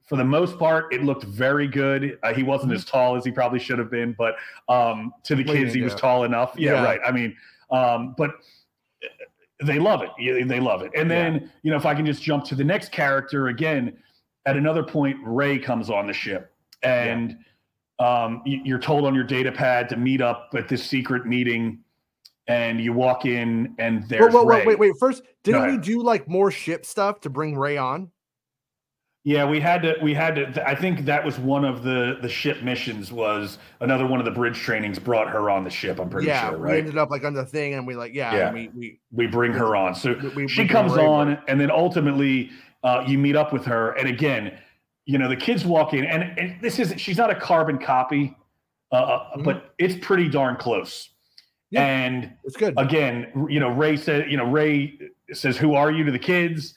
For 0.06 0.16
the 0.16 0.24
most 0.24 0.58
part, 0.58 0.92
it 0.94 1.02
looked 1.02 1.24
very 1.24 1.66
good. 1.66 2.18
Uh, 2.22 2.32
he 2.32 2.44
wasn't 2.44 2.72
as 2.72 2.84
tall 2.84 3.16
as 3.16 3.24
he 3.24 3.32
probably 3.32 3.58
should 3.58 3.78
have 3.78 3.90
been, 3.90 4.14
but 4.16 4.36
um, 4.68 5.12
to 5.24 5.34
the 5.34 5.42
Mm-hmm. 5.42 5.48
What 5.48 5.56
are 5.56 5.58
you 5.58 5.64
kids, 5.66 5.74
he 5.74 5.82
was 5.82 5.94
tall 5.94 6.24
enough. 6.24 6.54
Yeah, 6.56 6.74
Yeah. 6.74 6.84
right. 6.84 7.00
I 7.04 7.10
mean, 7.10 7.36
um, 7.70 8.14
but 8.16 8.30
they 9.64 9.78
love 9.78 10.02
it. 10.02 10.10
Yeah, 10.18 10.44
They 10.44 10.60
love 10.60 10.82
it. 10.82 10.92
And 10.94 11.10
then, 11.10 11.50
you 11.62 11.70
know, 11.70 11.76
if 11.76 11.86
I 11.86 11.94
can 11.94 12.06
just 12.06 12.22
jump 12.22 12.44
to 12.46 12.54
the 12.54 12.64
next 12.64 12.92
character 12.92 13.48
again, 13.48 13.96
at 14.44 14.56
another 14.56 14.82
point, 14.82 15.16
Rey 15.24 15.58
comes 15.58 15.90
on 15.90 16.06
the 16.06 16.12
ship, 16.12 16.52
and 16.82 17.36
um, 17.98 18.42
you're 18.44 18.78
told 18.78 19.04
on 19.06 19.14
your 19.14 19.24
data 19.24 19.50
pad 19.50 19.88
to 19.88 19.96
meet 19.96 20.20
up 20.20 20.50
at 20.56 20.68
this 20.68 20.84
secret 20.84 21.26
meeting, 21.26 21.80
and 22.46 22.80
you 22.80 22.92
walk 22.92 23.24
in, 23.26 23.74
and 23.78 24.08
there's 24.08 24.32
whoa, 24.32 24.42
whoa, 24.42 24.48
Rey. 24.48 24.66
wait, 24.66 24.78
wait. 24.78 24.92
First, 25.00 25.22
didn't 25.42 25.66
we 25.66 25.78
do 25.78 26.00
like 26.02 26.28
more 26.28 26.50
ship 26.52 26.86
stuff 26.86 27.20
to 27.22 27.30
bring 27.30 27.56
Rey 27.56 27.76
on? 27.76 28.12
Yeah, 29.26 29.44
we 29.44 29.58
had 29.58 29.82
to. 29.82 29.96
We 30.00 30.14
had 30.14 30.36
to. 30.36 30.68
I 30.68 30.76
think 30.76 31.04
that 31.06 31.24
was 31.24 31.36
one 31.36 31.64
of 31.64 31.82
the 31.82 32.16
the 32.22 32.28
ship 32.28 32.62
missions. 32.62 33.10
Was 33.10 33.58
another 33.80 34.06
one 34.06 34.20
of 34.20 34.24
the 34.24 34.30
bridge 34.30 34.56
trainings 34.56 35.00
brought 35.00 35.28
her 35.28 35.50
on 35.50 35.64
the 35.64 35.70
ship. 35.70 35.98
I'm 35.98 36.08
pretty 36.08 36.28
yeah, 36.28 36.50
sure, 36.50 36.58
we 36.58 36.62
right? 36.64 36.78
ended 36.78 36.96
up 36.96 37.10
like 37.10 37.24
on 37.24 37.34
the 37.34 37.44
thing, 37.44 37.74
and 37.74 37.84
we 37.88 37.96
like, 37.96 38.14
yeah, 38.14 38.32
Yeah. 38.36 38.52
we 38.52 38.68
we 38.68 39.00
we 39.10 39.26
bring 39.26 39.50
her 39.52 39.74
on. 39.74 39.96
So 39.96 40.14
we- 40.22 40.44
we 40.44 40.48
she 40.48 40.68
comes 40.68 40.92
on, 40.92 41.00
on. 41.30 41.38
and 41.48 41.60
then 41.60 41.72
ultimately 41.72 42.50
uh, 42.84 43.02
you 43.04 43.18
meet 43.18 43.34
up 43.34 43.52
with 43.52 43.64
her. 43.64 43.98
And 43.98 44.06
again, 44.08 44.56
you 45.06 45.18
know 45.18 45.28
the 45.28 45.34
kids 45.34 45.64
walk 45.64 45.92
in, 45.92 46.04
and, 46.04 46.38
and 46.38 46.60
this 46.62 46.78
is 46.78 46.94
she's 46.96 47.18
not 47.18 47.28
a 47.28 47.34
carbon 47.34 47.78
copy, 47.78 48.36
uh, 48.92 48.94
uh, 48.94 49.36
Mhm. 49.38 49.44
but 49.44 49.74
it's 49.78 49.96
pretty 50.06 50.28
darn 50.28 50.54
close. 50.54 51.10
Yeah. 51.70 51.84
And 51.84 52.30
it's 52.44 52.56
good. 52.56 52.74
again, 52.76 53.32
you 53.48 53.58
know, 53.58 53.70
Rey 53.70 53.96
said, 53.96 54.30
you 54.30 54.36
know, 54.36 54.48
Rey 54.48 54.96
says, 55.32 55.56
"Who 55.56 55.74
are 55.74 55.90
you?" 55.90 56.04
to 56.04 56.12
the 56.12 56.18
kids. 56.20 56.76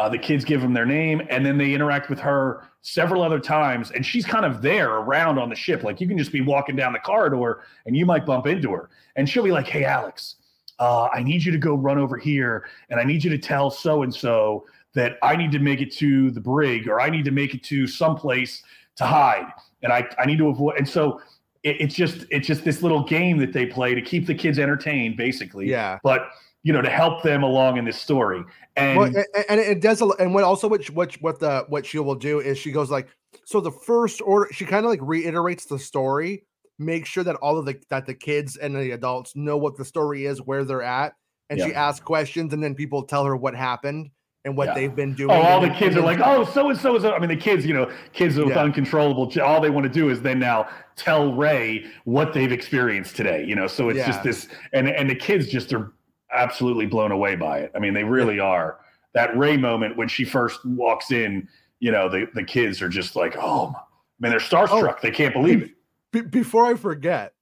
Uh, 0.00 0.08
the 0.08 0.16
kids 0.16 0.46
give 0.46 0.62
them 0.62 0.72
their 0.72 0.86
name, 0.86 1.20
and 1.28 1.44
then 1.44 1.58
they 1.58 1.74
interact 1.74 2.08
with 2.08 2.18
her 2.18 2.64
several 2.80 3.22
other 3.22 3.38
times, 3.38 3.90
and 3.90 4.04
she's 4.04 4.24
kind 4.24 4.46
of 4.46 4.62
there 4.62 4.94
around 4.94 5.38
on 5.38 5.50
the 5.50 5.54
ship. 5.54 5.82
Like 5.82 6.00
you 6.00 6.08
can 6.08 6.16
just 6.16 6.32
be 6.32 6.40
walking 6.40 6.74
down 6.74 6.94
the 6.94 6.98
corridor, 7.00 7.64
and 7.84 7.94
you 7.94 8.06
might 8.06 8.24
bump 8.24 8.46
into 8.46 8.72
her, 8.72 8.88
and 9.16 9.28
she'll 9.28 9.44
be 9.44 9.52
like, 9.52 9.66
"Hey, 9.66 9.84
Alex, 9.84 10.36
uh, 10.78 11.08
I 11.12 11.22
need 11.22 11.44
you 11.44 11.52
to 11.52 11.58
go 11.58 11.74
run 11.74 11.98
over 11.98 12.16
here, 12.16 12.66
and 12.88 12.98
I 12.98 13.04
need 13.04 13.22
you 13.22 13.28
to 13.28 13.36
tell 13.36 13.70
so 13.70 14.02
and 14.02 14.14
so 14.14 14.64
that 14.94 15.18
I 15.22 15.36
need 15.36 15.52
to 15.52 15.58
make 15.58 15.82
it 15.82 15.92
to 15.96 16.30
the 16.30 16.40
brig 16.40 16.88
or 16.88 16.98
I 16.98 17.10
need 17.10 17.26
to 17.26 17.30
make 17.30 17.54
it 17.54 17.62
to 17.64 17.86
someplace 17.86 18.62
to 18.96 19.04
hide, 19.04 19.52
and 19.82 19.92
I 19.92 20.08
I 20.18 20.24
need 20.24 20.38
to 20.38 20.48
avoid. 20.48 20.78
And 20.78 20.88
so 20.88 21.20
it, 21.62 21.76
it's 21.78 21.94
just 21.94 22.24
it's 22.30 22.46
just 22.46 22.64
this 22.64 22.82
little 22.82 23.04
game 23.04 23.36
that 23.36 23.52
they 23.52 23.66
play 23.66 23.94
to 23.94 24.00
keep 24.00 24.26
the 24.26 24.34
kids 24.34 24.58
entertained, 24.58 25.18
basically. 25.18 25.68
Yeah. 25.68 25.98
But 26.02 26.30
you 26.62 26.72
know, 26.72 26.82
to 26.82 26.90
help 26.90 27.22
them 27.22 27.42
along 27.42 27.78
in 27.78 27.84
this 27.84 27.98
story, 27.98 28.42
and 28.76 28.98
well, 28.98 29.06
and, 29.06 29.26
and 29.48 29.60
it 29.60 29.80
does. 29.80 30.00
And 30.00 30.34
what 30.34 30.44
also 30.44 30.68
what 30.68 30.88
what 30.90 31.14
what 31.22 31.40
the 31.40 31.64
what 31.68 31.86
she 31.86 31.98
will 31.98 32.14
do 32.14 32.40
is 32.40 32.58
she 32.58 32.70
goes 32.70 32.90
like, 32.90 33.08
so 33.44 33.60
the 33.60 33.70
first 33.70 34.20
order. 34.20 34.52
She 34.52 34.64
kind 34.64 34.84
of 34.84 34.90
like 34.90 35.00
reiterates 35.02 35.64
the 35.66 35.78
story, 35.78 36.44
make 36.78 37.06
sure 37.06 37.24
that 37.24 37.36
all 37.36 37.58
of 37.58 37.64
the 37.64 37.80
that 37.88 38.06
the 38.06 38.14
kids 38.14 38.56
and 38.56 38.74
the 38.74 38.90
adults 38.90 39.34
know 39.34 39.56
what 39.56 39.76
the 39.76 39.84
story 39.84 40.26
is, 40.26 40.42
where 40.42 40.64
they're 40.64 40.82
at, 40.82 41.14
and 41.48 41.58
Yeah. 41.58 41.66
she 41.66 41.74
asks 41.74 42.04
questions, 42.04 42.52
and 42.52 42.62
then 42.62 42.74
people 42.74 43.04
tell 43.04 43.24
her 43.24 43.36
what 43.36 43.54
happened 43.54 44.10
and 44.44 44.56
what 44.56 44.68
Yeah. 44.68 44.74
they've 44.74 44.96
been 44.96 45.12
oh, 45.12 45.16
doing. 45.16 45.30
Oh, 45.30 45.40
all 45.42 45.60
the 45.60 45.68
kids 45.70 45.96
are 45.96 46.00
like, 46.00 46.20
oh, 46.22 46.44
so 46.44 46.70
and 46.70 46.78
so 46.78 46.96
is. 46.96 47.04
I 47.04 47.18
mean, 47.18 47.28
the 47.28 47.36
kids, 47.36 47.66
you 47.66 47.74
know, 47.74 47.90
kids 48.12 48.36
with 48.36 48.48
Yeah. 48.48 48.62
uncontrollable. 48.62 49.30
All 49.42 49.60
they 49.60 49.68
want 49.70 49.84
to 49.84 49.92
do 49.92 50.08
is 50.08 50.22
then 50.22 50.38
now 50.38 50.66
tell 50.96 51.34
Rey 51.34 51.84
what 52.04 52.32
they've 52.32 52.52
experienced 52.52 53.16
today. 53.16 53.44
You 53.46 53.54
know, 53.54 53.66
so 53.66 53.88
it's 53.88 54.04
just 54.06 54.22
this, 54.22 54.48
and 54.72 54.88
and 54.88 55.08
the 55.08 55.14
kids 55.14 55.48
just 55.48 55.72
are 55.72 55.92
absolutely 56.32 56.86
blown 56.86 57.12
away 57.12 57.36
by 57.36 57.58
it. 57.58 57.72
I 57.74 57.78
mean, 57.78 57.94
they 57.94 58.04
really 58.04 58.38
are. 58.40 58.78
That 59.14 59.36
Rey 59.36 59.56
moment 59.56 59.96
when 59.96 60.08
she 60.08 60.24
first 60.24 60.64
walks 60.64 61.10
in, 61.10 61.48
you 61.80 61.90
know, 61.90 62.08
the 62.08 62.28
the 62.34 62.44
kids 62.44 62.80
are 62.80 62.88
just 62.88 63.16
like, 63.16 63.36
oh, 63.38 63.72
I 63.74 63.80
mean, 64.20 64.30
they're 64.30 64.38
starstruck. 64.40 65.00
they 65.00 65.10
can't 65.10 65.34
believe 65.34 65.62
it. 65.62 65.70
Be- 66.12 66.20
before 66.20 66.66
I 66.66 66.74
forget, 66.74 67.32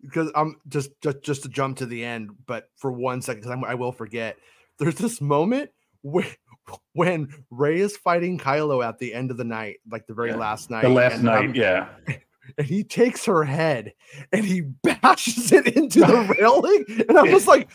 because 0.00 0.30
I'm 0.34 0.56
just 0.68 0.90
just 1.00 1.22
just 1.22 1.42
to 1.42 1.48
jump 1.48 1.78
to 1.78 1.86
the 1.86 2.04
end, 2.04 2.30
but 2.46 2.70
for 2.76 2.92
one 2.92 3.20
second, 3.22 3.42
because 3.42 3.64
I 3.66 3.74
will 3.74 3.92
forget. 3.92 4.36
There's 4.78 4.96
this 4.96 5.20
moment 5.20 5.70
when 6.02 6.26
when 6.92 7.28
Rey 7.50 7.80
is 7.80 7.96
fighting 7.96 8.38
Kylo 8.38 8.84
at 8.86 8.98
the 8.98 9.12
end 9.12 9.30
of 9.30 9.36
the 9.36 9.44
night, 9.44 9.80
like 9.90 10.06
the 10.06 10.14
very 10.14 10.30
Yeah. 10.30 10.36
last 10.36 10.70
night. 10.70 10.82
The 10.82 10.88
last 10.88 11.16
and, 11.16 11.24
night, 11.24 11.44
um, 11.46 11.54
yeah, 11.54 11.88
and 12.58 12.66
he 12.66 12.84
takes 12.84 13.24
her 13.26 13.44
head 13.44 13.92
and 14.32 14.44
he 14.44 14.60
bashes 15.02 15.52
it 15.52 15.68
into 15.76 16.00
the 16.00 16.34
railing, 16.38 16.84
and 17.08 17.18
I 17.18 17.22
was 17.22 17.46
like, 17.46 17.68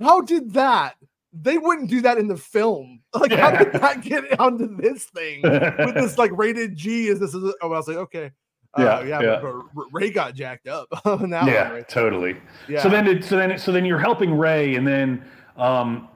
"How 0.00 0.20
did 0.20 0.52
that?" 0.54 0.96
They 1.32 1.58
wouldn't 1.58 1.90
do 1.90 2.00
that 2.02 2.18
in 2.18 2.28
the 2.28 2.36
film. 2.36 3.00
Like, 3.16 3.32
how 3.32 3.50
did 3.50 3.72
that 3.72 4.02
get 4.02 4.38
onto 4.38 4.76
this 4.76 5.04
thing? 5.04 5.40
with 5.42 5.94
this 5.94 6.18
like 6.18 6.30
rated 6.36 6.76
G 6.76 7.08
is 7.08 7.18
this 7.18 7.34
is 7.34 7.42
oh, 7.42 7.54
I 7.62 7.66
was 7.66 7.88
like 7.88 7.96
okay 7.96 8.30
uh, 8.76 8.82
Yeah, 8.82 9.02
yeah, 9.02 9.20
yeah. 9.22 9.40
But, 9.42 9.86
Rey 9.92 10.10
got 10.10 10.34
jacked 10.34 10.68
up 10.68 10.88
on 11.04 11.30
that 11.30 11.46
yeah, 11.46 11.64
one 11.64 11.72
right 11.72 11.88
totally. 11.88 12.36
yeah 12.68 12.82
So 12.82 12.88
then, 12.88 13.06
it, 13.06 13.24
so 13.24 13.36
then, 13.36 13.58
so 13.58 13.72
then 13.72 13.84
you're 13.84 13.98
helping 13.98 14.36
Rey, 14.36 14.74
and 14.74 14.86
then 14.86 15.24
um, 15.56 16.08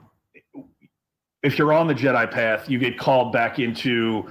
if 1.43 1.57
you're 1.57 1.73
on 1.73 1.87
the 1.87 1.95
Jedi 1.95 2.29
path, 2.29 2.69
you 2.69 2.77
get 2.77 2.97
called 2.97 3.33
back 3.33 3.59
into 3.59 4.29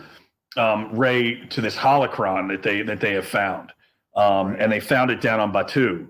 um, 0.57 0.95
Rey 0.97 1.45
to 1.47 1.61
this 1.61 1.77
holocron 1.77 2.49
that 2.51 2.63
they 2.63 2.83
that 2.83 3.01
they 3.01 3.13
have 3.15 3.27
found, 3.27 3.73
um, 4.17 4.57
and 4.59 4.71
they 4.71 4.81
found 4.81 5.11
it 5.11 5.21
down 5.21 5.41
on 5.41 5.53
Batuu, 5.53 6.07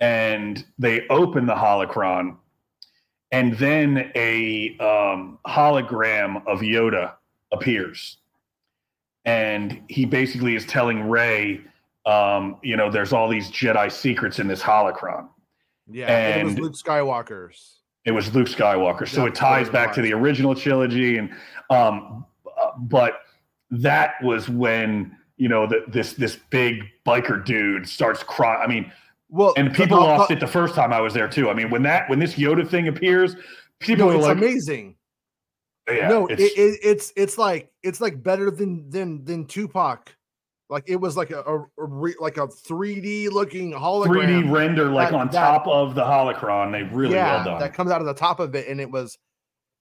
and 0.00 0.64
they 0.78 1.06
open 1.08 1.46
the 1.46 1.54
holocron, 1.54 2.36
and 3.32 3.54
then 3.58 4.12
a 4.14 4.76
um, 4.78 5.38
hologram 5.46 6.46
of 6.46 6.60
Yoda 6.60 7.14
appears, 7.52 8.18
and 9.24 9.82
he 9.88 10.04
basically 10.04 10.54
is 10.54 10.64
telling 10.66 11.08
Rey. 11.08 11.60
Um, 12.04 12.58
you 12.62 12.76
know, 12.76 12.90
there's 12.90 13.12
all 13.12 13.28
these 13.28 13.50
Jedi 13.50 13.90
secrets 13.90 14.38
in 14.38 14.48
this 14.48 14.60
holocron 14.60 15.28
yeah 15.90 16.06
and 16.06 16.40
it 16.40 16.44
was 16.44 16.58
Luke 16.58 16.74
Skywalker's 16.74 17.82
it 18.04 18.10
was 18.10 18.34
Luke 18.34 18.48
Skywalker. 18.48 19.06
So 19.06 19.22
Yeah, 19.22 19.28
it 19.28 19.34
ties 19.34 19.68
back 19.68 19.92
to 19.94 20.02
the 20.02 20.12
original 20.12 20.54
trilogy, 20.54 21.18
and 21.18 21.30
um, 21.70 22.26
but 22.78 23.20
that 23.70 24.14
was 24.22 24.48
when 24.48 25.16
you 25.36 25.48
know 25.48 25.66
the, 25.66 25.84
this 25.88 26.14
this 26.14 26.36
big 26.50 26.82
biker 27.06 27.44
dude 27.44 27.88
starts 27.88 28.22
crying. 28.22 28.60
I 28.62 28.66
mean, 28.66 28.92
well 29.32 29.52
and 29.56 29.74
people 29.74 29.96
the- 29.98 30.04
lost 30.04 30.30
it 30.30 30.38
the 30.38 30.46
first 30.46 30.76
time 30.76 30.92
I 30.92 31.00
was 31.00 31.12
there 31.12 31.26
too. 31.28 31.50
I 31.50 31.54
mean, 31.54 31.68
when 31.70 31.82
that 31.82 32.08
when 32.08 32.20
this 32.20 32.34
Yoda 32.34 32.68
thing 32.68 32.86
appears, 32.86 33.34
people 33.80 34.06
no, 34.06 34.12
are 34.12 34.16
it's 34.16 34.24
like, 34.26 34.36
amazing 34.36 34.94
yeah, 35.90 36.06
no 36.06 36.28
it's, 36.28 36.40
it, 36.40 36.52
it, 36.56 36.78
it's 36.84 37.12
it's 37.16 37.36
like 37.36 37.72
it's 37.82 38.00
like 38.00 38.22
better 38.22 38.52
than 38.52 38.88
than 38.88 39.24
than 39.24 39.44
Tupac 39.46 40.14
like 40.70 40.84
it 40.86 40.96
was 40.96 41.16
like 41.16 41.30
a, 41.30 41.40
a, 41.40 41.58
a 41.60 41.66
re, 41.76 42.14
like 42.18 42.38
a 42.38 42.46
3D 42.46 43.30
looking 43.30 43.72
hologram 43.72 44.44
3D 44.44 44.50
render 44.50 44.88
like 44.90 45.10
that- 45.10 45.16
on 45.18 45.26
that- 45.26 45.32
top 45.32 45.66
of 45.66 45.94
the 45.94 46.02
holocron. 46.02 46.72
They 46.72 46.84
really 46.84 47.14
yeah, 47.14 47.36
well 47.36 47.44
done. 47.44 47.60
that 47.60 47.74
comes 47.74 47.90
out 47.90 48.00
of 48.00 48.06
the 48.06 48.14
top 48.14 48.40
of 48.40 48.54
it, 48.54 48.68
and 48.68 48.80
it 48.80 48.90
was, 48.90 49.18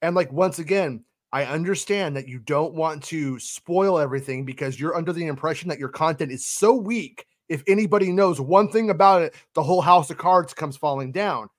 and 0.01 0.15
like 0.15 0.31
once 0.33 0.59
again, 0.59 1.05
I 1.31 1.45
understand 1.45 2.17
that 2.17 2.27
you 2.27 2.39
don't 2.39 2.73
want 2.73 3.03
to 3.03 3.39
spoil 3.39 3.99
everything 3.99 4.43
because 4.43 4.77
you're 4.79 4.95
under 4.95 5.13
the 5.13 5.27
impression 5.27 5.69
that 5.69 5.79
your 5.79 5.87
content 5.89 6.29
is 6.31 6.45
so 6.45 6.73
weak. 6.73 7.25
If 7.51 7.63
anybody 7.67 8.13
knows 8.13 8.39
one 8.39 8.69
thing 8.71 8.89
about 8.89 9.21
it, 9.21 9.35
the 9.55 9.61
whole 9.61 9.81
house 9.81 10.09
of 10.09 10.17
cards 10.17 10.53
comes 10.53 10.77
falling 10.77 11.11
down. 11.11 11.49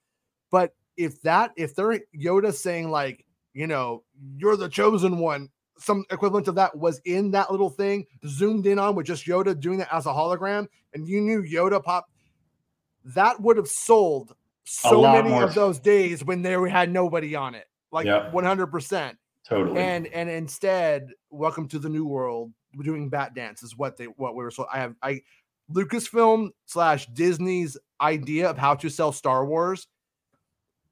But 0.51 0.75
if 0.97 1.21
that, 1.23 1.53
if 1.57 1.75
they're 1.75 2.01
Yoda 2.19 2.55
saying 2.55 2.91
like, 2.91 3.27
you 3.53 3.67
know, 3.67 4.03
you're 4.39 4.57
the 4.57 4.71
chosen 4.71 5.19
one, 5.19 5.51
some 5.79 6.05
equivalent 6.11 6.49
of 6.49 6.55
that 6.55 6.75
was 6.79 6.99
in 7.05 7.31
that 7.33 7.51
little 7.51 7.69
thing, 7.69 8.07
zoomed 8.27 8.67
in 8.67 8.79
on 8.79 8.95
with 8.95 9.05
just 9.07 9.27
Yoda 9.27 9.59
doing 9.59 9.79
that 9.79 9.93
as 9.93 10.07
a 10.07 10.11
hologram, 10.11 10.67
and 10.95 11.07
you 11.07 11.21
knew 11.21 11.43
Yoda 11.43 11.83
pop, 11.83 12.09
that 13.05 13.39
would 13.43 13.59
have 13.59 13.69
sold 13.69 14.35
so 14.65 15.03
many 15.03 15.29
more. 15.29 15.45
of 15.45 15.55
those 15.55 15.79
days 15.79 16.25
when 16.25 16.41
there 16.41 16.67
had 16.69 16.91
nobody 16.91 17.35
on 17.35 17.55
it, 17.55 17.67
like 17.91 18.07
Yeah. 18.07 18.31
100%. 18.33 19.19
totally. 19.47 19.79
And 19.79 20.07
and 20.07 20.31
instead, 20.31 21.11
welcome 21.31 21.69
to 21.69 21.79
the 21.79 21.89
new 21.91 22.07
world. 22.07 22.53
We're 22.77 22.85
doing 22.85 23.11
bat 23.11 23.35
dance 23.35 23.63
is 23.63 23.77
what 23.77 23.97
they 23.99 24.05
what 24.07 24.35
we 24.35 24.45
were 24.45 24.51
so 24.51 24.67
I 24.73 24.79
have 24.79 24.95
I 25.03 25.21
Lucasfilm 25.73 26.51
slash 26.67 27.07
Disney's 27.07 27.77
idea 28.01 28.49
of 28.49 28.59
how 28.59 28.75
to 28.75 28.89
sell 28.89 29.13
Star 29.13 29.47
Wars 29.47 29.87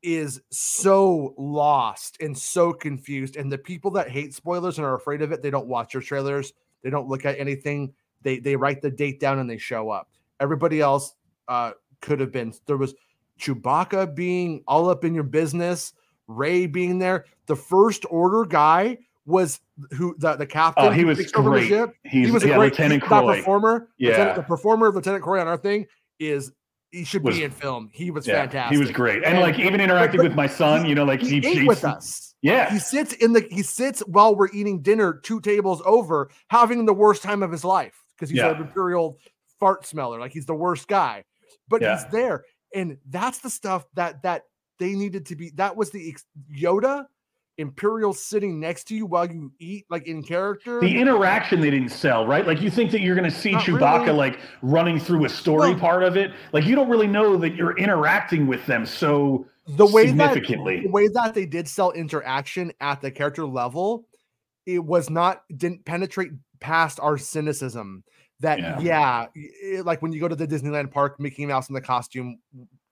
is 0.03 0.41
so 0.51 1.35
lost 1.37 2.17
and 2.21 2.37
so 2.37 2.73
confused. 2.73 3.37
And 3.37 3.53
the 3.53 3.59
people 3.59 3.91
that 3.93 4.09
hate 4.09 4.35
spoilers 4.35 4.79
and 4.79 4.87
are 4.87 4.95
afraid 4.95 5.23
of 5.23 5.33
it, 5.33 5.43
they 5.43 5.51
don't 5.51 5.67
watch 5.67 5.93
your 5.93 6.03
trailers, 6.03 6.53
they 6.83 6.91
don't 6.91 7.09
look 7.09 7.27
at 7.27 7.39
anything, 7.39 7.93
they 8.23 8.39
they 8.39 8.57
write 8.57 8.83
the 8.83 8.91
date 8.91 9.21
down 9.21 9.39
and 9.39 9.49
they 9.49 9.59
show 9.59 9.91
up. 9.91 10.09
Everybody 10.41 10.81
else 10.81 11.15
uh 11.49 11.73
could 12.01 12.21
have 12.21 12.33
been 12.33 12.55
there 12.67 12.77
was 12.77 12.95
Chewbacca 13.39 14.15
being 14.15 14.63
all 14.67 14.89
up 14.89 15.05
in 15.05 15.15
your 15.15 15.25
business, 15.25 15.93
Rey 16.27 16.67
being 16.67 16.99
there. 16.99 17.27
The 17.47 17.57
first 17.57 18.05
order 18.11 18.45
guy 18.45 18.99
was 19.27 19.61
who 19.93 20.15
the, 20.19 20.37
the 20.37 20.47
captain. 20.47 20.87
oh, 20.87 20.91
he 20.91 21.05
was 21.05 21.19
takes 21.19 21.33
over 21.35 21.51
the 21.51 21.57
great. 21.59 21.69
ship. 21.69 21.95
He's 22.05 22.27
he 22.29 22.33
was 22.33 22.43
a 22.45 22.49
yeah, 22.49 22.57
great 22.57 22.73
Lieutenant 22.73 23.03
Croy. 23.03 23.37
performer. 23.37 23.89
Yeah. 23.99 24.11
Lieutenant- 24.11 24.37
the 24.37 24.43
performer 24.43 24.87
of 24.89 24.95
Lieutenant 24.95 25.23
Croy 25.23 25.41
on 25.41 25.47
our 25.49 25.57
thing 25.59 25.87
is 26.19 26.53
he 26.91 27.05
should 27.05 27.23
Was- 27.23 27.37
be 27.37 27.45
in 27.45 27.51
film. 27.51 27.91
He 27.93 28.11
was 28.11 28.27
Yeah, 28.27 28.41
fantastic. 28.43 28.77
he 28.77 28.81
was 28.81 28.91
great, 28.91 29.17
and 29.25 29.35
And- 29.37 29.41
like 29.41 29.59
even 29.59 29.81
interacting 29.81 30.19
but 30.19 30.25
with 30.29 30.35
my 30.35 30.47
son, 30.47 30.87
you 30.87 30.95
know, 30.95 31.05
like 31.05 31.21
He 31.21 31.41
he, 31.41 31.61
ate 31.61 31.67
with 31.69 31.85
us. 31.85 32.35
Yeah, 32.43 32.71
He 32.73 32.79
sits 32.79 33.13
in 33.13 33.33
the 33.35 33.47
he 33.51 33.63
sits 33.63 34.01
while 34.07 34.35
we're 34.35 34.49
eating 34.53 34.81
dinner 34.81 35.13
two 35.13 35.41
tables 35.41 35.83
over, 35.85 36.31
having 36.49 36.87
the 36.87 36.95
worst 36.95 37.23
time 37.23 37.43
of 37.43 37.53
his 37.53 37.65
life 37.65 38.03
because 38.17 38.31
he's 38.31 38.39
Yeah. 38.39 38.51
an 38.57 38.63
imperial 38.63 39.19
fart 39.61 39.87
smeller. 39.87 40.19
Like 40.19 40.33
he's 40.33 40.47
the 40.47 40.55
worst 40.55 40.89
guy, 40.89 41.25
but 41.69 41.83
Yeah. 41.83 41.97
he's 41.99 42.07
there, 42.11 42.45
and 42.75 42.97
that's 43.11 43.39
the 43.41 43.51
stuff 43.51 43.85
that 43.95 44.23
that 44.23 44.45
they 44.79 44.95
needed 44.95 45.27
to 45.27 45.37
be. 45.37 45.51
That 45.51 45.77
was 45.77 45.91
the 45.91 46.17
Yoda 46.51 47.05
Imperial 47.61 48.13
sitting 48.13 48.59
next 48.59 48.85
to 48.89 48.95
you 48.95 49.07
while 49.07 49.31
you 49.31 49.53
eat, 49.59 49.85
like 49.91 50.07
in 50.07 50.23
character. 50.23 50.81
the 50.81 50.99
interaction 50.99 51.61
they 51.61 51.71
didn't 51.71 51.91
sell, 51.91 52.27
right? 52.27 52.47
Like 52.47 52.61
you 52.61 52.71
think 52.71 52.91
that 52.93 53.01
you're 53.01 53.15
going 53.15 53.31
to 53.31 53.37
see 53.37 53.53
Not 53.53 53.63
Chewbacca 53.65 54.07
really. 54.07 54.13
like 54.19 54.41
running 54.63 54.99
through 54.99 55.25
a 55.25 55.29
story 55.29 55.75
part 55.75 56.03
of 56.03 56.17
it. 56.17 56.33
Like 56.53 56.65
you 56.65 56.75
don't 56.75 56.89
really 56.89 57.07
know 57.07 57.37
that 57.37 57.55
you're 57.55 57.77
interacting 57.77 58.47
with 58.47 58.65
them 58.67 58.87
so 58.87 59.47
the 59.67 59.87
way 59.87 60.11
that 60.11 60.35
the 60.35 60.89
way 60.89 61.07
that 61.09 61.35
they 61.35 61.47
did 61.47 61.69
sell 61.69 61.93
interaction 61.93 62.73
at 62.81 63.01
the 63.01 63.11
character 63.11 63.47
level, 63.47 64.07
it 64.67 64.83
was 64.85 65.11
not 65.11 65.43
didn't 65.57 65.85
penetrate 65.85 66.33
past 66.61 66.99
our 67.01 67.17
cynicism. 67.19 68.03
That 68.41 68.59
Yeah. 68.59 68.81
yeah, 68.81 69.27
it- 69.35 69.85
like 69.85 70.01
when 70.03 70.13
you 70.13 70.21
go 70.21 70.29
to 70.29 70.35
the 70.35 70.47
Disneyland 70.47 70.91
park, 70.91 71.21
Mickey 71.21 71.45
Mouse 71.47 71.69
in 71.69 71.75
the 71.75 71.81
costume, 71.81 72.39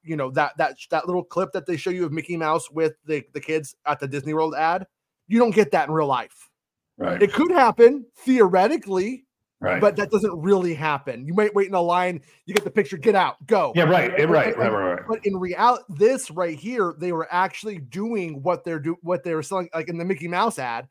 you 0.02 0.16
know 0.16 0.30
that 0.32 0.56
that 0.58 0.76
that 0.90 1.06
little 1.06 1.24
clip 1.24 1.52
that 1.52 1.66
they 1.66 1.76
show 1.76 1.90
you 1.90 2.04
of 2.04 2.12
Mickey 2.12 2.36
Mouse 2.36 2.70
with 2.70 2.94
the 3.04 3.22
the 3.32 3.40
kids 3.40 3.74
at 3.86 4.00
the 4.00 4.08
Disney 4.08 4.34
World 4.34 4.54
ad, 4.54 4.86
you 5.26 5.38
don't 5.38 5.54
get 5.54 5.70
that 5.72 5.88
in 5.88 5.94
real 5.94 6.06
life. 6.06 6.48
right, 6.96 7.22
It 7.22 7.32
could 7.32 7.50
happen 7.50 8.06
theoretically, 8.16 9.24
right. 9.60 9.80
but 9.80 9.96
that 9.96 10.10
doesn't 10.10 10.36
really 10.40 10.74
happen. 10.74 11.26
You 11.26 11.34
might 11.34 11.54
wait 11.54 11.68
in 11.68 11.74
a 11.74 11.80
line, 11.80 12.20
you 12.46 12.54
get 12.54 12.64
the 12.64 12.70
picture, 12.70 12.96
get 12.96 13.14
out, 13.14 13.44
go. 13.46 13.72
yeah, 13.74 13.84
right, 13.84 14.12
right, 14.12 14.28
right, 14.28 14.56
right, 14.56 14.70
right. 14.70 15.00
but 15.08 15.24
in 15.24 15.36
reality, 15.36 15.84
this 15.90 16.30
right 16.30 16.58
here, 16.58 16.94
they 16.98 17.12
were 17.12 17.28
actually 17.30 17.78
doing 17.78 18.42
what 18.42 18.64
they're 18.64 18.78
do 18.80 18.96
what 19.02 19.24
they 19.24 19.34
were 19.34 19.42
selling, 19.42 19.68
like 19.74 19.88
in 19.88 19.98
the 19.98 20.04
Mickey 20.04 20.28
Mouse 20.28 20.58
ad, 20.58 20.88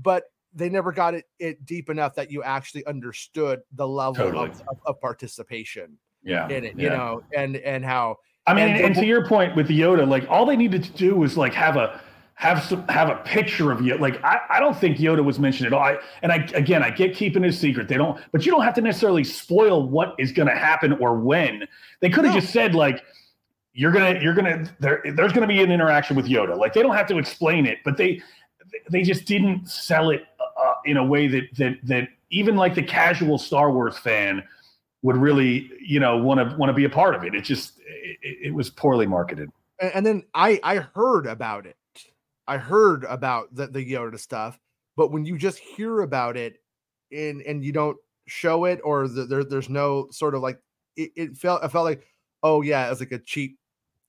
but 0.00 0.24
they 0.56 0.68
never 0.68 0.92
got 0.92 1.14
it, 1.14 1.24
it 1.40 1.66
deep 1.66 1.90
enough 1.90 2.14
that 2.14 2.30
you 2.30 2.42
actually 2.44 2.86
understood 2.86 3.60
the 3.72 3.86
level 3.86 4.14
Totally. 4.14 4.50
of, 4.50 4.60
of, 4.68 4.78
of 4.86 5.00
participation 5.00 5.98
Yeah, 6.22 6.48
in 6.48 6.64
it, 6.64 6.78
you 6.78 6.86
yeah. 6.88 6.96
know, 6.96 7.22
and 7.36 7.56
and 7.56 7.84
how 7.84 8.16
I 8.46 8.54
mean, 8.54 8.68
and 8.68 8.84
and, 8.84 8.94
to 8.96 9.06
your 9.06 9.26
point 9.26 9.56
with 9.56 9.68
Yoda, 9.68 10.06
like 10.06 10.28
all 10.28 10.44
they 10.44 10.56
needed 10.56 10.84
to 10.84 10.92
do 10.92 11.16
was 11.16 11.36
like 11.36 11.54
have 11.54 11.76
a 11.76 12.00
have 12.34 12.62
some 12.62 12.86
have 12.88 13.08
a 13.08 13.16
picture 13.24 13.70
of 13.70 13.78
Yoda. 13.78 14.00
Like 14.00 14.22
I, 14.22 14.40
I 14.50 14.60
don't 14.60 14.76
think 14.76 14.98
Yoda 14.98 15.24
was 15.24 15.38
mentioned 15.38 15.66
at 15.66 15.72
all. 15.72 15.82
I, 15.82 15.98
and 16.22 16.30
I 16.30 16.46
again 16.54 16.82
I 16.82 16.90
get 16.90 17.14
keeping 17.14 17.44
it 17.44 17.48
a 17.48 17.52
secret. 17.52 17.88
They 17.88 17.96
don't, 17.96 18.20
but 18.32 18.44
you 18.44 18.52
don't 18.52 18.62
have 18.62 18.74
to 18.74 18.80
necessarily 18.80 19.24
spoil 19.24 19.88
what 19.88 20.14
is 20.18 20.32
going 20.32 20.48
to 20.48 20.54
happen 20.54 20.92
or 20.94 21.16
when. 21.18 21.66
They 22.00 22.10
could 22.10 22.24
have 22.24 22.34
no. 22.34 22.40
just 22.40 22.52
said 22.52 22.74
like 22.74 23.02
you're 23.72 23.92
gonna 23.92 24.20
you're 24.20 24.34
gonna 24.34 24.70
there 24.78 25.02
there's 25.14 25.32
gonna 25.32 25.46
be 25.46 25.62
an 25.62 25.70
interaction 25.70 26.16
with 26.16 26.26
Yoda. 26.26 26.56
Like 26.56 26.74
they 26.74 26.82
don't 26.82 26.94
have 26.94 27.08
to 27.08 27.18
explain 27.18 27.66
it, 27.66 27.78
but 27.84 27.96
they 27.96 28.20
they 28.90 29.02
just 29.02 29.24
didn't 29.24 29.68
sell 29.68 30.10
it 30.10 30.26
uh, 30.40 30.74
in 30.84 30.96
a 30.96 31.04
way 31.04 31.28
that 31.28 31.44
that 31.56 31.78
that 31.84 32.08
even 32.30 32.56
like 32.56 32.74
the 32.74 32.82
casual 32.82 33.38
Star 33.38 33.70
Wars 33.70 33.96
fan 33.96 34.42
would 35.02 35.16
really 35.16 35.70
you 35.80 36.00
know 36.00 36.16
want 36.18 36.40
to 36.40 36.56
want 36.56 36.68
to 36.68 36.74
be 36.74 36.84
a 36.84 36.90
part 36.90 37.14
of 37.14 37.24
it. 37.24 37.34
It 37.34 37.42
just 37.42 37.73
it, 37.94 38.38
it 38.48 38.54
was 38.54 38.70
poorly 38.70 39.06
marketed. 39.06 39.50
And 39.80 40.04
then 40.04 40.22
I 40.34 40.60
I 40.62 40.76
heard 40.76 41.26
about 41.26 41.66
it. 41.66 41.76
I 42.46 42.58
heard 42.58 43.04
about 43.04 43.54
the, 43.54 43.66
the 43.66 43.84
Yoda 43.84 44.18
stuff, 44.18 44.58
but 44.96 45.10
when 45.10 45.24
you 45.24 45.38
just 45.38 45.58
hear 45.58 46.00
about 46.00 46.36
it 46.36 46.60
and 47.12 47.40
and 47.42 47.64
you 47.64 47.72
don't 47.72 47.96
show 48.26 48.64
it 48.64 48.80
or 48.84 49.08
the, 49.08 49.24
there 49.24 49.44
there's 49.44 49.68
no 49.68 50.08
sort 50.10 50.34
of 50.34 50.42
like 50.42 50.58
it, 50.96 51.10
it 51.16 51.36
felt 51.36 51.62
I 51.62 51.68
felt 51.68 51.84
like 51.84 52.06
oh 52.42 52.62
yeah 52.62 52.86
it 52.86 52.90
was 52.90 53.00
like 53.00 53.12
a 53.12 53.18
cheap 53.18 53.58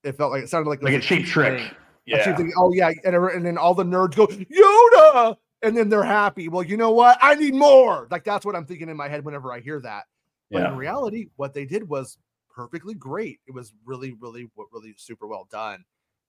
it 0.04 0.16
felt 0.16 0.32
like 0.32 0.44
it 0.44 0.48
sounded 0.48 0.68
like 0.68 0.82
like 0.82 0.94
a 0.94 1.00
cheap, 1.00 1.24
cheap 1.24 1.26
trick. 1.26 1.58
thing. 1.58 1.70
yeah. 2.06 2.24
cheap 2.24 2.36
thing. 2.36 2.52
oh 2.56 2.72
yeah. 2.72 2.90
And, 3.04 3.14
and 3.14 3.44
then 3.44 3.58
all 3.58 3.74
the 3.74 3.84
nerds 3.84 4.14
go 4.14 4.26
Yoda! 4.26 5.36
And 5.62 5.76
then 5.76 5.88
they're 5.88 6.04
happy. 6.04 6.48
Well 6.48 6.62
you 6.62 6.76
know 6.76 6.90
what? 6.90 7.18
I 7.20 7.34
need 7.34 7.54
more. 7.54 8.08
Like 8.10 8.24
that's 8.24 8.46
what 8.46 8.54
I'm 8.54 8.66
thinking 8.66 8.88
in 8.88 8.96
my 8.96 9.08
head 9.08 9.24
whenever 9.24 9.52
I 9.52 9.60
hear 9.60 9.80
that. 9.80 10.04
But 10.50 10.62
yeah. 10.62 10.68
in 10.70 10.76
reality 10.76 11.28
what 11.36 11.54
they 11.54 11.64
did 11.64 11.88
was 11.88 12.18
perfectly 12.56 12.94
great. 12.94 13.38
It 13.46 13.52
was 13.52 13.72
really 13.84 14.16
really 14.18 14.50
what, 14.54 14.68
really 14.72 14.94
super 14.96 15.28
well 15.28 15.46
done 15.50 15.84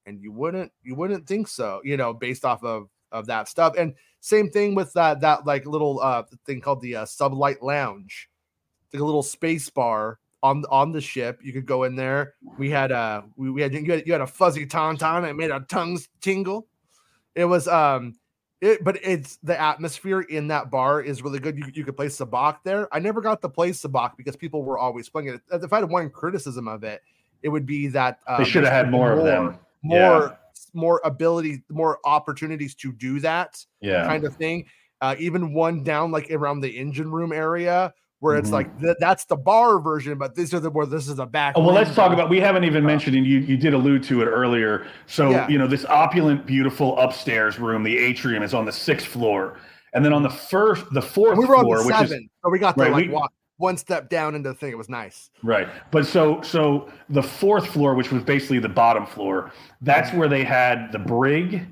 and 0.05 0.21
you 0.21 0.31
wouldn't 0.31 0.71
you 0.83 0.95
wouldn't 0.95 1.27
think 1.27 1.47
so 1.47 1.81
you 1.83 1.97
know 1.97 2.13
based 2.13 2.45
off 2.45 2.63
of 2.63 2.87
of 3.11 3.25
that 3.25 3.47
stuff 3.47 3.73
and 3.77 3.93
same 4.19 4.49
thing 4.49 4.75
with 4.75 4.91
that 4.93 5.21
that 5.21 5.45
like 5.45 5.65
little 5.65 5.99
uh 6.01 6.23
thing 6.45 6.59
called 6.61 6.81
the 6.81 6.95
uh, 6.95 7.05
sublight 7.05 7.61
lounge. 7.61 8.29
Like 8.93 9.01
a 9.01 9.05
little 9.05 9.23
space 9.23 9.69
bar 9.69 10.19
on 10.43 10.63
on 10.69 10.91
the 10.91 11.01
ship 11.01 11.39
you 11.41 11.53
could 11.53 11.65
go 11.65 11.83
in 11.83 11.95
there. 11.95 12.33
We 12.57 12.69
had 12.69 12.91
uh 12.91 13.21
we, 13.35 13.51
we 13.51 13.61
had 13.61 13.73
you, 13.73 13.85
had 13.85 14.05
you 14.05 14.13
had 14.13 14.21
a 14.21 14.27
fuzzy 14.27 14.65
tauntaun 14.65 15.27
and 15.27 15.37
made 15.37 15.51
our 15.51 15.61
tongues 15.61 16.09
tingle. 16.21 16.67
It 17.35 17.45
was 17.45 17.67
um 17.67 18.15
it, 18.61 18.83
but 18.83 18.97
it's 19.03 19.37
the 19.43 19.59
atmosphere 19.59 20.21
in 20.21 20.47
that 20.47 20.71
bar 20.71 21.01
is 21.01 21.21
really 21.21 21.39
good. 21.39 21.57
You, 21.57 21.65
you 21.73 21.85
could 21.85 21.95
play 21.95 22.07
sabacc 22.07 22.57
there. 22.63 22.93
I 22.93 22.99
never 22.99 23.21
got 23.21 23.41
to 23.41 23.49
play 23.49 23.71
sabacc 23.71 24.17
because 24.17 24.35
people 24.35 24.63
were 24.63 24.77
always 24.77 25.09
playing 25.09 25.29
it. 25.29 25.41
If 25.51 25.71
I 25.73 25.79
had 25.79 25.89
one 25.89 26.09
criticism 26.09 26.67
of 26.67 26.83
it, 26.83 27.01
it 27.43 27.49
would 27.49 27.65
be 27.65 27.87
that 27.89 28.19
um, 28.27 28.43
they 28.43 28.49
should 28.49 28.63
have 28.63 28.73
had 28.73 28.89
more, 28.89 29.15
more 29.15 29.19
of 29.19 29.25
them 29.25 29.59
more 29.83 29.97
yeah. 29.97 30.35
more 30.73 31.01
ability, 31.03 31.63
more 31.69 31.99
opportunities 32.05 32.75
to 32.75 32.91
do 32.91 33.19
that 33.21 33.63
yeah. 33.81 34.05
kind 34.05 34.25
of 34.25 34.35
thing. 34.35 34.65
Uh, 35.01 35.15
even 35.19 35.53
one 35.53 35.83
down 35.83 36.11
like 36.11 36.31
around 36.31 36.59
the 36.59 36.69
engine 36.69 37.11
room 37.11 37.31
area 37.31 37.93
where 38.19 38.35
it's 38.35 38.47
mm-hmm. 38.47 38.55
like 38.55 38.79
th- 38.79 38.97
that's 38.99 39.25
the 39.25 39.35
bar 39.35 39.79
version, 39.79 40.17
but 40.17 40.35
these 40.35 40.53
are 40.53 40.59
the 40.59 40.69
where 40.69 40.85
this 40.85 41.07
is 41.07 41.19
a 41.19 41.25
back. 41.25 41.53
Oh, 41.55 41.63
well, 41.63 41.75
let's 41.75 41.93
talk 41.93 42.11
about. 42.11 42.29
We 42.29 42.39
haven't 42.39 42.63
even 42.63 42.83
uh, 42.83 42.87
mentioned, 42.87 43.15
and 43.15 43.25
you 43.25 43.39
you 43.39 43.57
did 43.57 43.73
allude 43.73 44.03
to 44.03 44.21
it 44.21 44.25
earlier. 44.25 44.87
So 45.05 45.29
yeah. 45.29 45.47
you 45.47 45.57
know 45.57 45.67
this 45.67 45.85
opulent, 45.85 46.45
beautiful 46.45 46.97
upstairs 46.97 47.59
room, 47.59 47.83
the 47.83 47.97
atrium, 47.97 48.43
is 48.43 48.53
on 48.53 48.65
the 48.65 48.71
sixth 48.71 49.07
floor, 49.07 49.57
and 49.93 50.03
then 50.03 50.13
on 50.13 50.23
the 50.23 50.29
first, 50.29 50.85
the 50.93 51.01
fourth 51.01 51.37
we 51.37 51.45
were 51.45 51.59
floor, 51.59 51.79
on 51.79 51.87
the 51.87 51.93
seven, 51.93 52.09
which 52.09 52.23
is, 52.23 52.29
so 52.43 52.49
we 52.49 52.59
got 52.59 52.75
to 52.75 52.83
right, 52.83 52.91
like 52.91 53.07
we, 53.07 53.13
walk 53.13 53.31
one 53.57 53.77
step 53.77 54.09
down 54.09 54.35
into 54.35 54.49
the 54.49 54.55
thing. 54.55 54.71
It 54.71 54.77
was 54.77 54.89
nice. 54.89 55.29
Right. 55.43 55.67
But 55.91 56.05
so 56.05 56.41
so 56.41 56.89
the 57.09 57.23
fourth 57.23 57.67
floor, 57.67 57.93
which 57.93 58.11
was 58.11 58.23
basically 58.23 58.59
the 58.59 58.69
bottom 58.69 59.05
floor, 59.05 59.51
that's 59.81 60.11
where 60.13 60.27
they 60.27 60.43
had 60.43 60.91
the 60.91 60.99
brig, 60.99 61.65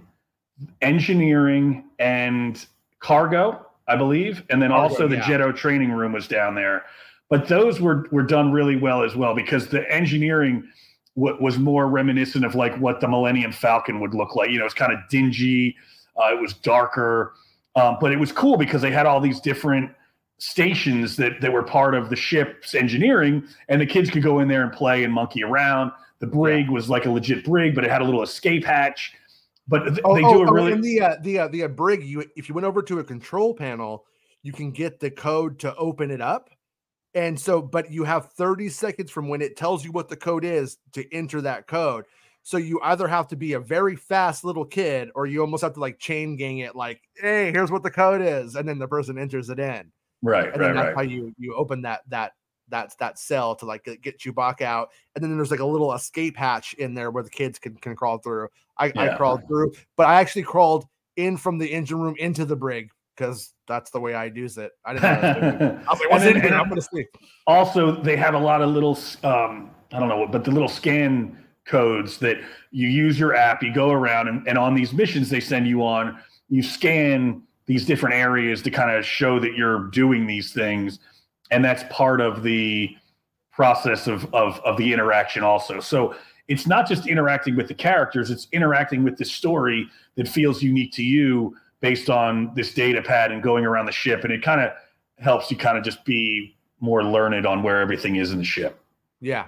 engineering, 0.82 1.86
and 1.98 2.64
cargo, 3.00 3.66
I 3.88 3.96
believe. 3.96 4.44
And 4.50 4.62
then 4.62 4.72
also 4.72 5.08
the 5.08 5.18
yeah. 5.18 5.24
Jedi 5.24 5.56
training 5.56 5.92
room 5.92 6.14
was 6.14 6.28
down 6.28 6.56
there. 6.56 6.86
But 7.30 7.48
those 7.48 7.82
were 7.82 8.08
were 8.12 8.24
done 8.24 8.52
really 8.52 8.76
well 8.76 9.04
as 9.04 9.16
well 9.16 9.34
because 9.34 9.68
the 9.68 9.90
engineering 9.92 10.68
w- 11.16 11.38
was 11.42 11.58
more 11.58 11.88
reminiscent 11.88 12.46
of 12.46 12.56
like 12.56 12.76
what 12.78 13.02
the 13.02 13.08
Millennium 13.08 13.52
Falcon 13.52 14.00
would 14.00 14.14
look 14.14 14.36
like. 14.36 14.52
You 14.52 14.60
know, 14.60 14.66
it's 14.66 14.76
kind 14.76 14.94
of 14.94 15.00
dingy. 15.10 15.76
Uh, 16.18 16.34
it 16.34 16.42
was 16.42 16.54
darker, 16.54 17.34
um, 17.76 17.98
but 18.00 18.12
it 18.12 18.20
was 18.20 18.32
cool 18.32 18.58
because 18.58 18.82
they 18.82 18.92
had 18.92 19.06
all 19.06 19.20
these 19.20 19.40
different 19.40 19.92
stations 20.38 21.16
that 21.16 21.42
that 21.42 21.52
were 21.52 21.64
part 21.64 21.96
of 21.96 22.10
the 22.10 22.16
ship's 22.16 22.76
engineering, 22.76 23.44
and 23.70 23.82
the 23.82 23.86
kids 23.86 24.10
could 24.10 24.24
go 24.24 24.40
in 24.40 24.48
there 24.48 24.64
and 24.64 24.72
play 24.72 25.04
and 25.04 25.14
monkey 25.14 25.44
around. 25.44 25.92
The 26.20 26.28
brig 26.28 26.70
was 26.70 26.90
like 26.90 27.06
a 27.06 27.12
legit 27.12 27.44
brig, 27.44 27.76
but 27.76 27.84
it 27.84 27.92
had 27.92 28.02
a 28.02 28.06
little 28.06 28.24
escape 28.24 28.64
hatch. 28.64 29.14
But 29.68 30.00
oh, 30.04 30.16
they 30.16 30.22
do 30.22 30.28
oh, 30.28 30.44
a 30.44 30.50
oh, 30.50 30.52
really 30.52 30.74
oh, 30.74 30.82
the 30.82 31.02
uh, 31.02 31.16
the 31.22 31.40
uh, 31.40 31.48
the 31.48 31.64
uh, 31.64 31.68
brig. 31.68 32.04
You 32.04 32.26
if 32.36 32.48
you 32.48 32.56
went 32.56 32.66
over 32.66 32.82
to 32.84 33.00
a 33.00 33.04
control 33.04 33.54
panel, 33.54 34.06
you 34.44 34.52
can 34.52 34.72
get 34.72 35.00
the 35.00 35.10
code 35.10 35.60
to 35.60 35.76
open 35.76 36.12
it 36.12 36.22
up. 36.22 36.50
And 37.16 37.40
so, 37.40 37.62
but 37.62 37.90
you 37.90 38.04
have 38.04 38.34
30 38.34 38.68
seconds 38.68 39.10
from 39.10 39.30
when 39.30 39.42
it 39.42 39.56
tells 39.56 39.86
you 39.86 39.92
what 39.94 40.10
the 40.10 40.18
code 40.18 40.44
is 40.44 40.78
to 40.92 41.14
enter 41.14 41.40
that 41.42 41.66
code. 41.66 42.06
So 42.44 42.58
you 42.58 42.80
either 42.84 43.08
have 43.08 43.30
to 43.30 43.38
be 43.38 43.54
a 43.54 43.60
very 43.60 43.96
fast 43.96 44.44
little 44.44 44.66
kid 44.66 45.10
or 45.16 45.26
you 45.26 45.40
almost 45.40 45.64
have 45.64 45.74
to 45.76 45.80
like 45.80 45.98
chain 45.98 46.36
gang 46.36 46.60
it, 46.60 46.76
like, 46.76 47.02
hey, 47.16 47.52
here's 47.52 47.72
what 47.72 47.84
the 47.84 47.90
code 47.90 48.22
is. 48.22 48.56
And 48.56 48.68
then 48.68 48.78
the 48.78 48.88
person 48.88 49.18
enters 49.18 49.50
it 49.50 49.60
in. 49.60 49.92
Right, 50.22 50.52
and 50.52 50.58
right, 50.58 50.60
then 50.60 50.76
that's 50.76 50.88
right. 50.88 50.96
how 50.96 51.02
you 51.02 51.34
you 51.38 51.56
open 51.56 51.84
that 51.84 52.02
that 52.10 52.34
that 52.70 52.96
that 53.00 53.20
cell 53.20 53.56
to 53.56 53.66
like 53.66 53.84
get 53.84 54.20
Chewbacca 54.20 54.62
out, 54.62 54.90
and 55.16 55.24
then 55.24 55.36
there's 55.36 55.52
like 55.52 55.60
a 55.60 55.66
little 55.66 55.94
escape 55.94 56.36
hatch 56.36 56.74
in 56.76 56.94
there 56.94 57.12
where 57.12 57.24
the 57.24 57.30
kids 57.30 57.60
can 57.60 57.76
can 57.76 57.96
crawl 57.96 58.18
through. 58.18 58.48
I, 58.78 58.88
yeah. 58.88 59.14
I 59.14 59.18
crawled 59.18 59.48
through, 59.48 59.74
but 59.96 60.08
I 60.08 60.20
actually 60.20 60.44
crawled 60.44 60.86
in 61.16 61.38
from 61.38 61.58
the 61.58 61.68
engine 61.68 62.00
room 62.00 62.16
into 62.18 62.46
the 62.46 62.56
brig 62.56 62.90
because 63.16 63.54
that's 63.68 63.92
the 63.92 64.00
way 64.00 64.14
I 64.14 64.26
use 64.26 64.58
it. 64.58 64.72
I 64.84 64.94
didn't. 64.94 65.60
Know 65.60 65.82
I 65.88 65.92
was 65.92 66.00
like, 66.00 66.12
"What's 66.12 66.26
in 66.26 66.42
here? 66.42 66.54
I'm 66.54 66.70
gonna 66.70 66.82
see." 66.82 67.06
Also, 67.48 67.92
they 68.02 68.16
have 68.18 68.34
a 68.34 68.40
lot 68.40 68.62
of 68.62 68.70
little, 68.70 68.98
um, 69.24 69.72
I 69.92 70.00
don't 70.00 70.10
know, 70.10 70.28
but 70.28 70.44
the 70.44 70.52
little 70.52 70.70
scan 70.70 71.38
codes 71.66 72.20
that 72.20 72.38
you 72.72 72.88
use 72.88 73.20
your 73.20 73.36
app. 73.36 73.64
You 73.64 73.74
go 73.74 73.92
around, 73.92 74.28
and, 74.28 74.48
and 74.48 74.58
on 74.58 74.76
these 74.76 74.94
missions 74.94 75.30
they 75.30 75.40
send 75.40 75.68
you 75.68 75.84
on, 75.84 76.20
you 76.50 76.62
scan 76.62 77.42
these 77.66 77.86
different 77.86 78.16
areas 78.16 78.62
to 78.62 78.70
kind 78.70 78.96
of 78.96 79.06
show 79.06 79.40
that 79.40 79.56
you're 79.56 79.88
doing 79.88 80.28
these 80.28 80.54
things 80.54 81.00
and 81.52 81.64
that's 81.64 81.84
part 81.90 82.22
of 82.22 82.44
the 82.44 82.96
process 83.52 84.08
of, 84.08 84.34
of 84.34 84.60
of 84.62 84.78
the 84.78 84.92
interaction 84.92 85.44
also. 85.44 85.80
So 85.80 86.16
it's 86.48 86.68
not 86.68 86.88
just 86.88 87.08
interacting 87.08 87.56
with 87.56 87.68
the 87.68 87.74
characters 87.74 88.30
it's 88.30 88.48
interacting 88.52 89.04
with 89.04 89.18
the 89.18 89.26
story 89.26 89.88
that 90.16 90.28
feels 90.28 90.62
unique 90.62 90.92
to 90.94 91.04
you 91.04 91.56
based 91.80 92.10
on 92.10 92.52
this 92.56 92.74
data 92.74 93.02
pad 93.02 93.32
and 93.32 93.42
going 93.42 93.66
around 93.66 93.86
the 93.86 93.92
ship. 93.92 94.24
And 94.24 94.34
it 94.34 94.44
kind 94.44 94.62
of 94.62 94.72
helps 95.18 95.50
you 95.50 95.58
kind 95.58 95.78
of 95.78 95.84
just 95.84 96.04
be 96.06 96.56
more 96.80 97.04
learned 97.04 97.46
on 97.46 97.64
where 97.64 97.80
everything 97.80 98.18
is 98.18 98.32
in 98.32 98.38
the 98.38 98.44
ship. 98.44 98.80
Yeah. 99.22 99.48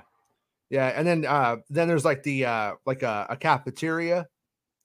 Yeah 0.69 0.88
and 0.88 1.07
then 1.07 1.26
uh 1.26 1.57
then 1.69 1.88
there's 1.88 2.06
like 2.06 2.24
the 2.24 2.45
uh 2.45 2.74
like 2.86 3.03
a, 3.03 3.28
a 3.30 3.38
cafeteria 3.38 4.28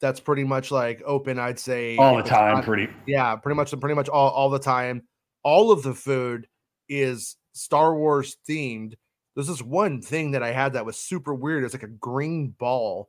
that's 0.01 0.21
pretty 0.21 0.45
much 0.45 0.71
like 0.71 1.03
open 1.05 1.39
i'd 1.39 1.59
say 1.59 1.97
all 1.97 2.17
the 2.17 2.23
time 2.23 2.57
not, 2.57 2.65
pretty 2.65 2.89
yeah 3.07 3.35
pretty 3.37 3.57
much 3.57 3.73
pretty 3.81 3.95
much 3.95 4.09
all, 4.09 4.31
all 4.31 4.51
the 4.51 4.59
time. 4.59 5.03
All 5.45 5.73
of 5.73 5.83
the 5.83 5.93
food 5.93 6.47
is 6.89 7.37
star 7.53 7.95
wars 7.97 8.37
themed 8.49 8.95
there's 9.35 9.47
this 9.47 9.63
one 9.63 10.01
thing 10.01 10.31
that 10.33 10.43
i 10.43 10.51
had 10.51 10.73
that 10.73 10.87
was 10.87 10.97
super 10.97 11.35
weird 11.35 11.65
it's 11.65 11.75
like 11.75 11.83
a 11.83 11.89
green 11.89 12.55
ball 12.59 13.09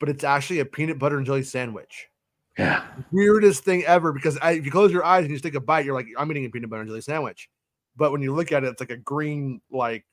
but 0.00 0.08
it's 0.08 0.24
actually 0.24 0.60
a 0.60 0.64
peanut 0.64 0.98
butter 0.98 1.16
and 1.16 1.26
jelly 1.26 1.42
sandwich 1.42 2.06
yeah 2.58 2.84
weirdest 3.10 3.64
thing 3.64 3.84
ever 3.84 4.12
because 4.12 4.38
I, 4.38 4.52
if 4.52 4.64
you 4.64 4.70
close 4.70 4.92
your 4.92 5.04
eyes 5.04 5.24
and 5.24 5.32
you 5.32 5.38
take 5.38 5.54
a 5.54 5.60
bite 5.60 5.84
you're 5.84 5.94
like 5.94 6.06
i'm 6.18 6.30
eating 6.30 6.46
a 6.46 6.50
peanut 6.50 6.70
butter 6.70 6.82
and 6.82 6.88
jelly 6.88 7.00
sandwich 7.00 7.48
but 7.96 8.12
when 8.12 8.22
you 8.22 8.34
look 8.34 8.52
at 8.52 8.64
it 8.64 8.68
it's 8.68 8.80
like 8.80 8.90
a 8.90 8.96
green 8.96 9.60
like 9.70 10.04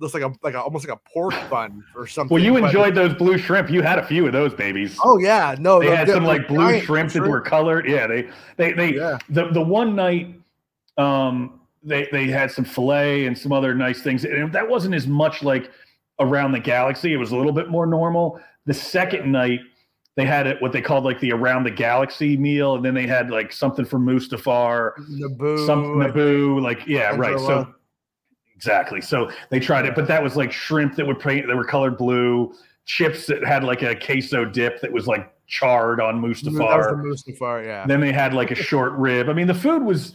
looks 0.00 0.14
like 0.14 0.22
a 0.22 0.32
like 0.42 0.54
a, 0.54 0.60
almost 0.60 0.88
like 0.88 0.96
a 0.96 1.10
pork 1.12 1.34
bun 1.50 1.84
or 1.94 2.06
something. 2.06 2.34
Well, 2.34 2.42
you 2.42 2.54
but, 2.54 2.64
enjoyed 2.64 2.94
those 2.94 3.14
blue 3.14 3.38
shrimp. 3.38 3.70
You 3.70 3.82
had 3.82 3.98
a 3.98 4.06
few 4.06 4.26
of 4.26 4.32
those 4.32 4.54
babies. 4.54 4.98
Oh 5.04 5.18
yeah, 5.18 5.54
no, 5.58 5.80
they 5.80 5.94
had 5.94 6.08
some 6.08 6.24
like 6.24 6.48
blue 6.48 6.80
shrimp, 6.80 6.84
shrimp 6.84 7.12
that 7.12 7.22
were 7.22 7.40
colored. 7.40 7.88
Yeah, 7.88 8.06
they 8.06 8.30
they 8.56 8.72
they 8.72 8.94
yeah. 8.94 9.18
the 9.28 9.48
the 9.50 9.60
one 9.60 9.94
night 9.94 10.34
um 10.96 11.59
they 11.82 12.08
they 12.12 12.26
had 12.26 12.50
some 12.50 12.64
fillet 12.64 13.26
and 13.26 13.36
some 13.36 13.52
other 13.52 13.74
nice 13.74 14.02
things, 14.02 14.24
and 14.24 14.52
that 14.52 14.68
wasn't 14.68 14.94
as 14.94 15.06
much 15.06 15.42
like 15.42 15.70
around 16.18 16.52
the 16.52 16.60
galaxy. 16.60 17.12
It 17.12 17.16
was 17.16 17.32
a 17.32 17.36
little 17.36 17.52
bit 17.52 17.68
more 17.68 17.86
normal. 17.86 18.40
The 18.66 18.74
second 18.74 19.30
night. 19.30 19.60
They 20.16 20.26
had 20.26 20.46
it 20.48 20.60
what 20.60 20.72
they 20.72 20.82
called 20.82 21.04
like 21.04 21.20
the 21.20 21.32
around 21.32 21.62
the 21.62 21.70
galaxy 21.70 22.36
meal, 22.36 22.74
and 22.74 22.84
then 22.84 22.94
they 22.94 23.06
had 23.06 23.30
like 23.30 23.52
something 23.52 23.84
from 23.84 24.04
Mustafar, 24.04 24.90
Naboo, 25.08 25.64
something 25.64 25.94
Naboo, 25.94 26.60
like 26.60 26.84
yeah, 26.86 27.14
right. 27.16 27.38
So 27.38 27.72
Exactly. 28.60 29.00
So 29.00 29.30
they 29.48 29.58
tried 29.58 29.86
it, 29.86 29.94
but 29.94 30.06
that 30.08 30.22
was 30.22 30.36
like 30.36 30.52
shrimp 30.52 30.94
that 30.96 31.06
would 31.06 31.18
paint 31.18 31.46
that 31.46 31.56
were 31.56 31.64
colored 31.64 31.96
blue, 31.96 32.52
chips 32.84 33.24
that 33.24 33.42
had 33.42 33.64
like 33.64 33.80
a 33.80 33.96
queso 33.96 34.44
dip 34.44 34.82
that 34.82 34.92
was 34.92 35.06
like 35.06 35.32
charred 35.46 35.98
on 35.98 36.20
Mustafar. 36.20 36.90
That 36.90 37.02
was 37.02 37.22
the 37.24 37.32
Mustafar, 37.32 37.64
yeah. 37.64 37.86
Then 37.86 38.00
they 38.00 38.12
had 38.12 38.34
like 38.34 38.50
a 38.50 38.54
short 38.54 38.92
rib. 38.92 39.30
I 39.30 39.32
mean, 39.32 39.46
the 39.46 39.54
food 39.54 39.82
was. 39.82 40.12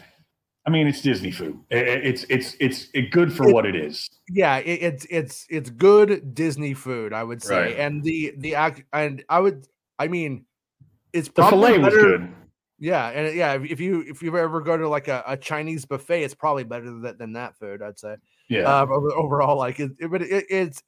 I 0.68 0.72
mean, 0.72 0.88
it's 0.88 1.02
Disney 1.02 1.32
food. 1.32 1.60
It's 1.70 2.26
it's 2.30 2.56
it's 2.60 2.88
it 2.94 3.12
good 3.12 3.32
for 3.32 3.48
it, 3.48 3.54
what 3.54 3.66
it 3.66 3.76
is. 3.76 4.10
Yeah, 4.30 4.58
it, 4.58 4.82
it's 4.82 5.06
it's 5.10 5.46
it's 5.50 5.70
good 5.70 6.34
Disney 6.34 6.74
food, 6.74 7.14
I 7.14 7.24
would 7.24 7.44
say. 7.44 7.56
Right. 7.62 7.78
And 7.78 8.04
the 8.04 8.34
the 8.38 8.56
act 8.56 8.84
and 8.92 9.24
I 9.30 9.40
would, 9.40 9.68
I 10.00 10.08
mean, 10.08 10.46
it's 11.14 11.28
the 11.28 11.34
probably 11.34 11.74
fillet 11.74 11.78
was 11.80 11.94
better- 11.94 12.02
good. 12.18 12.34
Yeah, 12.78 13.08
and 13.08 13.36
yeah, 13.36 13.54
if, 13.54 13.80
you 13.80 14.04
if 14.06 14.22
you 14.22 14.38
ever 14.38 14.60
go 14.60 14.76
to 14.76 14.90
like 14.90 15.08
a, 15.08 15.24
a 15.26 15.38
Chinese 15.38 15.86
buffet, 15.86 16.24
it's 16.24 16.34
probably 16.36 16.66
better 16.66 16.86
than, 16.92 17.18
than 17.18 17.34
that 17.34 17.58
food. 17.58 17.82
I'd 17.82 17.98
say. 17.98 18.18
Yeah. 18.50 18.64
Uh, 18.64 18.86
but 18.86 18.96
overall, 19.16 19.58
like, 19.58 19.80
it, 19.80 19.92
it, 19.98 20.12
but 20.12 20.22
it, 20.22 20.46
it's 20.50 20.84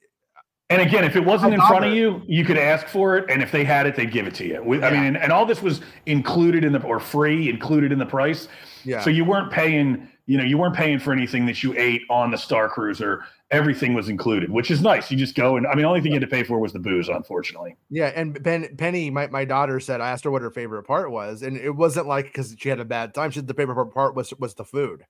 And 0.68 0.82
again, 0.82 1.02
if 1.02 1.16
it 1.16 1.24
wasn't 1.24 1.54
in 1.54 1.60
front 1.62 1.86
of 1.86 1.94
you, 1.94 2.20
you 2.26 2.44
could 2.44 2.58
ask 2.58 2.86
for 2.88 3.16
it, 3.16 3.30
and 3.30 3.42
if 3.42 3.50
they 3.50 3.64
had 3.64 3.86
it, 3.86 3.96
they'd 3.96 4.12
give 4.12 4.26
it 4.26 4.34
to 4.34 4.46
you. 4.46 4.56
I 4.56 4.76
Yeah. 4.76 4.90
mean, 4.90 5.04
and, 5.04 5.16
and 5.16 5.32
all 5.32 5.46
this 5.46 5.62
was 5.62 5.80
included 6.04 6.62
in 6.62 6.72
the 6.72 6.82
or 6.82 7.00
free, 7.00 7.48
included 7.48 7.90
in 7.90 7.98
the 7.98 8.06
price. 8.06 8.48
Yeah, 8.84 9.00
So 9.02 9.10
you 9.10 9.24
weren't 9.24 9.50
paying, 9.52 10.08
you 10.26 10.36
know, 10.38 10.44
you 10.44 10.58
weren't 10.58 10.74
paying 10.74 10.98
for 10.98 11.12
anything 11.12 11.46
that 11.46 11.62
you 11.62 11.74
ate 11.76 12.02
on 12.10 12.30
the 12.30 12.36
Star 12.38 12.68
Cruiser. 12.68 13.24
Everything 13.50 13.94
was 13.94 14.08
included, 14.10 14.50
which 14.50 14.70
is 14.70 14.82
nice. 14.82 15.10
You 15.10 15.16
just 15.16 15.34
go 15.34 15.56
and 15.56 15.66
I 15.66 15.70
mean, 15.70 15.82
the 15.82 15.88
only 15.88 16.00
thing 16.02 16.12
you 16.12 16.16
had 16.20 16.28
to 16.28 16.34
pay 16.36 16.42
for 16.42 16.58
was 16.58 16.72
the 16.74 16.78
booze, 16.78 17.08
unfortunately. 17.08 17.76
yeah. 17.88 18.12
And 18.14 18.42
Ben 18.42 18.76
Penny, 18.76 19.08
my, 19.10 19.26
my 19.28 19.44
daughter 19.46 19.80
said 19.80 20.00
I 20.02 20.10
asked 20.10 20.24
her 20.24 20.30
what 20.30 20.42
her 20.42 20.50
favorite 20.50 20.82
part 20.84 21.10
was, 21.10 21.42
and 21.42 21.56
it 21.56 21.70
wasn't 21.70 22.06
like 22.06 22.26
because 22.26 22.54
she 22.58 22.68
had 22.68 22.78
a 22.80 22.84
bad 22.84 23.14
time. 23.14 23.30
She 23.30 23.38
said 23.38 23.46
the 23.46 23.54
favorite 23.54 23.86
part 23.86 24.14
was 24.14 24.32
was 24.38 24.54
the 24.54 24.64
food. 24.64 25.04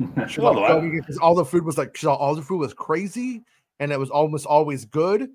She 0.28 0.40
Well, 0.40 0.58
I- 0.64 1.00
all 1.22 1.34
the 1.34 1.44
food 1.44 1.64
was 1.64 1.78
like 1.78 1.96
all 2.04 2.34
the 2.34 2.42
food 2.42 2.58
was 2.58 2.74
crazy, 2.74 3.44
and 3.80 3.92
it 3.92 3.98
was 3.98 4.10
almost 4.10 4.44
always 4.46 4.84
good, 4.84 5.30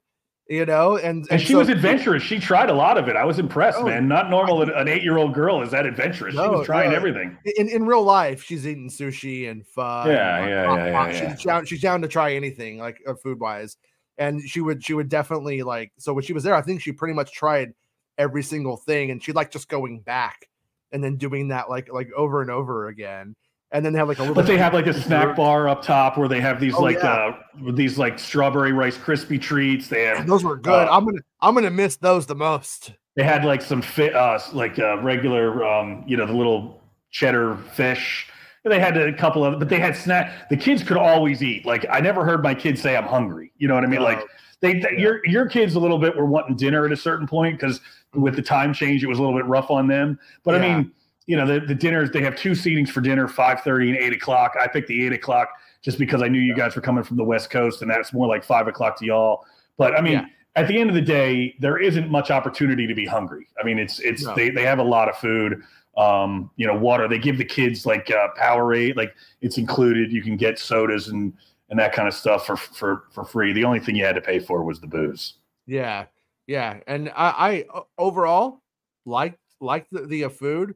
you 0.48 0.66
know. 0.66 0.98
And 0.98 1.26
and 1.32 1.42
she 1.42 1.54
so- 1.54 1.60
was 1.60 1.70
adventurous. 1.70 2.24
She 2.24 2.40
tried 2.40 2.70
a 2.70 2.74
lot 2.74 2.98
of 2.98 3.08
it. 3.08 3.16
I 3.16 3.26
was 3.26 3.40
impressed, 3.40 3.80
Oh, 3.80 3.86
man. 3.86 4.08
Not 4.08 4.30
normal 4.30 4.60
that 4.60 4.76
an 4.76 4.88
eight-year-old 4.88 5.34
girl 5.34 5.62
is 5.62 5.72
that 5.72 5.86
adventurous. 5.86 6.34
she 6.36 6.40
was 6.40 6.66
trying 6.66 6.92
no. 6.92 6.96
everything. 6.96 7.38
in 7.58 7.70
in 7.70 7.86
real 7.86 8.04
life, 8.04 8.44
she's 8.44 8.68
eating 8.68 8.90
sushi 8.90 9.50
and 9.50 9.66
pho. 9.66 9.82
Yeah, 9.82 10.02
like, 10.04 10.10
yeah, 10.12 10.46
yeah, 10.48 10.76
yeah, 10.76 11.12
yeah. 11.12 11.36
She's 11.36 11.44
down. 11.44 11.66
She's 11.66 11.82
down 11.82 12.02
to 12.02 12.08
try 12.08 12.34
anything, 12.34 12.78
like 12.78 13.02
uh, 13.08 13.14
food 13.16 13.40
wise. 13.40 13.78
And 14.18 14.42
she 14.42 14.62
would 14.62 14.84
she 14.84 14.94
would 14.94 15.10
definitely 15.10 15.64
like. 15.64 15.92
So 15.98 16.14
when 16.14 16.24
she 16.24 16.34
was 16.34 16.44
there, 16.44 16.54
I 16.56 16.62
think 16.62 16.82
she 16.82 16.92
pretty 16.92 17.14
much 17.16 17.32
tried 17.32 17.74
every 18.18 18.44
single 18.44 18.78
thing, 18.78 19.10
and 19.12 19.24
she 19.24 19.32
liked 19.32 19.54
just 19.54 19.68
going 19.70 20.02
back 20.02 20.48
and 20.92 21.04
then 21.04 21.18
doing 21.18 21.48
that 21.48 21.70
like 21.70 21.92
like 21.92 22.12
over 22.16 22.42
and 22.42 22.52
over 22.52 22.88
again. 22.90 23.36
And 23.74 23.84
then 23.84 23.92
they 23.92 24.00
have 24.00 24.08
like 24.08 24.20
a 24.20 24.22
little. 24.22 24.36
But 24.36 24.46
they 24.46 24.58
have 24.58 24.74
like 24.74 24.86
a 24.88 24.94
snack 24.94 25.36
bar 25.36 25.68
up 25.68 25.82
top 25.82 26.18
where 26.18 26.28
they 26.28 26.40
have 26.40 26.60
these 26.60 26.76
Oh, 26.76 26.82
like 26.82 26.98
yeah. 26.98 27.36
uh 27.66 27.72
these 27.72 27.98
like 27.98 28.20
strawberry 28.20 28.72
rice 28.72 28.98
crispy 28.98 29.40
treats. 29.40 29.88
They 29.88 30.04
have 30.04 30.20
And 30.20 30.30
those 30.30 30.44
were 30.44 30.56
good. 30.58 30.88
uh, 30.88 30.92
I'm 30.92 31.06
gonna 31.06 31.22
I'm 31.42 31.56
gonna 31.56 31.72
miss 31.72 31.96
those 31.98 32.28
the 32.28 32.36
most. 32.36 32.94
They 33.16 33.24
had 33.24 33.44
like 33.46 33.62
some 33.62 33.82
fit, 33.82 34.16
uh, 34.16 34.40
like 34.54 34.80
uh, 34.80 34.98
regular, 35.02 35.64
um, 35.66 36.04
you 36.08 36.18
know, 36.18 36.26
the 36.26 36.34
little 36.34 36.82
cheddar 37.12 37.58
fish. 37.74 38.28
They 38.66 38.80
had 38.80 38.96
a 38.98 39.12
couple 39.12 39.44
of, 39.44 39.60
but 39.60 39.68
they 39.70 39.78
had 39.80 39.96
snack. 39.96 40.50
The 40.50 40.56
kids 40.58 40.84
could 40.84 40.96
always 40.98 41.44
eat. 41.44 41.66
Like 41.66 41.86
I 41.92 42.00
never 42.00 42.24
heard 42.24 42.42
my 42.42 42.56
kids 42.56 42.82
say, 42.82 42.96
"I'm 42.96 43.04
hungry." 43.04 43.52
You 43.58 43.68
know 43.68 43.74
what 43.76 43.84
I 43.84 43.88
mean? 43.88 44.02
Like 44.02 44.20
Uh, 44.20 44.24
they, 44.62 44.80
they- 44.80 44.96
your 45.00 45.20
your 45.26 45.48
kids 45.48 45.76
a 45.76 45.80
little 45.80 45.98
bit 46.00 46.16
were 46.16 46.26
wanting 46.26 46.56
dinner 46.56 46.86
at 46.86 46.92
a 46.92 46.96
certain 46.98 47.28
point 47.28 47.60
because 47.60 47.82
with 48.14 48.36
the 48.36 48.42
time 48.42 48.74
change, 48.74 49.04
it 49.04 49.08
was 49.08 49.18
a 49.20 49.22
little 49.22 49.38
bit 49.38 49.46
rough 49.46 49.70
on 49.70 49.88
them. 49.88 50.18
But 50.44 50.56
I 50.56 50.60
mean, 50.60 50.92
you 51.26 51.38
know, 51.38 51.46
the, 51.46 51.66
the 51.66 51.76
dinners 51.76 52.12
they 52.12 52.22
have 52.22 52.36
two 52.36 52.52
seatings 52.52 52.90
for 52.90 53.02
dinner, 53.02 53.28
five 53.28 53.62
thirty 53.62 53.90
and 53.90 53.98
eight 53.98 54.14
o'clock. 54.14 54.54
I 54.62 54.68
picked 54.68 54.88
the 54.88 55.06
eight 55.06 55.14
o'clock 55.14 55.50
just 55.82 55.98
because 56.00 56.22
I 56.22 56.28
knew 56.28 56.40
you 56.40 56.56
guys 56.56 56.76
were 56.76 56.82
coming 56.82 57.04
from 57.04 57.18
the 57.18 57.24
West 57.24 57.50
Coast, 57.50 57.82
and 57.82 57.90
that's 57.92 58.14
more 58.14 58.28
like 58.28 58.44
five 58.44 58.68
o'clock 58.68 58.98
to 59.00 59.06
y'all. 59.06 59.46
But 59.78 59.98
I 59.98 60.02
mean, 60.02 60.14
Yeah. 60.14 60.26
at 60.56 60.68
the 60.68 60.78
end 60.78 60.90
of 60.90 60.96
the 60.96 61.02
day, 61.02 61.56
there 61.60 61.78
isn't 61.78 62.10
much 62.10 62.32
opportunity 62.32 62.88
to 62.88 62.94
be 62.96 63.06
hungry. 63.06 63.48
I 63.60 63.64
mean, 63.64 63.80
it's 63.80 64.00
it's 64.00 64.24
No. 64.24 64.36
they, 64.36 64.50
they 64.50 64.64
have 64.64 64.80
a 64.80 64.84
lot 64.84 65.10
of 65.10 65.16
food. 65.18 65.62
Um, 65.96 66.50
you 66.56 66.66
know, 66.66 66.76
water. 66.76 67.08
They 67.08 67.20
give 67.20 67.38
the 67.38 67.46
kids 67.46 67.86
like 67.86 68.10
uh, 68.10 68.30
Powerade, 68.40 68.96
like 68.96 69.14
it's 69.42 69.58
included. 69.60 70.12
You 70.12 70.24
can 70.24 70.36
get 70.38 70.58
sodas 70.58 71.10
and 71.10 71.32
and 71.70 71.80
that 71.80 71.94
kind 71.94 72.08
of 72.08 72.14
stuff 72.14 72.46
for 72.48 72.58
for 72.58 73.04
for 73.12 73.24
free. 73.24 73.54
The 73.54 73.64
only 73.64 73.80
thing 73.80 73.96
you 73.96 74.04
had 74.04 74.16
to 74.16 74.22
pay 74.22 74.40
for 74.40 74.64
was 74.64 74.80
the 74.80 74.88
booze. 74.88 75.36
Yeah, 75.68 76.06
yeah, 76.48 76.80
and 76.88 77.10
I, 77.16 77.66
I 77.70 77.82
overall 77.98 78.60
like 79.06 79.38
like 79.62 79.86
the, 79.92 80.02
the 80.08 80.30
food. 80.30 80.76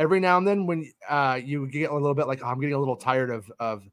Every 0.00 0.18
now 0.18 0.38
and 0.38 0.48
then, 0.48 0.66
when 0.66 0.90
uh 1.08 1.38
you 1.44 1.68
get 1.68 1.90
a 1.90 1.94
little 1.94 2.14
bit 2.14 2.26
like 2.26 2.40
"Oh, 2.42 2.46
I'm 2.48 2.58
getting 2.60 2.74
a 2.74 2.78
little 2.78 2.96
tired 2.96 3.30
of 3.30 3.52
of 3.60 3.84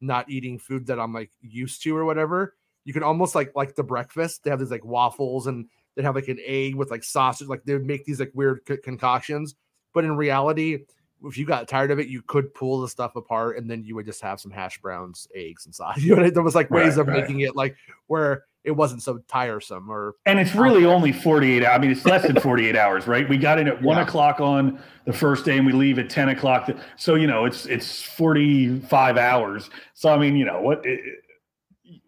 not 0.00 0.28
eating 0.30 0.58
food 0.58 0.86
that 0.86 1.00
I'm 1.00 1.12
like 1.14 1.30
used 1.40 1.82
to 1.84 1.96
or 1.96 2.04
whatever, 2.04 2.54
you 2.84 2.92
can 2.92 3.02
almost 3.02 3.34
like 3.34 3.50
like 3.56 3.74
the 3.74 3.82
breakfast. 3.82 4.44
They 4.44 4.50
have 4.50 4.60
these 4.60 4.70
like 4.70 4.84
waffles 4.84 5.46
and 5.46 5.66
they 5.96 6.02
have 6.02 6.14
like 6.14 6.28
an 6.28 6.38
egg 6.44 6.74
with 6.74 6.90
like 6.90 7.02
sausage. 7.02 7.48
Like 7.48 7.64
they 7.64 7.72
would 7.72 7.86
make 7.86 8.04
these 8.04 8.20
like 8.20 8.30
weird 8.34 8.60
co- 8.66 8.76
concoctions, 8.76 9.56
but 9.92 10.04
in 10.04 10.16
reality. 10.16 10.84
If 11.26 11.38
you 11.38 11.46
got 11.46 11.68
tired 11.68 11.90
of 11.90 11.98
it, 11.98 12.08
you 12.08 12.20
could 12.20 12.52
pull 12.52 12.82
the 12.82 12.88
stuff 12.88 13.16
apart 13.16 13.56
and 13.56 13.70
then 13.70 13.82
you 13.82 13.94
would 13.94 14.04
just 14.04 14.20
have 14.20 14.40
some 14.40 14.50
hash 14.50 14.78
browns, 14.82 15.26
eggs 15.34 15.64
and 15.64 15.70
inside. 15.70 15.96
You 16.02 16.16
know, 16.16 16.28
there 16.28 16.42
was 16.42 16.54
like 16.54 16.70
ways 16.70 16.98
Right, 16.98 16.98
of 16.98 17.08
right. 17.08 17.22
making 17.22 17.40
it 17.40 17.56
like 17.56 17.76
where 18.08 18.44
it 18.64 18.72
wasn't 18.72 19.02
so 19.02 19.18
tiresome 19.28 19.90
or 19.90 20.14
And 20.26 20.38
it's 20.38 20.54
really 20.54 20.84
only 20.84 21.12
48 21.12 21.62
hours. 21.64 21.74
I 21.74 21.78
mean, 21.78 21.90
it's 21.90 22.06
less 22.06 22.22
than 22.26 22.36
48 22.40 22.76
hours, 22.76 23.06
right? 23.06 23.28
We 23.28 23.36
got 23.36 23.58
in 23.58 23.68
at 23.68 23.82
one 23.82 23.98
Yeah. 23.98 24.04
o'clock 24.04 24.40
on 24.40 24.80
the 25.04 25.12
first 25.12 25.44
day 25.44 25.58
and 25.58 25.66
we 25.66 25.72
leave 25.72 25.98
at 25.98 26.08
10 26.08 26.30
o'clock. 26.30 26.70
So, 26.96 27.14
you 27.14 27.26
know, 27.26 27.44
it's, 27.44 27.66
it's 27.66 28.00
45 28.02 29.18
hours. 29.18 29.68
So, 29.92 30.08
I 30.08 30.18
mean, 30.18 30.36
you 30.36 30.46
know, 30.46 30.60
what 30.62 30.84
it, 30.84 31.00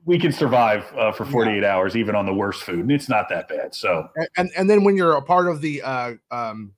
we 0.07 0.19
can 0.19 0.33
survive 0.33 0.85
uh, 0.97 1.13
for 1.13 1.27
48 1.27 1.63
hours, 1.63 1.97
even 1.97 2.15
on 2.15 2.25
the 2.25 2.33
worst 2.33 2.63
food. 2.63 2.81
And 2.81 2.93
it's 2.93 3.09
not 3.09 3.29
that 3.29 3.49
bad. 3.49 3.75
So, 3.75 4.09
and 4.37 4.51
and 4.57 4.71
then 4.71 4.85
when 4.85 4.97
you're 4.97 5.17
a 5.17 5.23
part 5.23 5.49
of 5.49 5.61
the 5.61 5.83
uh 5.83 6.15
um 6.31 6.73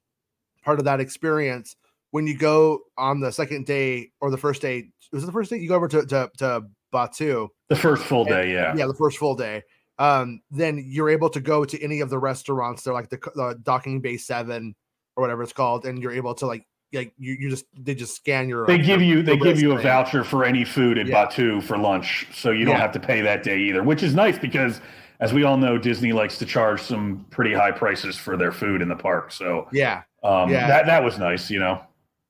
part 0.65 0.79
of 0.81 0.85
that 0.87 0.99
experience 0.99 1.77
when 2.11 2.27
you 2.27 2.37
go 2.37 2.81
on 2.97 3.21
the 3.21 3.31
second 3.31 3.67
day 3.67 4.11
or 4.21 4.31
the 4.31 4.37
first 4.37 4.61
day 4.63 4.89
was 5.13 5.23
it 5.23 5.27
the 5.27 5.33
first 5.33 5.51
day 5.51 5.59
you 5.59 5.69
go 5.69 5.77
over 5.77 5.89
to 5.89 6.05
to, 6.07 6.31
to 6.39 6.63
Batuu 6.93 7.49
the 7.69 7.77
first 7.77 8.03
full 8.05 8.25
day, 8.25 8.53
yeah. 8.53 8.75
yeah 8.77 8.87
the 8.87 8.95
first 8.95 9.19
full 9.19 9.35
day 9.35 9.63
um 9.99 10.41
then 10.51 10.83
you're 10.87 11.11
able 11.11 11.29
to 11.29 11.41
go 11.41 11.65
to 11.65 11.83
any 11.83 12.01
of 12.01 12.09
the 12.11 12.19
restaurants 12.19 12.83
they're 12.83 12.95
like 12.95 13.09
the, 13.11 13.19
the 13.35 13.59
docking 13.63 14.01
bay 14.01 14.17
7 14.17 14.75
or 15.17 15.23
whatever 15.23 15.43
it's 15.43 15.53
called 15.53 15.87
and 15.87 16.01
you're 16.01 16.13
able 16.13 16.35
to 16.35 16.47
like 16.47 16.65
like 16.95 17.13
you, 17.19 17.35
you 17.39 17.51
just 17.51 17.67
they 17.77 17.95
just 17.95 18.17
scan 18.17 18.49
your 18.49 18.67
They 18.67 18.79
give 18.79 19.03
you 19.03 19.23
they 19.23 19.37
give 19.37 19.61
you 19.61 19.73
a 19.73 19.79
voucher 19.83 20.25
for 20.25 20.45
any 20.45 20.65
food 20.65 20.97
at 20.97 21.07
Yeah. 21.07 21.27
Batuu 21.27 21.63
for 21.63 21.77
lunch, 21.77 22.27
so 22.33 22.51
you 22.51 22.65
don't 22.65 22.77
Yeah. 22.77 22.81
have 22.81 22.93
to 22.93 23.01
pay 23.01 23.21
that 23.21 23.43
day 23.43 23.59
either, 23.59 23.83
which 23.83 24.03
is 24.03 24.15
nice 24.15 24.39
because, 24.39 24.81
as 25.21 25.35
we 25.35 25.43
all 25.45 25.59
know, 25.59 25.77
Disney 25.77 26.15
likes 26.15 26.39
to 26.39 26.47
charge 26.47 26.81
some 26.81 27.27
pretty 27.29 27.53
high 27.53 27.73
prices 27.73 28.17
for 28.17 28.39
their 28.39 28.53
food 28.53 28.81
in 28.81 28.89
the 28.89 28.97
park. 28.97 29.33
So 29.33 29.69
yeah 29.71 30.05
um, 30.23 30.49
Yeah. 30.51 30.67
that 30.67 30.87
that 30.87 31.05
was 31.05 31.19
nice, 31.19 31.51
you 31.51 31.59
know. 31.59 31.79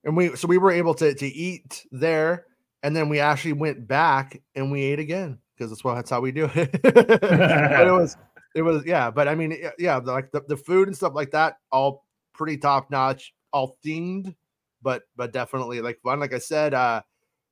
and 0.02 0.16
we 0.16 0.34
so 0.34 0.48
we 0.48 0.58
were 0.58 0.72
able 0.72 0.94
to 0.94 1.14
to 1.14 1.26
eat 1.28 1.86
there 1.92 2.46
and 2.82 2.94
then 2.94 3.08
we 3.08 3.20
actually 3.20 3.54
went 3.54 3.86
back 3.86 4.40
and 4.54 4.70
we 4.70 4.82
ate 4.82 4.98
again 4.98 5.38
because 5.56 5.70
that's 5.70 5.82
what 5.82 5.94
that's 5.94 6.10
how 6.10 6.20
we 6.20 6.32
do 6.32 6.50
it. 6.54 6.80
But 6.82 7.86
it 7.86 7.92
was 7.92 8.16
it 8.54 8.62
was 8.62 8.84
yeah 8.84 9.10
but 9.10 9.28
i 9.28 9.34
mean 9.34 9.56
yeah, 9.78 9.96
like 9.96 10.30
the, 10.32 10.42
the 10.48 10.56
food 10.56 10.88
and 10.88 10.96
stuff 10.96 11.14
like 11.14 11.30
that 11.30 11.56
all 11.70 12.04
pretty 12.34 12.56
top 12.56 12.90
notch 12.90 13.34
all 13.52 13.76
themed 13.84 14.34
but 14.82 15.02
but 15.16 15.32
definitely 15.32 15.80
like 15.80 15.98
fun 16.02 16.20
like 16.20 16.34
i 16.34 16.38
said 16.38 16.74
uh 16.74 17.00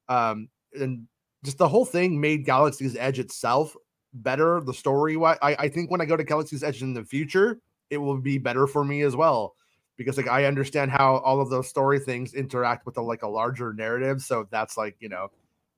um 0.09 0.49
and 0.73 1.07
just 1.45 1.59
the 1.59 1.69
whole 1.69 1.85
thing 1.85 2.21
made 2.21 2.45
galaxy's 2.45 2.97
edge 2.97 3.19
itself 3.19 3.77
better 4.15 4.61
the 4.61 4.73
story 4.73 5.17
why 5.17 5.37
I, 5.43 5.55
I 5.55 5.69
think 5.69 5.91
when 5.91 6.01
i 6.01 6.05
go 6.05 6.17
to 6.17 6.25
galaxy's 6.25 6.63
edge 6.63 6.83
in 6.83 6.95
the 6.95 7.05
future 7.05 7.61
it 7.91 7.99
will 7.99 8.19
be 8.19 8.39
better 8.39 8.67
for 8.67 8.85
me 8.85 9.03
as 9.03 9.15
well 9.15 9.55
because 9.97 10.17
like 10.17 10.29
I 10.29 10.45
understand 10.45 10.91
how 10.91 11.17
all 11.19 11.41
of 11.41 11.51
those 11.51 11.69
story 11.69 11.99
things 11.99 12.35
interact 12.35 12.87
with 12.87 12.97
a 12.99 13.03
like 13.03 13.23
a 13.23 13.29
larger 13.29 13.73
narrative. 13.73 14.23
So 14.23 14.47
that's 14.51 14.77
like, 14.77 14.97
you 15.01 15.09
know, 15.09 15.29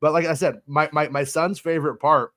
but 0.00 0.12
like 0.12 0.26
I 0.26 0.34
said, 0.34 0.60
my 0.66 0.88
my 0.92 1.08
my 1.08 1.24
son's 1.24 1.58
favorite 1.58 1.96
part 1.96 2.32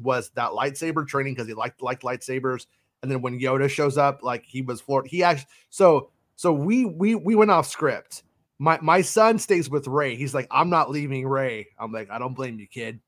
was 0.00 0.30
that 0.34 0.50
lightsaber 0.52 1.06
training 1.06 1.34
because 1.34 1.46
he 1.48 1.54
liked 1.54 1.82
liked 1.82 2.02
lightsabers. 2.02 2.66
And 3.02 3.10
then 3.10 3.22
when 3.22 3.40
Yoda 3.40 3.68
shows 3.70 3.96
up, 3.98 4.22
like 4.22 4.44
he 4.44 4.62
was 4.62 4.80
floored. 4.80 5.06
He 5.06 5.22
actually 5.22 5.48
so 5.70 6.10
so 6.36 6.52
we 6.52 6.84
we 6.84 7.14
we 7.14 7.34
went 7.34 7.50
off 7.50 7.66
script. 7.66 8.22
My 8.58 8.78
my 8.82 9.00
son 9.00 9.38
stays 9.38 9.70
with 9.70 9.86
Rey. 9.86 10.16
He's 10.16 10.34
like, 10.34 10.46
I'm 10.50 10.68
not 10.70 10.90
leaving 10.90 11.26
Rey. 11.26 11.68
I'm 11.78 11.92
like, 11.92 12.10
I 12.10 12.18
don't 12.18 12.34
blame 12.34 12.58
you, 12.58 12.66
kid. 12.66 13.00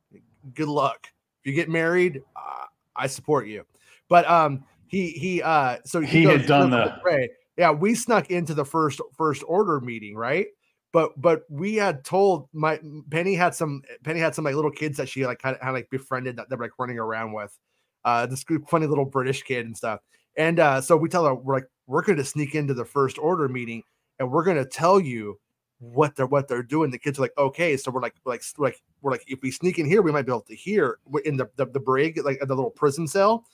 Good 0.54 0.68
luck. 0.68 1.08
If 1.42 1.46
you 1.48 1.52
get 1.54 1.68
married, 1.68 2.22
uh, 2.36 2.66
I 2.96 3.06
support 3.06 3.46
you. 3.46 3.64
But 4.08 4.28
um, 4.30 4.64
he 4.86 5.10
he 5.10 5.42
uh, 5.42 5.78
so 5.84 6.00
He 6.00 6.22
had 6.24 6.40
goes- 6.40 6.48
done 6.48 6.70
the- 6.70 6.94
Rey. 7.04 7.28
Yeah, 7.56 7.70
we 7.72 7.94
snuck 7.94 8.30
into 8.30 8.54
the 8.54 8.64
first 8.64 9.00
first 9.16 9.42
order 9.46 9.80
meeting, 9.80 10.16
right? 10.16 10.46
But 10.92 11.12
but 11.20 11.42
we 11.50 11.74
had 11.76 12.04
told 12.04 12.48
my 12.52 12.80
Penny 13.10 13.34
had 13.34 13.54
some 13.54 13.82
Penny 14.04 14.20
had 14.20 14.34
some 14.34 14.44
like 14.44 14.54
little 14.54 14.70
kids 14.70 14.96
that 14.98 15.08
she 15.08 15.26
like 15.26 15.38
kind 15.38 15.56
of 15.56 15.62
had 15.62 15.70
like 15.72 15.88
befriended 15.90 16.36
that 16.36 16.48
they 16.50 16.56
were 16.56 16.64
like 16.64 16.78
running 16.78 16.98
around 16.98 17.32
with. 17.32 17.56
Uh 18.04 18.26
this 18.26 18.44
funny 18.68 18.86
little 18.86 19.04
British 19.04 19.42
kid 19.42 19.66
and 19.66 19.76
stuff. 19.76 20.00
And 20.36 20.60
uh 20.60 20.80
so 20.80 20.96
we 20.96 21.08
tell 21.08 21.24
her 21.26 21.34
we're 21.34 21.54
like 21.56 21.68
we're 21.86 22.02
gonna 22.02 22.24
sneak 22.24 22.54
into 22.54 22.74
the 22.74 22.84
first 22.84 23.18
order 23.18 23.48
meeting 23.48 23.82
and 24.18 24.30
we're 24.30 24.44
gonna 24.44 24.64
tell 24.66 24.98
you 25.00 25.38
what 25.78 26.14
they're 26.16 26.26
what 26.26 26.48
they're 26.48 26.62
doing. 26.62 26.90
The 26.90 26.98
kids 26.98 27.18
are 27.18 27.22
like, 27.22 27.36
okay, 27.36 27.76
so 27.76 27.90
we're 27.90 28.00
like 28.02 28.14
like 28.24 28.42
like 28.58 28.80
we're 29.02 29.10
like 29.12 29.24
if 29.26 29.40
we 29.42 29.50
sneak 29.50 29.78
in 29.78 29.86
here, 29.86 30.00
we 30.02 30.12
might 30.12 30.26
be 30.26 30.32
able 30.32 30.42
to 30.42 30.54
hear 30.56 30.98
in 31.24 31.36
the 31.36 31.48
the, 31.56 31.66
the 31.66 31.80
brig, 31.80 32.24
like 32.24 32.38
the 32.40 32.54
little 32.54 32.70
prison 32.70 33.06
cell. 33.08 33.44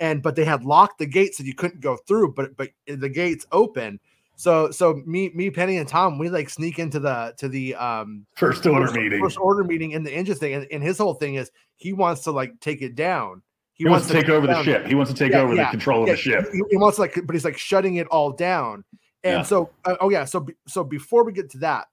And 0.00 0.22
but 0.22 0.34
they 0.36 0.44
had 0.44 0.64
locked 0.64 0.98
the 0.98 1.06
gates 1.06 1.38
so 1.38 1.44
you 1.44 1.54
couldn't 1.54 1.80
go 1.80 1.96
through, 1.96 2.34
but 2.34 2.56
but 2.56 2.70
the 2.86 3.08
gates 3.08 3.46
open. 3.52 4.00
So 4.36 4.70
so 4.70 5.00
me 5.06 5.30
me 5.34 5.50
Penny 5.50 5.76
and 5.76 5.88
Tom 5.88 6.18
we 6.18 6.28
like 6.28 6.50
sneak 6.50 6.78
into 6.78 6.98
the 6.98 7.34
to 7.38 7.48
the 7.48 7.74
um 7.76 8.26
First 8.34 8.66
order 8.66 8.86
first, 8.86 8.96
meeting. 8.96 9.20
first 9.20 9.38
order 9.38 9.62
meeting 9.62 9.92
in 9.92 10.02
the 10.02 10.12
engine 10.12 10.34
thing, 10.34 10.54
and, 10.54 10.66
and 10.72 10.82
his 10.82 10.98
whole 10.98 11.14
thing 11.14 11.36
is 11.36 11.50
he 11.76 11.92
wants 11.92 12.22
to 12.22 12.32
like 12.32 12.58
take 12.60 12.82
it 12.82 12.96
down. 12.96 13.42
He, 13.74 13.86
wants, 13.86 14.06
to 14.06 14.12
take 14.12 14.28
over 14.28 14.46
the 14.46 14.62
ship. 14.62 14.86
He 14.86 14.94
wants 14.94 15.10
to 15.12 15.18
take 15.18 15.32
Yeah, 15.32 15.40
over 15.40 15.54
yeah, 15.54 15.64
the 15.64 15.70
control 15.70 16.04
of 16.04 16.10
the 16.10 16.16
ship. 16.16 16.46
He, 16.52 16.62
he 16.70 16.76
wants 16.76 16.96
like, 16.98 17.18
but 17.24 17.34
he's 17.34 17.44
like 17.44 17.58
shutting 17.58 17.96
it 17.96 18.06
all 18.06 18.30
down. 18.30 18.84
And 19.24 19.38
Yeah. 19.38 19.42
so, 19.42 19.70
uh, 19.84 19.96
oh 20.00 20.10
yeah, 20.10 20.24
so 20.24 20.46
so 20.68 20.84
before 20.84 21.24
we 21.24 21.32
get 21.32 21.50
to 21.50 21.58
that, 21.58 21.86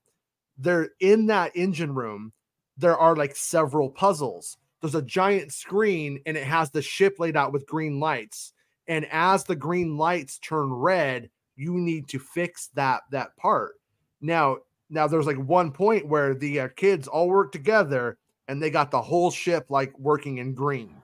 they're 0.57 0.89
in 0.99 1.25
that 1.27 1.51
engine 1.55 1.95
room. 1.95 2.33
There 2.77 2.97
are 2.97 3.15
like 3.15 3.35
several 3.35 3.89
puzzles. 3.89 4.57
There's 4.81 4.95
a 4.95 5.01
giant 5.01 5.53
screen, 5.53 6.19
and 6.25 6.35
it 6.35 6.43
has 6.43 6.71
the 6.71 6.81
ship 6.81 7.19
laid 7.19 7.37
out 7.37 7.53
with 7.53 7.67
green 7.67 7.99
lights. 7.99 8.53
And 8.87 9.05
as 9.11 9.43
the 9.43 9.55
green 9.55 9.95
lights 9.95 10.39
turn 10.39 10.73
red, 10.73 11.29
you 11.55 11.75
need 11.75 12.07
to 12.09 12.19
fix 12.19 12.69
that 12.73 13.03
that 13.11 13.35
part. 13.37 13.75
Now, 14.21 14.57
now 14.89 15.07
there's 15.07 15.27
like 15.27 15.37
one 15.37 15.71
point 15.71 16.07
where 16.07 16.33
the 16.33 16.61
uh, 16.61 16.67
kids 16.75 17.07
all 17.07 17.29
work 17.29 17.51
together, 17.51 18.17
and 18.47 18.61
they 18.61 18.71
got 18.71 18.89
the 18.91 19.01
whole 19.01 19.29
ship 19.29 19.67
like 19.69 19.97
working 19.99 20.39
in 20.39 20.53
green. 20.53 20.95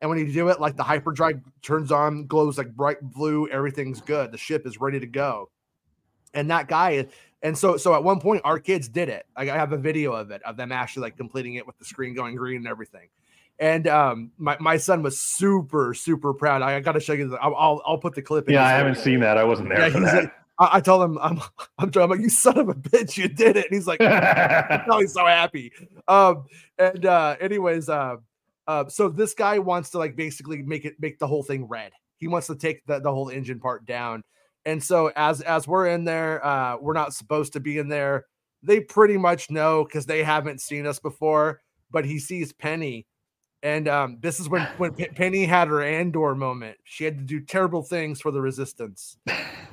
And 0.00 0.08
when 0.08 0.18
you 0.18 0.32
do 0.32 0.48
it, 0.48 0.60
like 0.60 0.76
the 0.76 0.82
hyperdrive 0.82 1.40
turns 1.62 1.92
on, 1.92 2.26
glows 2.26 2.58
like 2.58 2.74
bright 2.74 3.00
blue, 3.00 3.48
everything's 3.48 4.00
good. 4.00 4.32
The 4.32 4.38
ship 4.38 4.66
is 4.66 4.80
ready 4.80 4.98
to 4.98 5.06
go. 5.06 5.50
And 6.32 6.50
that 6.50 6.68
guy, 6.68 7.06
and 7.42 7.56
so 7.56 7.76
so 7.76 7.94
at 7.94 8.02
one 8.02 8.20
point, 8.20 8.42
our 8.44 8.58
kids 8.58 8.88
did 8.88 9.08
it. 9.08 9.26
Like 9.36 9.48
I 9.48 9.56
have 9.56 9.72
a 9.72 9.78
video 9.78 10.12
of 10.12 10.30
it 10.30 10.42
of 10.42 10.56
them 10.56 10.72
actually 10.72 11.02
like 11.02 11.16
completing 11.16 11.54
it 11.54 11.66
with 11.66 11.78
the 11.78 11.84
screen 11.84 12.14
going 12.14 12.34
green 12.34 12.58
and 12.58 12.68
everything. 12.68 13.08
And 13.60 13.86
um, 13.86 14.32
my, 14.38 14.56
my 14.58 14.78
son 14.78 15.02
was 15.02 15.20
super 15.20 15.94
super 15.94 16.32
proud. 16.34 16.62
I, 16.62 16.80
got 16.80 16.92
to 16.92 17.00
show 17.00 17.12
you. 17.12 17.28
The, 17.28 17.36
I'll, 17.36 17.82
I'll 17.84 17.98
put 17.98 18.14
the 18.14 18.22
clip. 18.22 18.48
in 18.48 18.54
Yeah, 18.54 18.64
I 18.64 18.70
haven't 18.70 18.96
seen 18.96 19.20
that. 19.20 19.36
I 19.36 19.44
wasn't 19.44 19.68
there 19.68 19.80
Yeah, 19.80 19.90
for 19.90 20.00
that. 20.00 20.24
like, 20.24 20.32
I, 20.58 20.68
I 20.76 20.80
told 20.80 21.02
him 21.02 21.18
I'm 21.18 21.40
I'm, 21.78 21.90
I'm 21.94 22.10
like 22.10 22.20
you 22.20 22.30
son 22.30 22.58
of 22.58 22.68
a 22.68 22.74
bitch, 22.74 23.16
you 23.16 23.28
did 23.28 23.56
it. 23.56 23.66
And 23.66 23.74
he's 23.74 23.86
like, 23.86 24.00
no, 24.88 24.98
he's 24.98 25.12
so 25.12 25.26
happy. 25.26 25.72
Um, 26.08 26.46
and 26.78 27.04
uh, 27.04 27.36
anyways, 27.40 27.88
uh, 27.88 28.16
uh, 28.66 28.88
so 28.88 29.08
this 29.08 29.34
guy 29.34 29.58
wants 29.58 29.90
to 29.90 29.98
like 29.98 30.16
basically 30.16 30.62
make 30.62 30.84
it 30.84 30.94
make 30.98 31.18
the 31.18 31.26
whole 31.26 31.42
thing 31.42 31.66
red. 31.66 31.92
He 32.16 32.28
wants 32.28 32.46
to 32.48 32.54
take 32.54 32.84
the, 32.86 33.00
the 33.00 33.12
whole 33.12 33.30
engine 33.30 33.60
part 33.60 33.84
down. 33.84 34.22
And 34.64 34.82
so 34.82 35.10
as 35.16 35.40
as 35.40 35.66
we're 35.66 35.88
in 35.88 36.04
there, 36.04 36.44
uh, 36.44 36.76
we're 36.78 36.94
not 36.94 37.14
supposed 37.14 37.54
to 37.54 37.60
be 37.60 37.78
in 37.78 37.88
there. 37.88 38.26
They 38.62 38.80
pretty 38.80 39.16
much 39.16 39.50
know 39.50 39.84
because 39.84 40.06
they 40.06 40.22
haven't 40.22 40.60
seen 40.60 40.86
us 40.86 40.98
before. 40.98 41.62
But 41.90 42.04
he 42.04 42.20
sees 42.20 42.52
Penny, 42.52 43.06
and 43.62 43.88
um, 43.88 44.18
this 44.20 44.40
is 44.40 44.48
when 44.48 44.62
when 44.78 44.94
Pe- 44.94 45.08
Penny 45.08 45.44
had 45.44 45.68
her 45.68 45.82
Andor 45.82 46.34
moment. 46.34 46.78
She 46.84 47.04
had 47.04 47.18
to 47.18 47.24
do 47.24 47.40
terrible 47.40 47.82
things 47.82 48.20
for 48.20 48.30
the 48.30 48.40
Resistance. 48.40 49.16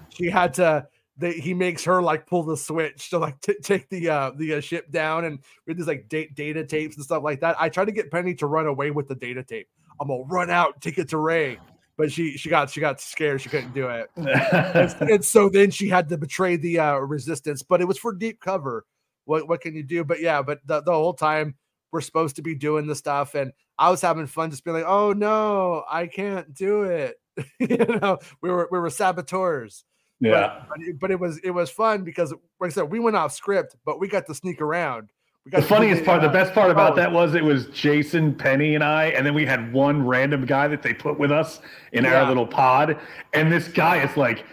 She 0.10 0.30
had 0.30 0.54
to. 0.56 0.88
They, 1.20 1.34
he 1.34 1.56
makes 1.56 1.84
her 1.86 2.02
like 2.02 2.28
pull 2.28 2.44
the 2.44 2.56
switch 2.56 3.10
to 3.10 3.18
like 3.18 3.42
t- 3.42 3.58
take 3.64 3.90
the 3.90 4.10
uh 4.10 4.32
the 4.36 4.56
uh, 4.56 4.62
ship 4.62 4.92
down 4.92 5.26
and 5.26 5.40
with 5.66 5.78
these 5.78 5.88
like 5.88 6.08
da- 6.10 6.30
data 6.36 6.64
tapes 6.64 6.96
and 6.96 7.04
stuff 7.04 7.24
like 7.24 7.40
that. 7.42 7.56
I 7.60 7.70
tried 7.70 7.86
to 7.86 7.92
get 7.92 8.12
Penny 8.12 8.36
to 8.36 8.46
run 8.46 8.68
away 8.68 8.92
with 8.92 9.08
the 9.08 9.16
data 9.16 9.44
tape. 9.44 9.68
I'm 10.00 10.10
gonna 10.10 10.24
run 10.24 10.50
out, 10.52 10.80
take 10.80 11.00
it 11.00 11.10
to 11.10 11.18
Rey, 11.18 11.60
but 11.98 12.12
she 12.12 12.38
she 12.38 12.50
got 12.50 12.70
she 12.70 12.82
got 12.82 13.02
scared. 13.02 13.42
She 13.42 13.50
couldn't 13.50 13.74
do 13.74 13.88
it, 13.88 14.12
and, 14.16 14.96
and 15.12 15.26
so 15.26 15.50
then 15.50 15.72
she 15.72 15.90
had 15.90 16.08
to 16.10 16.18
betray 16.18 16.56
the 16.56 16.80
uh, 16.80 16.96
resistance. 16.98 17.64
But 17.64 17.82
it 17.82 17.86
was 17.86 17.98
for 17.98 18.14
deep 18.14 18.40
cover. 18.40 18.86
What 19.26 19.48
what 19.48 19.62
can 19.62 19.74
you 19.76 19.84
do? 19.84 20.04
But 20.04 20.22
yeah, 20.22 20.44
but 20.44 20.60
the, 20.66 20.82
the 20.82 20.94
whole 20.94 21.14
time 21.16 21.56
we're 21.92 22.02
supposed 22.02 22.36
to 22.38 22.42
be 22.42 22.56
doing 22.56 22.88
the 22.88 22.96
stuff, 22.96 23.36
and 23.36 23.52
I 23.78 23.90
was 23.90 24.02
having 24.02 24.28
fun 24.28 24.52
just 24.52 24.64
being 24.64 24.76
like, 24.76 24.86
oh 24.88 25.14
no, 25.14 25.84
I 25.90 26.08
can't 26.08 26.54
do 26.54 26.84
it. 26.84 27.20
you 27.60 27.78
know, 27.78 28.20
we 28.42 28.50
were 28.50 28.68
we 28.72 28.80
were 28.80 28.90
saboteurs 28.90 29.84
yeah. 30.20 30.64
but 30.70 30.82
it, 30.82 31.00
but 31.00 31.12
it 31.12 31.20
was 31.20 31.38
it 31.40 31.52
was 31.52 31.70
fun 31.70 32.04
because 32.04 32.34
like 32.60 32.72
I 32.72 32.74
said, 32.74 32.92
we 32.92 33.00
went 33.00 33.16
off 33.16 33.34
script, 33.34 33.76
but 33.86 34.00
we 34.00 34.08
got 34.08 34.26
to 34.28 34.34
sneak 34.34 34.62
around. 34.62 35.10
We 35.46 35.52
got 35.52 35.62
The 35.62 35.68
funniest 35.68 36.04
part, 36.04 36.22
the 36.22 36.30
best 36.30 36.54
part 36.54 36.72
about 36.72 36.96
that 36.96 37.12
was 37.12 37.36
it 37.36 37.44
was 37.44 37.68
Jason, 37.68 38.34
Penny, 38.34 38.76
and 38.76 38.84
I, 38.84 39.06
and 39.06 39.26
then 39.26 39.34
we 39.34 39.46
had 39.46 39.72
one 39.72 40.06
random 40.06 40.46
guy 40.46 40.68
that 40.68 40.82
they 40.82 40.94
put 40.94 41.20
with 41.20 41.32
us 41.32 41.62
in 41.94 42.06
our 42.06 42.28
little 42.28 42.48
pod. 42.48 42.98
And 43.34 43.52
this 43.52 43.68
guy 43.68 44.04
is 44.04 44.18
like, 44.18 44.46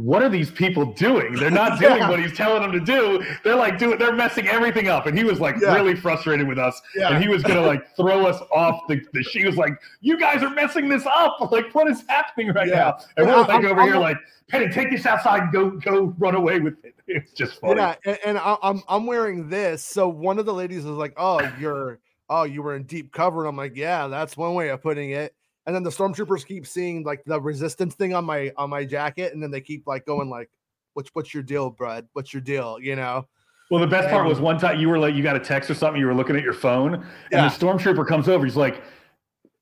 what 0.00 0.22
are 0.22 0.28
these 0.28 0.50
people 0.50 0.86
doing? 0.94 1.34
They're 1.34 1.50
not 1.50 1.78
doing 1.80 1.98
Yeah. 1.98 2.08
what 2.08 2.20
he's 2.20 2.36
telling 2.36 2.62
them 2.62 2.72
to 2.72 2.80
do. 2.80 3.24
They're 3.44 3.56
like 3.56 3.78
doing, 3.78 3.98
they're 3.98 4.14
messing 4.14 4.46
everything 4.48 4.88
up. 4.88 5.06
And 5.06 5.16
he 5.16 5.24
was 5.24 5.40
like 5.40 5.56
Yeah. 5.60 5.74
really 5.74 5.94
frustrated 5.96 6.46
with 6.48 6.58
us. 6.58 6.80
Yeah. 6.96 7.12
And 7.14 7.22
he 7.22 7.28
was 7.28 7.42
gonna 7.42 7.60
like 7.66 7.82
throw 7.96 8.26
us 8.26 8.40
off 8.52 8.80
the, 8.88 9.00
the 9.12 9.22
she 9.22 9.44
was 9.44 9.56
like, 9.56 9.72
You 10.00 10.18
guys 10.18 10.42
are 10.42 10.50
messing 10.50 10.88
this 10.88 11.04
up. 11.06 11.36
Like, 11.52 11.74
what 11.74 11.88
is 11.88 12.04
happening 12.08 12.52
right 12.52 12.68
now? 12.68 12.96
And 13.16 13.26
And 13.26 13.26
we're 13.28 13.34
I- 13.34 13.40
like 13.40 13.50
I'm- 13.50 13.66
over 13.66 13.80
I'm 13.80 13.86
here, 13.86 13.94
not- 13.94 14.00
like, 14.02 14.16
Penny, 14.48 14.68
take 14.68 14.90
this 14.90 15.06
outside 15.06 15.42
and 15.44 15.52
go 15.52 15.70
go 15.70 16.14
run 16.18 16.34
away 16.34 16.58
with 16.60 16.74
it. 16.84 16.94
It's 17.06 17.32
just 17.32 17.60
funny. 17.60 17.76
Yeah, 17.80 17.94
and, 18.04 18.18
and 18.24 18.38
I, 18.38 18.56
I'm 18.62 18.82
I'm 18.88 19.06
wearing 19.06 19.48
this. 19.48 19.84
So 19.84 20.08
one 20.08 20.38
of 20.40 20.46
the 20.46 20.52
ladies 20.54 20.84
was 20.84 20.96
like, 20.96 21.12
"Oh, 21.16 21.40
you're 21.60 22.00
oh 22.28 22.42
you 22.42 22.60
were 22.62 22.74
in 22.74 22.82
deep 22.82 23.12
cover." 23.12 23.40
And 23.42 23.48
I'm 23.50 23.56
like, 23.56 23.76
"Yeah, 23.76 24.08
that's 24.08 24.36
one 24.36 24.54
way 24.54 24.70
of 24.70 24.82
putting 24.82 25.10
it." 25.10 25.34
And 25.66 25.74
then 25.74 25.82
the 25.82 25.90
stormtroopers 25.90 26.46
keep 26.46 26.66
seeing 26.66 27.04
like 27.04 27.22
the 27.26 27.40
resistance 27.40 27.94
thing 27.94 28.14
on 28.14 28.24
my 28.24 28.52
on 28.56 28.70
my 28.70 28.84
jacket, 28.84 29.32
and 29.34 29.42
then 29.42 29.50
they 29.50 29.60
keep 29.60 29.86
like 29.86 30.06
going 30.06 30.28
like, 30.30 30.50
"What's 30.94 31.10
what's 31.12 31.34
your 31.34 31.42
deal, 31.42 31.70
bud? 31.70 32.08
What's 32.14 32.32
your 32.32 32.40
deal?" 32.40 32.78
You 32.80 32.96
know? 32.96 33.26
Well, 33.70 33.80
the 33.80 33.86
best 33.86 34.08
part 34.10 34.26
was 34.26 34.40
one 34.40 34.58
time 34.58 34.80
you 34.80 34.88
were 34.88 34.98
like, 34.98 35.14
you 35.14 35.22
got 35.22 35.36
a 35.36 35.40
text 35.40 35.70
or 35.70 35.74
something, 35.74 36.00
you 36.00 36.06
were 36.06 36.14
looking 36.14 36.34
at 36.34 36.42
your 36.42 36.52
phone, 36.54 36.94
and 36.94 37.04
Yeah. 37.30 37.48
the 37.48 37.54
stormtrooper 37.54 38.04
comes 38.04 38.28
over. 38.28 38.44
He's 38.44 38.56
like, 38.56 38.82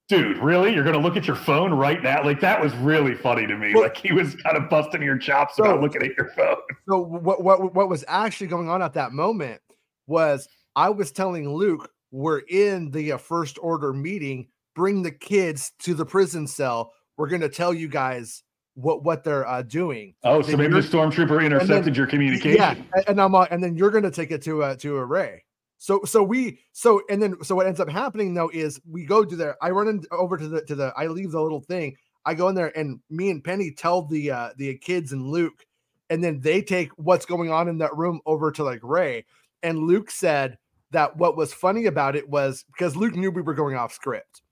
dude, 0.08 0.38
really? 0.38 0.72
You're 0.72 0.82
going 0.82 0.96
to 0.96 1.02
look 1.02 1.18
at 1.18 1.26
your 1.26 1.36
phone 1.36 1.74
right 1.74 2.02
now? 2.02 2.24
Like, 2.24 2.40
that 2.40 2.58
was 2.58 2.74
really 2.76 3.14
funny 3.14 3.46
to 3.46 3.54
me. 3.58 3.74
Well- 3.74 3.82
like, 3.82 3.98
he 3.98 4.12
was 4.12 4.34
kind 4.36 4.56
of 4.56 4.70
busting 4.70 5.02
your 5.02 5.18
chops 5.18 5.56
So- 5.56 5.64
about 5.64 5.82
looking 5.82 6.02
at 6.02 6.16
your 6.16 6.28
phone. 6.30 6.56
So 6.88 6.98
what 7.00 7.44
what 7.44 7.74
what 7.74 7.90
was 7.90 8.02
actually 8.08 8.46
going 8.46 8.70
on 8.70 8.80
at 8.80 8.94
that 8.94 9.12
moment 9.12 9.60
was 10.06 10.48
I 10.74 10.88
was 10.88 11.12
telling 11.12 11.46
Luke 11.52 11.90
we're 12.10 12.38
in 12.48 12.90
the 12.90 13.12
uh, 13.12 13.18
first 13.18 13.58
order 13.60 13.92
meeting. 13.92 14.48
Bring 14.78 15.02
the 15.02 15.10
kids 15.10 15.72
to 15.80 15.92
the 15.92 16.06
prison 16.06 16.46
cell. 16.46 16.92
We're 17.16 17.26
going 17.26 17.40
to 17.40 17.48
tell 17.48 17.74
you 17.74 17.88
guys 17.88 18.44
what 18.74 19.02
what 19.02 19.24
they're 19.24 19.44
uh, 19.44 19.62
doing. 19.62 20.14
Oh, 20.22 20.40
so 20.40 20.56
maybe 20.56 20.72
the 20.72 20.78
stormtrooper 20.78 21.44
intercepted 21.44 21.96
your 21.96 22.06
communication. 22.06 22.56
Yeah, 22.56 23.02
and 23.08 23.20
I'm 23.20 23.34
uh, 23.34 23.46
and 23.50 23.60
then 23.60 23.74
you're 23.74 23.90
going 23.90 24.04
to 24.04 24.12
take 24.12 24.30
it 24.30 24.40
to 24.42 24.62
uh, 24.62 24.76
to 24.76 25.04
Rey. 25.04 25.42
So 25.78 26.04
so 26.04 26.22
we 26.22 26.60
so 26.70 27.02
and 27.10 27.20
then 27.20 27.34
so 27.42 27.56
what 27.56 27.66
ends 27.66 27.80
up 27.80 27.88
happening 27.88 28.34
though 28.34 28.52
is 28.54 28.80
we 28.88 29.04
go 29.04 29.24
to 29.24 29.34
there. 29.34 29.56
I 29.60 29.70
run 29.70 29.88
in, 29.88 30.04
over 30.12 30.36
to 30.36 30.46
the 30.46 30.62
to 30.66 30.76
the. 30.76 30.92
I 30.96 31.08
leave 31.08 31.32
the 31.32 31.42
little 31.42 31.60
thing. 31.60 31.96
I 32.24 32.34
go 32.34 32.48
in 32.48 32.54
there 32.54 32.76
and 32.78 33.00
me 33.10 33.30
and 33.30 33.42
Penny 33.42 33.72
tell 33.72 34.02
the 34.02 34.30
uh 34.30 34.50
the 34.56 34.78
kids 34.78 35.10
and 35.10 35.26
Luke, 35.26 35.66
and 36.08 36.22
then 36.22 36.38
they 36.38 36.62
take 36.62 36.90
what's 36.92 37.26
going 37.26 37.50
on 37.50 37.66
in 37.66 37.78
that 37.78 37.96
room 37.96 38.20
over 38.26 38.52
to 38.52 38.62
like 38.62 38.80
Rey. 38.84 39.24
And 39.64 39.88
Luke 39.88 40.12
said 40.12 40.56
that 40.92 41.16
what 41.16 41.36
was 41.36 41.52
funny 41.52 41.86
about 41.86 42.14
it 42.14 42.28
was 42.28 42.64
because 42.72 42.94
Luke 42.94 43.16
knew 43.16 43.32
we 43.32 43.42
were 43.42 43.54
going 43.54 43.74
off 43.74 43.92
script. 43.92 44.42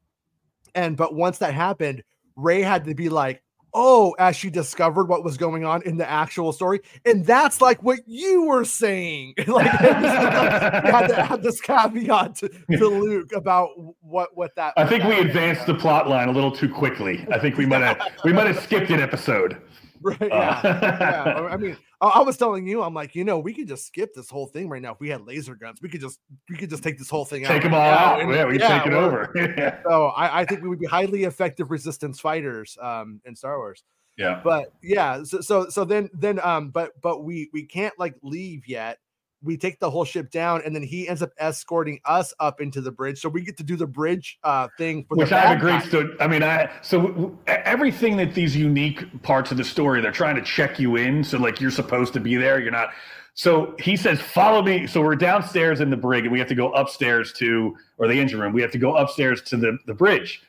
And 0.77 0.97
but 0.97 1.15
once 1.15 1.39
that 1.39 1.55
happened, 1.55 2.05
Rey 2.37 2.63
had 2.63 2.85
to 2.85 2.95
be 2.95 3.09
like, 3.09 3.43
oh, 3.77 4.15
as 4.19 4.35
she 4.35 4.51
discovered 4.51 5.09
what 5.09 5.23
was 5.23 5.37
going 5.37 5.65
on 5.65 5.83
in 5.83 5.97
the 5.97 6.09
actual 6.09 6.53
story. 6.53 6.81
And 7.05 7.25
that's 7.25 7.61
like 7.61 7.83
what 7.83 8.01
you 8.07 8.45
were 8.45 8.65
saying. 8.65 9.35
like 9.47 9.67
had 9.67 11.07
to 11.09 11.19
add 11.33 11.43
this 11.43 11.61
caveat 11.61 12.37
to, 12.37 12.49
to 12.79 12.89
Luke 12.89 13.33
about 13.35 13.71
what 14.01 14.37
what 14.37 14.55
that 14.57 14.75
I 14.77 14.87
think 14.87 15.05
we 15.05 15.19
advanced 15.19 15.67
the 15.67 15.75
plot 15.75 16.09
line 16.09 16.29
a 16.29 16.33
little 16.33 16.53
too 16.53 16.73
quickly. 16.73 17.27
I 17.31 17.39
think 17.39 17.57
we 17.57 17.67
might 17.67 17.83
have 17.83 18.01
we 18.25 18.33
might 18.33 18.47
have 18.47 18.61
skipped 18.61 18.91
an 18.91 19.01
episode. 19.01 19.61
right. 20.03 20.21
Uh, 20.23 20.27
Yeah. 20.27 20.99
yeah. 21.01 21.49
I 21.51 21.57
mean, 21.57 21.77
I, 22.01 22.21
was 22.23 22.37
telling 22.37 22.67
you, 22.67 22.83
I'm 22.83 22.95
like, 22.95 23.15
you 23.15 23.25
know, 23.25 23.39
we 23.39 23.55
could 23.55 23.69
just 23.69 23.87
skip 23.87 24.15
this 24.15 24.29
whole 24.31 24.47
thing 24.47 24.69
right 24.69 24.83
now. 24.83 24.93
If 24.93 25.01
we 25.01 25.09
had 25.09 25.27
laser 25.27 25.55
guns, 25.55 25.81
we 25.83 25.89
could 25.89 26.01
just 26.01 26.21
we 26.49 26.57
could 26.57 26.71
just 26.71 26.83
take 26.83 26.99
this 26.99 27.09
whole 27.11 27.25
thing 27.25 27.45
out. 27.45 27.49
take 27.53 27.63
them 27.63 27.75
all 27.75 27.81
out. 27.81 28.21
and- 28.21 28.31
Yeah, 28.33 28.45
we 28.47 28.59
yeah, 28.59 28.79
take 28.79 28.87
it 28.89 28.93
over. 28.93 29.31
yeah. 29.35 29.79
So 29.89 30.07
I, 30.09 30.41
I 30.41 30.45
think 30.45 30.63
we 30.63 30.69
would 30.69 30.81
be 30.81 30.87
highly 30.87 31.25
effective 31.25 31.71
resistance 31.71 32.21
fighters 32.21 32.77
um, 32.81 33.21
in 33.25 33.35
Star 33.35 33.59
Wars. 33.59 33.83
yeah. 34.19 34.41
but 34.43 34.73
yeah 34.83 35.23
so, 35.25 35.41
so 35.43 35.69
so 35.69 35.85
then 35.85 36.09
then 36.15 36.41
um 36.43 36.71
but 36.71 36.93
but 37.03 37.23
we 37.23 37.51
we 37.53 37.63
can't 37.65 37.93
like 37.99 38.15
leave 38.23 38.67
yet 38.67 38.99
we 39.47 39.57
take 39.57 39.81
the 39.81 39.91
whole 39.91 40.05
ship 40.05 40.31
down 40.31 40.61
and 40.67 40.75
then 40.75 40.83
he 40.83 41.09
ends 41.09 41.23
up 41.23 41.31
escorting 41.39 42.01
us 42.05 42.35
up 42.41 42.61
into 42.61 42.81
the 42.83 42.93
bridge 42.93 43.21
so 43.21 43.29
we 43.29 43.41
get 43.43 43.57
to 43.57 43.63
do 43.63 43.77
the 43.77 43.87
bridge 43.87 44.39
uh 44.45 44.69
thing 44.77 45.05
for 45.09 45.17
Which 45.17 45.31
the 45.31 45.37
I 45.37 45.41
have 45.41 45.51
a 45.53 45.55
bad 45.55 45.61
great 45.61 45.81
guy. 45.83 45.89
story. 45.89 46.17
I 46.21 46.27
mean, 46.27 46.43
I 46.43 46.71
so 46.83 46.99
w- 46.99 47.15
w- 47.15 47.39
everything 47.47 48.17
that 48.19 48.35
these 48.35 48.57
unique 48.57 49.23
parts 49.23 49.51
of 49.53 49.57
the 49.57 49.65
story, 49.65 50.01
they're 50.03 50.13
trying 50.13 50.37
to 50.37 50.43
check 50.43 50.79
you 50.79 50.97
in. 50.97 51.25
So 51.25 51.39
like 51.39 51.61
you're 51.61 51.71
supposed 51.71 52.13
to 52.15 52.21
be 52.21 52.37
there, 52.37 52.61
you're 52.61 52.71
not. 52.73 52.91
So 53.35 53.75
he 53.79 53.97
says, 53.97 54.21
"Follow 54.21 54.63
me." 54.63 54.87
So 54.87 55.03
we're 55.03 55.15
downstairs 55.17 55.81
in 55.81 55.91
the 55.91 55.97
brig, 55.97 56.25
and 56.25 56.33
we 56.33 56.39
have 56.39 56.49
to 56.49 56.55
go 56.55 56.73
upstairs 56.73 57.33
to, 57.35 57.77
or 57.99 58.09
the 58.09 58.19
engine 58.19 58.41
room. 58.41 58.53
We 58.53 58.63
have 58.63 58.73
to 58.73 58.79
go 58.79 58.97
upstairs 58.97 59.43
to 59.43 59.57
the 59.57 59.79
the 59.87 59.95
bridge, 59.95 60.43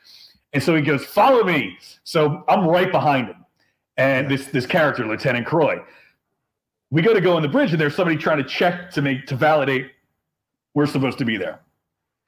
and 0.52 0.62
so 0.62 0.74
he 0.74 0.82
goes, 0.82 1.04
"Follow 1.04 1.44
me." 1.44 1.76
So 2.04 2.42
I'm 2.48 2.66
right 2.66 2.90
behind 2.90 3.28
him, 3.28 3.44
and 3.96 4.30
this 4.30 4.46
this 4.46 4.66
character, 4.66 5.06
Lieutenant 5.06 5.46
Croy. 5.46 5.78
We 6.90 7.02
go 7.02 7.12
to 7.12 7.20
go 7.20 7.36
on 7.36 7.42
the 7.42 7.48
bridge, 7.48 7.72
and 7.72 7.80
there's 7.80 7.94
somebody 7.94 8.16
trying 8.16 8.38
to 8.38 8.48
check 8.48 8.90
to 8.92 9.02
make 9.02 9.26
to 9.26 9.36
validate 9.36 9.90
we're 10.74 10.86
supposed 10.86 11.18
to 11.18 11.24
be 11.24 11.36
there, 11.36 11.60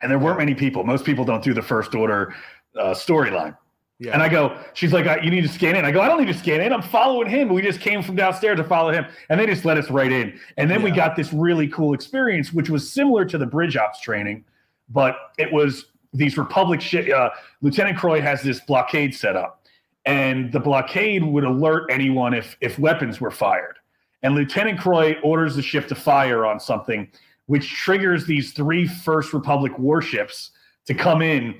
and 0.02 0.10
there 0.10 0.18
weren't 0.18 0.38
many 0.38 0.54
people. 0.54 0.84
Most 0.84 1.04
people 1.04 1.24
don't 1.24 1.42
do 1.42 1.54
the 1.54 1.62
first 1.62 1.94
order 1.94 2.34
uh, 2.76 2.94
storyline. 2.94 3.56
yeah 3.98 4.12
And 4.12 4.22
I 4.22 4.28
go, 4.28 4.58
she's 4.74 4.92
like, 4.92 5.06
"Uh, 5.06 5.18
you 5.22 5.30
need 5.30 5.42
to 5.42 5.48
scan 5.48 5.76
in. 5.76 5.84
I 5.84 5.92
go, 5.92 6.00
I 6.00 6.08
don't 6.08 6.20
need 6.20 6.32
to 6.32 6.38
scan 6.38 6.60
in. 6.60 6.72
I'm 6.72 6.82
following 6.82 7.28
him. 7.28 7.48
We 7.48 7.62
just 7.62 7.80
came 7.80 8.02
from 8.02 8.16
downstairs 8.16 8.56
to 8.58 8.64
follow 8.64 8.92
him. 8.92 9.06
And 9.28 9.38
they 9.38 9.46
just 9.46 9.64
let 9.64 9.78
us 9.78 9.90
right 9.90 10.10
in. 10.10 10.38
And 10.56 10.70
then 10.70 10.82
we 10.82 10.90
got 10.90 11.16
this 11.16 11.32
really 11.32 11.68
cool 11.68 11.94
experience, 11.94 12.52
which 12.52 12.70
was 12.70 12.90
similar 12.90 13.24
to 13.26 13.38
the 13.38 13.46
bridge 13.46 13.76
ops 13.76 14.00
training, 14.00 14.44
but 14.88 15.16
it 15.38 15.52
was 15.52 15.86
these 16.12 16.36
Republic 16.36 16.80
ship. 16.80 17.08
Uh, 17.14 17.30
Lieutenant 17.60 17.98
Croy 17.98 18.20
has 18.20 18.42
this 18.42 18.60
blockade 18.60 19.14
set 19.14 19.36
up, 19.36 19.64
and 20.06 20.50
the 20.52 20.60
blockade 20.60 21.22
would 21.24 21.44
alert 21.44 21.90
anyone 21.90 22.34
if 22.34 22.56
if 22.60 22.78
weapons 22.78 23.20
were 23.20 23.30
fired. 23.30 23.78
And 24.22 24.34
Lieutenant 24.34 24.78
Croy 24.78 25.16
orders 25.22 25.56
the 25.56 25.62
ship 25.62 25.88
to 25.88 25.94
fire 25.94 26.44
on 26.44 26.60
something, 26.60 27.08
which 27.46 27.72
triggers 27.72 28.26
these 28.26 28.52
three 28.52 28.86
First 28.86 29.32
Republic 29.32 29.78
warships 29.78 30.50
to 30.86 30.94
come 30.94 31.22
in 31.22 31.54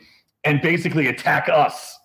and 0.45 0.61
basically 0.61 1.07
attack 1.07 1.49
us. 1.49 1.99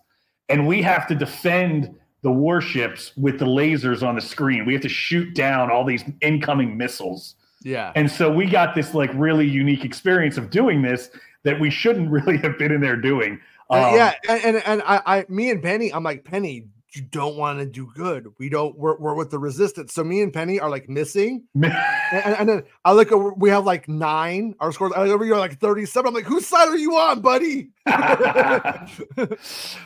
And 0.49 0.68
we 0.68 0.82
have 0.82 1.07
to 1.07 1.15
defend 1.15 1.95
the 2.22 2.32
warships 2.32 3.11
with 3.18 3.38
the 3.38 3.45
lasers 3.45 4.06
on 4.06 4.15
the 4.15 4.22
screen. 4.22 4.65
We 4.65 4.73
have 4.73 4.82
to 4.82 4.90
shoot 4.90 5.36
down 5.36 5.69
all 5.69 5.86
these 5.86 6.03
incoming 6.22 6.77
missiles. 6.77 7.36
Yeah. 7.61 7.91
And 7.95 8.10
so 8.10 8.32
we 8.32 8.48
got 8.48 8.76
this 8.76 8.94
like 8.94 9.11
really 9.14 9.48
unique 9.48 9.86
experience 9.86 10.38
of 10.38 10.49
doing 10.49 10.82
this 10.82 11.10
that 11.44 11.60
we 11.60 11.69
shouldn't 11.69 12.10
really 12.11 12.38
have 12.38 12.57
been 12.57 12.72
in 12.72 12.82
there 12.82 12.98
doing. 12.98 13.40
Um, 13.69 13.95
yeah, 13.95 14.14
and, 14.30 14.44
and 14.44 14.64
and 14.68 14.84
I, 14.86 15.02
I, 15.06 15.26
me 15.27 15.49
and 15.49 15.61
Penny, 15.61 15.91
I'm 15.91 16.03
like 16.03 16.23
Penny, 16.23 16.68
you 16.95 17.03
don't 17.03 17.35
want 17.35 17.59
to 17.59 17.65
do 17.65 17.91
good. 17.95 18.27
We 18.38 18.49
don't. 18.49 18.77
We're, 18.77 18.97
we're 18.97 19.13
with 19.15 19.31
the 19.31 19.39
resistance. 19.39 19.93
So 19.93 20.03
me 20.03 20.22
and 20.22 20.31
Penny 20.34 20.59
are 20.59 20.69
like 20.69 20.89
missing. 20.89 21.43
and, 21.55 21.73
and, 22.13 22.49
then 22.49 22.63
I 22.84 22.93
look 22.93 23.11
over. 23.11 23.34
We 23.34 23.49
have 23.49 23.65
like 23.65 23.88
nine. 23.88 24.55
Our 24.59 24.72
scores. 24.72 24.93
I 24.95 25.03
look 25.03 25.13
over. 25.13 25.26
You're 25.26 25.38
like 25.38 25.59
37. 25.59 26.07
I'm 26.07 26.13
like, 26.13 26.26
whose 26.26 26.47
side 26.47 26.67
are 26.67 26.77
you 26.77 26.95
on, 26.95 27.22
buddy? 27.22 27.69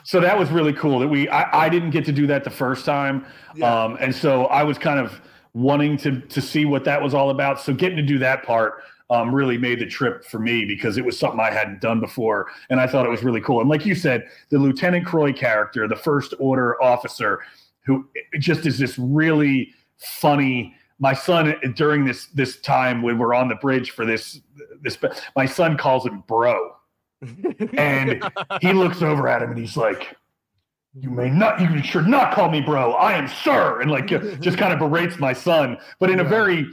so 0.03 0.19
that 0.19 0.37
was 0.37 0.49
really 0.51 0.73
cool. 0.73 0.99
That 0.99 1.07
we. 1.07 1.29
I, 1.29 1.65
I 1.65 1.69
didn't 1.69 1.91
get 1.91 2.05
to 2.05 2.11
do 2.11 2.27
that 2.27 2.43
the 2.43 2.49
first 2.49 2.85
time. 2.85 3.25
Yeah. 3.55 3.83
Um, 3.83 3.97
and 3.99 4.13
so 4.13 4.45
I 4.45 4.63
was 4.63 4.77
kind 4.77 4.99
of 4.99 5.21
wanting 5.53 5.97
to 5.97 6.21
to 6.21 6.41
see 6.41 6.65
what 6.65 6.83
that 6.85 7.01
was 7.01 7.13
all 7.13 7.29
about. 7.29 7.59
So 7.61 7.73
getting 7.73 7.97
to 7.97 8.03
do 8.03 8.19
that 8.19 8.43
part 8.43 8.83
um, 9.09 9.33
really 9.33 9.57
made 9.57 9.79
the 9.79 9.85
trip 9.85 10.23
for 10.23 10.39
me 10.39 10.65
because 10.65 10.97
it 10.97 11.05
was 11.05 11.17
something 11.17 11.39
I 11.39 11.51
hadn't 11.51 11.81
done 11.81 11.99
before, 11.99 12.47
and 12.69 12.79
I 12.79 12.87
thought 12.87 13.05
it 13.05 13.09
was 13.09 13.23
really 13.23 13.41
cool. 13.41 13.59
And 13.61 13.69
like 13.69 13.85
you 13.85 13.95
said, 13.95 14.27
the 14.49 14.59
Lieutenant 14.59 15.05
Croy 15.05 15.33
character, 15.33 15.87
the 15.87 15.95
First 15.95 16.33
Order 16.39 16.81
officer, 16.81 17.39
who 17.81 18.07
just 18.37 18.65
is 18.65 18.77
this 18.77 18.97
really 18.99 19.73
funny. 19.97 20.75
My 20.99 21.13
son 21.13 21.55
during 21.75 22.05
this 22.05 22.27
this 22.27 22.59
time 22.59 23.01
when 23.01 23.17
we're 23.17 23.33
on 23.33 23.47
the 23.47 23.55
bridge 23.55 23.91
for 23.91 24.05
this 24.05 24.41
this, 24.81 24.97
my 25.35 25.45
son 25.45 25.77
calls 25.77 26.05
him 26.05 26.23
bro, 26.27 26.75
and 27.77 28.23
he 28.61 28.73
looks 28.73 29.01
over 29.01 29.27
at 29.27 29.41
him 29.41 29.51
and 29.51 29.59
he's 29.59 29.77
like 29.77 30.15
you 30.95 31.09
may 31.09 31.29
not 31.29 31.61
you 31.61 31.83
should 31.83 32.07
not 32.07 32.33
call 32.33 32.49
me 32.49 32.61
bro 32.61 32.93
i 32.93 33.13
am 33.13 33.27
sir 33.27 33.79
and 33.79 33.91
like 33.91 34.07
just 34.39 34.57
kind 34.57 34.73
of 34.73 34.79
berates 34.79 35.19
my 35.19 35.31
son 35.31 35.77
but 35.99 36.09
in 36.09 36.19
a 36.19 36.23
very 36.23 36.65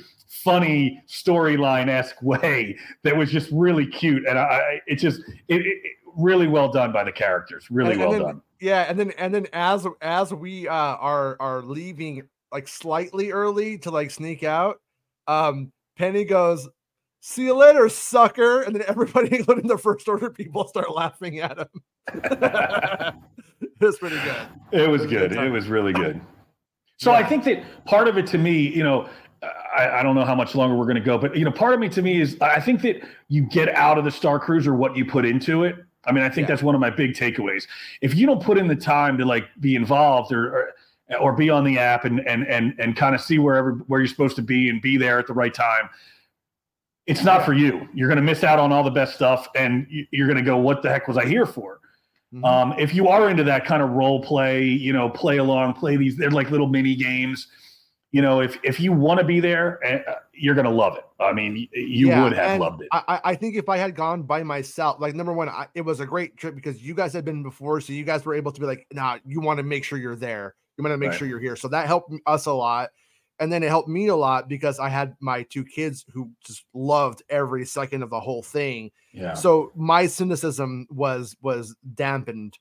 funny 0.43 1.03
storyline 1.09 1.89
esque 1.89 2.21
way 2.23 2.77
that 3.03 3.17
was 3.17 3.31
just 3.31 3.51
really 3.53 3.87
cute, 3.87 4.27
and 4.27 4.39
I 4.39 4.81
it 4.87 4.97
just 4.97 5.21
it, 5.49 5.67
it, 5.67 5.79
really 6.17 6.47
well 6.47 6.71
done 6.71 6.93
by 6.93 7.05
the 7.05 7.13
characters, 7.13 7.67
really 7.71 7.93
and, 7.93 8.01
well 8.01 8.13
and 8.13 8.21
then, 8.21 8.29
done. 8.29 8.43
Yeah, 8.61 8.83
and 8.89 8.99
then 8.99 9.13
and 9.19 9.35
then 9.35 9.47
as 9.53 9.87
as 10.01 10.33
we 10.33 10.69
uh, 10.69 10.73
are 10.75 11.37
are 11.41 11.63
leaving 11.63 12.29
like 12.53 12.69
slightly 12.69 13.33
early 13.33 13.79
to 13.79 13.91
like 13.91 14.11
sneak 14.11 14.43
out, 14.43 14.81
um, 15.27 15.73
Penny 15.99 16.25
goes, 16.25 16.69
"See 17.21 17.45
you 17.45 17.55
later, 17.55 17.89
sucker!" 17.89 18.63
And 18.63 18.75
then 18.75 18.85
everybody, 18.87 19.29
including 19.37 19.67
the 19.67 19.79
first 19.79 20.09
order 20.09 20.31
people, 20.31 20.67
start 20.69 20.95
laughing 20.95 21.41
at 21.41 21.59
him. 21.59 21.69
it 22.15 23.81
was 23.81 23.99
pretty 23.99 24.17
good. 24.17 24.37
It 24.73 24.89
was, 24.89 25.03
it 25.03 25.05
was 25.05 25.07
good. 25.07 25.33
It 25.33 25.51
was 25.51 25.69
really 25.69 25.93
good. 25.93 26.21
So 26.99 27.11
yeah. 27.13 27.19
I 27.19 27.25
think 27.25 27.45
that 27.45 27.63
part 27.85 28.09
of 28.09 28.17
it 28.17 28.27
to 28.29 28.39
me, 28.39 28.57
you 28.57 28.83
know, 28.83 29.07
I, 29.43 30.01
I, 30.01 30.03
don't 30.03 30.15
know 30.15 30.25
how 30.25 30.35
much 30.35 30.55
longer 30.55 30.75
we're 30.77 30.85
going 30.85 30.97
to 30.97 31.03
go, 31.03 31.19
but 31.19 31.37
you 31.37 31.45
know, 31.45 31.51
part 31.51 31.75
of 31.75 31.81
me 31.81 31.89
to 31.91 32.03
me 32.03 32.21
is 32.21 32.41
I 32.41 32.61
think 32.61 32.83
that 32.83 33.03
you 33.29 33.43
get 33.43 33.69
out 33.71 33.99
of 33.99 34.05
the 34.05 34.11
Star 34.11 34.39
Cruiser 34.39 34.75
what 34.75 34.97
you 34.97 35.05
put 35.05 35.25
into 35.25 35.65
it. 35.65 35.77
I 36.05 36.13
mean, 36.13 36.23
I 36.23 36.29
think 36.29 36.47
yeah. 36.49 36.55
that's 36.55 36.63
one 36.63 36.75
of 36.75 36.81
my 36.81 36.91
big 36.91 37.15
takeaways. 37.15 37.67
If 38.01 38.15
you 38.15 38.27
don't 38.27 38.43
put 38.43 38.59
in 38.59 38.69
the 38.69 38.77
time 38.77 39.19
to 39.19 39.25
like 39.25 39.45
be 39.61 39.75
involved 39.75 40.33
or, 40.33 40.55
or 40.55 40.75
or 41.21 41.33
be 41.33 41.51
on 41.51 41.65
the 41.65 41.79
app 41.79 42.05
and 42.05 42.21
and 42.27 42.47
and 42.47 42.75
and 42.79 42.97
kind 42.97 43.15
of 43.15 43.21
see 43.21 43.39
wherever 43.39 43.73
where 43.87 44.01
you're 44.01 44.09
supposed 44.09 44.37
to 44.37 44.43
be 44.43 44.69
and 44.69 44.81
be 44.81 44.97
there 44.97 45.19
at 45.19 45.27
the 45.27 45.35
right 45.35 45.55
time, 45.55 45.89
it's 47.07 47.23
not 47.23 47.45
for 47.45 47.53
you. 47.53 47.89
You're 47.95 48.09
going 48.09 48.17
to 48.17 48.23
miss 48.23 48.43
out 48.45 48.59
on 48.59 48.73
all 48.73 48.83
the 48.83 48.91
best 48.91 49.15
stuff, 49.15 49.49
and 49.55 49.87
you're 50.11 50.27
going 50.27 50.39
to 50.39 50.45
go, 50.45 50.57
"What 50.57 50.83
the 50.83 50.89
heck 50.89 51.07
was 51.09 51.17
I 51.17 51.27
here 51.27 51.47
for?" 51.47 51.81
Mm-hmm. 52.35 52.45
Um, 52.45 52.75
if 52.79 52.95
you 52.95 53.09
are 53.09 53.31
into 53.31 53.45
that 53.45 53.65
kind 53.65 53.83
of 53.83 53.91
role 53.91 54.23
play, 54.23 54.65
you 54.65 54.93
know, 54.93 55.09
play 55.09 55.37
along, 55.37 55.75
play 55.75 55.97
these, 55.97 56.17
they're 56.17 56.31
like 56.31 56.51
little 56.51 56.67
mini 56.67 56.97
games 56.97 57.47
you 58.13 58.23
know, 58.23 58.41
if 58.41 58.59
if 58.63 58.81
you 58.81 58.93
want 58.93 59.21
to 59.21 59.27
be 59.27 59.41
there, 59.41 59.79
eh, 59.85 60.01
you're 60.33 60.55
gonna 60.55 60.71
love 60.71 60.97
it. 60.97 61.05
I 61.21 61.33
mean, 61.33 61.69
you 61.73 62.09
yeah, 62.09 62.23
would 62.23 62.33
have 62.33 62.61
loved 62.61 62.83
it. 62.83 62.89
I, 62.93 63.21
I 63.25 63.35
think 63.35 63.57
if 63.57 63.69
I 63.69 63.77
had 63.77 63.95
gone 63.95 64.23
by 64.23 64.43
myself, 64.43 65.01
like 65.01 65.15
number 65.15 65.33
one, 65.33 65.49
I, 65.49 65.67
it 65.75 65.83
was 65.83 66.01
a 66.01 66.07
great 66.07 66.37
trip 66.37 66.55
because 66.55 66.83
you 66.83 66.95
guys 66.95 67.13
had 67.13 67.25
been 67.25 67.43
before, 67.43 67.81
so 67.81 67.93
you 67.93 68.05
guys 68.05 68.25
were 68.25 68.35
able 68.35 68.53
to 68.53 68.61
be 68.61 68.67
like, 68.67 68.87
nah, 68.93 69.19
you 69.25 69.41
want 69.41 69.59
to 69.59 69.63
make 69.63 69.85
sure 69.85 69.99
you're 69.99 70.17
there. 70.17 70.55
You 70.77 70.85
want 70.85 70.93
to 70.93 70.99
make 70.99 71.11
right. 71.11 71.19
sure 71.19 71.27
you're 71.27 71.41
here. 71.41 71.57
So 71.57 71.69
that 71.69 71.87
helped 71.87 72.13
us 72.27 72.47
a 72.47 72.53
lot. 72.53 72.91
And 73.39 73.53
then 73.53 73.63
it 73.63 73.69
helped 73.69 73.89
me 73.89 74.07
a 74.07 74.17
lot 74.17 74.49
because 74.49 74.79
I 74.79 74.89
had 74.89 75.15
my 75.21 75.43
two 75.43 75.65
kids 75.65 76.07
who 76.13 76.31
just 76.47 76.65
loved 76.73 77.23
every 77.29 77.67
second 77.67 78.03
of 78.03 78.09
the 78.09 78.21
whole 78.21 78.43
thing. 78.43 78.91
Yeah. 79.13 79.35
So 79.35 79.73
my 79.75 80.07
cynicism 80.07 80.87
was 80.91 81.37
was 81.43 81.75
dampened 81.95 82.59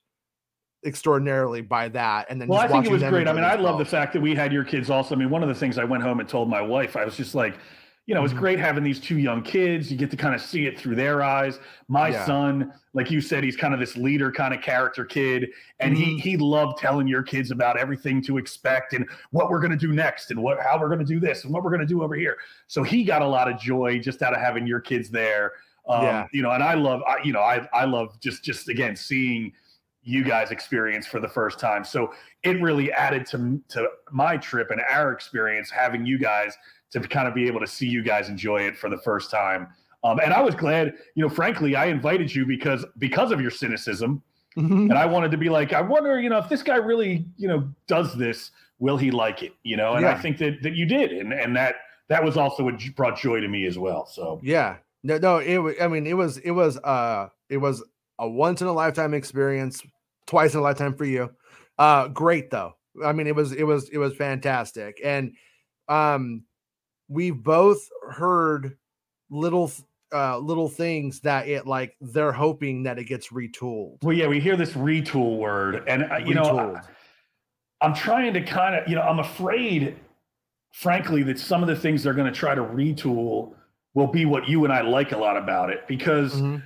extraordinarily 0.86 1.60
by 1.60 1.88
that. 1.90 2.26
And 2.30 2.40
then, 2.40 2.48
well, 2.48 2.60
I 2.60 2.68
think 2.68 2.86
it 2.86 2.92
was 2.92 3.02
great. 3.02 3.28
I 3.28 3.32
mean, 3.32 3.44
I 3.44 3.56
love 3.56 3.78
the 3.78 3.84
fact 3.84 4.12
that 4.14 4.22
we 4.22 4.34
had 4.34 4.52
your 4.52 4.64
kids 4.64 4.88
also. 4.88 5.14
I 5.14 5.18
mean, 5.18 5.30
one 5.30 5.42
of 5.42 5.48
the 5.48 5.54
things 5.54 5.78
I 5.78 5.84
went 5.84 6.02
home 6.02 6.20
and 6.20 6.28
told 6.28 6.48
my 6.48 6.62
wife, 6.62 6.96
I 6.96 7.04
was 7.04 7.16
just 7.16 7.34
like, 7.34 7.58
you 8.06 8.14
know, 8.14 8.22
it's 8.22 8.32
mm-hmm. 8.32 8.40
great 8.40 8.58
having 8.60 8.84
these 8.84 9.00
two 9.00 9.18
young 9.18 9.42
kids. 9.42 9.90
You 9.90 9.98
get 9.98 10.12
to 10.12 10.16
kind 10.16 10.32
of 10.32 10.40
see 10.40 10.66
it 10.66 10.78
through 10.78 10.94
their 10.94 11.24
eyes. 11.24 11.58
My 11.88 12.10
yeah. 12.10 12.24
son, 12.24 12.72
like 12.94 13.10
you 13.10 13.20
said, 13.20 13.42
he's 13.42 13.56
kind 13.56 13.74
of 13.74 13.80
this 13.80 13.96
leader 13.96 14.30
kind 14.30 14.54
of 14.54 14.62
character 14.62 15.04
kid, 15.04 15.50
and 15.80 15.92
mm-hmm. 15.92 16.16
he 16.16 16.18
he 16.18 16.36
loved 16.36 16.78
telling 16.78 17.08
your 17.08 17.24
kids 17.24 17.50
about 17.50 17.76
everything 17.76 18.22
to 18.22 18.38
expect 18.38 18.92
and 18.92 19.08
what 19.32 19.50
we're 19.50 19.58
going 19.58 19.72
to 19.72 19.76
do 19.76 19.92
next, 19.92 20.30
and 20.30 20.40
what 20.40 20.60
how 20.60 20.78
we're 20.78 20.86
going 20.86 21.00
to 21.00 21.04
do 21.04 21.18
this 21.18 21.42
and 21.42 21.52
what 21.52 21.64
we're 21.64 21.70
going 21.70 21.80
to 21.80 21.86
do 21.86 22.04
over 22.04 22.14
here. 22.14 22.36
So 22.68 22.84
he 22.84 23.02
got 23.02 23.22
a 23.22 23.26
lot 23.26 23.50
of 23.50 23.58
joy 23.58 23.98
just 23.98 24.22
out 24.22 24.32
of 24.32 24.40
having 24.40 24.68
your 24.68 24.80
kids 24.80 25.10
there. 25.10 25.54
Um, 25.88 26.02
yeah. 26.04 26.26
You 26.32 26.42
know, 26.42 26.50
and 26.50 26.62
I 26.62 26.74
love, 26.74 27.02
I, 27.08 27.18
you 27.24 27.32
know, 27.32 27.40
I 27.40 27.68
I 27.72 27.86
love 27.86 28.20
just 28.20 28.44
just 28.44 28.68
again 28.68 28.94
seeing 28.94 29.52
you 30.06 30.22
guys 30.22 30.52
experienced 30.52 31.08
for 31.08 31.18
the 31.18 31.28
first 31.28 31.58
time. 31.58 31.84
So 31.84 32.14
it 32.44 32.62
really 32.62 32.92
added 32.92 33.26
to 33.26 33.60
to 33.70 33.88
my 34.12 34.36
trip 34.36 34.70
and 34.70 34.80
our 34.88 35.12
experience 35.12 35.68
having 35.68 36.06
you 36.06 36.16
guys 36.16 36.56
to 36.92 37.00
kind 37.00 37.26
of 37.26 37.34
be 37.34 37.46
able 37.48 37.60
to 37.60 37.66
see 37.66 37.88
you 37.88 38.02
guys 38.02 38.28
enjoy 38.28 38.62
it 38.62 38.76
for 38.76 38.88
the 38.88 38.98
first 38.98 39.30
time. 39.30 39.68
Um, 40.04 40.20
and 40.20 40.32
I 40.32 40.40
was 40.40 40.54
glad, 40.54 40.94
you 41.16 41.22
know, 41.22 41.28
frankly, 41.28 41.74
I 41.74 41.86
invited 41.86 42.32
you 42.32 42.46
because 42.46 42.84
because 42.98 43.32
of 43.32 43.40
your 43.40 43.50
cynicism, 43.50 44.22
mm-hmm. 44.56 44.90
and 44.90 44.92
I 44.92 45.06
wanted 45.06 45.32
to 45.32 45.36
be 45.36 45.48
like, 45.48 45.72
I 45.72 45.80
wonder, 45.80 46.20
you 46.20 46.30
know, 46.30 46.38
if 46.38 46.48
this 46.48 46.62
guy 46.62 46.76
really, 46.76 47.26
you 47.36 47.48
know, 47.48 47.68
does 47.88 48.14
this, 48.14 48.52
will 48.78 48.96
he 48.96 49.10
like 49.10 49.42
it? 49.42 49.54
You 49.64 49.76
know, 49.76 49.94
and 49.94 50.02
yeah. 50.02 50.12
I 50.12 50.14
think 50.14 50.38
that 50.38 50.62
that 50.62 50.76
you 50.76 50.86
did, 50.86 51.10
and 51.10 51.32
and 51.32 51.56
that 51.56 51.76
that 52.08 52.22
was 52.22 52.36
also 52.36 52.62
what 52.62 52.80
brought 52.94 53.18
joy 53.18 53.40
to 53.40 53.48
me 53.48 53.66
as 53.66 53.76
well. 53.76 54.06
So 54.06 54.40
yeah, 54.44 54.76
no, 55.02 55.18
no, 55.18 55.38
it 55.38 55.58
was. 55.58 55.74
I 55.82 55.88
mean, 55.88 56.06
it 56.06 56.16
was 56.16 56.38
it 56.38 56.52
was 56.52 56.78
uh 56.78 57.28
it 57.48 57.56
was 57.56 57.82
a 58.20 58.28
once 58.28 58.62
in 58.62 58.68
a 58.68 58.72
lifetime 58.72 59.12
experience 59.12 59.82
twice 60.26 60.54
in 60.54 60.60
a 60.60 60.62
lifetime 60.62 60.94
for 60.94 61.04
you. 61.04 61.30
Uh, 61.78 62.08
great 62.08 62.50
though. 62.50 62.74
I 63.04 63.12
mean, 63.12 63.26
it 63.26 63.34
was 63.34 63.52
it 63.52 63.64
was 63.64 63.88
it 63.90 63.98
was 63.98 64.14
fantastic, 64.14 65.00
and 65.04 65.32
um, 65.88 66.44
we've 67.08 67.36
both 67.42 67.86
heard 68.10 68.76
little 69.30 69.70
uh 70.12 70.38
little 70.38 70.68
things 70.68 71.20
that 71.20 71.48
it 71.48 71.66
like 71.66 71.96
they're 72.00 72.32
hoping 72.32 72.84
that 72.84 72.98
it 72.98 73.04
gets 73.04 73.28
retooled. 73.28 74.02
Well, 74.02 74.16
yeah, 74.16 74.28
we 74.28 74.40
hear 74.40 74.56
this 74.56 74.72
retool 74.72 75.38
word, 75.38 75.84
and 75.86 76.04
uh, 76.04 76.16
you 76.18 76.34
retooled. 76.34 76.34
know, 76.34 76.76
I, 76.76 77.86
I'm 77.86 77.94
trying 77.94 78.32
to 78.34 78.40
kind 78.40 78.74
of, 78.74 78.88
you 78.88 78.94
know, 78.94 79.02
I'm 79.02 79.18
afraid, 79.18 79.96
frankly, 80.72 81.22
that 81.24 81.38
some 81.38 81.62
of 81.62 81.68
the 81.68 81.76
things 81.76 82.02
they're 82.02 82.14
going 82.14 82.32
to 82.32 82.38
try 82.38 82.54
to 82.54 82.62
retool 82.62 83.54
will 83.94 84.06
be 84.06 84.24
what 84.24 84.48
you 84.48 84.64
and 84.64 84.72
I 84.72 84.80
like 84.80 85.12
a 85.12 85.18
lot 85.18 85.36
about 85.36 85.70
it 85.70 85.86
because. 85.86 86.34
Mm-hmm 86.34 86.64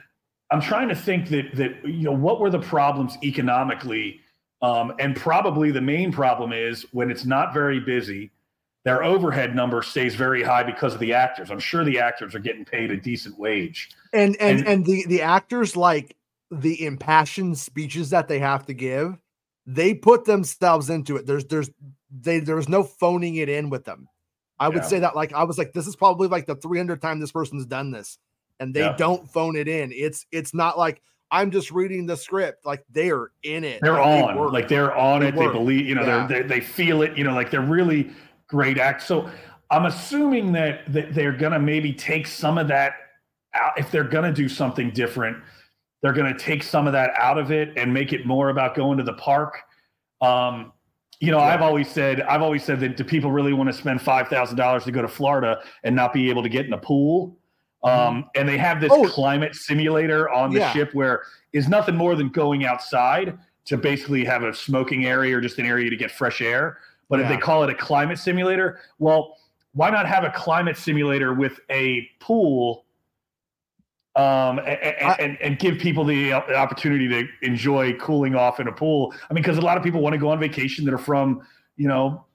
I'm 0.51 0.61
trying 0.61 0.89
to 0.89 0.95
think 0.95 1.29
that 1.29 1.55
that 1.55 1.87
you 1.87 2.03
know 2.03 2.13
what 2.13 2.41
were 2.41 2.51
the 2.51 2.59
problems 2.59 3.17
economically, 3.23 4.21
um, 4.63 4.93
and 4.99 5.15
probably 5.15 5.71
the 5.71 5.81
main 5.81 6.13
problem 6.13 6.53
is 6.53 6.87
when 6.93 7.11
it's 7.11 7.25
not 7.25 7.55
very 7.55 7.79
busy, 7.79 8.31
their 8.85 9.05
overhead 9.05 9.55
number 9.55 9.83
stays 9.83 10.15
very 10.15 10.43
high 10.43 10.63
because 10.63 10.95
of 10.95 11.01
the 11.01 11.13
actors. 11.13 11.51
I'm 11.51 11.61
sure 11.61 11.85
the 11.85 12.01
actors 12.01 12.35
are 12.35 12.41
getting 12.41 12.65
paid 12.65 12.91
a 12.91 12.97
decent 12.97 13.39
wage, 13.39 13.91
and 14.13 14.37
and 14.41 14.59
and, 14.61 14.69
and 14.69 14.87
the 14.87 15.05
the 15.07 15.23
actors 15.23 15.77
like 15.77 16.17
the 16.51 16.85
impassioned 16.85 17.57
speeches 17.57 18.11
that 18.11 18.27
they 18.27 18.41
have 18.41 18.67
to 18.67 18.75
give. 18.75 19.19
They 19.67 19.95
put 19.95 20.25
themselves 20.25 20.91
into 20.91 21.17
it. 21.17 21.27
There's 21.27 21.45
there's 21.45 21.71
they 22.11 22.41
there's 22.41 22.69
no 22.69 22.83
phoning 22.83 23.37
it 23.37 23.49
in 23.49 23.71
with 23.71 23.85
them. 23.85 24.09
I 24.59 24.69
would 24.69 24.85
say 24.85 24.99
that 24.99 25.17
like 25.17 25.33
I 25.33 25.45
was 25.45 25.57
like 25.57 25.73
this 25.73 25.87
is 25.87 25.97
probably 25.97 26.29
like 26.29 26.47
the 26.47 26.57
300th 26.57 27.01
time 27.01 27.19
this 27.19 27.33
person's 27.33 27.65
done 27.65 27.93
this 27.93 28.19
and 28.61 28.73
they 28.73 28.81
yeah. 28.83 28.95
don't 28.97 29.29
phone 29.29 29.57
it 29.57 29.67
in. 29.67 29.91
It's 29.93 30.27
it's 30.31 30.55
not 30.55 30.79
like 30.79 31.03
I'm 31.33 31.51
just 31.51 31.73
reading 31.73 32.07
the 32.07 32.17
script. 32.17 32.65
Like 32.65 32.85
they're 32.91 33.31
in 33.43 33.65
it. 33.65 33.81
They're 33.83 33.95
like 33.95 34.07
on. 34.07 34.37
They 34.37 34.43
like 34.43 34.69
they're 34.69 34.95
on 34.97 35.21
they 35.23 35.29
it. 35.29 35.35
Work. 35.35 35.53
They 35.53 35.59
believe. 35.59 35.87
You 35.89 35.97
know. 35.97 36.03
Yeah. 36.07 36.27
They're, 36.29 36.43
they 36.45 36.61
they 36.61 36.61
feel 36.61 37.03
it. 37.03 37.19
You 37.19 37.25
know. 37.25 37.35
Like 37.35 37.51
they're 37.51 37.61
really 37.61 38.11
great 38.47 38.79
acts. 38.79 39.07
So 39.07 39.29
I'm 39.71 39.87
assuming 39.87 40.53
that 40.53 40.93
that 40.93 41.13
they're 41.15 41.33
gonna 41.33 41.59
maybe 41.59 41.93
take 41.93 42.27
some 42.29 42.59
of 42.59 42.69
that 42.69 42.93
out 43.55 43.73
if 43.77 43.91
they're 43.91 44.05
gonna 44.05 44.33
do 44.33 44.49
something 44.49 44.91
different. 44.91 45.37
they're 46.03 46.13
going 46.13 46.33
to 46.33 46.39
take 46.39 46.63
some 46.63 46.87
of 46.87 46.93
that 46.93 47.11
out 47.17 47.39
of 47.39 47.51
it 47.53 47.73
and 47.77 47.93
make 47.93 48.13
it 48.13 48.27
more 48.27 48.49
about 48.49 48.75
going 48.75 48.99
to 48.99 49.05
the 49.05 49.13
park. 49.15 49.59
Um, 50.21 50.73
you 51.21 51.31
know, 51.31 51.39
yeah. 51.39 51.45
I've 51.45 51.63
always 51.63 51.91
said, 51.91 52.23
I've 52.23 52.43
always 52.43 52.65
said 52.65 52.81
that 52.81 52.97
do 52.97 53.05
people 53.05 53.31
really 53.31 53.53
want 53.53 53.69
to 53.69 53.73
spend 53.75 54.01
five 54.01 54.29
thousand 54.29 54.57
dollars 54.57 54.85
to 54.85 54.93
go 54.93 55.03
to 55.03 55.09
Florida 55.09 55.61
and 55.85 55.95
not 55.95 56.13
be 56.15 56.31
able 56.31 56.43
to 56.43 56.49
get 56.49 56.67
in 56.67 56.73
a 56.73 56.79
pool? 56.79 57.37
Mm-hmm. 57.85 58.17
Um, 58.17 58.31
and 58.35 58.49
they 58.49 58.59
have 58.59 58.81
this 58.81 58.93
oh. 58.93 59.09
climate 59.09 59.55
simulator 59.55 60.29
on 60.31 60.53
the 60.53 60.61
yeah. 60.61 60.73
ship 60.73 60.95
where 60.95 61.23
is 61.53 61.69
nothing 61.69 61.97
more 61.97 62.15
than 62.15 62.29
going 62.29 62.67
outside 62.67 63.39
to 63.67 63.77
basically 63.77 64.25
have 64.25 64.43
a 64.43 64.55
smoking 64.55 65.07
area 65.07 65.37
or 65.37 65.41
just 65.41 65.59
an 65.59 65.67
area 65.67 65.89
to 65.89 65.97
get 65.97 66.11
fresh 66.11 66.41
air. 66.41 66.79
But 67.09 67.19
yeah. 67.19 67.25
if 67.25 67.31
they 67.31 67.37
call 67.39 67.65
it 67.65 67.71
a 67.71 67.75
climate 67.75 68.19
simulator, 68.19 68.81
well, 68.99 69.37
why 69.73 69.91
not 69.91 70.07
have 70.07 70.25
a 70.25 70.31
climate 70.31 70.77
simulator 70.77 71.33
with 71.33 71.61
a 71.71 72.09
pool 72.19 72.85
um, 74.17 74.59
and, 74.59 74.69
I, 74.69 75.17
and, 75.21 75.41
and, 75.41 75.59
give 75.59 75.79
people 75.79 76.05
the 76.05 76.33
opportunity 76.33 77.07
to 77.09 77.29
enjoy 77.43 77.93
cooling 77.95 78.35
off 78.35 78.59
in 78.59 78.67
a 78.67 78.73
pool. 78.73 79.15
I 79.31 79.33
mean, 79.33 79.43
because 79.43 79.57
a 79.57 79.61
lot 79.61 79.77
of 79.77 79.85
people 79.85 80.01
want 80.01 80.15
to 80.15 80.19
go 80.19 80.31
on 80.31 80.41
vacation 80.41 80.85
that 80.85 80.93
are 80.93 80.99
from, 80.99 81.43
you 81.77 81.87
know, 81.87 82.27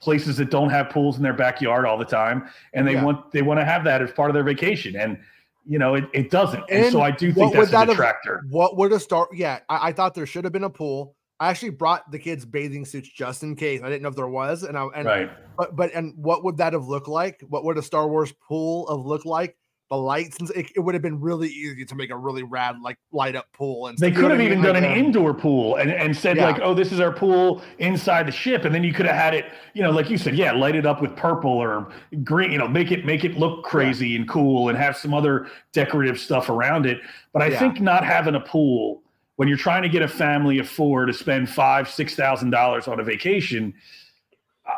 places 0.00 0.36
that 0.36 0.50
don't 0.50 0.70
have 0.70 0.90
pools 0.90 1.16
in 1.16 1.22
their 1.22 1.32
backyard 1.32 1.86
all 1.86 1.98
the 1.98 2.04
time, 2.04 2.48
and 2.74 2.86
they 2.86 2.94
yeah. 2.94 3.04
want 3.04 3.32
they 3.32 3.42
want 3.42 3.60
to 3.60 3.64
have 3.64 3.84
that 3.84 4.02
as 4.02 4.12
part 4.12 4.30
of 4.30 4.34
their 4.34 4.44
vacation. 4.44 4.96
And 4.96 5.18
you 5.66 5.78
know, 5.78 5.94
it, 5.94 6.04
it 6.12 6.30
doesn't. 6.30 6.62
And, 6.70 6.84
and 6.84 6.92
so 6.92 7.00
I 7.00 7.10
do 7.10 7.32
think 7.32 7.52
that's 7.52 7.72
a 7.72 7.86
detractor. 7.86 8.36
Have, 8.36 8.50
what 8.50 8.76
would 8.76 8.92
a 8.92 9.00
start? 9.00 9.30
Yeah, 9.34 9.60
I, 9.68 9.88
I 9.88 9.92
thought 9.92 10.14
there 10.14 10.26
should 10.26 10.44
have 10.44 10.52
been 10.52 10.64
a 10.64 10.70
pool. 10.70 11.16
I 11.38 11.50
actually 11.50 11.70
brought 11.70 12.10
the 12.10 12.18
kids 12.18 12.46
bathing 12.46 12.84
suits 12.86 13.08
just 13.08 13.42
in 13.42 13.56
case. 13.56 13.82
I 13.82 13.88
didn't 13.88 14.02
know 14.02 14.08
if 14.08 14.16
there 14.16 14.28
was, 14.28 14.62
and 14.62 14.78
I 14.78 14.86
and 14.94 15.06
right. 15.06 15.30
but 15.58 15.76
but 15.76 15.92
and 15.92 16.14
what 16.16 16.44
would 16.44 16.56
that 16.58 16.72
have 16.72 16.86
looked 16.86 17.08
like? 17.08 17.42
What 17.48 17.64
would 17.64 17.76
a 17.76 17.82
Star 17.82 18.08
Wars 18.08 18.32
pool 18.46 18.86
have 18.88 19.04
looked 19.04 19.26
like? 19.26 19.56
The 19.88 19.96
lights 19.96 20.36
and 20.40 20.50
it, 20.50 20.66
it, 20.74 20.80
would 20.80 20.94
have 20.94 21.02
been 21.02 21.20
really 21.20 21.48
easy 21.48 21.84
to 21.84 21.94
make 21.94 22.10
a 22.10 22.16
really 22.16 22.42
rad 22.42 22.76
like 22.82 22.98
light 23.12 23.36
up 23.36 23.46
pool 23.52 23.86
and 23.86 23.96
they 23.98 24.10
could 24.10 24.30
have 24.30 24.40
even 24.40 24.60
done 24.60 24.74
like, 24.74 24.82
an 24.82 24.96
indoor 24.96 25.32
pool 25.32 25.76
and, 25.76 25.90
and 25.92 26.16
said 26.16 26.36
yeah. 26.36 26.44
like 26.44 26.60
oh 26.60 26.74
this 26.74 26.90
is 26.90 26.98
our 26.98 27.12
pool 27.12 27.62
inside 27.78 28.26
the 28.26 28.32
ship 28.32 28.64
and 28.64 28.74
then 28.74 28.82
you 28.82 28.92
could 28.92 29.06
have 29.06 29.14
had 29.14 29.32
it 29.32 29.46
you 29.74 29.82
know 29.82 29.90
like 29.90 30.10
you 30.10 30.18
said 30.18 30.34
yeah 30.34 30.50
light 30.50 30.74
it 30.74 30.86
up 30.86 31.00
with 31.00 31.14
purple 31.14 31.50
or 31.50 31.88
green 32.24 32.50
you 32.50 32.58
know 32.58 32.66
make 32.66 32.90
it 32.90 33.04
make 33.04 33.24
it 33.24 33.38
look 33.38 33.62
crazy 33.64 34.10
yeah. 34.10 34.18
and 34.18 34.28
cool 34.28 34.68
and 34.68 34.76
have 34.76 34.96
some 34.96 35.14
other 35.14 35.46
decorative 35.72 36.18
stuff 36.18 36.48
around 36.48 36.84
it 36.84 37.00
but 37.32 37.40
i 37.40 37.46
yeah. 37.46 37.58
think 37.58 37.80
not 37.80 38.04
having 38.04 38.34
a 38.34 38.40
pool 38.40 39.02
when 39.36 39.46
you're 39.46 39.56
trying 39.56 39.82
to 39.82 39.88
get 39.88 40.02
a 40.02 40.08
family 40.08 40.58
of 40.58 40.68
four 40.68 41.06
to 41.06 41.12
spend 41.12 41.48
five 41.48 41.88
six 41.88 42.16
thousand 42.16 42.50
dollars 42.50 42.88
on 42.88 42.98
a 42.98 43.04
vacation 43.04 43.72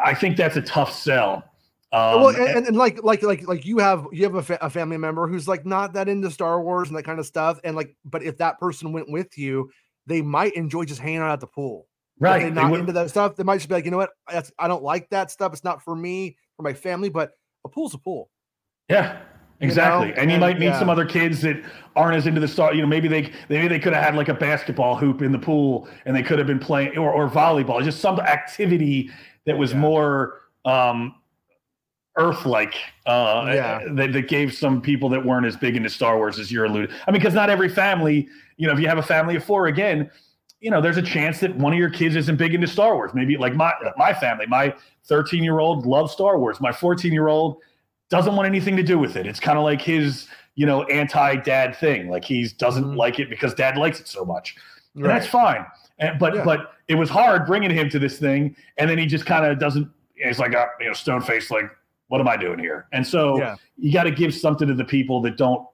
i 0.05 0.13
think 0.13 0.37
that's 0.37 0.57
a 0.57 0.63
tough 0.63 0.93
sell 0.93 1.48
um, 1.91 2.21
well, 2.21 2.29
and, 2.37 2.67
and, 2.67 2.77
like 2.77 3.03
like 3.03 3.23
like 3.23 3.47
like 3.49 3.65
you 3.65 3.79
have 3.79 4.07
you 4.13 4.25
have 4.25 4.35
a, 4.35 4.43
fa- 4.43 4.59
a, 4.61 4.69
family 4.69 4.99
member 4.99 5.27
who's 5.27 5.49
like 5.49 5.65
not 5.65 5.95
that 5.95 6.09
into 6.09 6.31
Star 6.31 6.63
Wars 6.63 6.89
and 6.89 6.97
that 6.99 7.05
kind 7.05 7.19
of 7.19 7.27
stuff, 7.27 7.59
and 7.65 7.75
like, 7.75 7.97
but 8.05 8.23
if 8.23 8.37
that 8.39 8.59
person 8.59 8.93
went 8.93 9.11
with 9.11 9.39
you, 9.39 9.71
they 10.07 10.21
might 10.21 10.53
enjoy 10.55 10.85
just 10.85 11.01
hanging 11.01 11.21
out 11.21 11.31
at 11.31 11.41
the 11.41 11.47
pool. 11.47 11.87
Right, 12.21 12.41
they're 12.41 12.51
not 12.51 12.73
they 12.73 12.81
into 12.81 12.93
that 12.93 13.11
stuff. 13.11 13.37
They 13.37 13.45
might 13.45 13.57
just 13.57 13.69
be 13.69 13.75
like, 13.75 13.85
you 13.85 13.91
know 13.91 13.97
what, 13.97 14.11
That's, 14.31 14.53
I 14.59 14.69
don't 14.69 14.83
like 14.83 15.09
that 15.11 15.31
stuff. 15.31 15.53
It's 15.53 15.65
not 15.65 15.83
for 15.83 15.95
me, 15.95 16.37
for 16.57 16.63
my 16.63 16.75
family. 16.75 17.09
But 17.09 17.31
a 17.65 17.69
pool's 17.69 17.95
a 17.95 17.99
pool. 17.99 18.29
Yeah, 18.91 19.21
Exactly, 19.61 20.09
you 20.09 20.15
know? 20.15 20.23
and, 20.23 20.31
you 20.31 20.39
might 20.39 20.59
meet 20.59 20.67
yeah. 20.67 20.79
some 20.79 20.89
other 20.89 21.05
kids 21.05 21.41
that 21.43 21.61
aren't 21.97 22.17
as 22.17 22.27
into 22.27 22.41
the 22.41 22.47
star. 22.47 22.73
You 22.75 22.83
know, 22.83 22.87
maybe 22.87 23.09
they 23.09 23.33
maybe 23.49 23.67
they 23.67 23.81
could 23.81 23.93
have 23.93 24.05
had 24.05 24.15
like 24.15 24.29
a 24.29 24.35
basketball 24.35 24.95
hoop 24.95 25.21
in 25.21 25.33
the 25.33 25.39
pool, 25.39 25.89
and 26.05 26.15
they 26.15 26.23
could 26.23 26.39
have 26.39 26.47
been 26.47 26.61
playing 26.61 26.97
or, 26.97 27.11
or 27.11 27.29
volleyball, 27.29 27.83
just 27.83 28.01
some 28.01 28.21
activity 28.21 29.11
that 29.47 29.59
was 29.59 29.73
yeah. 29.73 29.79
more 29.79 30.41
um, 30.65 31.17
Earth 32.19 32.45
like 32.45 32.75
uh, 33.07 33.45
yeah. 33.49 33.81
that, 33.93 34.13
that, 34.13 34.29
gave 34.29 34.53
some 34.53 34.83
people 34.83 35.09
that 35.09 35.25
weren't 35.25 35.47
as 35.47 35.57
big 35.57 35.77
into 35.77 35.89
Star 35.89 36.17
Wars 36.17 36.39
as 36.39 36.53
you're 36.53 36.65
alluding. 36.65 36.95
I 37.07 37.11
mean, 37.11 37.21
because 37.21 37.35
not 37.35 37.49
every 37.49 37.69
family, 37.69 38.29
you 38.57 38.67
know, 38.67 38.73
if 38.73 38.81
you 38.81 38.89
have 38.89 38.99
a 38.99 39.03
family 39.03 39.37
of 39.37 39.45
four, 39.45 39.69
again, 39.69 40.11
you 40.61 40.71
know, 40.71 40.81
there's 40.81 40.97
a 40.97 41.03
chance 41.03 41.41
that 41.41 41.57
one 41.57 41.73
of 41.73 41.79
your 41.79 41.91
kids 41.91 42.17
isn't 42.17 42.37
big 42.37 42.55
into 42.55 42.67
Star 42.67 42.95
Wars. 42.95 43.13
Maybe 43.15 43.37
like 43.37 43.55
my 43.55 43.73
my 43.97 44.13
family, 44.13 44.47
my 44.47 44.75
13 45.07 45.43
year 45.45 45.61
old 45.61 45.87
loves 45.87 46.13
Star 46.13 46.39
Wars. 46.39 46.61
My 46.61 46.73
14 46.73 47.13
year 47.13 47.29
old 47.29 47.59
doesn't 48.11 48.35
want 48.35 48.47
anything 48.47 48.77
to 48.77 48.83
do 48.83 48.99
with 48.99 49.17
it. 49.17 49.27
It's 49.27 49.41
kind 49.41 49.59
of 49.59 49.65
like 49.65 49.81
his, 49.81 50.27
you 50.57 50.67
know, 50.67 50.83
anti 50.85 51.37
dad 51.37 51.77
thing. 51.77 52.09
Like 52.09 52.25
he 52.25 52.49
doesn't 52.59 52.85
mm-hmm. 52.85 52.97
like 52.97 53.21
it 53.21 53.31
because 53.31 53.55
dad 53.55 53.77
likes 53.77 54.01
it 54.01 54.09
so 54.09 54.25
much. 54.25 54.57
And 54.95 55.05
that's 55.05 55.27
fine. 55.27 55.65
And, 56.01 56.19
but 56.19 56.35
yeah. 56.35 56.45
but 56.45 56.73
it 56.89 56.95
was 56.95 57.11
hard 57.11 57.47
bringing 57.47 57.71
him 57.71 57.89
to 57.91 57.99
this 57.99 58.19
thing, 58.19 58.57
and 58.77 58.89
then 58.89 58.99
he 58.99 59.07
just 59.07 59.27
kind 59.27 59.45
of 59.45 59.59
doesn't. 59.59 59.89
He's 60.15 60.39
like 60.39 60.55
a 60.55 60.67
you 60.81 60.87
know 60.87 60.93
stone 60.93 61.21
face, 61.21 61.51
like 61.51 61.71
what 62.09 62.21
am 62.21 62.29
I 62.29 62.37
doing 62.37 62.59
here? 62.59 62.87
And 62.93 63.07
so 63.07 63.39
yeah. 63.39 63.57
you 63.77 63.93
got 63.93 64.05
to 64.05 64.11
give 64.11 64.35
something 64.35 64.67
to 64.67 64.75
the 64.75 64.85
people 64.85 65.21
that 65.23 65.37
don't 65.37 65.67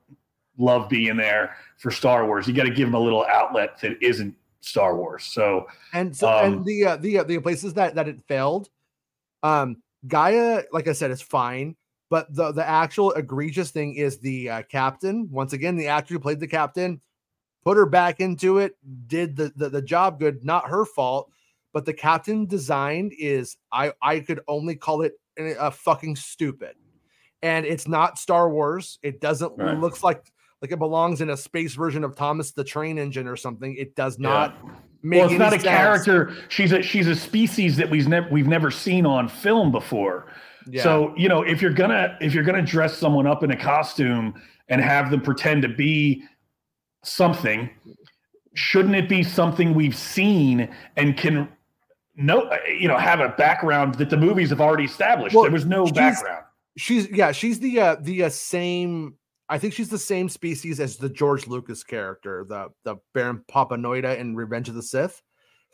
love 0.58 0.88
being 0.88 1.16
there 1.16 1.56
for 1.78 1.90
Star 1.90 2.26
Wars. 2.26 2.46
You 2.46 2.54
got 2.54 2.64
to 2.64 2.70
give 2.70 2.86
them 2.86 2.94
a 2.94 3.00
little 3.00 3.24
outlet 3.24 3.80
that 3.80 4.02
isn't 4.02 4.34
Star 4.60 4.96
Wars. 4.96 5.24
So 5.24 5.66
and 5.92 6.14
so 6.14 6.28
um, 6.28 6.44
and 6.44 6.64
the 6.64 6.84
uh, 6.84 6.96
the 6.96 7.18
uh, 7.18 7.24
the 7.24 7.38
places 7.38 7.74
that 7.74 7.94
that 7.94 8.08
it 8.08 8.20
failed, 8.26 8.68
um, 9.42 9.82
Gaya, 10.06 10.64
like 10.72 10.88
I 10.88 10.92
said, 10.92 11.10
is 11.10 11.22
fine. 11.22 11.76
But 12.10 12.34
the 12.34 12.52
the 12.52 12.66
actual 12.66 13.12
egregious 13.12 13.70
thing 13.70 13.94
is 13.94 14.18
the 14.18 14.50
uh, 14.50 14.62
captain. 14.62 15.28
Once 15.30 15.52
again, 15.52 15.76
the 15.76 15.88
actor 15.88 16.14
who 16.14 16.20
played 16.20 16.40
the 16.40 16.46
captain 16.46 17.00
put 17.64 17.76
her 17.76 17.86
back 17.86 18.20
into 18.20 18.58
it, 18.58 18.76
did 19.06 19.36
the, 19.36 19.52
the 19.56 19.68
the 19.68 19.82
job 19.82 20.18
good. 20.18 20.44
Not 20.44 20.68
her 20.68 20.84
fault, 20.84 21.30
but 21.72 21.84
the 21.84 21.94
captain 21.94 22.46
designed 22.46 23.12
is 23.18 23.56
I 23.72 23.92
I 24.02 24.20
could 24.20 24.40
only 24.48 24.76
call 24.76 25.02
it 25.02 25.14
uh, 25.38 25.70
fucking 25.70 26.16
stupid. 26.16 26.76
And 27.42 27.66
it's 27.66 27.86
not 27.86 28.18
Star 28.18 28.48
Wars. 28.48 28.98
It 29.02 29.20
doesn't 29.20 29.52
right. 29.58 29.78
looks 29.78 30.02
like 30.02 30.32
like 30.62 30.72
it 30.72 30.78
belongs 30.78 31.20
in 31.20 31.28
a 31.28 31.36
space 31.36 31.74
version 31.74 32.04
of 32.04 32.16
Thomas 32.16 32.52
the 32.52 32.64
Train 32.64 32.98
Engine 32.98 33.26
or 33.26 33.36
something. 33.36 33.76
It 33.76 33.94
does 33.94 34.18
not 34.18 34.56
yeah. 34.64 34.70
make. 35.02 35.20
Well, 35.20 35.30
it's 35.30 35.38
not 35.38 35.48
a 35.48 35.60
sense. 35.60 35.62
character. 35.64 36.34
She's 36.48 36.72
a 36.72 36.80
she's 36.80 37.06
a 37.06 37.14
species 37.14 37.76
that 37.76 37.90
we've 37.90 38.08
never 38.08 38.28
we've 38.30 38.48
never 38.48 38.70
seen 38.70 39.04
on 39.04 39.28
film 39.28 39.70
before. 39.70 40.26
Yeah. 40.66 40.82
So 40.82 41.12
you 41.18 41.28
know, 41.28 41.42
if 41.42 41.60
you're 41.60 41.74
gonna 41.74 42.16
if 42.20 42.32
you're 42.32 42.44
gonna 42.44 42.62
dress 42.62 42.96
someone 42.96 43.26
up 43.26 43.42
in 43.42 43.50
a 43.50 43.56
costume 43.56 44.40
and 44.68 44.80
have 44.80 45.10
them 45.10 45.20
pretend 45.20 45.60
to 45.62 45.68
be 45.68 46.24
something, 47.02 47.68
shouldn't 48.54 48.94
it 48.94 49.08
be 49.08 49.22
something 49.22 49.74
we've 49.74 49.96
seen 49.96 50.74
and 50.96 51.16
can 51.18 51.48
no, 52.16 52.42
uh, 52.42 52.58
you 52.68 52.88
know, 52.88 52.96
have 52.96 53.20
a 53.20 53.30
background 53.30 53.96
that 53.96 54.10
the 54.10 54.16
movies 54.16 54.50
have 54.50 54.60
already 54.60 54.84
established. 54.84 55.34
Well, 55.34 55.44
there 55.44 55.52
was 55.52 55.66
no 55.66 55.86
she's, 55.86 55.92
background. 55.92 56.44
She's 56.76 57.10
yeah, 57.10 57.32
she's 57.32 57.60
the 57.60 57.80
uh, 57.80 57.96
the 58.00 58.24
uh, 58.24 58.28
same. 58.28 59.14
I 59.48 59.58
think 59.58 59.74
she's 59.74 59.88
the 59.90 59.98
same 59.98 60.28
species 60.28 60.80
as 60.80 60.96
the 60.96 61.08
George 61.08 61.46
Lucas 61.46 61.82
character, 61.84 62.44
the 62.48 62.68
the 62.84 62.96
Baron 63.12 63.44
Papanoida 63.50 64.18
in 64.18 64.36
Revenge 64.36 64.68
of 64.68 64.74
the 64.74 64.82
Sith. 64.82 65.22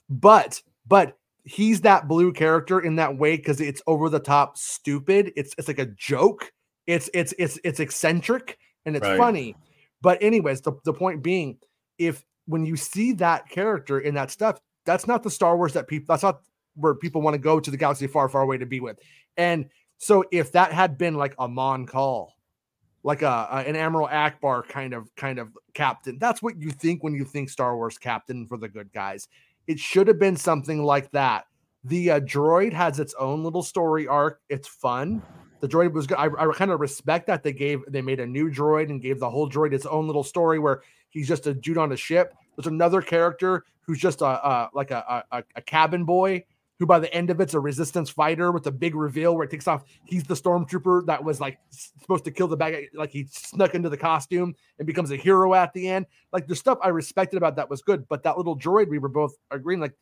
But 0.08 0.60
but 0.86 1.16
he's 1.44 1.82
that 1.82 2.08
blue 2.08 2.32
character 2.32 2.80
in 2.80 2.96
that 2.96 3.16
way 3.16 3.36
because 3.36 3.60
it's 3.60 3.82
over 3.86 4.08
the 4.08 4.20
top 4.20 4.56
stupid. 4.56 5.32
It's 5.36 5.54
it's 5.58 5.68
like 5.68 5.78
a 5.78 5.86
joke. 5.86 6.52
It's 6.86 7.10
it's 7.14 7.34
it's 7.38 7.58
it's 7.64 7.80
eccentric 7.80 8.58
and 8.84 8.96
it's 8.96 9.06
right. 9.06 9.18
funny. 9.18 9.56
But 10.02 10.22
anyways, 10.22 10.62
the, 10.62 10.72
the 10.84 10.94
point 10.94 11.22
being, 11.22 11.58
if 11.98 12.24
when 12.46 12.64
you 12.64 12.76
see 12.76 13.12
that 13.12 13.48
character 13.48 14.00
in 14.00 14.14
that 14.14 14.30
stuff, 14.30 14.58
that's 14.84 15.06
not 15.06 15.22
the 15.22 15.30
Star 15.30 15.56
Wars 15.56 15.72
that 15.74 15.88
people 15.88 16.06
that's 16.12 16.22
not 16.22 16.40
where 16.74 16.94
people 16.94 17.20
want 17.20 17.34
to 17.34 17.38
go 17.38 17.60
to 17.60 17.70
the 17.70 17.76
galaxy 17.76 18.06
far, 18.06 18.28
far 18.28 18.42
away 18.42 18.58
to 18.58 18.66
be 18.66 18.80
with. 18.80 18.98
And 19.36 19.68
so 19.98 20.24
if 20.30 20.52
that 20.52 20.72
had 20.72 20.96
been 20.98 21.14
like 21.14 21.34
a 21.38 21.46
Mon 21.48 21.86
Cal, 21.86 22.34
like 23.02 23.22
a, 23.22 23.48
a, 23.50 23.56
an 23.66 23.76
Admiral 23.76 24.08
Ackbar 24.08 24.66
kind 24.68 24.94
of 24.94 25.14
kind 25.16 25.38
of 25.38 25.56
captain, 25.74 26.18
that's 26.18 26.42
what 26.42 26.58
you 26.58 26.70
think 26.70 27.02
when 27.02 27.14
you 27.14 27.24
think 27.24 27.50
Star 27.50 27.76
Wars 27.76 27.98
captain 27.98 28.46
for 28.46 28.56
the 28.56 28.68
good 28.68 28.92
guys. 28.92 29.28
It 29.66 29.78
should 29.78 30.08
have 30.08 30.18
been 30.18 30.36
something 30.36 30.82
like 30.82 31.10
that. 31.12 31.46
The 31.84 32.10
uh, 32.10 32.20
droid 32.20 32.72
has 32.72 32.98
its 32.98 33.14
own 33.18 33.44
little 33.44 33.62
story 33.62 34.06
arc. 34.06 34.40
It's 34.48 34.68
fun. 34.68 35.22
The 35.60 35.68
droid 35.68 35.92
was 35.92 36.06
good. 36.06 36.18
I, 36.18 36.26
I 36.26 36.52
kind 36.52 36.70
of 36.70 36.80
respect 36.80 37.26
that 37.26 37.42
they 37.42 37.52
gave 37.52 37.80
they 37.88 38.02
made 38.02 38.20
a 38.20 38.26
new 38.26 38.50
droid 38.50 38.90
and 38.90 39.00
gave 39.00 39.20
the 39.20 39.30
whole 39.30 39.48
droid 39.48 39.72
its 39.72 39.86
own 39.86 40.06
little 40.06 40.24
story 40.24 40.58
where 40.58 40.82
he's 41.10 41.28
just 41.28 41.46
a 41.46 41.54
dude 41.54 41.78
on 41.78 41.92
a 41.92 41.96
ship. 41.96 42.34
There's 42.56 42.66
another 42.66 43.02
character 43.02 43.64
who's 43.90 43.98
just 43.98 44.20
a, 44.20 44.24
a 44.24 44.70
like 44.72 44.92
a, 44.92 45.24
a, 45.32 45.42
a 45.56 45.62
cabin 45.62 46.04
boy 46.04 46.44
who 46.78 46.86
by 46.86 47.00
the 47.00 47.12
end 47.12 47.28
of 47.28 47.40
it's 47.40 47.54
a 47.54 47.60
resistance 47.60 48.08
fighter 48.08 48.52
with 48.52 48.64
a 48.68 48.70
big 48.70 48.94
reveal 48.94 49.34
where 49.34 49.42
it 49.42 49.50
takes 49.50 49.66
off. 49.66 49.82
He's 50.04 50.22
the 50.22 50.34
stormtrooper 50.34 51.06
that 51.06 51.24
was 51.24 51.40
like 51.40 51.58
supposed 51.70 52.24
to 52.26 52.30
kill 52.30 52.46
the 52.46 52.56
bag, 52.56 52.86
like 52.94 53.10
he 53.10 53.26
snuck 53.32 53.74
into 53.74 53.88
the 53.88 53.96
costume 53.96 54.54
and 54.78 54.86
becomes 54.86 55.10
a 55.10 55.16
hero 55.16 55.54
at 55.54 55.72
the 55.72 55.88
end. 55.88 56.06
Like 56.32 56.46
the 56.46 56.54
stuff 56.54 56.78
I 56.82 56.90
respected 56.90 57.36
about 57.36 57.56
that 57.56 57.68
was 57.68 57.82
good, 57.82 58.06
but 58.08 58.22
that 58.22 58.36
little 58.36 58.56
droid 58.56 58.88
we 58.88 58.98
were 58.98 59.08
both 59.08 59.34
agreeing 59.50 59.80
like 59.80 59.94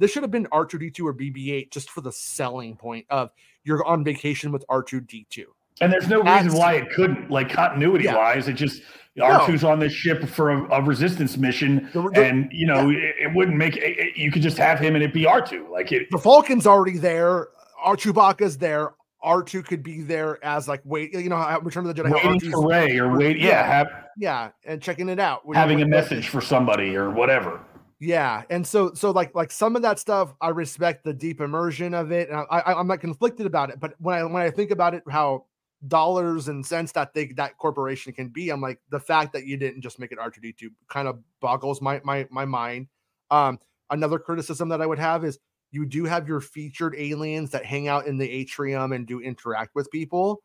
this 0.00 0.10
should 0.10 0.24
have 0.24 0.32
been 0.32 0.46
R2D2 0.46 1.04
or 1.04 1.14
BB8 1.14 1.70
just 1.70 1.90
for 1.90 2.00
the 2.00 2.12
selling 2.12 2.74
point 2.74 3.06
of 3.08 3.30
you're 3.62 3.84
on 3.84 4.02
vacation 4.02 4.50
with 4.50 4.66
R2D2. 4.66 5.44
And 5.80 5.92
there's 5.92 6.08
no 6.08 6.22
reason 6.22 6.52
why 6.54 6.74
it 6.74 6.90
couldn't, 6.90 7.30
like 7.30 7.50
continuity 7.50 8.04
yeah. 8.04 8.16
wise. 8.16 8.48
It 8.48 8.54
just 8.54 8.82
R2's 9.18 9.62
no. 9.62 9.70
on 9.70 9.78
this 9.78 9.92
ship 9.92 10.24
for 10.28 10.50
a, 10.50 10.70
a 10.72 10.82
resistance 10.82 11.36
mission, 11.36 11.88
the, 11.92 12.02
the, 12.02 12.24
and 12.24 12.48
you 12.52 12.66
know 12.66 12.88
yeah. 12.88 12.98
it, 12.98 13.14
it, 13.22 13.34
wouldn't 13.34 13.56
make 13.56 13.76
it, 13.76 14.16
you 14.16 14.30
could 14.30 14.42
just 14.42 14.56
have 14.58 14.78
him 14.78 14.94
and 14.94 15.04
it 15.04 15.12
be 15.12 15.24
R2. 15.24 15.70
Like 15.70 15.92
it, 15.92 16.08
the 16.10 16.18
Falcon's 16.18 16.66
already 16.66 16.98
there, 16.98 17.48
R 17.82 17.96
Chewbacca's 17.96 18.58
there. 18.58 18.94
R2 19.24 19.64
could 19.64 19.82
be 19.82 20.02
there 20.02 20.42
as 20.44 20.68
like 20.68 20.80
wait, 20.84 21.12
you 21.12 21.28
know, 21.28 21.36
how 21.36 21.58
Return 21.60 21.84
of 21.86 21.94
the 21.94 22.02
Jedi. 22.02 22.12
Waiting 22.12 22.52
for 22.52 22.68
Rey 22.68 22.98
or 22.98 23.16
wait, 23.16 23.36
yeah, 23.36 23.48
Yeah. 23.48 23.66
have, 23.66 23.88
yeah, 24.16 24.50
and 24.64 24.80
checking 24.80 25.08
it 25.08 25.18
out. 25.18 25.42
having 25.54 25.82
a 25.82 25.86
message 25.86 26.28
for 26.28 26.40
somebody 26.40 26.94
or 26.94 27.10
whatever. 27.10 27.60
Yeah, 28.00 28.44
and 28.48 28.64
so 28.64 28.94
so 28.94 29.10
like 29.10 29.34
like 29.34 29.50
some 29.50 29.74
of 29.74 29.82
that 29.82 29.98
stuff, 29.98 30.32
I 30.40 30.50
respect 30.50 31.02
the 31.02 31.12
deep 31.12 31.40
immersion 31.40 31.94
of 31.94 32.12
it, 32.12 32.28
and 32.28 32.38
I, 32.48 32.60
I 32.60 32.78
I'm 32.78 32.86
not 32.86 33.00
conflicted 33.00 33.44
about 33.44 33.70
it. 33.70 33.80
But 33.80 33.94
when 33.98 34.16
I 34.16 34.22
when 34.22 34.40
I 34.40 34.50
think 34.50 34.70
about 34.70 34.94
it, 34.94 35.02
how 35.10 35.46
dollars 35.86 36.48
and 36.48 36.66
cents 36.66 36.92
that 36.92 37.14
they 37.14 37.26
that 37.36 37.56
corporation 37.58 38.12
can 38.12 38.28
be, 38.28 38.50
I'm 38.50 38.60
like 38.60 38.80
the 38.90 39.00
fact 39.00 39.32
that 39.34 39.46
you 39.46 39.56
didn't 39.56 39.82
just 39.82 39.98
make 39.98 40.12
it 40.12 40.18
R2D2 40.18 40.68
kind 40.88 41.08
of 41.08 41.18
boggles 41.40 41.80
my 41.80 42.00
my 42.04 42.26
my 42.30 42.44
mind. 42.44 42.88
Um, 43.30 43.58
another 43.90 44.18
criticism 44.18 44.68
that 44.70 44.82
I 44.82 44.86
would 44.86 44.98
have 44.98 45.24
is 45.24 45.38
you 45.70 45.86
do 45.86 46.04
have 46.04 46.26
your 46.26 46.40
featured 46.40 46.94
aliens 46.96 47.50
that 47.50 47.64
hang 47.64 47.88
out 47.88 48.06
in 48.06 48.18
the 48.18 48.28
atrium 48.28 48.92
and 48.92 49.06
do 49.06 49.20
interact 49.20 49.74
with 49.74 49.90
people. 49.90 50.42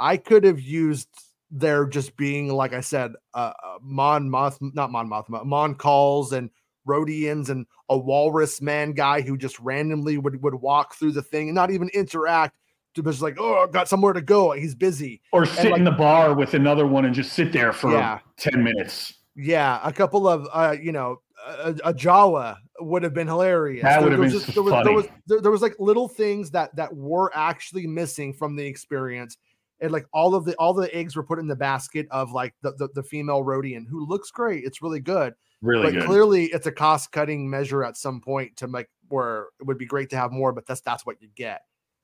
I 0.00 0.16
could 0.16 0.44
have 0.44 0.60
used 0.60 1.08
there 1.50 1.86
just 1.86 2.16
being 2.16 2.48
like 2.48 2.72
I 2.72 2.80
said, 2.80 3.12
uh, 3.34 3.52
uh, 3.62 3.78
Mon 3.80 4.28
Moth, 4.28 4.58
not 4.60 4.90
Mon 4.90 5.08
Mothma, 5.08 5.44
Mon 5.44 5.74
Cals 5.74 6.32
and 6.32 6.50
Rodians 6.86 7.48
and 7.48 7.66
a 7.88 7.96
walrus 7.96 8.60
man 8.60 8.92
guy 8.92 9.20
who 9.20 9.36
just 9.36 9.58
randomly 9.60 10.18
would 10.18 10.42
would 10.42 10.54
walk 10.54 10.94
through 10.94 11.12
the 11.12 11.22
thing 11.22 11.48
and 11.48 11.54
not 11.54 11.70
even 11.70 11.88
interact. 11.90 12.56
Just 13.02 13.22
like, 13.22 13.36
oh, 13.38 13.62
I've 13.62 13.72
got 13.72 13.88
somewhere 13.88 14.12
to 14.12 14.20
go. 14.20 14.52
He's 14.52 14.74
busy. 14.74 15.20
Or 15.32 15.46
sit 15.46 15.70
like- 15.70 15.78
in 15.78 15.84
the 15.84 15.90
bar 15.92 16.34
with 16.34 16.54
another 16.54 16.86
one 16.86 17.04
and 17.04 17.14
just 17.14 17.32
sit 17.32 17.52
there 17.52 17.72
for 17.72 17.92
Yeah. 17.92 18.18
10 18.38 18.62
minutes. 18.62 19.14
Yeah, 19.36 19.80
a 19.84 19.92
couple 19.92 20.26
of 20.26 20.48
uh, 20.52 20.74
you 20.80 20.90
know, 20.92 21.20
a, 21.46 21.70
a 21.84 21.94
Jawa 21.94 22.56
would 22.80 23.02
have 23.04 23.14
been 23.14 23.28
hilarious. 23.28 23.82
That 23.84 24.02
would 24.02 24.10
have 24.12 24.20
been 24.20 24.30
just- 24.30 24.52
there 24.52 24.62
was, 24.62 24.84
there 24.84 24.92
was 24.92 25.06
there, 25.26 25.40
there 25.40 25.50
was 25.52 25.62
like 25.62 25.76
little 25.78 26.08
things 26.08 26.50
that 26.52 26.74
that 26.76 26.94
were 26.94 27.30
actually 27.34 27.86
missing 27.86 28.32
from 28.34 28.56
the 28.56 28.66
experience. 28.66 29.36
And 29.80 29.92
like 29.92 30.06
all 30.12 30.34
of 30.34 30.44
the 30.44 30.56
all 30.56 30.74
the 30.74 30.92
eggs 30.92 31.14
were 31.14 31.22
put 31.22 31.38
in 31.38 31.46
the 31.46 31.54
basket 31.54 32.08
of 32.10 32.32
like 32.32 32.52
the 32.62 32.72
the, 32.72 32.88
the 32.94 33.02
female 33.04 33.44
Rodian 33.44 33.86
who 33.88 34.04
looks 34.06 34.32
great. 34.32 34.64
It's 34.64 34.82
really 34.82 34.98
good. 35.00 35.34
Really 35.62 35.84
but 35.84 35.92
good. 35.92 36.04
clearly 36.06 36.46
it's 36.46 36.66
a 36.66 36.72
cost 36.72 37.12
cutting 37.12 37.48
measure 37.48 37.84
at 37.84 37.96
some 37.96 38.20
point 38.20 38.56
to 38.56 38.66
make 38.66 38.86
where 39.08 39.46
it 39.60 39.66
would 39.66 39.78
be 39.78 39.86
great 39.86 40.10
to 40.10 40.16
have 40.16 40.32
more, 40.32 40.52
but 40.52 40.66
that's 40.66 40.80
that's 40.80 41.06
what 41.06 41.22
you 41.22 41.28
get. 41.36 41.62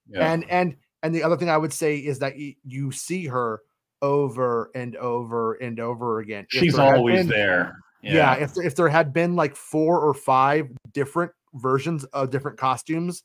Yeah. 0.08 0.32
And 0.32 0.48
and 0.48 0.76
and 1.04 1.14
the 1.14 1.22
other 1.22 1.36
thing 1.36 1.48
I 1.50 1.56
would 1.58 1.72
say 1.72 1.98
is 1.98 2.18
that 2.18 2.34
you 2.36 2.90
see 2.90 3.26
her 3.26 3.60
over 4.02 4.70
and 4.74 4.96
over 4.96 5.54
and 5.54 5.78
over 5.78 6.18
again. 6.18 6.46
She's 6.48 6.78
always 6.78 7.20
been- 7.20 7.28
there. 7.28 7.76
Yeah. 8.02 8.34
if 8.34 8.52
there, 8.54 8.64
if 8.64 8.74
there 8.74 8.88
had 8.88 9.12
been 9.14 9.34
like 9.36 9.56
four 9.56 10.00
or 10.00 10.12
five 10.12 10.68
different 10.92 11.30
versions 11.54 12.04
of 12.04 12.28
different 12.30 12.58
costumes 12.58 13.22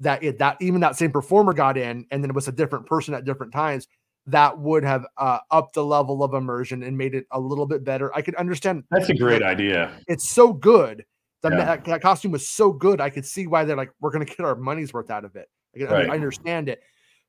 that 0.00 0.22
it 0.24 0.38
that 0.38 0.56
even 0.60 0.80
that 0.80 0.96
same 0.96 1.12
performer 1.12 1.52
got 1.52 1.76
in, 1.78 2.06
and 2.10 2.22
then 2.22 2.30
it 2.30 2.34
was 2.34 2.48
a 2.48 2.52
different 2.52 2.86
person 2.86 3.14
at 3.14 3.24
different 3.24 3.52
times, 3.52 3.86
that 4.26 4.58
would 4.58 4.82
have 4.84 5.06
uh, 5.16 5.38
upped 5.52 5.74
the 5.74 5.84
level 5.84 6.24
of 6.24 6.34
immersion 6.34 6.82
and 6.82 6.98
made 6.98 7.14
it 7.14 7.24
a 7.30 7.38
little 7.40 7.66
bit 7.66 7.84
better. 7.84 8.14
I 8.16 8.20
could 8.22 8.34
understand 8.34 8.82
That's 8.90 9.08
a 9.10 9.14
great 9.14 9.42
idea. 9.44 9.92
it's 10.08 10.28
so 10.28 10.52
good. 10.52 11.04
The 11.42 11.50
Yeah. 11.50 11.56
that, 11.64 11.84
that 11.84 12.02
costume 12.02 12.32
was 12.32 12.48
so 12.48 12.72
good. 12.72 13.00
I 13.00 13.10
could 13.10 13.24
see 13.24 13.46
why 13.46 13.64
they're 13.64 13.76
like, 13.76 13.92
we're 14.00 14.10
gonna 14.10 14.24
get 14.24 14.40
our 14.40 14.56
money's 14.56 14.92
worth 14.92 15.10
out 15.10 15.24
of 15.24 15.36
it. 15.36 15.48
I, 15.74 15.78
can- 15.78 15.88
I 15.88 16.00
mean, 16.02 16.10
I 16.10 16.14
understand 16.14 16.68
it, 16.68 16.80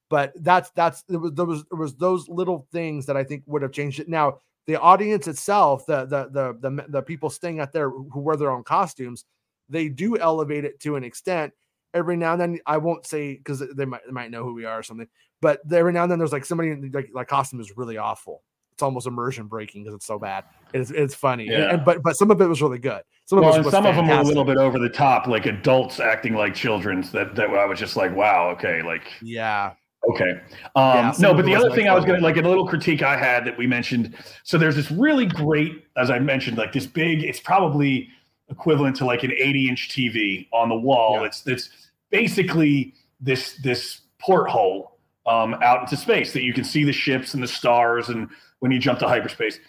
but 0.10 0.34
that's 0.38 0.70
that's 0.72 1.04
there 1.04 1.20
was 1.20 1.34
there 1.34 1.46
was 1.46 1.64
there 1.70 1.80
was 1.80 1.96
those 1.96 2.28
little 2.30 2.68
things 2.72 3.06
that 3.06 3.18
I 3.18 3.24
think 3.24 3.44
would 3.46 3.62
have 3.62 3.72
changed 3.72 4.00
it. 4.00 4.08
Now 4.10 4.40
the 4.66 4.80
audience 4.80 5.28
itself, 5.28 5.86
the 5.86 6.06
the 6.06 6.30
the 6.32 6.70
the, 6.70 6.86
the 6.90 7.02
people 7.02 7.30
staying 7.30 7.60
out 7.60 7.72
there 7.74 7.90
who 7.90 8.20
wear 8.20 8.36
their 8.36 8.52
own 8.52 8.64
costumes, 8.64 9.26
they 9.70 9.90
do 9.90 10.18
elevate 10.18 10.66
it 10.66 10.80
to 10.82 10.96
an 10.96 11.04
extent. 11.04 11.54
Every 11.94 12.18
now 12.18 12.34
and 12.34 12.42
then, 12.42 12.60
I 12.66 12.78
won't 12.78 13.06
say 13.06 13.36
because 13.36 13.64
they 13.76 13.86
might 13.86 14.02
they 14.06 14.12
might 14.12 14.30
know 14.30 14.44
who 14.44 14.54
we 14.54 14.66
are 14.66 14.80
or 14.80 14.84
something, 14.84 15.08
but 15.42 15.62
every 15.72 15.94
now 15.94 16.04
and 16.04 16.12
then 16.12 16.20
there's 16.20 16.34
like 16.34 16.46
somebody 16.46 16.76
like 16.90 17.10
like 17.14 17.28
costume 17.28 17.60
is 17.60 17.76
really 17.78 17.98
awful. 17.98 18.44
It's 18.74 18.84
almost 18.84 19.08
immersion 19.08 19.48
breaking 19.48 19.84
because 19.84 19.96
it's 19.96 20.06
so 20.06 20.20
bad. 20.20 20.44
It's 20.74 20.92
it's 20.92 21.16
funny, 21.16 21.48
Yeah. 21.50 21.74
and, 21.74 21.84
but 21.86 22.04
but 22.04 22.16
some 22.16 22.30
of 22.30 22.40
it 22.42 22.46
was 22.46 22.62
really 22.62 22.78
good. 22.78 23.02
Some 23.26 23.40
Well, 23.40 23.50
of 23.50 23.56
it 23.56 23.58
and 23.58 23.66
was 23.66 23.72
some 23.74 23.86
of 23.88 23.96
them 23.96 24.08
were 24.08 24.14
a 24.14 24.22
little 24.24 24.44
bit 24.46 24.58
over 24.58 24.78
the 24.78 24.90
top, 24.90 25.26
like 25.28 25.48
adults 25.48 26.00
acting 26.00 26.36
like 26.36 26.54
children's. 26.54 27.12
That 27.12 27.36
that 27.36 27.50
I 27.50 27.66
was 27.66 27.80
just 27.80 27.96
like, 27.96 28.14
wow, 28.16 28.50
okay, 28.50 28.84
like 28.84 29.12
Yeah, 29.24 29.74
Okay. 30.10 30.32
Um, 30.76 30.96
Yeah, 30.96 31.14
no, 31.20 31.34
but 31.34 31.46
the 31.46 31.56
other 31.56 31.70
thing 31.72 31.88
I 31.90 31.94
was 31.94 32.06
going 32.06 32.20
to, 32.20 32.24
like 32.24 32.38
a 32.38 32.42
little 32.42 32.68
critique 32.68 33.02
I 33.02 33.18
had 33.18 33.46
that 33.46 33.58
we 33.58 33.68
mentioned. 33.68 34.16
So 34.44 34.58
there's 34.58 34.76
this 34.76 34.90
really 34.92 35.26
great, 35.26 35.86
as 35.98 36.10
I 36.10 36.20
mentioned, 36.20 36.58
like 36.58 36.72
this 36.74 36.86
big, 36.86 37.24
it's 37.24 37.40
probably 37.40 38.10
equivalent 38.50 38.96
to 38.98 39.06
like 39.06 39.24
an 39.24 39.32
80 39.34 39.70
inch 39.70 39.90
TV 39.90 40.48
on 40.54 40.70
the 40.70 40.76
wall. 40.78 41.20
Yeah. 41.20 41.26
It's, 41.28 41.46
it's 41.48 41.70
basically 42.10 42.94
this, 43.20 43.58
this 43.64 44.02
porthole 44.20 44.98
um, 45.26 45.56
out 45.56 45.82
into 45.82 45.98
space 45.98 46.32
that 46.34 46.44
you 46.44 46.54
can 46.54 46.64
see 46.64 46.84
the 46.86 46.94
ships 46.94 47.34
and 47.34 47.44
the 47.44 47.48
stars 47.48 48.08
and 48.10 48.30
when 48.60 48.72
you 48.72 48.80
jump 48.80 49.00
to 49.00 49.08
hyperspace. 49.08 49.60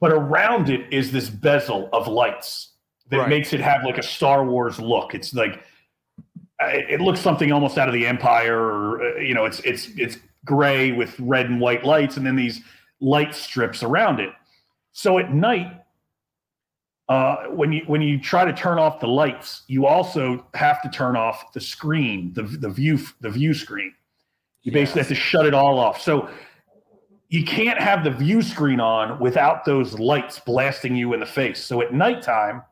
But 0.00 0.10
around 0.12 0.68
it 0.68 0.92
is 0.92 1.12
this 1.12 1.30
bezel 1.30 1.88
of 1.92 2.08
lights 2.08 2.70
that 3.10 3.18
Right. 3.18 3.28
makes 3.28 3.52
it 3.52 3.60
have 3.60 3.84
like 3.84 3.98
a 3.98 4.02
Star 4.02 4.44
Wars 4.44 4.80
look. 4.80 5.14
It's 5.14 5.32
like, 5.32 5.62
it 6.60 7.00
looks 7.00 7.20
something 7.20 7.52
almost 7.52 7.78
out 7.78 7.88
of 7.88 7.94
the 7.94 8.06
Empire, 8.06 8.58
or 8.58 9.02
uh, 9.02 9.20
you 9.20 9.34
know, 9.34 9.44
it's 9.44 9.60
it's 9.60 9.88
it's 9.96 10.18
gray 10.44 10.92
with 10.92 11.18
red 11.20 11.46
and 11.46 11.60
white 11.60 11.84
lights, 11.84 12.16
and 12.16 12.26
then 12.26 12.36
these 12.36 12.62
light 13.00 13.34
strips 13.34 13.82
around 13.82 14.20
it. 14.20 14.30
So 14.92 15.18
at 15.18 15.32
night, 15.32 15.82
uh, 17.08 17.46
when 17.46 17.72
you 17.72 17.82
when 17.86 18.00
you 18.00 18.18
try 18.18 18.44
to 18.44 18.52
turn 18.52 18.78
off 18.78 19.00
the 19.00 19.06
lights, 19.06 19.62
you 19.66 19.86
also 19.86 20.46
have 20.54 20.80
to 20.82 20.88
turn 20.88 21.16
off 21.16 21.52
the 21.52 21.60
screen, 21.60 22.32
the 22.34 22.42
the 22.42 22.70
view 22.70 22.98
the 23.20 23.30
view 23.30 23.54
screen. 23.54 23.92
You 24.62 24.72
basically 24.72 25.02
have 25.02 25.08
to 25.08 25.14
shut 25.14 25.46
it 25.46 25.54
all 25.54 25.78
off. 25.78 26.00
So 26.00 26.28
you 27.28 27.44
can't 27.44 27.78
have 27.78 28.02
the 28.02 28.10
view 28.10 28.42
screen 28.42 28.80
on 28.80 29.20
without 29.20 29.64
those 29.64 29.98
lights 29.98 30.40
blasting 30.40 30.96
you 30.96 31.12
in 31.12 31.20
the 31.20 31.26
face. 31.26 31.62
So 31.62 31.82
at 31.82 31.92
nighttime, 31.92 32.62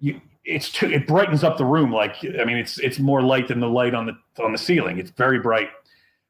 you 0.00 0.20
it's 0.44 0.70
too 0.70 0.90
it 0.90 1.06
brightens 1.06 1.44
up 1.44 1.56
the 1.56 1.64
room 1.64 1.92
like 1.92 2.16
I 2.40 2.44
mean 2.44 2.56
it's 2.56 2.78
it's 2.78 2.98
more 2.98 3.22
light 3.22 3.48
than 3.48 3.60
the 3.60 3.68
light 3.68 3.94
on 3.94 4.06
the 4.06 4.42
on 4.42 4.52
the 4.52 4.58
ceiling. 4.58 4.98
It's 4.98 5.10
very 5.10 5.38
bright. 5.38 5.70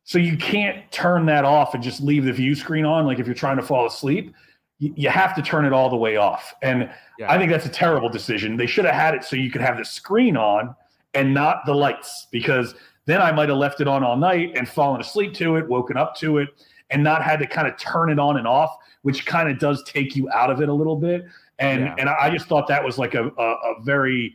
So 0.05 0.19
you 0.19 0.37
can't 0.37 0.91
turn 0.91 1.27
that 1.27 1.45
off 1.45 1.75
and 1.75 1.83
just 1.83 2.03
leave 2.03 2.25
the 2.25 2.33
view 2.33 2.55
screen 2.55 2.85
on 2.85 3.07
like 3.07 3.19
if 3.19 3.27
you're 3.27 3.35
trying 3.35 3.57
to 3.57 3.63
fall 3.63 3.87
asleep. 3.87 4.35
You, 4.79 4.93
you 4.97 5.09
have 5.11 5.35
to 5.37 5.43
turn 5.43 5.65
it 5.65 5.73
all 5.73 5.89
the 5.89 5.97
way 5.97 6.17
off. 6.17 6.53
And 6.63 6.91
yeah. 7.19 7.33
I 7.33 7.39
think 7.39 7.51
that's 7.51 7.67
a 7.67 7.71
terrible 7.71 8.09
decision. 8.09 8.57
They 8.57 8.67
should 8.67 8.85
have 8.85 8.95
had 8.95 9.15
it 9.15 9.25
so 9.25 9.37
you 9.37 9.51
could 9.51 9.61
have 9.61 9.79
the 9.79 9.85
screen 9.85 10.37
on 10.37 10.75
and 11.15 11.33
not 11.33 11.65
the 11.67 11.75
lights 11.75 12.27
because 12.31 12.75
then 13.07 13.21
I 13.21 13.33
might 13.33 13.49
have 13.49 13.59
left 13.59 13.81
it 13.81 13.89
on 13.89 14.05
all 14.05 14.17
night 14.17 14.53
and 14.57 14.69
fallen 14.69 15.01
asleep 15.01 15.35
to 15.35 15.57
it, 15.57 15.69
woken 15.69 15.97
up 15.97 16.17
to 16.17 16.39
it, 16.39 16.49
and 16.91 17.03
not 17.03 17.23
had 17.23 17.39
to 17.41 17.47
kind 17.47 17.67
of 17.67 17.77
turn 17.77 18.11
it 18.11 18.19
on 18.19 18.37
and 18.37 18.47
off, 18.47 18.77
which 19.03 19.27
kind 19.27 19.49
of 19.49 19.59
does 19.59 19.83
take 19.85 20.15
you 20.15 20.31
out 20.31 20.51
of 20.51 20.61
it 20.61 20.69
a 20.69 20.73
little 20.73 20.97
bit. 20.97 21.25
And 21.59 21.83
Yeah. 21.83 21.95
and 21.99 22.09
I 22.09 22.31
just 22.31 22.47
thought 22.47 22.67
that 22.69 22.83
was 22.83 22.99
like 22.99 23.15
a, 23.15 23.29
a, 23.29 23.43
a 23.43 23.83
very 23.83 24.35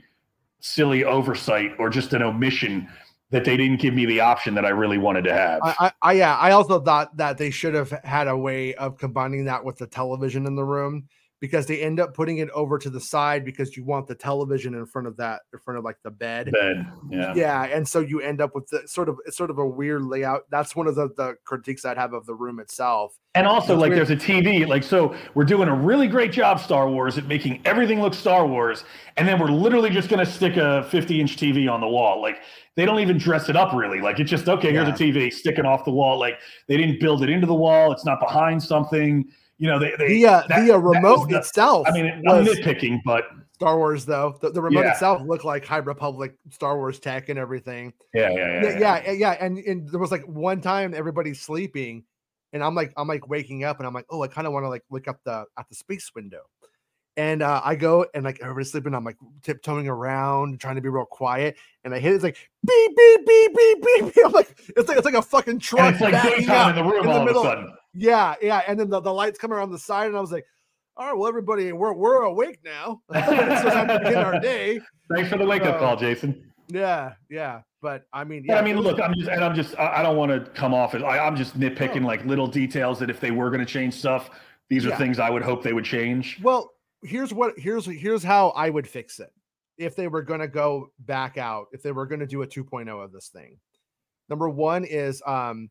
silly 0.60 1.04
oversight 1.04 1.72
or 1.80 1.90
just 1.90 2.14
an 2.14 2.22
omission 2.22 2.88
that 3.30 3.44
they 3.44 3.58
didn't 3.58 3.82
give 3.82 3.94
me 3.94 4.06
the 4.06 4.22
option 4.22 4.56
that 4.56 4.66
I 4.66 4.70
really 4.70 4.98
wanted 4.98 5.24
to 5.26 5.34
have. 5.34 5.60
I, 5.62 5.76
I, 5.80 5.92
I 6.02 6.14
yeah, 6.14 6.38
I 6.38 6.52
also 6.52 6.80
thought 6.80 7.16
that 7.18 7.38
they 7.38 7.50
should 7.50 7.74
have 7.74 7.90
had 8.04 8.28
a 8.28 8.38
way 8.38 8.74
of 8.76 8.98
combining 8.98 9.46
that 9.46 9.64
with 9.64 9.78
the 9.78 9.88
television 9.88 10.46
in 10.46 10.56
the 10.56 10.64
room 10.64 11.08
because 11.40 11.68
they 11.68 11.82
end 11.82 12.00
up 12.00 12.14
putting 12.14 12.40
it 12.40 12.50
over 12.52 12.78
to 12.80 12.90
the 12.90 13.00
side 13.00 13.46
because 13.46 13.78
you 13.78 13.84
want 13.84 14.08
the 14.08 14.16
television 14.16 14.74
in 14.74 14.86
front 14.86 15.08
of 15.08 15.16
that 15.18 15.42
in 15.54 15.60
front 15.60 15.78
of 15.78 15.84
like 15.84 15.98
the 16.04 16.10
bed. 16.10 16.52
Bed, 16.52 16.86
yeah. 17.10 17.34
Yeah, 17.36 17.64
and 17.66 17.88
so 17.88 18.00
you 18.00 18.22
end 18.22 18.42
up 18.42 18.56
with 18.56 18.68
the 18.70 18.88
sort 18.88 19.08
of 19.08 19.18
it's 19.26 19.38
sort 19.38 19.50
of 19.50 19.60
a 19.60 19.66
weird 19.68 20.04
layout. 20.04 20.44
That's 20.50 20.76
one 20.76 20.88
of 20.88 20.96
the, 20.96 21.10
the 21.16 21.36
critiques 21.46 21.86
I'd 21.86 21.98
have 21.98 22.14
of 22.14 22.26
the 22.26 22.34
room 22.34 22.60
itself. 22.60 23.16
And 23.36 23.46
also, 23.46 23.74
It's 23.74 23.82
like, 23.82 23.92
weird. 23.92 24.08
there's 24.08 24.24
a 24.24 24.26
TV. 24.26 24.68
Like, 24.68 24.82
so 24.82 25.16
we're 25.36 25.44
doing 25.46 25.68
a 25.70 25.76
really 25.76 26.08
great 26.08 26.32
job, 26.32 26.60
Star 26.60 26.90
Wars, 26.90 27.20
at 27.20 27.28
making 27.28 27.62
everything 27.66 28.02
look 28.02 28.16
Star 28.16 28.48
Wars. 28.48 28.84
And 29.18 29.28
then 29.28 29.40
we're 29.40 29.52
literally 29.52 29.92
just 29.92 30.10
going 30.10 30.26
to 30.26 30.32
stick 30.32 30.58
a 30.58 30.88
50 30.90 31.22
inch 31.22 31.38
TV 31.38 31.72
on 31.72 31.80
the 31.80 31.88
wall. 31.88 32.20
Like, 32.20 32.38
they 32.76 32.86
don't 32.86 33.00
even 33.00 33.18
dress 33.20 33.48
it 33.48 33.56
up 33.56 33.74
really. 33.74 34.02
Like, 34.02 34.20
it's 34.20 34.32
just, 34.32 34.50
okay, 34.50 34.72
here's 34.72 34.88
a 34.88 34.92
TV 34.92 35.32
sticking 35.32 35.66
off 35.66 35.86
the 35.86 35.92
wall. 35.92 36.18
Like, 36.18 36.40
they 36.68 36.78
didn't 36.78 37.00
build 37.00 37.22
it 37.22 37.30
into 37.30 37.46
the 37.46 37.54
wall. 37.54 37.92
It's 37.92 38.06
not 38.06 38.20
behind 38.20 38.62
something. 38.62 39.26
You 39.60 39.68
know, 39.68 39.80
they, 39.80 39.94
they 39.98 40.08
The 40.08 40.28
uh, 40.28 40.44
that- 40.50 40.68
the 40.68 40.78
remote 40.78 41.30
the- 41.30 41.38
itself. 41.40 41.88
I 41.88 41.92
mean, 41.92 42.06
I'm 42.28 42.46
was 42.46 42.48
nitpicking, 42.58 43.00
but 43.04 43.26
Star 43.54 43.78
Wars 43.78 44.06
though. 44.06 44.38
The, 44.40 44.52
the 44.52 44.62
remote 44.62 44.82
Yeah. 44.86 44.92
itself 44.92 45.22
looked 45.24 45.44
like 45.46 45.66
High 45.66 45.78
Republic 45.78 46.36
Star 46.52 46.78
Wars 46.78 47.00
tech 47.00 47.30
and 47.30 47.40
everything. 47.40 47.92
yeah, 48.14 48.30
yeah, 48.30 48.36
yeah. 48.36 48.62
yeah, 48.64 48.80
yeah, 48.80 49.02
yeah, 49.08 49.12
yeah. 49.14 49.32
And, 49.40 49.58
and 49.58 49.90
there 49.90 50.00
was 50.00 50.12
like 50.12 50.24
one 50.26 50.62
time 50.62 50.94
everybody's 50.94 51.42
sleeping, 51.42 52.04
and 52.54 52.64
I'm 52.64 52.76
like, 52.76 52.94
I'm 52.98 53.08
like 53.08 53.28
waking 53.28 53.64
up, 53.64 53.80
and 53.80 53.88
I'm 53.88 53.94
like, 53.96 54.06
oh, 54.12 54.22
I 54.22 54.28
kind 54.28 54.46
of 54.46 54.54
want 54.54 54.64
to 54.66 54.70
like 54.70 54.84
look 54.92 55.08
up 55.08 55.20
the 55.26 55.46
at 55.58 55.68
the 55.70 55.76
space 55.76 56.12
window, 56.16 56.42
and 57.18 57.42
uh, 57.42 57.62
I 57.66 57.74
go 57.76 58.06
and 58.14 58.24
like 58.24 58.40
everybody's 58.42 58.70
sleeping. 58.72 58.94
I'm 58.94 59.04
like 59.04 59.18
tiptoeing 59.42 59.88
around, 59.88 60.60
trying 60.60 60.76
to 60.76 60.82
be 60.82 60.90
real 60.90 61.06
quiet, 61.06 61.58
and 61.84 61.96
I 61.96 62.00
hit 62.00 62.12
it, 62.12 62.16
it's 62.18 62.24
like 62.24 62.38
beep 62.64 62.96
beep 62.96 63.26
beep 63.26 63.56
beep 63.58 63.84
beep. 63.84 64.14
beep. 64.14 64.18
I'm 64.26 64.32
like, 64.34 64.56
it's 64.78 64.88
like 64.88 64.98
it's 65.00 65.06
like 65.06 65.16
a 65.16 65.22
fucking 65.24 65.58
truck. 65.60 65.80
And 65.80 65.96
it's 65.96 66.02
like 66.02 66.24
daytime 66.38 66.70
in 66.70 66.76
the 66.76 66.84
room 66.84 67.02
in 67.06 67.10
the 67.10 67.18
all 67.18 67.26
middle. 67.26 67.42
of 67.42 67.48
a 67.48 67.50
sudden. 67.50 67.74
Yeah, 67.98 68.36
yeah, 68.42 68.62
and 68.68 68.80
then 68.80 68.90
the, 68.90 69.00
the 69.00 69.14
lights 69.14 69.40
come 69.40 69.52
around 69.52 69.72
the 69.72 69.80
side, 69.80 70.08
and 70.08 70.16
I 70.16 70.22
was 70.22 70.32
like, 70.32 70.46
all 70.96 71.08
right, 71.08 71.18
well, 71.18 71.28
everybody, 71.28 71.72
we're 71.74 71.94
we're 71.94 72.22
awake 72.24 72.60
now. 72.64 73.02
it's 73.10 73.64
time 73.64 73.88
to 73.88 74.00
begin 74.00 74.16
our 74.16 74.40
day. 74.42 74.80
Thanks 75.14 75.30
for 75.30 75.38
the 75.38 75.46
wake 75.46 75.64
up 75.64 75.76
Uh, 75.76 75.80
call, 75.80 75.96
Jason. 75.96 76.52
Yeah, 76.68 77.14
yeah. 77.30 77.62
But 77.82 78.04
I 78.14 78.24
mean, 78.24 78.44
yeah. 78.44 78.56
But 78.56 78.62
I 78.62 78.66
mean, 78.66 78.78
look, 78.78 79.00
I'm 79.00 79.14
just, 79.16 79.30
and 79.30 79.44
I'm 79.44 79.56
just, 79.56 79.78
I 79.80 80.02
don't 80.02 80.18
want 80.18 80.32
to 80.32 80.52
come 80.52 80.74
off 80.74 80.96
as 80.96 81.04
I, 81.04 81.26
am 81.26 81.36
just 81.36 81.60
nitpicking 81.60 82.02
no. 82.02 82.08
like 82.08 82.26
little 82.26 82.48
details 82.48 83.00
that 83.00 83.10
if 83.10 83.20
they 83.20 83.32
were 83.32 83.50
going 83.50 83.60
to 83.60 83.66
change 83.66 83.94
stuff, 83.94 84.32
these 84.70 84.86
are 84.86 84.90
yeah. 84.90 84.98
things 84.98 85.20
I 85.20 85.30
would 85.30 85.44
hope 85.44 85.64
they 85.64 85.74
would 85.74 85.86
change. 85.86 86.40
Well, 86.42 86.72
here's 87.04 87.34
what 87.34 87.58
here's 87.58 87.86
here's 87.86 88.24
how 88.24 88.50
I 88.50 88.70
would 88.70 88.88
fix 88.88 89.20
it 89.20 89.32
if 89.78 89.96
they 89.96 90.08
were 90.08 90.24
going 90.24 90.40
to 90.40 90.48
go 90.48 90.92
back 91.00 91.38
out, 91.38 91.68
if 91.72 91.84
they 91.84 91.92
were 91.92 92.08
going 92.08 92.20
to 92.20 92.28
do 92.28 92.42
a 92.42 92.48
2.0 92.48 93.04
of 93.04 93.12
this 93.12 93.30
thing. 93.30 93.58
Number 94.30 94.50
one 94.50 94.84
is 94.84 95.22
um 95.26 95.70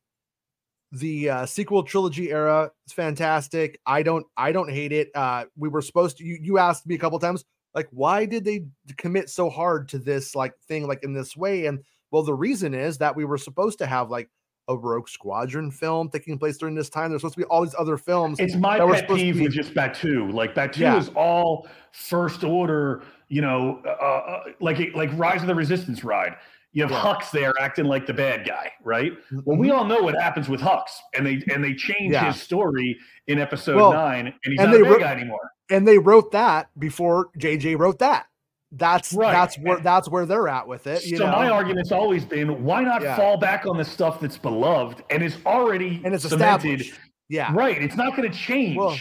the 0.92 1.30
uh, 1.30 1.46
sequel 1.46 1.82
trilogy 1.82 2.30
era 2.30 2.70
is 2.86 2.92
fantastic. 2.92 3.80
I 3.86 4.02
don't 4.02 4.26
I 4.36 4.52
don't 4.52 4.70
hate 4.70 4.92
it. 4.92 5.10
Uh 5.14 5.46
we 5.56 5.68
were 5.68 5.82
supposed 5.82 6.18
to 6.18 6.24
you 6.24 6.38
you 6.40 6.58
asked 6.58 6.86
me 6.86 6.94
a 6.94 6.98
couple 6.98 7.18
times 7.18 7.44
like 7.74 7.88
why 7.90 8.24
did 8.24 8.44
they 8.44 8.64
commit 8.96 9.28
so 9.28 9.50
hard 9.50 9.88
to 9.90 9.98
this 9.98 10.34
like 10.34 10.54
thing 10.68 10.86
like 10.86 11.02
in 11.02 11.12
this 11.12 11.36
way 11.36 11.66
and 11.66 11.80
well 12.10 12.22
the 12.22 12.34
reason 12.34 12.74
is 12.74 12.98
that 12.98 13.14
we 13.14 13.24
were 13.24 13.38
supposed 13.38 13.78
to 13.78 13.86
have 13.86 14.10
like 14.10 14.30
a 14.68 14.76
Rogue 14.76 15.08
Squadron 15.08 15.70
film 15.70 16.08
taking 16.08 16.38
place 16.38 16.56
during 16.58 16.74
this 16.74 16.90
time. 16.90 17.10
There's 17.10 17.20
supposed 17.20 17.34
to 17.34 17.40
be 17.40 17.44
all 17.44 17.62
these 17.62 17.74
other 17.78 17.96
films. 17.96 18.40
It's 18.40 18.56
my 18.56 18.78
pet 18.78 19.08
peeve 19.08 19.40
with 19.40 19.52
just 19.52 19.74
Batuu. 19.74 20.32
Like 20.32 20.54
Batuu 20.54 20.78
yeah. 20.78 20.98
is 20.98 21.08
all 21.10 21.68
first 21.92 22.42
order, 22.42 23.04
you 23.28 23.42
know, 23.42 23.80
uh, 23.86 23.90
uh, 23.90 24.44
like 24.60 24.78
like 24.94 25.10
Rise 25.14 25.42
of 25.42 25.46
the 25.46 25.54
Resistance 25.54 26.02
ride. 26.02 26.36
You 26.76 26.82
have 26.82 26.90
yeah. 26.90 27.00
Hux 27.00 27.30
there 27.30 27.54
acting 27.58 27.86
like 27.86 28.04
the 28.04 28.12
bad 28.12 28.46
guy, 28.46 28.70
right? 28.84 29.12
Mm-hmm. 29.12 29.38
Well, 29.46 29.56
we 29.56 29.70
all 29.70 29.86
know 29.86 30.02
what 30.02 30.14
happens 30.14 30.46
with 30.46 30.60
Hux, 30.60 30.82
and 31.14 31.26
they 31.26 31.42
and 31.50 31.64
they 31.64 31.72
change 31.72 32.12
yeah. 32.12 32.30
his 32.30 32.42
story 32.42 32.98
in 33.28 33.38
episode 33.38 33.76
well, 33.76 33.94
nine, 33.94 34.26
and 34.26 34.34
he's 34.44 34.60
and 34.60 34.72
not 34.72 34.80
a 34.80 34.82
bad 34.82 34.90
wrote, 34.90 35.00
guy 35.00 35.12
anymore. 35.12 35.52
And 35.70 35.88
they 35.88 35.96
wrote 35.96 36.32
that 36.32 36.68
before 36.78 37.30
JJ 37.38 37.78
wrote 37.78 38.00
that. 38.00 38.26
That's 38.72 39.14
right. 39.14 39.32
that's 39.32 39.56
where 39.58 39.80
that's 39.80 40.10
where 40.10 40.26
they're 40.26 40.48
at 40.48 40.68
with 40.68 40.86
it. 40.86 41.00
so 41.00 41.24
know? 41.24 41.32
my 41.32 41.48
argument's 41.48 41.92
always 41.92 42.26
been, 42.26 42.62
why 42.62 42.82
not 42.82 43.00
yeah. 43.00 43.16
fall 43.16 43.38
back 43.38 43.64
on 43.64 43.78
the 43.78 43.84
stuff 43.84 44.20
that's 44.20 44.36
beloved 44.36 45.02
and 45.08 45.22
is 45.22 45.38
already 45.46 46.02
and 46.04 46.14
it's 46.14 46.28
cemented. 46.28 46.82
Established. 46.82 47.00
Yeah, 47.30 47.54
right. 47.54 47.80
It's 47.80 47.96
not 47.96 48.14
going 48.14 48.30
to 48.30 48.36
change. 48.36 48.76
Well, 48.76 48.98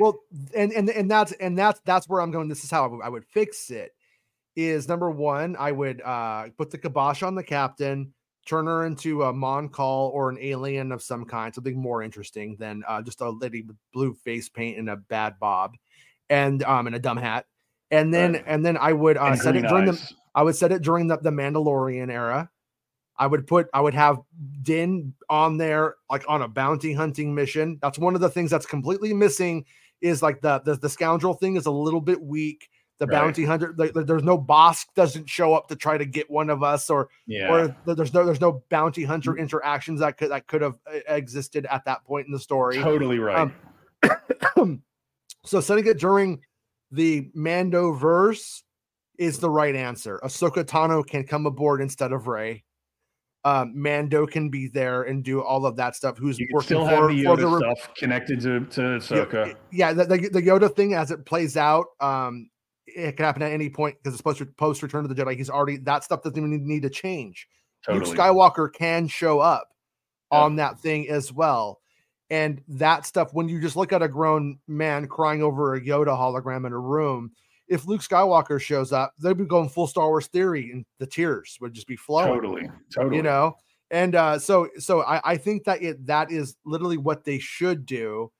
well, 0.00 0.18
and 0.56 0.72
and 0.72 0.88
and 0.88 1.10
that's 1.10 1.32
and 1.32 1.58
that's 1.58 1.78
that's 1.84 2.08
where 2.08 2.22
I'm 2.22 2.30
going. 2.30 2.48
This 2.48 2.64
is 2.64 2.70
how 2.70 2.84
I 2.84 2.86
would, 2.86 3.04
I 3.04 3.08
would 3.10 3.26
fix 3.26 3.70
it 3.70 3.92
is 4.56 4.88
number 4.88 5.10
one, 5.10 5.56
I 5.58 5.72
would 5.72 6.02
uh, 6.02 6.48
put 6.56 6.70
the 6.70 6.78
kibosh 6.78 7.22
on 7.22 7.34
the 7.34 7.42
captain, 7.42 8.12
turn 8.46 8.66
her 8.66 8.86
into 8.86 9.22
a 9.24 9.32
Mon 9.32 9.68
Cal 9.68 10.10
or 10.12 10.30
an 10.30 10.38
alien 10.40 10.90
of 10.90 11.02
some 11.02 11.24
kind, 11.24 11.54
something 11.54 11.76
more 11.76 12.02
interesting 12.02 12.56
than 12.58 12.82
uh, 12.88 13.02
just 13.02 13.20
a 13.20 13.30
lady 13.30 13.62
with 13.62 13.76
blue 13.92 14.14
face 14.14 14.48
paint 14.48 14.78
and 14.78 14.90
a 14.90 14.96
bad 14.96 15.38
bob, 15.38 15.76
and 16.30 16.62
um 16.64 16.86
and 16.86 16.96
a 16.96 16.98
dumb 16.98 17.18
hat, 17.18 17.46
and 17.90 18.12
then 18.12 18.32
right. 18.32 18.44
and 18.46 18.64
then 18.64 18.76
I 18.76 18.92
would 18.92 19.16
uh, 19.16 19.36
set 19.36 19.56
it 19.56 19.62
during 19.62 19.88
eyes. 19.88 20.08
the 20.08 20.14
I 20.34 20.42
would 20.42 20.56
set 20.56 20.72
it 20.72 20.82
during 20.82 21.06
the, 21.06 21.18
the 21.18 21.30
Mandalorian 21.30 22.10
era. 22.10 22.50
I 23.16 23.26
would 23.26 23.46
put 23.46 23.68
I 23.74 23.80
would 23.80 23.94
have 23.94 24.18
Din 24.62 25.14
on 25.28 25.56
there 25.56 25.96
like 26.10 26.24
on 26.28 26.42
a 26.42 26.48
bounty 26.48 26.92
hunting 26.92 27.34
mission. 27.34 27.78
That's 27.82 27.98
one 27.98 28.14
of 28.14 28.20
the 28.20 28.30
things 28.30 28.50
that's 28.50 28.66
completely 28.66 29.12
missing. 29.12 29.64
Is 30.00 30.22
like 30.22 30.40
the 30.40 30.60
the, 30.60 30.76
the 30.76 30.88
scoundrel 30.88 31.34
thing 31.34 31.56
is 31.56 31.66
a 31.66 31.72
little 31.72 32.00
bit 32.00 32.22
weak 32.22 32.68
the 32.98 33.06
right. 33.06 33.12
bounty 33.12 33.44
hunter. 33.44 33.74
The, 33.76 34.04
there's 34.04 34.24
no 34.24 34.38
Bossk 34.38 34.86
doesn't 34.94 35.28
show 35.28 35.54
up 35.54 35.68
to 35.68 35.76
try 35.76 35.96
to 35.98 36.04
get 36.04 36.30
one 36.30 36.50
of 36.50 36.62
us, 36.62 36.90
or 36.90 37.08
yeah. 37.26 37.48
or 37.48 37.94
there's 37.94 38.12
no 38.12 38.24
there's 38.24 38.40
no 38.40 38.62
bounty 38.70 39.04
hunter 39.04 39.32
mm. 39.32 39.38
interactions 39.38 40.00
that 40.00 40.16
could 40.18 40.30
that 40.30 40.46
could 40.46 40.62
have 40.62 40.78
uh, 40.86 40.98
existed 41.08 41.66
at 41.66 41.84
that 41.84 42.04
point 42.04 42.26
in 42.26 42.32
the 42.32 42.38
story. 42.38 42.76
Totally 42.76 43.18
right. 43.18 43.50
Um, 44.56 44.82
so 45.44 45.60
setting 45.60 45.86
it 45.86 45.98
during 45.98 46.40
the 46.90 47.30
Mando 47.34 47.92
verse 47.92 48.64
is 49.18 49.38
the 49.38 49.50
right 49.50 49.74
answer. 49.74 50.20
Ahsoka 50.24 50.64
Tano 50.64 51.06
can 51.06 51.24
come 51.24 51.46
aboard 51.46 51.80
instead 51.80 52.12
of 52.12 52.26
Rey. 52.26 52.64
Um, 53.44 53.72
Mando 53.80 54.26
can 54.26 54.50
be 54.50 54.68
there 54.68 55.04
and 55.04 55.22
do 55.22 55.40
all 55.40 55.64
of 55.64 55.76
that 55.76 55.94
stuff. 55.94 56.18
Who's 56.18 56.38
you 56.38 56.48
working 56.52 56.76
for, 56.76 57.08
the 57.08 57.24
Yoda 57.24 57.50
the, 57.50 57.58
stuff 57.58 57.94
connected 57.94 58.40
to 58.40 58.60
to 58.60 58.80
Ahsoka? 58.80 59.54
Yeah, 59.70 59.92
the, 59.92 60.04
the, 60.04 60.28
the, 60.28 60.42
Yoda 60.42 60.74
thing 60.74 60.94
as 60.94 61.10
it 61.12 61.24
plays 61.24 61.56
out. 61.56 61.86
Um, 62.00 62.50
it 62.96 63.16
can 63.16 63.24
happen 63.24 63.42
at 63.42 63.52
any 63.52 63.70
point 63.70 63.96
because 64.02 64.14
it's 64.14 64.22
post 64.22 64.42
post 64.56 64.82
Return 64.82 65.04
of 65.04 65.14
the 65.14 65.22
Jedi. 65.22 65.36
He's 65.36 65.50
already 65.50 65.76
that 65.78 66.04
stuff 66.04 66.22
doesn't 66.22 66.38
even 66.38 66.66
need 66.66 66.82
to 66.82 66.90
change. 66.90 67.48
Totally. 67.84 68.06
Luke 68.06 68.16
Skywalker 68.16 68.72
can 68.72 69.08
show 69.08 69.40
up 69.40 69.68
yeah. 70.32 70.38
on 70.38 70.56
that 70.56 70.80
thing 70.80 71.08
as 71.08 71.32
well. 71.32 71.80
And 72.30 72.60
that 72.68 73.06
stuff, 73.06 73.32
when 73.32 73.48
you 73.48 73.60
just 73.60 73.76
look 73.76 73.92
at 73.92 74.02
a 74.02 74.08
grown 74.08 74.58
man 74.66 75.06
crying 75.06 75.42
over 75.42 75.74
a 75.74 75.80
Yoda 75.80 76.08
hologram 76.08 76.66
in 76.66 76.72
a 76.72 76.78
room, 76.78 77.32
if 77.68 77.86
Luke 77.86 78.02
Skywalker 78.02 78.60
shows 78.60 78.92
up, 78.92 79.14
they'd 79.18 79.36
be 79.36 79.44
going 79.44 79.68
full 79.68 79.86
Star 79.86 80.08
Wars 80.08 80.26
theory, 80.26 80.70
and 80.72 80.84
the 80.98 81.06
tears 81.06 81.56
would 81.60 81.72
just 81.72 81.86
be 81.86 81.96
flowing. 81.96 82.34
Totally, 82.34 82.70
totally. 82.94 83.16
You 83.16 83.22
know, 83.22 83.56
and 83.90 84.14
uh, 84.14 84.38
so 84.38 84.68
so 84.78 85.02
I, 85.02 85.20
I 85.24 85.36
think 85.36 85.64
that 85.64 85.82
it 85.82 86.04
that 86.06 86.30
is 86.30 86.56
literally 86.64 86.98
what 86.98 87.24
they 87.24 87.38
should 87.38 87.86
do. 87.86 88.30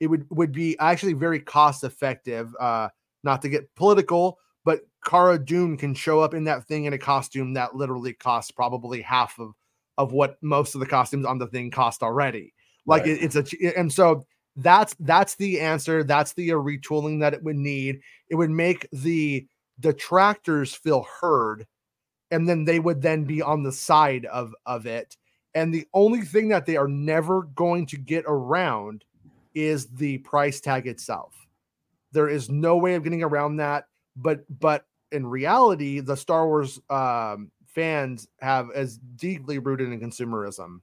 It 0.00 0.08
would 0.08 0.26
would 0.30 0.52
be 0.52 0.76
actually 0.78 1.12
very 1.14 1.40
cost 1.40 1.84
effective. 1.84 2.54
Uh, 2.58 2.88
not 3.22 3.42
to 3.42 3.48
get 3.48 3.74
political, 3.74 4.38
but 4.64 4.80
Cara 5.04 5.38
Dune 5.38 5.76
can 5.76 5.94
show 5.94 6.20
up 6.20 6.34
in 6.34 6.44
that 6.44 6.66
thing 6.66 6.84
in 6.84 6.92
a 6.92 6.98
costume 6.98 7.54
that 7.54 7.74
literally 7.74 8.12
costs 8.12 8.50
probably 8.50 9.02
half 9.02 9.38
of 9.38 9.54
of 9.98 10.12
what 10.12 10.36
most 10.42 10.74
of 10.74 10.80
the 10.80 10.86
costumes 10.86 11.26
on 11.26 11.38
the 11.38 11.46
thing 11.46 11.70
cost 11.70 12.02
already. 12.02 12.54
Like 12.86 13.02
right. 13.02 13.10
it, 13.10 13.34
it's 13.34 13.36
a 13.36 13.78
and 13.78 13.92
so 13.92 14.24
that's 14.56 14.94
that's 15.00 15.34
the 15.36 15.60
answer. 15.60 16.04
That's 16.04 16.32
the 16.34 16.50
retooling 16.50 17.20
that 17.20 17.34
it 17.34 17.42
would 17.42 17.56
need. 17.56 18.00
It 18.28 18.34
would 18.36 18.50
make 18.50 18.88
the 18.92 19.46
detractors 19.80 20.74
feel 20.74 21.06
heard, 21.20 21.66
and 22.30 22.48
then 22.48 22.64
they 22.64 22.78
would 22.78 23.02
then 23.02 23.24
be 23.24 23.42
on 23.42 23.62
the 23.62 23.72
side 23.72 24.26
of 24.26 24.54
of 24.66 24.86
it. 24.86 25.16
And 25.54 25.72
the 25.72 25.86
only 25.92 26.22
thing 26.22 26.48
that 26.48 26.64
they 26.64 26.76
are 26.76 26.88
never 26.88 27.42
going 27.42 27.86
to 27.86 27.98
get 27.98 28.24
around 28.26 29.04
is 29.54 29.86
the 29.86 30.18
price 30.18 30.60
tag 30.60 30.86
itself. 30.86 31.41
There 32.12 32.28
is 32.28 32.48
no 32.50 32.76
way 32.76 32.94
of 32.94 33.04
getting 33.04 33.22
around 33.22 33.56
that. 33.56 33.84
But 34.16 34.44
but 34.60 34.86
in 35.10 35.26
reality, 35.26 36.00
the 36.00 36.16
Star 36.16 36.46
Wars 36.46 36.80
um, 36.90 37.50
fans 37.66 38.28
have 38.40 38.70
as 38.74 38.98
deeply 39.16 39.58
rooted 39.58 39.92
in 39.92 40.00
consumerism. 40.00 40.80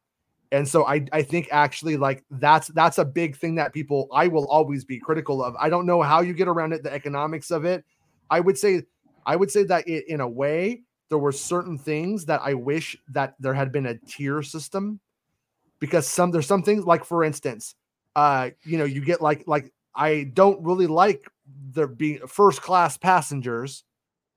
And 0.52 0.68
so 0.68 0.86
I, 0.86 1.06
I 1.12 1.22
think 1.22 1.48
actually 1.52 1.96
like 1.98 2.24
that's 2.32 2.68
that's 2.70 2.98
a 2.98 3.06
big 3.06 3.38
thing 3.38 3.56
that 3.56 3.74
people 3.74 4.08
I 4.12 4.28
will 4.28 4.48
always 4.48 4.84
be 4.84 5.00
critical 5.00 5.44
of. 5.44 5.56
I 5.60 5.70
don't 5.70 5.86
know 5.86 6.02
how 6.02 6.22
you 6.22 6.34
get 6.34 6.48
around 6.48 6.74
it, 6.74 6.84
the 6.84 6.92
economics 6.92 7.52
of 7.52 7.66
it. 7.66 7.86
I 8.32 8.40
would 8.40 8.58
say 8.58 8.84
I 9.26 9.36
would 9.36 9.52
say 9.52 9.64
that 9.64 9.88
it, 9.88 10.08
in 10.08 10.22
a 10.22 10.28
way 10.28 10.82
there 11.10 11.20
were 11.20 11.32
certain 11.32 11.78
things 11.78 12.26
that 12.26 12.42
I 12.44 12.54
wish 12.54 12.98
that 13.10 13.36
there 13.40 13.54
had 13.54 13.72
been 13.72 13.88
a 13.88 13.98
tier 13.98 14.42
system 14.42 15.00
because 15.80 16.08
some 16.08 16.32
there's 16.32 16.48
some 16.48 16.64
things 16.64 16.86
like 16.86 17.04
for 17.04 17.24
instance, 17.24 17.76
uh, 18.16 18.50
you 18.64 18.78
know, 18.78 18.86
you 18.86 19.02
get 19.02 19.22
like 19.22 19.44
like 19.48 19.72
I 19.96 20.32
don't 20.34 20.64
really 20.64 20.88
like 20.88 21.28
there 21.72 21.88
being 21.88 22.20
first 22.28 22.62
class 22.62 22.98
passengers. 22.98 23.84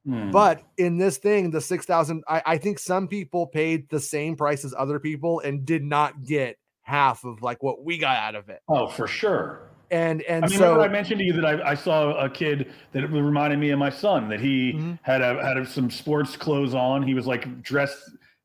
Hmm. 0.07 0.31
But 0.31 0.63
in 0.79 0.99
this 0.99 1.19
thing, 1.19 1.51
the 1.51 1.61
6,000, 1.61 2.25
I, 2.29 2.43
I 2.45 2.59
think 2.59 2.79
some 2.79 3.07
people 3.07 3.47
paid 3.47 3.89
the 3.89 4.01
same 4.01 4.37
price 4.37 4.65
as 4.65 4.75
other 4.77 4.99
people 4.99 5.41
and 5.41 5.65
did 5.65 5.85
not 5.85 6.25
get 6.25 6.59
half 6.83 7.25
of 7.25 7.43
like 7.43 7.63
what 7.63 7.85
we 7.85 7.99
got 7.99 8.17
out 8.17 8.35
of 8.35 8.49
it. 8.49 8.61
Oh, 8.69 8.89
for 8.89 9.07
sure. 9.07 9.69
And 9.93 10.23
and 10.23 10.45
I 10.45 10.49
mean, 10.49 10.59
so 10.59 10.81
I 10.81 10.89
mentioned 10.89 11.19
to 11.19 11.25
you 11.25 11.35
that 11.35 11.45
I, 11.45 11.73
I, 11.73 11.75
saw 11.75 12.15
a 12.15 12.31
kid 12.31 12.73
that 12.93 13.07
reminded 13.09 13.59
me 13.59 13.71
of 13.71 13.79
my 13.79 13.91
son 13.91 14.27
that 14.31 14.41
he 14.41 14.73
mm-hmm. 14.73 14.95
had 15.03 15.21
a, 15.21 15.45
had 15.45 15.59
a, 15.59 15.67
some 15.67 15.91
sports 15.91 16.35
clothes 16.35 16.75
on. 16.75 17.03
He 17.03 17.13
was 17.13 17.27
like 17.27 17.63
dressed 17.63 17.99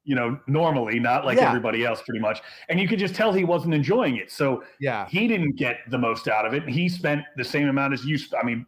you 0.07 0.15
know, 0.15 0.39
normally, 0.47 0.99
not 0.99 1.25
like 1.25 1.37
yeah. 1.37 1.49
everybody 1.49 1.85
else, 1.85 2.01
pretty 2.01 2.21
much. 2.21 2.41
And 2.69 2.79
you 2.79 2.87
could 2.87 2.97
just 2.97 3.13
tell 3.13 3.33
he 3.33 3.43
wasn't 3.43 3.73
enjoying 3.73 4.15
it. 4.15 4.31
So 4.31 4.63
yeah, 4.79 5.05
he 5.09 5.27
didn't 5.27 5.57
get 5.57 5.79
the 5.89 5.97
most 5.97 6.29
out 6.29 6.45
of 6.45 6.53
it. 6.53 6.67
He 6.67 6.87
spent 6.87 7.23
the 7.35 7.43
same 7.43 7.67
amount 7.67 7.93
as 7.93 8.05
you. 8.05 8.17
I 8.41 8.45
mean, 8.45 8.65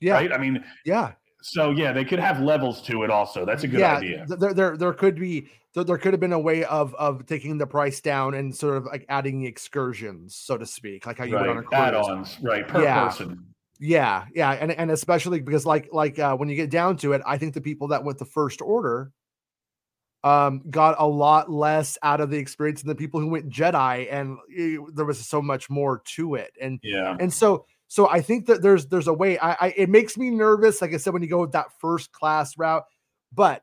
yeah, 0.00 0.14
right. 0.14 0.32
I 0.32 0.38
mean, 0.38 0.64
yeah. 0.84 1.12
So 1.42 1.72
yeah, 1.72 1.92
they 1.92 2.04
could 2.04 2.20
have 2.20 2.40
levels 2.40 2.80
to 2.82 3.02
it. 3.02 3.10
Also, 3.10 3.44
that's 3.44 3.64
a 3.64 3.68
good 3.68 3.80
yeah, 3.80 3.96
idea. 3.96 4.26
There, 4.28 4.54
there, 4.54 4.76
there 4.76 4.92
could 4.92 5.16
be 5.16 5.48
there 5.74 5.98
could 5.98 6.12
have 6.12 6.20
been 6.20 6.32
a 6.32 6.38
way 6.38 6.62
of 6.64 6.94
of 6.94 7.26
taking 7.26 7.58
the 7.58 7.66
price 7.66 8.00
down 8.00 8.34
and 8.34 8.54
sort 8.54 8.76
of 8.76 8.84
like 8.84 9.04
adding 9.08 9.40
the 9.40 9.46
excursions, 9.46 10.36
so 10.36 10.56
to 10.56 10.64
speak, 10.64 11.04
like 11.04 11.18
how 11.18 11.24
you 11.24 11.34
right. 11.34 11.48
would 11.48 11.50
on 11.50 11.58
a 11.58 11.62
cruise. 11.62 11.80
Add-ons, 11.80 12.38
right, 12.42 12.66
per 12.66 12.84
yeah. 12.84 13.08
person. 13.08 13.44
Yeah, 13.80 14.24
yeah, 14.36 14.52
and 14.52 14.70
and 14.70 14.92
especially 14.92 15.40
because 15.40 15.66
like 15.66 15.88
like 15.92 16.20
uh, 16.20 16.36
when 16.36 16.48
you 16.48 16.54
get 16.54 16.70
down 16.70 16.96
to 16.98 17.12
it, 17.12 17.22
I 17.26 17.38
think 17.38 17.54
the 17.54 17.60
people 17.60 17.88
that 17.88 18.04
went 18.04 18.18
the 18.18 18.24
first 18.24 18.62
order 18.62 19.10
um, 20.26 20.60
got 20.70 20.96
a 20.98 21.06
lot 21.06 21.48
less 21.48 21.96
out 22.02 22.20
of 22.20 22.30
the 22.30 22.36
experience 22.36 22.82
than 22.82 22.88
the 22.88 22.96
people 22.96 23.20
who 23.20 23.28
went 23.28 23.48
Jedi, 23.48 24.08
and 24.10 24.38
it, 24.48 24.80
there 24.96 25.04
was 25.04 25.24
so 25.24 25.40
much 25.40 25.70
more 25.70 26.02
to 26.16 26.34
it. 26.34 26.50
And 26.60 26.80
yeah, 26.82 27.16
and 27.20 27.32
so 27.32 27.64
so 27.86 28.08
I 28.08 28.22
think 28.22 28.46
that 28.46 28.60
there's 28.60 28.86
there's 28.86 29.06
a 29.06 29.12
way. 29.12 29.38
I, 29.38 29.52
I 29.52 29.74
it 29.76 29.88
makes 29.88 30.16
me 30.16 30.30
nervous, 30.30 30.82
like 30.82 30.92
I 30.92 30.96
said, 30.96 31.12
when 31.12 31.22
you 31.22 31.28
go 31.28 31.42
with 31.42 31.52
that 31.52 31.78
first 31.78 32.10
class 32.10 32.58
route, 32.58 32.82
but 33.32 33.62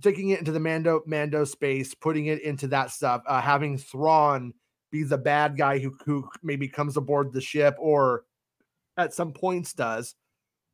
taking 0.00 0.28
it 0.28 0.38
into 0.38 0.52
the 0.52 0.60
Mando 0.60 1.02
Mando 1.06 1.42
space, 1.42 1.92
putting 1.92 2.26
it 2.26 2.40
into 2.42 2.68
that 2.68 2.92
stuff, 2.92 3.22
uh, 3.26 3.40
having 3.40 3.76
Thrawn 3.76 4.54
be 4.92 5.02
the 5.02 5.18
bad 5.18 5.56
guy 5.56 5.80
who 5.80 5.96
who 6.04 6.28
maybe 6.40 6.68
comes 6.68 6.96
aboard 6.96 7.32
the 7.32 7.40
ship 7.40 7.74
or 7.80 8.22
at 8.96 9.12
some 9.12 9.32
points 9.32 9.72
does 9.72 10.14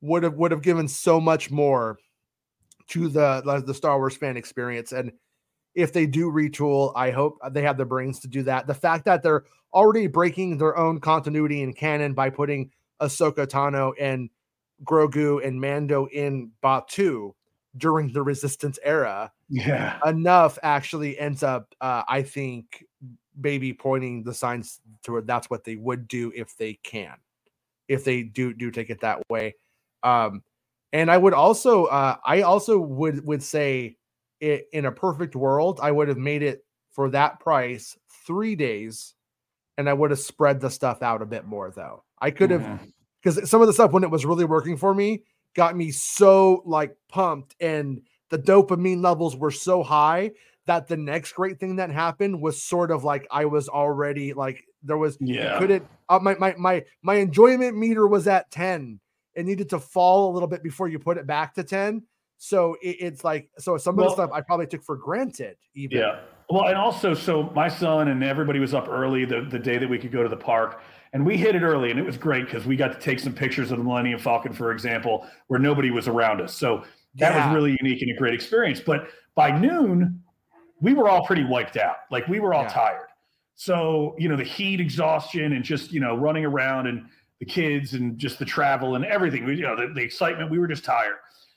would 0.03 0.25
have 0.25 0.35
would 0.35 0.51
have 0.51 0.63
given 0.63 0.89
so 0.89 1.19
much 1.19 1.51
more 1.51 1.99
to 2.89 3.09
the 3.09 3.63
the 3.67 3.75
Star 3.75 3.99
Wars 3.99 4.17
fan 4.17 4.37
experience. 4.37 4.93
And 4.93 5.13
if 5.75 5.93
they 5.93 6.07
do 6.07 6.31
retool, 6.31 6.93
I 6.97 7.11
hope 7.11 7.39
they 7.51 7.63
have 7.63 7.77
the 7.77 7.85
brains 7.85 8.21
to 8.21 8.29
do 8.29 8.43
that. 8.45 8.67
The 8.67 8.75
fact 8.75 9.05
that 9.05 9.23
they're 9.23 9.45
already 9.75 10.07
breaking 10.07 10.57
their 10.57 10.77
own 10.77 11.01
continuity 11.01 11.63
and 11.63 11.77
canon 11.77 12.15
by 12.15 12.31
putting 12.31 12.71
Ahsoka 13.01 13.47
Tano 13.47 13.93
and 14.01 14.31
Grogu 14.85 15.47
and 15.47 15.61
Mando 15.61 16.07
in 16.07 16.51
Batuu 16.63 17.33
during 17.77 18.13
the 18.13 18.23
Resistance 18.23 18.79
era, 18.83 19.31
yeah, 19.51 19.99
enough 20.07 20.59
actually 20.63 21.19
ends 21.19 21.43
up, 21.43 21.75
uh, 21.81 22.03
I 22.09 22.23
think, 22.23 22.85
maybe 23.39 23.75
pointing 23.75 24.23
the 24.23 24.33
signs 24.33 24.81
toward 25.03 25.27
that's 25.27 25.51
what 25.51 25.65
they 25.65 25.77
would 25.77 26.09
do 26.09 26.33
if 26.35 26.57
they 26.57 26.75
can, 26.83 27.17
if 27.87 28.03
they 28.05 28.23
do 28.23 28.55
do 28.55 28.71
take 28.71 28.89
it 28.89 29.01
that 29.03 29.21
way. 29.29 29.57
Um, 30.03 30.43
and 30.93 31.11
I 31.11 31.17
would 31.17 31.35
also, 31.35 31.85
uh, 31.85 32.17
I 32.25 32.43
also 32.43 32.79
would 32.79 33.27
would 33.27 33.43
say, 33.43 33.97
it, 34.41 34.67
in 34.73 34.85
a 34.85 34.93
perfect 34.93 35.35
world, 35.35 35.81
I 35.83 35.91
would 35.91 36.09
have 36.09 36.19
made 36.19 36.43
it 36.43 36.65
for 36.91 37.11
that 37.11 37.41
price 37.41 37.97
three 38.27 38.55
days, 38.57 39.15
and 39.79 39.89
I 39.89 39.93
would 39.93 40.11
have 40.11 40.21
spread 40.21 40.61
the 40.61 40.71
stuff 40.71 41.03
out 41.03 41.23
a 41.23 41.27
bit 41.27 41.45
more. 41.45 41.71
Though 41.71 42.05
I 42.21 42.31
could 42.31 42.51
have, 42.51 42.81
because 43.23 43.49
some 43.49 43.61
of 43.61 43.67
the 43.67 43.73
stuff 43.73 43.93
when 43.93 44.05
it 44.05 44.11
was 44.11 44.27
really 44.27 44.45
working 44.45 44.77
for 44.77 44.95
me 44.95 45.23
got 45.55 45.77
me 45.77 45.91
so 45.91 46.63
like 46.67 46.97
pumped, 47.09 47.55
and 47.61 48.03
the 48.31 48.39
dopamine 48.39 49.03
levels 49.03 49.37
were 49.37 49.51
so 49.51 49.83
high 49.83 50.33
that 50.67 50.89
the 50.89 50.97
next 50.97 51.33
great 51.33 51.59
thing 51.59 51.77
that 51.77 51.91
happened 51.91 52.41
was 52.41 52.63
sort 52.63 52.91
of 52.91 53.05
like 53.05 53.27
I 53.31 53.45
was 53.45 53.69
already 53.69 54.33
like 54.33 54.65
there 54.83 54.99
was 54.99 55.17
yeah 55.21 55.59
couldn't 55.59 55.87
uh, 56.09 56.19
my 56.21 56.35
my 56.37 56.55
my 56.59 56.85
my 57.03 57.15
enjoyment 57.15 57.77
meter 57.77 58.07
was 58.07 58.27
at 58.27 58.51
10 58.51 59.01
it 59.37 59.45
needed 59.45 59.69
to 59.69 59.79
fall 59.79 60.31
a 60.31 60.33
little 60.33 60.49
bit 60.49 60.63
before 60.63 60.89
you 60.89 60.99
put 60.99 61.19
it 61.19 61.27
back 61.27 61.55
to 61.55 61.63
10 61.63 62.03
so 62.39 62.77
it, 62.83 62.97
it's 63.01 63.25
like 63.25 63.49
so 63.59 63.77
some 63.77 63.97
well, 63.97 64.07
of 64.07 64.17
the 64.17 64.23
stuff 64.25 64.31
i 64.33 64.41
probably 64.41 64.67
took 64.67 64.83
for 64.83 64.97
granted 64.97 65.57
even. 65.75 65.99
Yeah. 65.99 66.21
Well 66.51 66.67
and 66.67 66.77
also 66.77 67.15
so 67.15 67.45
my 67.55 67.69
son 67.69 68.09
and 68.09 68.23
everybody 68.23 68.59
was 68.59 68.75
up 68.75 68.89
early 68.89 69.25
the, 69.25 69.47
the 69.51 69.59
day 69.59 69.79
that 69.79 69.89
we 69.89 69.99
could 69.99 70.13
go 70.13 70.23
to 70.23 70.29
the 70.29 70.37
park 70.37 70.81
and 71.13 71.25
we 71.25 71.37
hit 71.37 71.55
it 71.55 71.63
early 71.63 71.91
and 71.91 71.99
it 71.99 72.05
was 72.05 72.17
great 72.17 72.47
because 72.47 72.67
we 72.67 72.77
got 72.77 72.93
to 72.93 72.99
take 72.99 73.21
some 73.21 73.33
pictures 73.33 73.71
of 73.71 73.79
the 73.79 73.85
millennium 73.85 74.19
falcon 74.19 74.53
for 74.53 74.73
example 74.73 75.27
where 75.49 75.61
nobody 75.61 75.91
was 75.91 76.09
around 76.09 76.41
us. 76.41 76.55
So 76.55 76.85
that 77.17 77.35
yeah. 77.35 77.47
was 77.47 77.55
really 77.55 77.77
unique 77.81 78.03
and 78.03 78.11
a 78.11 78.15
great 78.15 78.35
experience. 78.35 78.81
But 78.81 79.09
by 79.35 79.57
noon 79.57 80.23
we 80.81 80.93
were 80.93 81.09
all 81.09 81.25
pretty 81.25 81.45
wiped 81.45 81.77
out. 81.77 81.97
Like 82.11 82.29
we 82.29 82.39
were 82.39 82.55
all 82.55 82.65
yeah. 82.65 82.69
tired. 82.69 83.09
So 83.55 84.15
you 84.19 84.29
know 84.29 84.37
the 84.37 84.45
heat 84.45 84.81
exhaustion 84.81 85.53
and 85.53 85.65
just 85.65 85.91
you 85.91 86.01
know 86.01 86.17
running 86.17 86.45
around 86.45 86.87
and 86.87 87.07
the 87.41 87.47
kids 87.47 87.95
and 87.95 88.19
just 88.19 88.39
the 88.39 88.45
travel 88.45 88.95
and 88.95 89.05
everything. 89.05 89.45
We, 89.45 89.57
you 89.57 89.63
know, 89.63 89.77
the, 89.77 89.93
the 89.93 90.03
excitement. 90.03 90.51
We 90.51 90.59
were 90.59 90.69
just 90.69 90.85
tired. 90.85 91.17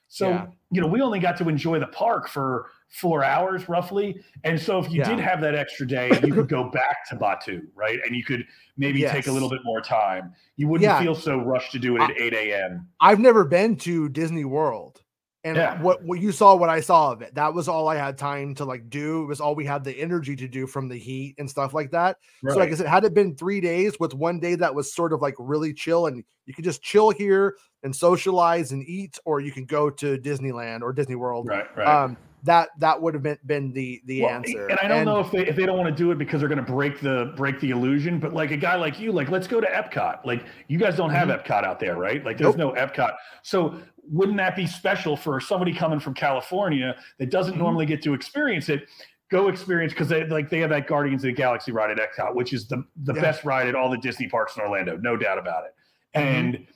So, 0.10 0.30
yeah. 0.30 0.48
you 0.72 0.82
know, 0.82 0.88
we 0.88 1.02
only 1.02 1.20
got 1.20 1.38
to 1.38 1.48
enjoy 1.48 1.80
the 1.80 1.88
park 1.88 2.28
for 2.28 2.72
four 2.90 3.24
hours 3.24 3.70
roughly. 3.70 4.24
And 4.44 4.60
so 4.60 4.80
if 4.80 4.92
you 4.92 5.00
yeah. 5.00 5.10
did 5.10 5.20
have 5.20 5.40
that 5.42 5.54
extra 5.54 5.88
day, 5.88 6.10
you 6.26 6.34
could 6.34 6.50
go 6.50 6.70
back 6.72 7.08
to 7.10 7.16
Batuu, 7.16 7.62
right? 7.76 8.00
And 8.04 8.16
you 8.16 8.24
could 8.24 8.44
maybe 8.76 9.02
yes. 9.02 9.12
take 9.12 9.28
a 9.28 9.32
little 9.32 9.50
bit 9.50 9.62
more 9.64 9.82
time. 9.82 10.34
You 10.58 10.68
wouldn't 10.68 10.90
yeah. 10.90 11.00
feel 11.00 11.14
so 11.14 11.38
rushed 11.38 11.72
to 11.74 11.80
do 11.80 11.96
it 11.96 12.02
at 12.02 12.10
I, 12.10 12.24
8 12.24 12.34
a.m. 12.34 12.88
I've 13.00 13.20
never 13.20 13.46
been 13.46 13.76
to 13.78 14.10
Disney 14.10 14.46
World. 14.46 15.02
And 15.46 15.56
yeah. 15.56 15.82
what, 15.82 16.04
what 16.04 16.20
you 16.20 16.34
saw, 16.34 16.56
what 16.56 16.70
I 16.70 16.82
saw 16.82 17.14
of 17.14 17.22
it, 17.22 17.34
that 17.36 17.54
was 17.54 17.70
all 17.70 17.88
I 17.88 17.96
had 17.96 18.18
time 18.18 18.54
to 18.56 18.66
like 18.66 18.90
do. 18.90 19.24
It 19.24 19.28
was 19.28 19.40
all 19.40 19.56
we 19.56 19.64
had 19.64 19.86
the 19.86 19.98
energy 19.98 20.36
to 20.36 20.48
do 20.50 20.68
from 20.68 20.90
the 20.90 20.98
heat 20.98 21.36
and 21.38 21.50
stuff 21.50 21.74
like 21.74 21.92
that. 21.92 22.18
Right. 22.44 22.54
So, 22.54 22.60
like 22.60 22.72
I 22.72 22.76
said, 22.76 22.88
had 22.88 23.06
it 23.06 23.14
been 23.14 23.36
three 23.36 23.62
days 23.62 23.98
with 24.02 24.14
one 24.14 24.42
day 24.42 24.56
that 24.56 24.76
was 24.76 24.94
sort 24.94 25.14
of 25.14 25.22
like 25.22 25.36
really 25.40 25.74
chill, 25.74 26.08
and 26.08 26.26
you 26.46 26.54
could 26.54 26.66
just 26.66 26.82
chill 26.82 27.10
here 27.12 27.56
and 27.84 27.96
socialize 27.96 28.74
and 28.74 28.84
eat, 28.84 29.18
or 29.24 29.40
you 29.40 29.54
can 29.54 29.64
go 29.64 29.90
to 29.90 30.18
Disneyland 30.18 30.82
or 30.82 30.92
Disney 30.92 31.16
World. 31.16 31.48
Right, 31.48 31.66
right. 31.78 32.04
Um, 32.04 32.18
that 32.44 32.70
that 32.80 33.02
would 33.02 33.14
have 33.14 33.24
been 33.24 33.38
been 33.46 33.72
the 33.74 34.02
the 34.06 34.22
well, 34.22 34.32
answer. 34.32 34.68
And 34.68 34.80
I 34.80 34.88
don't 34.88 34.98
and, 35.00 35.06
know 35.06 35.20
if 35.20 35.32
they 35.32 35.46
if 35.46 35.56
they 35.56 35.66
don't 35.66 35.78
want 35.78 35.90
to 35.90 35.96
do 35.96 36.12
it 36.12 36.18
because 36.18 36.40
they're 36.40 36.50
going 36.50 36.64
to 36.64 36.72
break 36.72 37.02
the 37.02 37.34
break 37.36 37.60
the 37.60 37.72
illusion. 37.72 38.20
But 38.20 38.34
like 38.34 38.52
a 38.52 38.58
guy 38.58 38.76
like 38.76 39.00
you, 39.00 39.12
like 39.12 39.30
let's 39.30 39.48
go 39.48 39.60
to 39.60 39.68
Epcot. 39.68 40.26
Like 40.26 40.46
you 40.68 40.78
guys 40.78 40.96
don't 40.96 41.10
have 41.10 41.28
mm-hmm. 41.28 41.52
Epcot 41.52 41.66
out 41.66 41.80
there, 41.80 41.98
right? 41.98 42.24
Like 42.24 42.38
there's 42.38 42.56
nope. 42.56 42.76
no 42.76 42.82
Epcot. 42.82 43.16
So 43.44 43.80
wouldn't 44.04 44.38
that 44.38 44.56
be 44.56 44.66
special 44.66 45.18
for 45.18 45.40
somebody 45.40 45.74
coming 45.74 46.00
from 46.00 46.14
California 46.14 46.96
that 47.18 47.30
doesn't 47.30 47.54
mm-hmm. 47.54 47.64
normally 47.64 47.86
get 47.86 48.02
to 48.04 48.14
experience 48.14 48.70
it? 48.70 48.88
Go 49.30 49.50
experience 49.50 49.94
because 49.94 50.08
they 50.08 50.26
like 50.26 50.50
they 50.50 50.60
have 50.60 50.70
that 50.72 50.88
Guardians 50.88 51.24
of 51.24 51.28
the 51.28 51.34
Galaxy 51.34 51.72
ride 51.72 51.92
at 51.92 51.98
Epcot, 51.98 52.36
which 52.36 52.54
is 52.54 52.68
the 52.68 52.84
the 53.04 53.14
yeah. 53.14 53.22
best 53.22 53.44
ride 53.44 53.68
at 53.68 53.76
all 53.76 53.90
the 53.90 53.98
Disney 53.98 54.28
parks 54.28 54.56
in 54.56 54.64
Orlando, 54.64 54.98
no 54.98 55.18
doubt 55.18 55.38
about 55.38 55.66
it. 55.66 55.76
Mm-hmm. 56.18 56.28
And 56.28 56.68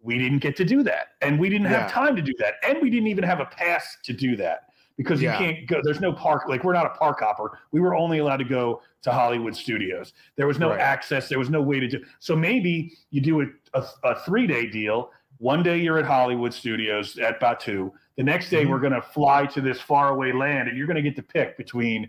we 0.00 0.18
didn't 0.18 0.40
get 0.40 0.56
to 0.56 0.64
do 0.64 0.82
that, 0.82 1.10
and 1.20 1.38
we 1.38 1.48
didn't 1.48 1.70
yeah. 1.70 1.82
have 1.82 1.92
time 1.92 2.16
to 2.16 2.22
do 2.22 2.34
that, 2.40 2.54
and 2.64 2.82
we 2.82 2.90
didn't 2.90 3.06
even 3.06 3.22
have 3.22 3.38
a 3.38 3.46
pass 3.46 3.96
to 4.02 4.12
do 4.12 4.34
that 4.36 4.64
because 4.96 5.20
yeah. 5.20 5.38
you 5.38 5.46
can't 5.46 5.66
go. 5.66 5.80
There's 5.82 6.00
no 6.00 6.12
park. 6.12 6.44
Like 6.48 6.64
we're 6.64 6.72
not 6.72 6.86
a 6.86 6.90
park 6.90 7.20
hopper. 7.20 7.58
We 7.70 7.80
were 7.80 7.94
only 7.94 8.18
allowed 8.18 8.38
to 8.38 8.44
go 8.44 8.82
to 9.02 9.12
Hollywood 9.12 9.56
Studios. 9.56 10.12
There 10.36 10.46
was 10.46 10.58
no 10.58 10.70
right. 10.70 10.80
access. 10.80 11.28
There 11.28 11.38
was 11.38 11.50
no 11.50 11.62
way 11.62 11.80
to 11.80 11.88
do. 11.88 12.04
So 12.20 12.36
maybe 12.36 12.92
you 13.10 13.20
do 13.20 13.42
a, 13.42 13.46
a, 13.74 13.84
a 14.04 14.20
three 14.20 14.46
day 14.46 14.66
deal 14.66 15.10
one 15.42 15.60
day 15.64 15.76
you're 15.78 15.98
at 15.98 16.04
Hollywood 16.04 16.54
Studios 16.54 17.18
at 17.18 17.40
Batuu. 17.40 17.90
The 18.16 18.22
next 18.22 18.48
day 18.48 18.62
mm-hmm. 18.62 18.70
we're 18.70 18.78
going 18.78 18.92
to 18.92 19.02
fly 19.02 19.44
to 19.46 19.60
this 19.60 19.80
faraway 19.80 20.30
land, 20.30 20.68
and 20.68 20.78
you're 20.78 20.86
going 20.86 20.94
to 20.94 21.02
get 21.02 21.16
to 21.16 21.22
pick 21.22 21.56
between 21.56 22.08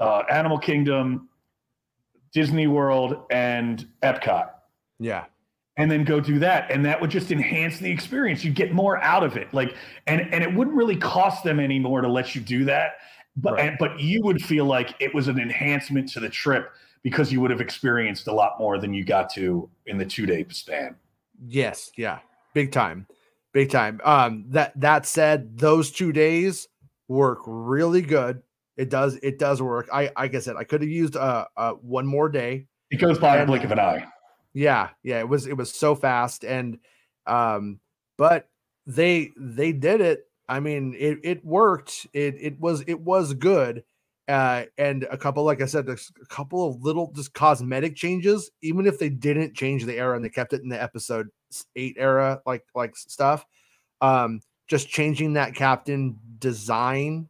uh, 0.00 0.24
Animal 0.28 0.58
Kingdom, 0.58 1.28
Disney 2.32 2.66
World, 2.66 3.22
and 3.30 3.86
Epcot. 4.02 4.50
Yeah. 4.98 5.26
And 5.78 5.90
then 5.90 6.04
go 6.04 6.20
do 6.20 6.38
that, 6.38 6.70
and 6.70 6.82
that 6.86 6.98
would 6.98 7.10
just 7.10 7.30
enhance 7.30 7.78
the 7.78 7.90
experience. 7.90 8.42
you'd 8.42 8.54
get 8.54 8.72
more 8.72 8.96
out 9.02 9.22
of 9.22 9.36
it, 9.36 9.52
like, 9.52 9.76
and 10.06 10.22
and 10.32 10.42
it 10.42 10.54
wouldn't 10.54 10.74
really 10.74 10.96
cost 10.96 11.44
them 11.44 11.60
anymore 11.60 12.00
to 12.00 12.08
let 12.08 12.34
you 12.34 12.40
do 12.40 12.64
that. 12.64 12.92
But 13.36 13.54
right. 13.54 13.68
and, 13.68 13.76
but 13.78 14.00
you 14.00 14.22
would 14.22 14.40
feel 14.40 14.64
like 14.64 14.94
it 15.00 15.14
was 15.14 15.28
an 15.28 15.38
enhancement 15.38 16.10
to 16.12 16.20
the 16.20 16.30
trip 16.30 16.72
because 17.02 17.30
you 17.30 17.40
would 17.40 17.50
have 17.50 17.60
experienced 17.60 18.26
a 18.26 18.32
lot 18.32 18.58
more 18.58 18.78
than 18.78 18.94
you 18.94 19.04
got 19.04 19.30
to 19.34 19.68
in 19.86 19.98
the 19.98 20.04
two 20.04 20.26
day 20.26 20.46
span. 20.48 20.96
Yes, 21.46 21.90
yeah, 21.96 22.20
big 22.54 22.72
time, 22.72 23.06
big 23.52 23.70
time. 23.70 24.00
Um, 24.02 24.46
that 24.48 24.72
that 24.80 25.06
said, 25.06 25.58
those 25.58 25.90
two 25.92 26.12
days 26.12 26.68
work 27.08 27.40
really 27.46 28.02
good. 28.02 28.42
It 28.76 28.90
does 28.90 29.16
it 29.22 29.38
does 29.38 29.62
work. 29.62 29.88
I 29.92 30.10
like 30.16 30.34
I 30.34 30.38
said, 30.38 30.56
I 30.56 30.64
could 30.64 30.80
have 30.80 30.90
used 30.90 31.16
uh, 31.16 31.46
uh 31.56 31.72
one 31.72 32.06
more 32.06 32.28
day. 32.28 32.66
It 32.90 33.00
goes 33.00 33.18
by 33.18 33.36
a 33.36 33.46
blink 33.46 33.64
of 33.64 33.72
an 33.72 33.78
eye. 33.78 34.06
Yeah, 34.56 34.90
yeah. 35.02 35.18
It 35.20 35.28
was 35.28 35.46
it 35.46 35.56
was 35.56 35.70
so 35.74 35.94
fast, 35.94 36.42
and 36.44 36.78
um, 37.26 37.78
but 38.16 38.48
they 38.86 39.32
they 39.36 39.72
did 39.72 40.00
it. 40.00 40.24
I 40.48 40.60
mean, 40.60 40.94
it 40.98 41.18
it 41.24 41.44
worked. 41.44 42.06
It 42.14 42.36
it 42.40 42.58
was 42.60 42.82
it 42.86 43.00
was 43.00 43.34
good. 43.34 43.84
Uh, 44.28 44.64
and 44.78 45.04
a 45.10 45.16
couple, 45.18 45.44
like 45.44 45.60
I 45.62 45.66
said, 45.66 45.88
a 45.88 45.96
couple 46.28 46.66
of 46.68 46.82
little 46.82 47.12
just 47.14 47.34
cosmetic 47.34 47.96
changes. 47.96 48.50
Even 48.62 48.86
if 48.86 48.98
they 48.98 49.10
didn't 49.10 49.54
change 49.54 49.84
the 49.84 49.98
era 49.98 50.16
and 50.16 50.24
they 50.24 50.30
kept 50.30 50.52
it 50.54 50.62
in 50.62 50.68
the 50.70 50.82
episode 50.82 51.28
eight 51.76 51.96
era 51.98 52.40
like 52.46 52.64
like 52.74 52.96
stuff, 52.96 53.44
um, 54.00 54.40
just 54.68 54.88
changing 54.88 55.34
that 55.34 55.54
captain 55.54 56.18
design 56.38 57.28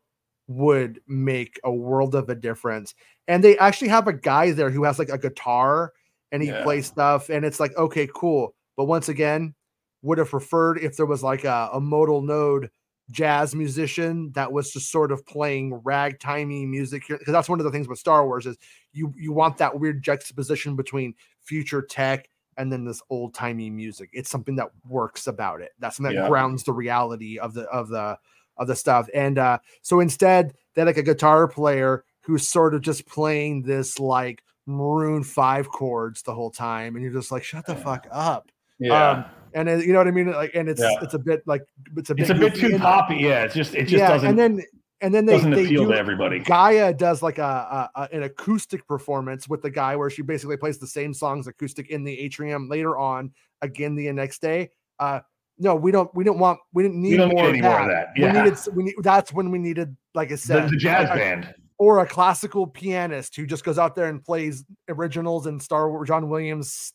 would 0.48 1.00
make 1.08 1.58
a 1.64 1.72
world 1.72 2.14
of 2.14 2.28
a 2.28 2.34
difference. 2.34 2.94
And 3.28 3.42
they 3.42 3.58
actually 3.58 3.88
have 3.88 4.06
a 4.08 4.12
guy 4.12 4.52
there 4.52 4.70
who 4.70 4.84
has 4.84 4.98
like 4.98 5.08
a 5.08 5.18
guitar 5.18 5.92
and 6.32 6.42
he 6.42 6.48
yeah. 6.48 6.62
plays 6.62 6.86
stuff, 6.86 7.28
and 7.28 7.44
it's 7.44 7.60
like 7.60 7.76
okay, 7.76 8.08
cool. 8.14 8.54
But 8.76 8.84
once 8.84 9.08
again, 9.08 9.54
would 10.02 10.18
have 10.18 10.30
preferred 10.30 10.78
if 10.78 10.96
there 10.96 11.06
was 11.06 11.22
like 11.22 11.44
a, 11.44 11.70
a 11.72 11.80
modal 11.80 12.22
node 12.22 12.70
jazz 13.10 13.54
musician 13.54 14.32
that 14.34 14.50
was 14.50 14.72
just 14.72 14.90
sort 14.90 15.12
of 15.12 15.24
playing 15.26 15.80
ragtimey 15.84 16.66
music 16.66 17.04
because 17.08 17.32
that's 17.32 17.48
one 17.48 17.60
of 17.60 17.64
the 17.64 17.70
things 17.70 17.86
with 17.86 17.98
Star 17.98 18.26
Wars 18.26 18.46
is 18.46 18.56
you 18.92 19.12
you 19.16 19.32
want 19.32 19.58
that 19.58 19.78
weird 19.78 20.02
juxtaposition 20.02 20.76
between 20.76 21.14
future 21.42 21.82
tech 21.82 22.28
and 22.56 22.72
then 22.72 22.84
this 22.84 23.02
old 23.10 23.34
timey 23.34 23.70
music. 23.70 24.10
It's 24.12 24.30
something 24.30 24.56
that 24.56 24.70
works 24.88 25.26
about 25.26 25.60
it. 25.60 25.72
That's 25.78 25.96
something 25.96 26.14
that 26.14 26.22
yeah. 26.22 26.28
grounds 26.28 26.64
the 26.64 26.72
reality 26.72 27.38
of 27.38 27.54
the 27.54 27.64
of 27.68 27.88
the 27.88 28.18
of 28.56 28.66
the 28.66 28.76
stuff. 28.76 29.08
And 29.14 29.38
uh, 29.38 29.58
so 29.82 30.00
instead, 30.00 30.54
they 30.74 30.84
like 30.84 30.96
a 30.96 31.02
guitar 31.02 31.46
player 31.46 32.04
who's 32.20 32.48
sort 32.48 32.74
of 32.74 32.80
just 32.80 33.06
playing 33.06 33.62
this 33.62 34.00
like 34.00 34.42
maroon 34.66 35.22
five 35.22 35.68
chords 35.68 36.22
the 36.22 36.34
whole 36.34 36.50
time, 36.50 36.96
and 36.96 37.04
you're 37.04 37.12
just 37.12 37.32
like, 37.32 37.44
shut 37.44 37.66
the 37.66 37.76
fuck 37.76 38.06
up. 38.10 38.50
Yeah. 38.78 39.10
Um, 39.10 39.24
and 39.54 39.68
it, 39.68 39.86
you 39.86 39.92
know 39.92 40.00
what 40.00 40.08
I 40.08 40.10
mean? 40.10 40.32
Like, 40.32 40.50
and 40.54 40.68
it's 40.68 40.80
yeah. 40.80 40.98
it's 41.00 41.14
a 41.14 41.18
bit 41.18 41.42
like 41.46 41.62
it's 41.96 42.10
a 42.10 42.14
bit, 42.14 42.22
it's 42.22 42.30
a 42.30 42.34
bit 42.34 42.54
too 42.54 42.78
poppy. 42.78 43.16
Yeah, 43.16 43.44
it's 43.44 43.54
just 43.54 43.74
it 43.74 43.84
just 43.84 43.94
yeah, 43.94 44.08
doesn't. 44.08 44.28
And 44.28 44.38
then 44.38 44.62
and 45.00 45.14
then 45.14 45.24
they 45.24 45.38
they 45.38 45.64
appeal 45.64 45.84
do, 45.84 45.92
to 45.92 45.98
everybody. 45.98 46.40
Gaya 46.40 46.92
does 46.92 47.22
like 47.22 47.38
a, 47.38 47.90
a, 47.94 48.08
an 48.12 48.24
acoustic 48.24 48.86
performance 48.86 49.48
with 49.48 49.62
the 49.62 49.70
guy 49.70 49.96
where 49.96 50.10
she 50.10 50.22
basically 50.22 50.56
plays 50.56 50.78
the 50.78 50.86
same 50.86 51.14
songs 51.14 51.46
acoustic 51.46 51.88
in 51.88 52.04
the 52.04 52.18
atrium 52.18 52.68
later 52.68 52.98
on 52.98 53.32
again 53.62 53.94
the 53.94 54.12
next 54.12 54.42
day. 54.42 54.70
Uh, 54.98 55.20
no, 55.58 55.74
we 55.74 55.90
don't. 55.90 56.14
We 56.14 56.24
don't 56.24 56.38
want. 56.38 56.58
We 56.74 56.82
didn't 56.82 57.00
need 57.00 57.12
we 57.12 57.16
don't 57.16 57.34
more, 57.34 57.50
need 57.50 57.60
of 57.60 57.64
more, 57.64 57.80
of 57.80 57.88
that. 57.88 58.08
Yeah. 58.14 58.32
We 58.32 58.38
needed. 58.42 58.58
We 58.74 58.84
need. 58.84 58.94
That's 59.02 59.32
when 59.32 59.50
we 59.50 59.58
needed, 59.58 59.96
like 60.14 60.32
I 60.32 60.34
said, 60.34 60.66
the, 60.66 60.72
the 60.72 60.76
jazz 60.76 61.08
a, 61.10 61.14
band 61.14 61.54
or 61.78 61.98
a 62.00 62.06
classical 62.06 62.66
pianist 62.66 63.36
who 63.36 63.46
just 63.46 63.64
goes 63.64 63.78
out 63.78 63.94
there 63.94 64.06
and 64.06 64.24
plays 64.24 64.64
originals 64.88 65.46
and 65.46 65.62
Star 65.62 65.90
Wars, 65.90 66.08
John 66.08 66.28
Williams 66.28 66.92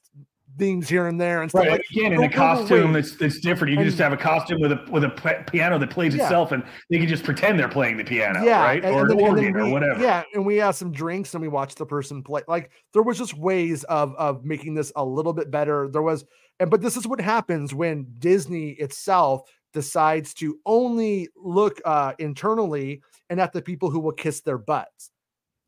themes 0.57 0.89
here 0.89 1.07
and 1.07 1.19
there 1.21 1.41
and 1.41 1.49
stuff 1.49 1.61
Right. 1.61 1.71
like 1.71 1.85
Again, 1.91 2.11
in 2.11 2.23
a 2.23 2.29
costume 2.29 2.91
that's 2.91 3.15
that's 3.15 3.39
different. 3.39 3.71
You 3.71 3.77
can 3.77 3.85
just 3.85 3.97
have 3.99 4.11
a 4.11 4.17
costume 4.17 4.59
with 4.59 4.73
a 4.73 4.85
with 4.91 5.05
a 5.05 5.09
p- 5.09 5.43
piano 5.49 5.79
that 5.79 5.89
plays 5.89 6.13
Yeah. 6.13 6.23
itself, 6.23 6.51
and 6.51 6.61
they 6.89 6.97
can 6.97 7.07
just 7.07 7.23
pretend 7.23 7.57
they're 7.57 7.69
playing 7.69 7.95
the 7.95 8.03
piano, 8.03 8.43
yeah, 8.43 8.61
right? 8.61 8.83
and- 8.83 8.93
or 8.93 9.03
and 9.03 9.11
an 9.11 9.17
then- 9.17 9.27
and 9.27 9.37
organ 9.39 9.55
or 9.57 9.69
whatever. 9.71 10.01
Yeah, 10.01 10.23
and 10.33 10.45
we 10.45 10.57
had 10.57 10.71
some 10.71 10.91
drinks 10.91 11.33
and 11.33 11.41
we 11.41 11.47
watched 11.47 11.77
the 11.77 11.85
person 11.85 12.21
play. 12.21 12.41
Like 12.49 12.69
there 12.91 13.01
was 13.01 13.17
just 13.17 13.37
ways 13.37 13.85
of 13.85 14.13
of 14.15 14.43
making 14.43 14.73
this 14.73 14.91
a 14.97 15.05
little 15.05 15.31
bit 15.31 15.51
better. 15.51 15.87
There 15.89 16.01
was, 16.01 16.25
and 16.59 16.69
but 16.69 16.81
this 16.81 16.97
is 16.97 17.07
what 17.07 17.21
happens 17.21 17.73
when 17.73 18.07
Disney 18.19 18.71
itself 18.71 19.49
decides 19.71 20.33
to 20.33 20.59
only 20.65 21.29
look 21.37 21.79
uh 21.85 22.11
internally 22.19 23.01
and 23.31 23.39
at 23.39 23.53
the 23.53 23.61
people 23.61 23.89
who 23.89 24.01
will 24.01 24.11
kiss 24.11 24.41
their 24.41 24.57
butts. 24.57 25.09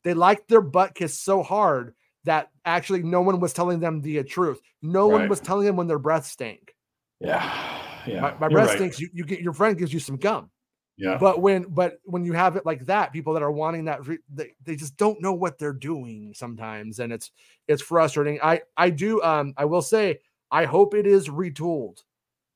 They 0.04 0.14
liked 0.14 0.50
their 0.50 0.62
butt 0.62 0.94
kiss 0.94 1.18
so 1.18 1.42
hard 1.42 1.96
that 2.26 2.50
actually 2.66 3.04
no 3.04 3.22
one 3.22 3.40
was 3.40 3.54
telling 3.54 3.80
them 3.80 4.02
the 4.02 4.22
truth. 4.24 4.62
No 4.82 5.08
one 5.08 5.30
was 5.30 5.40
telling 5.40 5.66
them 5.66 5.78
when 5.78 5.88
their 5.88 5.98
breath 5.98 6.26
stank. 6.26 6.76
yeah, 7.22 7.82
yeah. 8.06 8.22
my 8.22 8.34
my 8.38 8.48
breath 8.50 8.68
right. 8.68 8.78
stinks. 8.78 9.00
You, 9.00 9.10
you 9.14 9.24
get 9.24 9.40
your 9.40 9.54
friend 9.54 9.78
gives 9.78 9.94
you 9.94 10.00
some 10.00 10.18
gum. 10.18 10.52
Yeah, 10.98 11.18
But 11.18 11.42
when 11.42 11.64
but 11.64 12.00
when 12.04 12.24
you 12.24 12.34
have 12.34 12.56
it 12.58 12.66
like 12.66 12.86
that, 12.86 13.14
people 13.14 13.34
that 13.34 13.42
are 13.42 13.52
wanting 13.52 13.86
that 13.86 14.02
they, 14.32 14.52
they 14.64 14.76
just 14.76 14.96
don't 14.98 15.22
know 15.22 15.34
what 15.34 15.58
they're 15.58 15.74
doing 15.74 16.34
sometimes, 16.36 17.00
and 17.00 17.12
it's 17.12 17.32
it's 17.68 17.82
frustrating. 17.82 18.40
I 18.44 18.62
I 18.78 18.90
do 18.90 19.22
um 19.24 19.54
I 19.58 19.66
will 19.66 19.82
say 19.82 20.20
I 20.52 20.66
hope 20.66 20.94
it 20.94 21.08
is 21.08 21.30
retooled. 21.30 22.04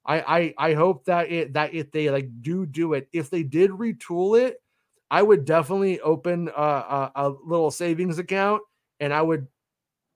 I 0.06 0.20
I 0.20 0.70
I 0.70 0.74
hope 0.74 1.06
that 1.06 1.32
it 1.32 1.54
that 1.54 1.74
if 1.74 1.92
they 1.92 2.10
like 2.10 2.30
do 2.42 2.66
do 2.66 2.94
it, 2.94 3.08
if 3.12 3.30
they 3.30 3.44
did 3.44 3.72
retool 3.72 4.40
it, 4.40 4.62
I 5.10 5.22
would 5.22 5.46
definitely 5.46 6.00
open 6.02 6.50
a, 6.56 6.62
a, 6.62 7.12
a 7.16 7.30
little 7.46 7.72
savings 7.72 8.20
account 8.20 8.62
and 9.00 9.14
I 9.14 9.22
would 9.22 9.48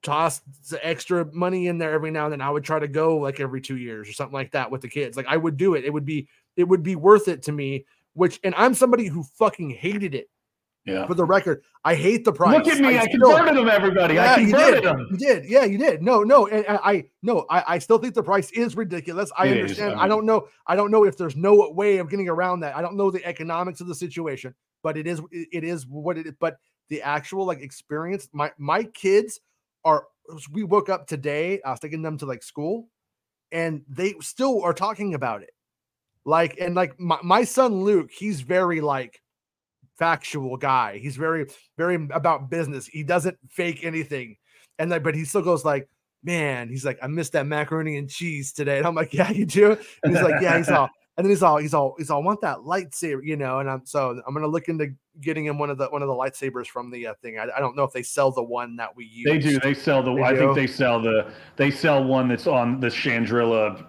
toss 0.03 0.39
the 0.69 0.85
extra 0.85 1.25
money 1.33 1.67
in 1.67 1.77
there 1.77 1.91
every 1.93 2.11
now 2.11 2.25
and 2.25 2.31
then. 2.33 2.41
I 2.41 2.49
would 2.49 2.63
try 2.63 2.79
to 2.79 2.87
go 2.87 3.17
like 3.17 3.39
every 3.39 3.61
two 3.61 3.77
years 3.77 4.09
or 4.09 4.13
something 4.13 4.33
like 4.33 4.51
that 4.51 4.69
with 4.69 4.81
the 4.81 4.89
kids. 4.89 5.15
Like 5.15 5.27
I 5.27 5.37
would 5.37 5.57
do 5.57 5.75
it. 5.75 5.85
It 5.85 5.93
would 5.93 6.05
be 6.05 6.27
it 6.57 6.63
would 6.65 6.83
be 6.83 6.95
worth 6.95 7.27
it 7.27 7.41
to 7.43 7.51
me. 7.51 7.85
Which 8.13 8.39
and 8.43 8.53
I'm 8.55 8.73
somebody 8.73 9.05
who 9.05 9.23
fucking 9.23 9.69
hated 9.69 10.13
it. 10.15 10.29
yeah. 10.85 11.05
For 11.07 11.13
the 11.13 11.23
record, 11.23 11.61
I 11.85 11.95
hate 11.95 12.25
the 12.25 12.33
price. 12.33 12.57
Look 12.57 12.67
at 12.67 12.81
me! 12.81 12.97
I, 12.97 13.05
still- 13.05 13.21
converted 13.37 13.55
them, 13.55 13.69
everybody. 13.69 14.15
Yeah, 14.15 14.33
I 14.33 14.37
you 14.37 14.47
converted 14.47 14.83
did. 14.83 14.83
them. 14.83 15.07
You 15.11 15.17
did. 15.17 15.45
Yeah, 15.45 15.63
you 15.63 15.77
did. 15.77 16.01
No, 16.01 16.23
no, 16.23 16.47
and, 16.47 16.65
and 16.65 16.77
I 16.83 17.05
no, 17.23 17.45
I, 17.49 17.63
I 17.75 17.79
still 17.79 17.99
think 17.99 18.13
the 18.15 18.23
price 18.23 18.51
is 18.51 18.75
ridiculous. 18.75 19.31
I 19.37 19.45
It 19.45 19.51
is, 19.57 19.61
understand. 19.61 19.93
I 19.93 19.95
I, 19.95 20.01
mean- 20.01 20.09
don't 20.09 20.25
know. 20.25 20.47
I 20.67 20.75
don't 20.75 20.91
know 20.91 21.05
if 21.05 21.15
there's 21.15 21.37
no 21.37 21.69
way 21.71 21.99
of 21.99 22.09
getting 22.09 22.27
around 22.27 22.59
that. 22.61 22.75
I 22.75 22.81
don't 22.81 22.97
know 22.97 23.11
the 23.11 23.23
economics 23.25 23.79
of 23.79 23.87
the 23.87 23.95
situation, 23.95 24.53
but 24.83 24.97
it 24.97 25.07
is 25.07 25.21
it 25.31 25.63
is 25.63 25.85
what 25.87 26.17
it 26.17 26.27
is. 26.27 26.33
But 26.39 26.57
the 26.89 27.01
actual 27.01 27.45
like 27.45 27.61
experience, 27.61 28.27
my 28.33 28.51
my 28.57 28.83
kids 28.83 29.39
are. 29.83 30.05
We 30.51 30.63
woke 30.63 30.87
up 30.87 31.07
today. 31.07 31.61
I 31.65 31.71
was 31.71 31.79
taking 31.79 32.03
them 32.03 32.17
to 32.19 32.25
like 32.25 32.43
school, 32.43 32.87
and 33.51 33.81
they 33.89 34.13
still 34.21 34.61
are 34.63 34.73
talking 34.73 35.13
about 35.13 35.41
it. 35.41 35.51
Like 36.23 36.57
and 36.59 36.75
like 36.75 36.99
my, 36.99 37.17
my 37.23 37.43
son 37.43 37.83
Luke, 37.83 38.11
he's 38.11 38.41
very 38.41 38.81
like 38.81 39.21
factual 39.97 40.57
guy. 40.57 40.99
He's 40.99 41.15
very 41.15 41.47
very 41.77 41.95
about 42.11 42.49
business. 42.49 42.87
He 42.87 43.03
doesn't 43.03 43.37
fake 43.49 43.83
anything. 43.83 44.37
And 44.79 44.89
like, 44.89 45.03
but 45.03 45.15
he 45.15 45.25
still 45.25 45.41
goes 45.41 45.65
like, 45.65 45.89
man, 46.23 46.69
he's 46.69 46.85
like, 46.85 46.99
I 47.01 47.07
missed 47.07 47.33
that 47.33 47.45
macaroni 47.45 47.97
and 47.97 48.09
cheese 48.09 48.53
today. 48.53 48.77
And 48.77 48.87
I'm 48.87 48.95
like, 48.95 49.13
yeah, 49.13 49.31
you 49.31 49.45
do. 49.45 49.77
And 50.03 50.15
he's 50.15 50.23
like, 50.23 50.41
yeah, 50.41 50.57
he's 50.57 50.69
all, 50.69 50.89
and 51.17 51.25
then 51.25 51.29
he's 51.29 51.43
all, 51.43 51.57
he's 51.57 51.73
all, 51.73 51.95
he's 51.97 52.09
all, 52.09 52.23
want 52.23 52.41
that 52.41 52.59
lightsaber, 52.59 53.19
you 53.23 53.35
know. 53.35 53.59
And 53.59 53.69
I'm 53.69 53.85
so 53.85 54.21
I'm 54.25 54.33
gonna 54.33 54.47
look 54.47 54.69
into 54.69 54.93
getting 55.19 55.45
him 55.45 55.57
one 55.59 55.69
of 55.69 55.77
the 55.77 55.87
one 55.87 56.01
of 56.01 56.07
the 56.07 56.13
lightsabers 56.13 56.67
from 56.67 56.89
the 56.89 57.07
uh, 57.07 57.13
thing. 57.21 57.37
I, 57.37 57.47
I 57.55 57.59
don't 57.59 57.75
know 57.75 57.83
if 57.83 57.91
they 57.91 58.03
sell 58.03 58.31
the 58.31 58.43
one 58.43 58.75
that 58.77 58.95
we 58.95 59.05
use. 59.05 59.25
They 59.25 59.37
do. 59.37 59.59
They 59.59 59.73
sell 59.73 60.01
the. 60.01 60.15
They 60.15 60.21
I 60.21 60.31
do? 60.33 60.39
think 60.39 60.55
they 60.55 60.67
sell 60.67 61.01
the. 61.01 61.31
They 61.57 61.69
sell 61.69 62.03
one 62.03 62.27
that's 62.29 62.47
on 62.47 62.79
the 62.79 62.87
Chandrila 62.87 63.85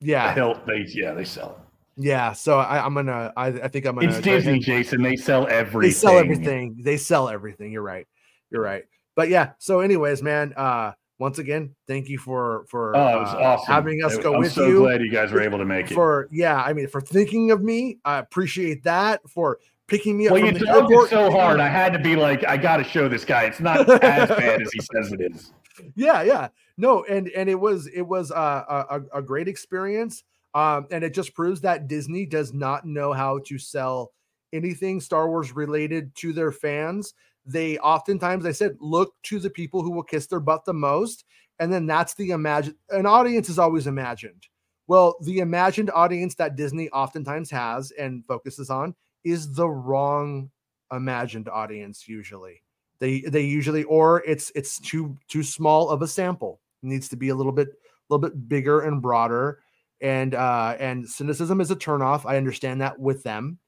Yeah, 0.00 0.34
hilt. 0.34 0.66
They 0.66 0.86
yeah. 0.88 1.12
They 1.14 1.24
sell 1.24 1.50
it. 1.50 2.02
yeah. 2.04 2.32
So 2.32 2.58
I, 2.58 2.84
I'm 2.84 2.94
gonna, 2.94 3.32
I, 3.36 3.46
I 3.46 3.68
think 3.68 3.86
I'm 3.86 3.94
gonna. 3.94 4.08
It's 4.08 4.20
Disney, 4.20 4.58
Jason. 4.58 5.02
They 5.02 5.16
sell 5.16 5.46
everything. 5.46 5.88
They 5.88 5.94
sell 5.94 6.18
everything. 6.18 6.80
They 6.82 6.96
sell 6.96 7.28
everything. 7.28 7.70
You're 7.72 7.82
right. 7.82 8.06
You're 8.50 8.62
right. 8.62 8.84
But 9.14 9.28
yeah. 9.28 9.52
So, 9.58 9.80
anyways, 9.80 10.22
man. 10.22 10.52
Uh, 10.56 10.92
once 11.20 11.38
again, 11.38 11.72
thank 11.86 12.08
you 12.08 12.18
for 12.18 12.64
for 12.68 12.96
Oh, 12.96 13.00
uh, 13.00 13.36
awesome. 13.38 13.72
having 13.72 14.02
us 14.02 14.16
go 14.16 14.34
I'm 14.34 14.40
with 14.40 14.52
so 14.52 14.66
you. 14.66 14.78
glad 14.80 15.02
you 15.02 15.10
guys 15.10 15.30
were 15.30 15.42
able 15.42 15.58
to 15.58 15.64
make 15.66 15.90
it. 15.90 15.94
for 15.94 16.28
yeah, 16.32 16.60
I 16.62 16.72
mean 16.72 16.88
for 16.88 17.00
thinking 17.00 17.50
of 17.52 17.62
me. 17.62 17.98
I 18.04 18.18
appreciate 18.18 18.82
that 18.84 19.20
for 19.28 19.58
picking 19.86 20.16
me 20.16 20.26
up 20.28 20.32
well, 20.32 20.46
from 20.46 20.56
you 20.56 20.66
airport. 20.68 21.06
it 21.06 21.10
so 21.10 21.30
hard. 21.30 21.60
I 21.60 21.68
had 21.68 21.92
to 21.92 21.98
be 21.98 22.16
like, 22.16 22.44
I 22.46 22.56
got 22.56 22.78
to 22.78 22.84
show 22.84 23.06
this 23.08 23.24
guy. 23.24 23.44
It's 23.44 23.60
not 23.60 23.88
as 24.02 24.28
bad 24.30 24.62
as 24.62 24.72
he 24.72 24.80
says 24.80 25.12
it 25.12 25.20
is. 25.20 25.52
yeah, 25.94 26.22
yeah. 26.22 26.48
No, 26.78 27.04
and 27.04 27.28
and 27.28 27.48
it 27.50 27.60
was 27.60 27.86
it 27.88 28.02
was 28.02 28.32
uh, 28.32 28.64
a 28.68 28.96
a, 29.14 29.18
a 29.18 29.22
great 29.22 29.46
experience. 29.46 30.24
Um, 30.54 30.86
and 30.90 31.04
it 31.04 31.14
just 31.14 31.34
proves 31.34 31.60
that 31.60 31.86
Disney 31.86 32.26
does 32.26 32.52
not 32.52 32.84
know 32.84 33.12
how 33.12 33.38
to 33.46 33.56
sell 33.56 34.10
anything 34.52 35.00
Star 35.00 35.28
Wars 35.28 35.54
related 35.54 36.12
to 36.16 36.32
their 36.32 36.50
fans. 36.50 37.14
They 37.46 37.78
oftentimes, 37.78 38.46
I 38.46 38.52
said, 38.52 38.76
look 38.80 39.14
to 39.24 39.38
the 39.38 39.50
people 39.50 39.82
who 39.82 39.90
will 39.90 40.02
kiss 40.02 40.26
their 40.26 40.40
butt 40.40 40.64
the 40.64 40.74
most, 40.74 41.24
and 41.58 41.72
then 41.72 41.86
that's 41.86 42.14
the 42.14 42.30
imagine. 42.30 42.76
An 42.90 43.06
audience 43.06 43.48
is 43.48 43.58
always 43.58 43.86
imagined. 43.86 44.46
Well, 44.90 45.16
the 45.22 45.38
imagined 45.38 45.90
audience 45.94 46.34
that 46.34 46.56
Disney 46.56 46.90
oftentimes 46.90 47.48
has 47.52 47.92
and 47.92 48.24
focuses 48.26 48.70
on 48.70 48.96
is 49.22 49.54
the 49.54 49.68
wrong 49.68 50.50
imagined 50.92 51.48
audience. 51.48 52.08
Usually, 52.08 52.60
they 52.98 53.20
they 53.20 53.42
usually 53.42 53.84
or 53.84 54.24
it's 54.26 54.50
it's 54.56 54.80
too 54.80 55.16
too 55.28 55.44
small 55.44 55.90
of 55.90 56.02
a 56.02 56.08
sample. 56.08 56.60
It 56.82 56.86
needs 56.86 57.08
to 57.10 57.16
be 57.16 57.28
a 57.28 57.36
little 57.36 57.52
bit 57.52 57.68
a 57.68 58.12
little 58.12 58.28
bit 58.28 58.48
bigger 58.48 58.80
and 58.80 59.00
broader. 59.00 59.60
And 60.00 60.34
uh 60.34 60.76
and 60.80 61.08
cynicism 61.08 61.60
is 61.60 61.70
a 61.70 61.76
turnoff. 61.76 62.26
I 62.26 62.36
understand 62.36 62.80
that 62.80 62.98
with 62.98 63.22
them, 63.22 63.59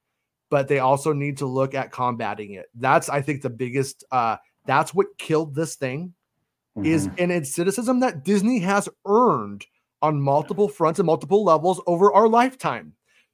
but 0.53 0.69
they 0.69 0.81
also 0.81 1.15
need 1.15 1.39
to 1.39 1.47
look 1.47 1.75
at 1.75 1.91
combating 1.91 2.53
it. 2.53 2.67
That's 2.75 3.09
I 3.09 3.23
think 3.23 3.41
the 3.41 3.49
biggest 3.49 4.05
uh 4.13 4.37
that's 4.67 4.93
what 4.93 5.07
killed 5.17 5.55
this 5.55 5.77
thing 5.77 6.13
is 6.85 7.09
Mhm. 7.09 7.15
and 7.21 7.33
it's 7.33 7.55
cynicism 7.55 8.01
that 8.01 8.23
Disney 8.23 8.59
has 8.59 8.87
earned 9.07 9.65
on 10.03 10.21
multiple 10.21 10.69
fronts 10.69 11.01
and 11.01 11.07
multiple 11.07 11.43
levels 11.43 11.81
over 11.87 12.13
our 12.13 12.29
lifetime. 12.29 12.93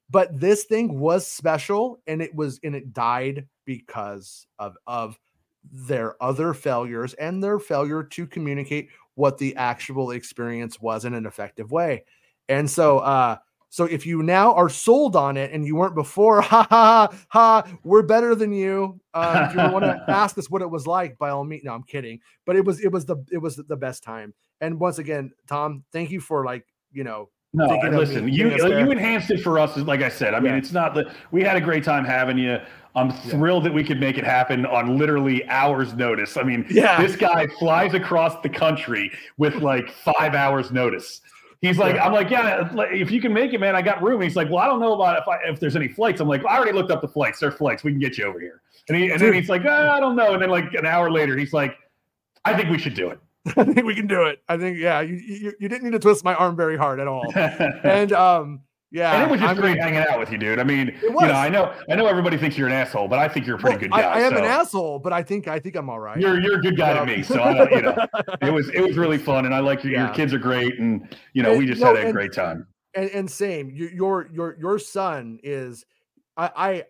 But 0.09 0.39
this 0.39 0.65
thing 0.65 1.01
was 1.01 1.27
special 1.27 2.01
and 2.07 2.23
it 2.23 2.33
was 2.37 2.61
and 2.63 2.77
it 2.77 2.93
died 2.93 3.49
because 3.65 4.47
of 4.61 4.77
of 4.87 5.19
their 5.73 6.23
other 6.23 6.55
failures 6.55 7.15
and 7.15 7.43
their 7.43 7.59
failure 7.59 8.05
to 8.05 8.29
communicate 8.29 8.91
what 9.17 9.39
the 9.39 9.57
actual 9.57 10.13
experience 10.13 10.81
was 10.81 11.05
in 11.05 11.15
an 11.15 11.27
effective 11.27 11.73
way. 11.73 12.05
And 12.49 12.71
so 12.71 13.01
uh 13.01 13.39
so 13.71 13.85
if 13.85 14.07
you 14.07 14.23
now 14.23 14.55
are 14.55 14.69
sold 14.69 15.15
on 15.17 15.37
it 15.37 15.53
and 15.53 15.65
you 15.67 15.77
weren't 15.77 15.95
before, 15.95 16.41
ha 16.43 16.67
ha 16.71 17.09
ha, 17.09 17.63
ha 17.65 17.79
we're 17.85 18.03
better 18.03 18.35
than 18.35 18.53
you. 18.53 19.01
Um, 19.15 19.45
if 19.45 19.53
you 19.55 19.73
want 19.73 19.85
to 19.85 20.03
ask 20.09 20.39
us 20.39 20.49
what 20.51 20.63
it 20.63 20.71
was 20.71 20.87
like, 20.87 21.19
by 21.19 21.31
all 21.31 21.45
means, 21.45 21.65
no, 21.65 21.75
I'm 21.75 21.83
kidding. 21.83 22.21
But 22.47 22.57
it 22.57 22.65
was 22.65 22.81
it 22.85 22.91
was 22.93 23.05
the 23.05 23.17
it 23.31 23.39
was 23.39 23.57
the 23.57 23.77
best 23.77 24.03
time. 24.03 24.33
And 24.61 24.79
once 24.81 24.99
again, 24.99 25.31
Tom, 25.49 25.85
thank 25.93 26.11
you 26.11 26.21
for 26.21 26.45
like 26.45 26.65
you 26.93 27.05
know 27.05 27.29
No, 27.53 27.67
listen, 27.93 28.25
me, 28.27 28.33
you 28.33 28.45
getting 28.51 28.61
us 28.65 28.69
there. 28.71 28.81
you 28.81 28.91
enhanced 28.91 29.31
it 29.31 29.43
for 29.43 29.59
us. 29.59 29.77
Like 29.77 30.01
I 30.03 30.09
said, 30.09 30.35
I 30.35 30.41
mean, 30.41 30.53
Yeah. 30.53 30.59
it's 30.59 30.73
not 30.73 30.95
that 30.95 31.07
we 31.31 31.43
had 31.43 31.57
a 31.57 31.61
great 31.61 31.85
time 31.85 32.05
having 32.05 32.39
you. 32.39 32.59
I'm 32.95 33.11
thrilled 33.13 33.65
that 33.65 33.73
we 33.75 33.85
could 33.85 34.01
make 34.01 34.19
it 34.19 34.25
happen 34.25 34.67
on 34.67 34.97
literally 34.99 35.47
hours' 35.49 35.95
notice. 35.95 36.37
I 36.37 36.43
mean, 36.43 36.67
Yeah. 36.71 37.01
this 37.01 37.15
guy 37.17 37.47
flies 37.59 37.95
across 37.95 38.41
the 38.43 38.49
country 38.49 39.13
with 39.37 39.55
like 39.57 39.91
five 39.91 40.35
hours' 40.35 40.73
notice. 40.73 41.21
He's 41.61 41.79
like. 41.79 41.97
I'm 41.99 42.13
like, 42.13 42.31
yeah, 42.31 42.69
if 42.93 43.11
you 43.11 43.21
can 43.21 43.33
make 43.33 43.53
it, 43.53 43.59
man, 43.59 43.75
I 43.75 43.83
got 43.83 44.03
room. 44.03 44.21
He's 44.21 44.37
like, 44.37 44.49
well, 44.49 44.59
I 44.59 44.67
don't 44.67 44.81
know 44.81 44.95
about 44.95 45.19
if 45.19 45.29
I, 45.29 45.39
if 45.49 45.59
there's 45.59 45.77
any 45.77 45.89
flights. 45.89 46.21
I'm 46.21 46.29
like, 46.29 46.45
I 46.45 46.57
already 46.57 46.73
looked 46.73 46.91
up 46.91 47.01
the 47.01 47.09
flights. 47.09 47.41
There's 47.41 47.55
flights. 47.55 47.83
We 47.83 47.91
can 47.91 48.01
get 48.01 48.17
you 48.17 48.25
over 48.25 48.41
here. 48.41 48.63
And 48.89 48.97
he 48.97 49.11
and 49.11 49.21
then 49.21 49.35
he's 49.35 49.49
like, 49.49 49.63
"Ah, 49.67 49.93
I 49.93 50.01
don't 50.01 50.17
know. 50.17 50.33
And 50.33 50.43
then 50.43 50.51
like 50.51 50.73
an 50.75 50.87
hour 50.87 51.11
later, 51.11 51.37
he's 51.37 51.53
like, 51.53 51.77
I 52.45 52.57
think 52.57 52.71
we 52.71 52.79
should 52.79 52.95
do 52.95 53.11
it. 53.11 53.19
I 53.57 53.65
think 53.65 53.87
we 53.87 53.95
can 53.95 54.07
do 54.07 54.25
it. 54.25 54.43
I 54.49 54.57
think 54.57 54.79
yeah, 54.79 55.01
you 55.01 55.17
you, 55.17 55.53
you 55.61 55.69
didn't 55.69 55.85
need 55.85 55.93
to 55.93 55.99
twist 55.99 56.25
my 56.25 56.35
arm 56.35 56.57
very 56.57 56.77
hard 56.77 57.01
at 57.01 57.07
all. 57.07 57.27
And 57.37 58.13
um 58.13 58.61
yeah, 58.91 59.15
and 59.15 59.23
it 59.25 59.31
was 59.31 59.41
just 59.41 59.49
I'm- 59.49 59.61
great 59.61 59.79
hanging 59.79 60.01
out 60.01 60.19
with 60.19 60.31
you, 60.33 60.39
dude. 60.39 60.59
I 60.59 60.65
mean, 60.65 60.97
you 61.03 61.11
know, 61.13 61.19
I 61.19 61.49
know, 61.49 61.75
I 61.91 61.95
know 61.97 62.07
everybody 62.07 62.37
thinks 62.39 62.57
you're 62.57 62.69
an 62.69 62.73
asshole, 62.73 63.09
but 63.09 63.19
I 63.19 63.29
think 63.29 63.47
you're 63.47 63.57
a 63.57 63.59
pretty 63.59 63.77
well, 63.77 63.81
good 63.81 63.93
I, 63.93 64.03
guy. 64.03 64.09
I 64.09 64.21
am 64.23 64.33
so 64.33 64.39
an 64.39 64.45
asshole, 64.45 64.99
but 64.99 65.13
I 65.13 65.23
think 65.23 65.47
I 65.49 65.59
think 65.59 65.77
I'm 65.77 65.91
all 65.91 66.01
right. 66.01 66.19
You're 66.19 66.41
you're 66.41 66.59
a 66.59 66.63
good 66.63 66.77
guy 66.77 66.95
to 66.95 67.05
me, 67.05 67.23
so 67.23 67.39
I 67.41 67.69
you 67.71 67.83
know, 67.83 67.97
it 68.43 68.53
was 68.53 68.69
it 68.71 68.81
was 68.81 68.97
really 68.97 69.19
fun, 69.19 69.45
and 69.47 69.55
I 69.55 69.59
like 69.61 69.85
your, 69.85 69.93
your 69.93 70.09
kids 70.11 70.33
are 70.33 70.39
great, 70.39 70.79
and 70.79 71.15
you 71.35 71.43
know, 71.43 71.51
And, 71.51 71.59
we 71.59 71.67
just 71.67 71.81
no, 71.81 71.89
had 71.89 71.97
a 71.97 72.01
and- 72.07 72.13
great 72.15 72.33
time. 72.33 72.67
and, 72.95 73.11
and 73.11 73.31
same. 73.31 73.71
Your 73.71 74.27
your 74.33 74.57
your 74.59 74.79
son 74.79 75.39
is 75.43 75.85
I 76.37 76.51
I 76.57 76.85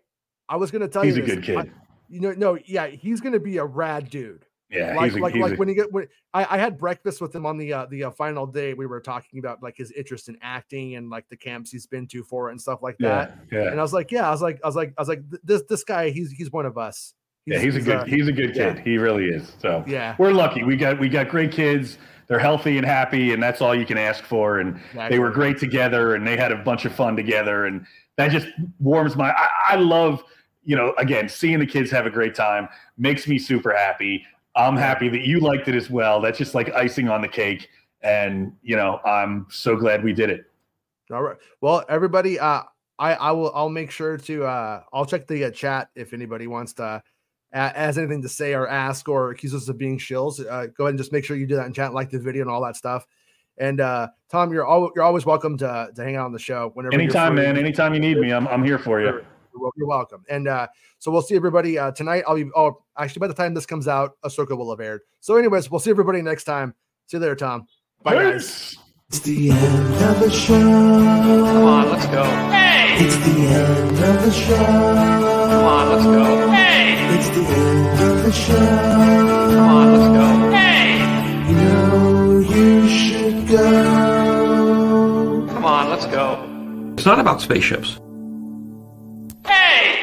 I 0.47 0.55
was 0.55 0.71
gonna 0.71 0.87
tell 0.87 1.03
you. 1.03 1.11
He's 1.13 1.17
a 1.17 1.25
this. 1.25 1.35
good 1.35 1.43
kid. 1.43 1.57
I- 1.57 1.71
you 2.11 2.19
know, 2.21 2.31
no, 2.31 2.57
yeah, 2.65 2.87
he's 2.87 3.21
gonna 3.21 3.39
be 3.39 3.57
a 3.57 3.65
rad 3.65 4.09
dude. 4.09 4.43
Yeah, 4.69 4.95
like 4.95 5.11
he's 5.11 5.19
a, 5.19 5.21
like 5.23 5.33
he's 5.33 5.41
like 5.41 5.53
a, 5.53 5.55
when 5.55 5.67
you 5.67 5.75
get 5.75 5.91
when 5.91 6.07
I, 6.33 6.55
I 6.55 6.57
had 6.57 6.77
breakfast 6.77 7.21
with 7.21 7.33
him 7.33 7.45
on 7.45 7.57
the 7.57 7.73
uh, 7.73 7.85
the 7.87 8.05
uh, 8.05 8.11
final 8.11 8.45
day 8.45 8.73
we 8.73 8.85
were 8.85 9.01
talking 9.01 9.39
about 9.39 9.63
like 9.63 9.75
his 9.77 9.91
interest 9.91 10.29
in 10.29 10.37
acting 10.41 10.95
and 10.95 11.09
like 11.09 11.27
the 11.29 11.37
camps 11.37 11.71
he's 11.71 11.87
been 11.87 12.07
to 12.07 12.23
for 12.23 12.49
it 12.49 12.51
and 12.51 12.61
stuff 12.61 12.79
like 12.81 12.97
that 12.99 13.37
yeah, 13.51 13.63
yeah. 13.63 13.71
and 13.71 13.79
I 13.79 13.83
was 13.83 13.93
like 13.93 14.11
yeah 14.11 14.27
I 14.27 14.31
was 14.31 14.41
like 14.41 14.59
I 14.63 14.67
was 14.67 14.75
like 14.75 14.93
I 14.97 15.01
was 15.01 15.09
like 15.09 15.23
this 15.43 15.63
this 15.63 15.83
guy 15.83 16.09
he's 16.09 16.31
he's 16.31 16.51
one 16.51 16.65
of 16.65 16.77
us 16.77 17.13
Yeah, 17.45 17.59
he's 17.59 17.75
a 17.75 17.81
good 17.81 17.97
uh, 17.97 18.03
he's 18.05 18.27
a 18.27 18.31
good 18.31 18.55
yeah. 18.55 18.73
kid. 18.73 18.83
He 18.85 18.97
really 18.97 19.25
is. 19.25 19.53
So 19.59 19.83
yeah 19.87 20.15
we're 20.19 20.33
lucky. 20.33 20.63
We 20.63 20.75
got 20.75 20.99
we 20.99 21.09
got 21.09 21.29
great 21.29 21.51
kids. 21.51 21.97
they're 22.29 22.39
healthy 22.39 22.77
and 22.77 22.85
happy, 22.85 23.33
and 23.33 23.41
that's 23.41 23.59
all 23.59 23.73
you 23.75 23.87
can 23.87 23.97
ask 23.97 24.23
for. 24.23 24.59
And 24.59 24.77
exactly. 24.77 25.09
they 25.09 25.19
were 25.19 25.31
great 25.31 25.57
together, 25.57 26.13
and 26.13 26.25
they 26.25 26.37
had 26.37 26.51
a 26.51 26.57
bunch 26.57 26.85
of 26.85 26.93
fun 26.93 27.15
together, 27.15 27.65
and 27.65 27.85
that 28.17 28.29
just 28.29 28.47
warms 28.79 29.15
my. 29.15 29.31
I, 29.31 29.49
I 29.69 29.75
love, 29.77 30.23
you 30.63 30.75
know, 30.75 30.93
again, 30.99 31.27
seeing 31.27 31.57
the 31.57 31.65
kids 31.65 31.89
have 31.89 32.05
a 32.05 32.09
great 32.11 32.35
time 32.35 32.69
makes 32.97 33.27
me 33.27 33.39
super 33.39 33.75
happy. 33.75 34.23
I'm 34.59 34.75
happy 34.75 35.07
that 35.09 35.21
you 35.21 35.39
liked 35.39 35.69
it 35.69 35.75
as 35.75 35.89
well. 35.89 36.19
That's 36.19 36.37
just 36.37 36.53
like 36.53 36.69
icing 36.73 37.07
on 37.07 37.21
the 37.21 37.27
cake, 37.27 37.69
and 38.01 38.51
you 38.61 38.75
know, 38.75 38.99
I'm 39.05 39.47
so 39.49 39.77
glad 39.77 40.03
we 40.03 40.11
did 40.11 40.29
it. 40.29 40.45
All 41.11 41.23
right. 41.23 41.37
Well, 41.61 41.85
everybody, 41.87 42.39
uh, 42.39 42.63
I 42.99 43.13
I 43.13 43.31
will 43.31 43.51
I'll 43.55 43.69
make 43.69 43.89
sure 43.89 44.17
to 44.17 44.43
uh 44.43 44.83
I'll 44.91 45.05
check 45.05 45.27
the 45.27 45.45
uh, 45.45 45.51
chat 45.51 45.89
if 45.95 46.13
anybody 46.13 46.47
wants 46.47 46.73
to 46.73 46.83
uh, 46.83 47.73
has 47.73 47.97
anything 47.97 48.21
to 48.21 48.29
say 48.29 48.53
or 48.53 48.67
ask 48.67 49.07
or 49.07 49.31
accuse 49.31 49.55
us 49.55 49.69
of 49.69 49.77
being 49.77 49.97
shills. 49.97 50.39
Uh, 50.39 50.67
go 50.67 50.83
ahead 50.83 50.89
and 50.89 50.97
just 50.97 51.13
make 51.13 51.23
sure 51.23 51.37
you 51.37 51.47
do 51.47 51.55
that 51.55 51.65
in 51.65 51.73
chat, 51.73 51.93
like 51.93 52.09
the 52.09 52.19
video 52.19 52.41
and 52.41 52.51
all 52.51 52.61
that 52.61 52.75
stuff. 52.75 53.07
And 53.57 53.79
uh 53.79 54.09
Tom, 54.29 54.51
you're 54.51 54.65
all 54.65 54.91
you're 54.93 55.05
always 55.05 55.25
welcome 55.25 55.57
to 55.59 55.89
to 55.95 56.03
hang 56.03 56.17
out 56.17 56.25
on 56.25 56.33
the 56.33 56.39
show 56.39 56.71
whenever. 56.73 56.93
Anytime, 56.93 57.35
man. 57.35 57.57
Anytime 57.57 57.93
you 57.93 57.99
need 58.01 58.17
me, 58.17 58.33
I'm 58.33 58.47
I'm 58.49 58.63
here 58.63 58.77
for 58.77 58.99
you. 59.01 59.25
You're 59.75 59.87
welcome. 59.87 60.23
And 60.29 60.47
uh, 60.47 60.67
so 60.99 61.11
we'll 61.11 61.21
see 61.21 61.35
everybody 61.35 61.77
uh, 61.77 61.91
tonight. 61.91 62.23
I'll 62.27 62.35
be 62.35 62.49
oh 62.55 62.81
actually 62.97 63.21
by 63.21 63.27
the 63.27 63.33
time 63.33 63.53
this 63.53 63.65
comes 63.65 63.87
out, 63.87 64.17
Ahsoka 64.23 64.57
will 64.57 64.69
have 64.71 64.79
aired. 64.79 65.01
So, 65.19 65.35
anyways, 65.35 65.69
we'll 65.69 65.79
see 65.79 65.91
everybody 65.91 66.21
next 66.21 66.43
time. 66.43 66.75
See 67.07 67.17
you 67.17 67.21
there, 67.21 67.35
Tom. 67.35 67.67
Bye, 68.03 68.13
guys. 68.13 68.77
It's 69.09 69.21
the 69.21 69.49
end 69.49 70.03
of 70.03 70.19
the 70.19 70.29
show. 70.29 70.53
Come 70.53 71.63
on, 71.63 71.89
let's 71.89 72.05
go. 72.05 72.23
Hey! 72.23 72.97
It's 72.99 73.15
the 73.17 73.41
end 73.41 73.97
of 74.03 74.21
the 74.23 74.31
show. 74.31 74.55
Come 74.55 75.65
on, 75.65 75.89
let's 75.89 76.05
go. 76.05 76.51
Hey! 76.51 77.15
It's 77.17 77.29
the 77.29 77.41
end 77.41 77.99
of 78.01 78.23
the 78.23 78.31
show. 78.31 78.53
Come 78.53 79.69
on, 79.69 79.93
let's 79.93 80.09
go. 80.15 80.51
Hey! 80.51 80.99
You 81.49 81.55
know 81.55 82.39
you 82.39 82.87
should 82.87 83.47
go. 83.47 83.63
Come 85.53 85.65
on, 85.65 85.89
let's 85.89 86.05
go. 86.05 86.45
It's 86.93 87.05
not 87.05 87.19
about 87.19 87.41
spaceships. 87.41 87.99
Hey! 89.49 89.98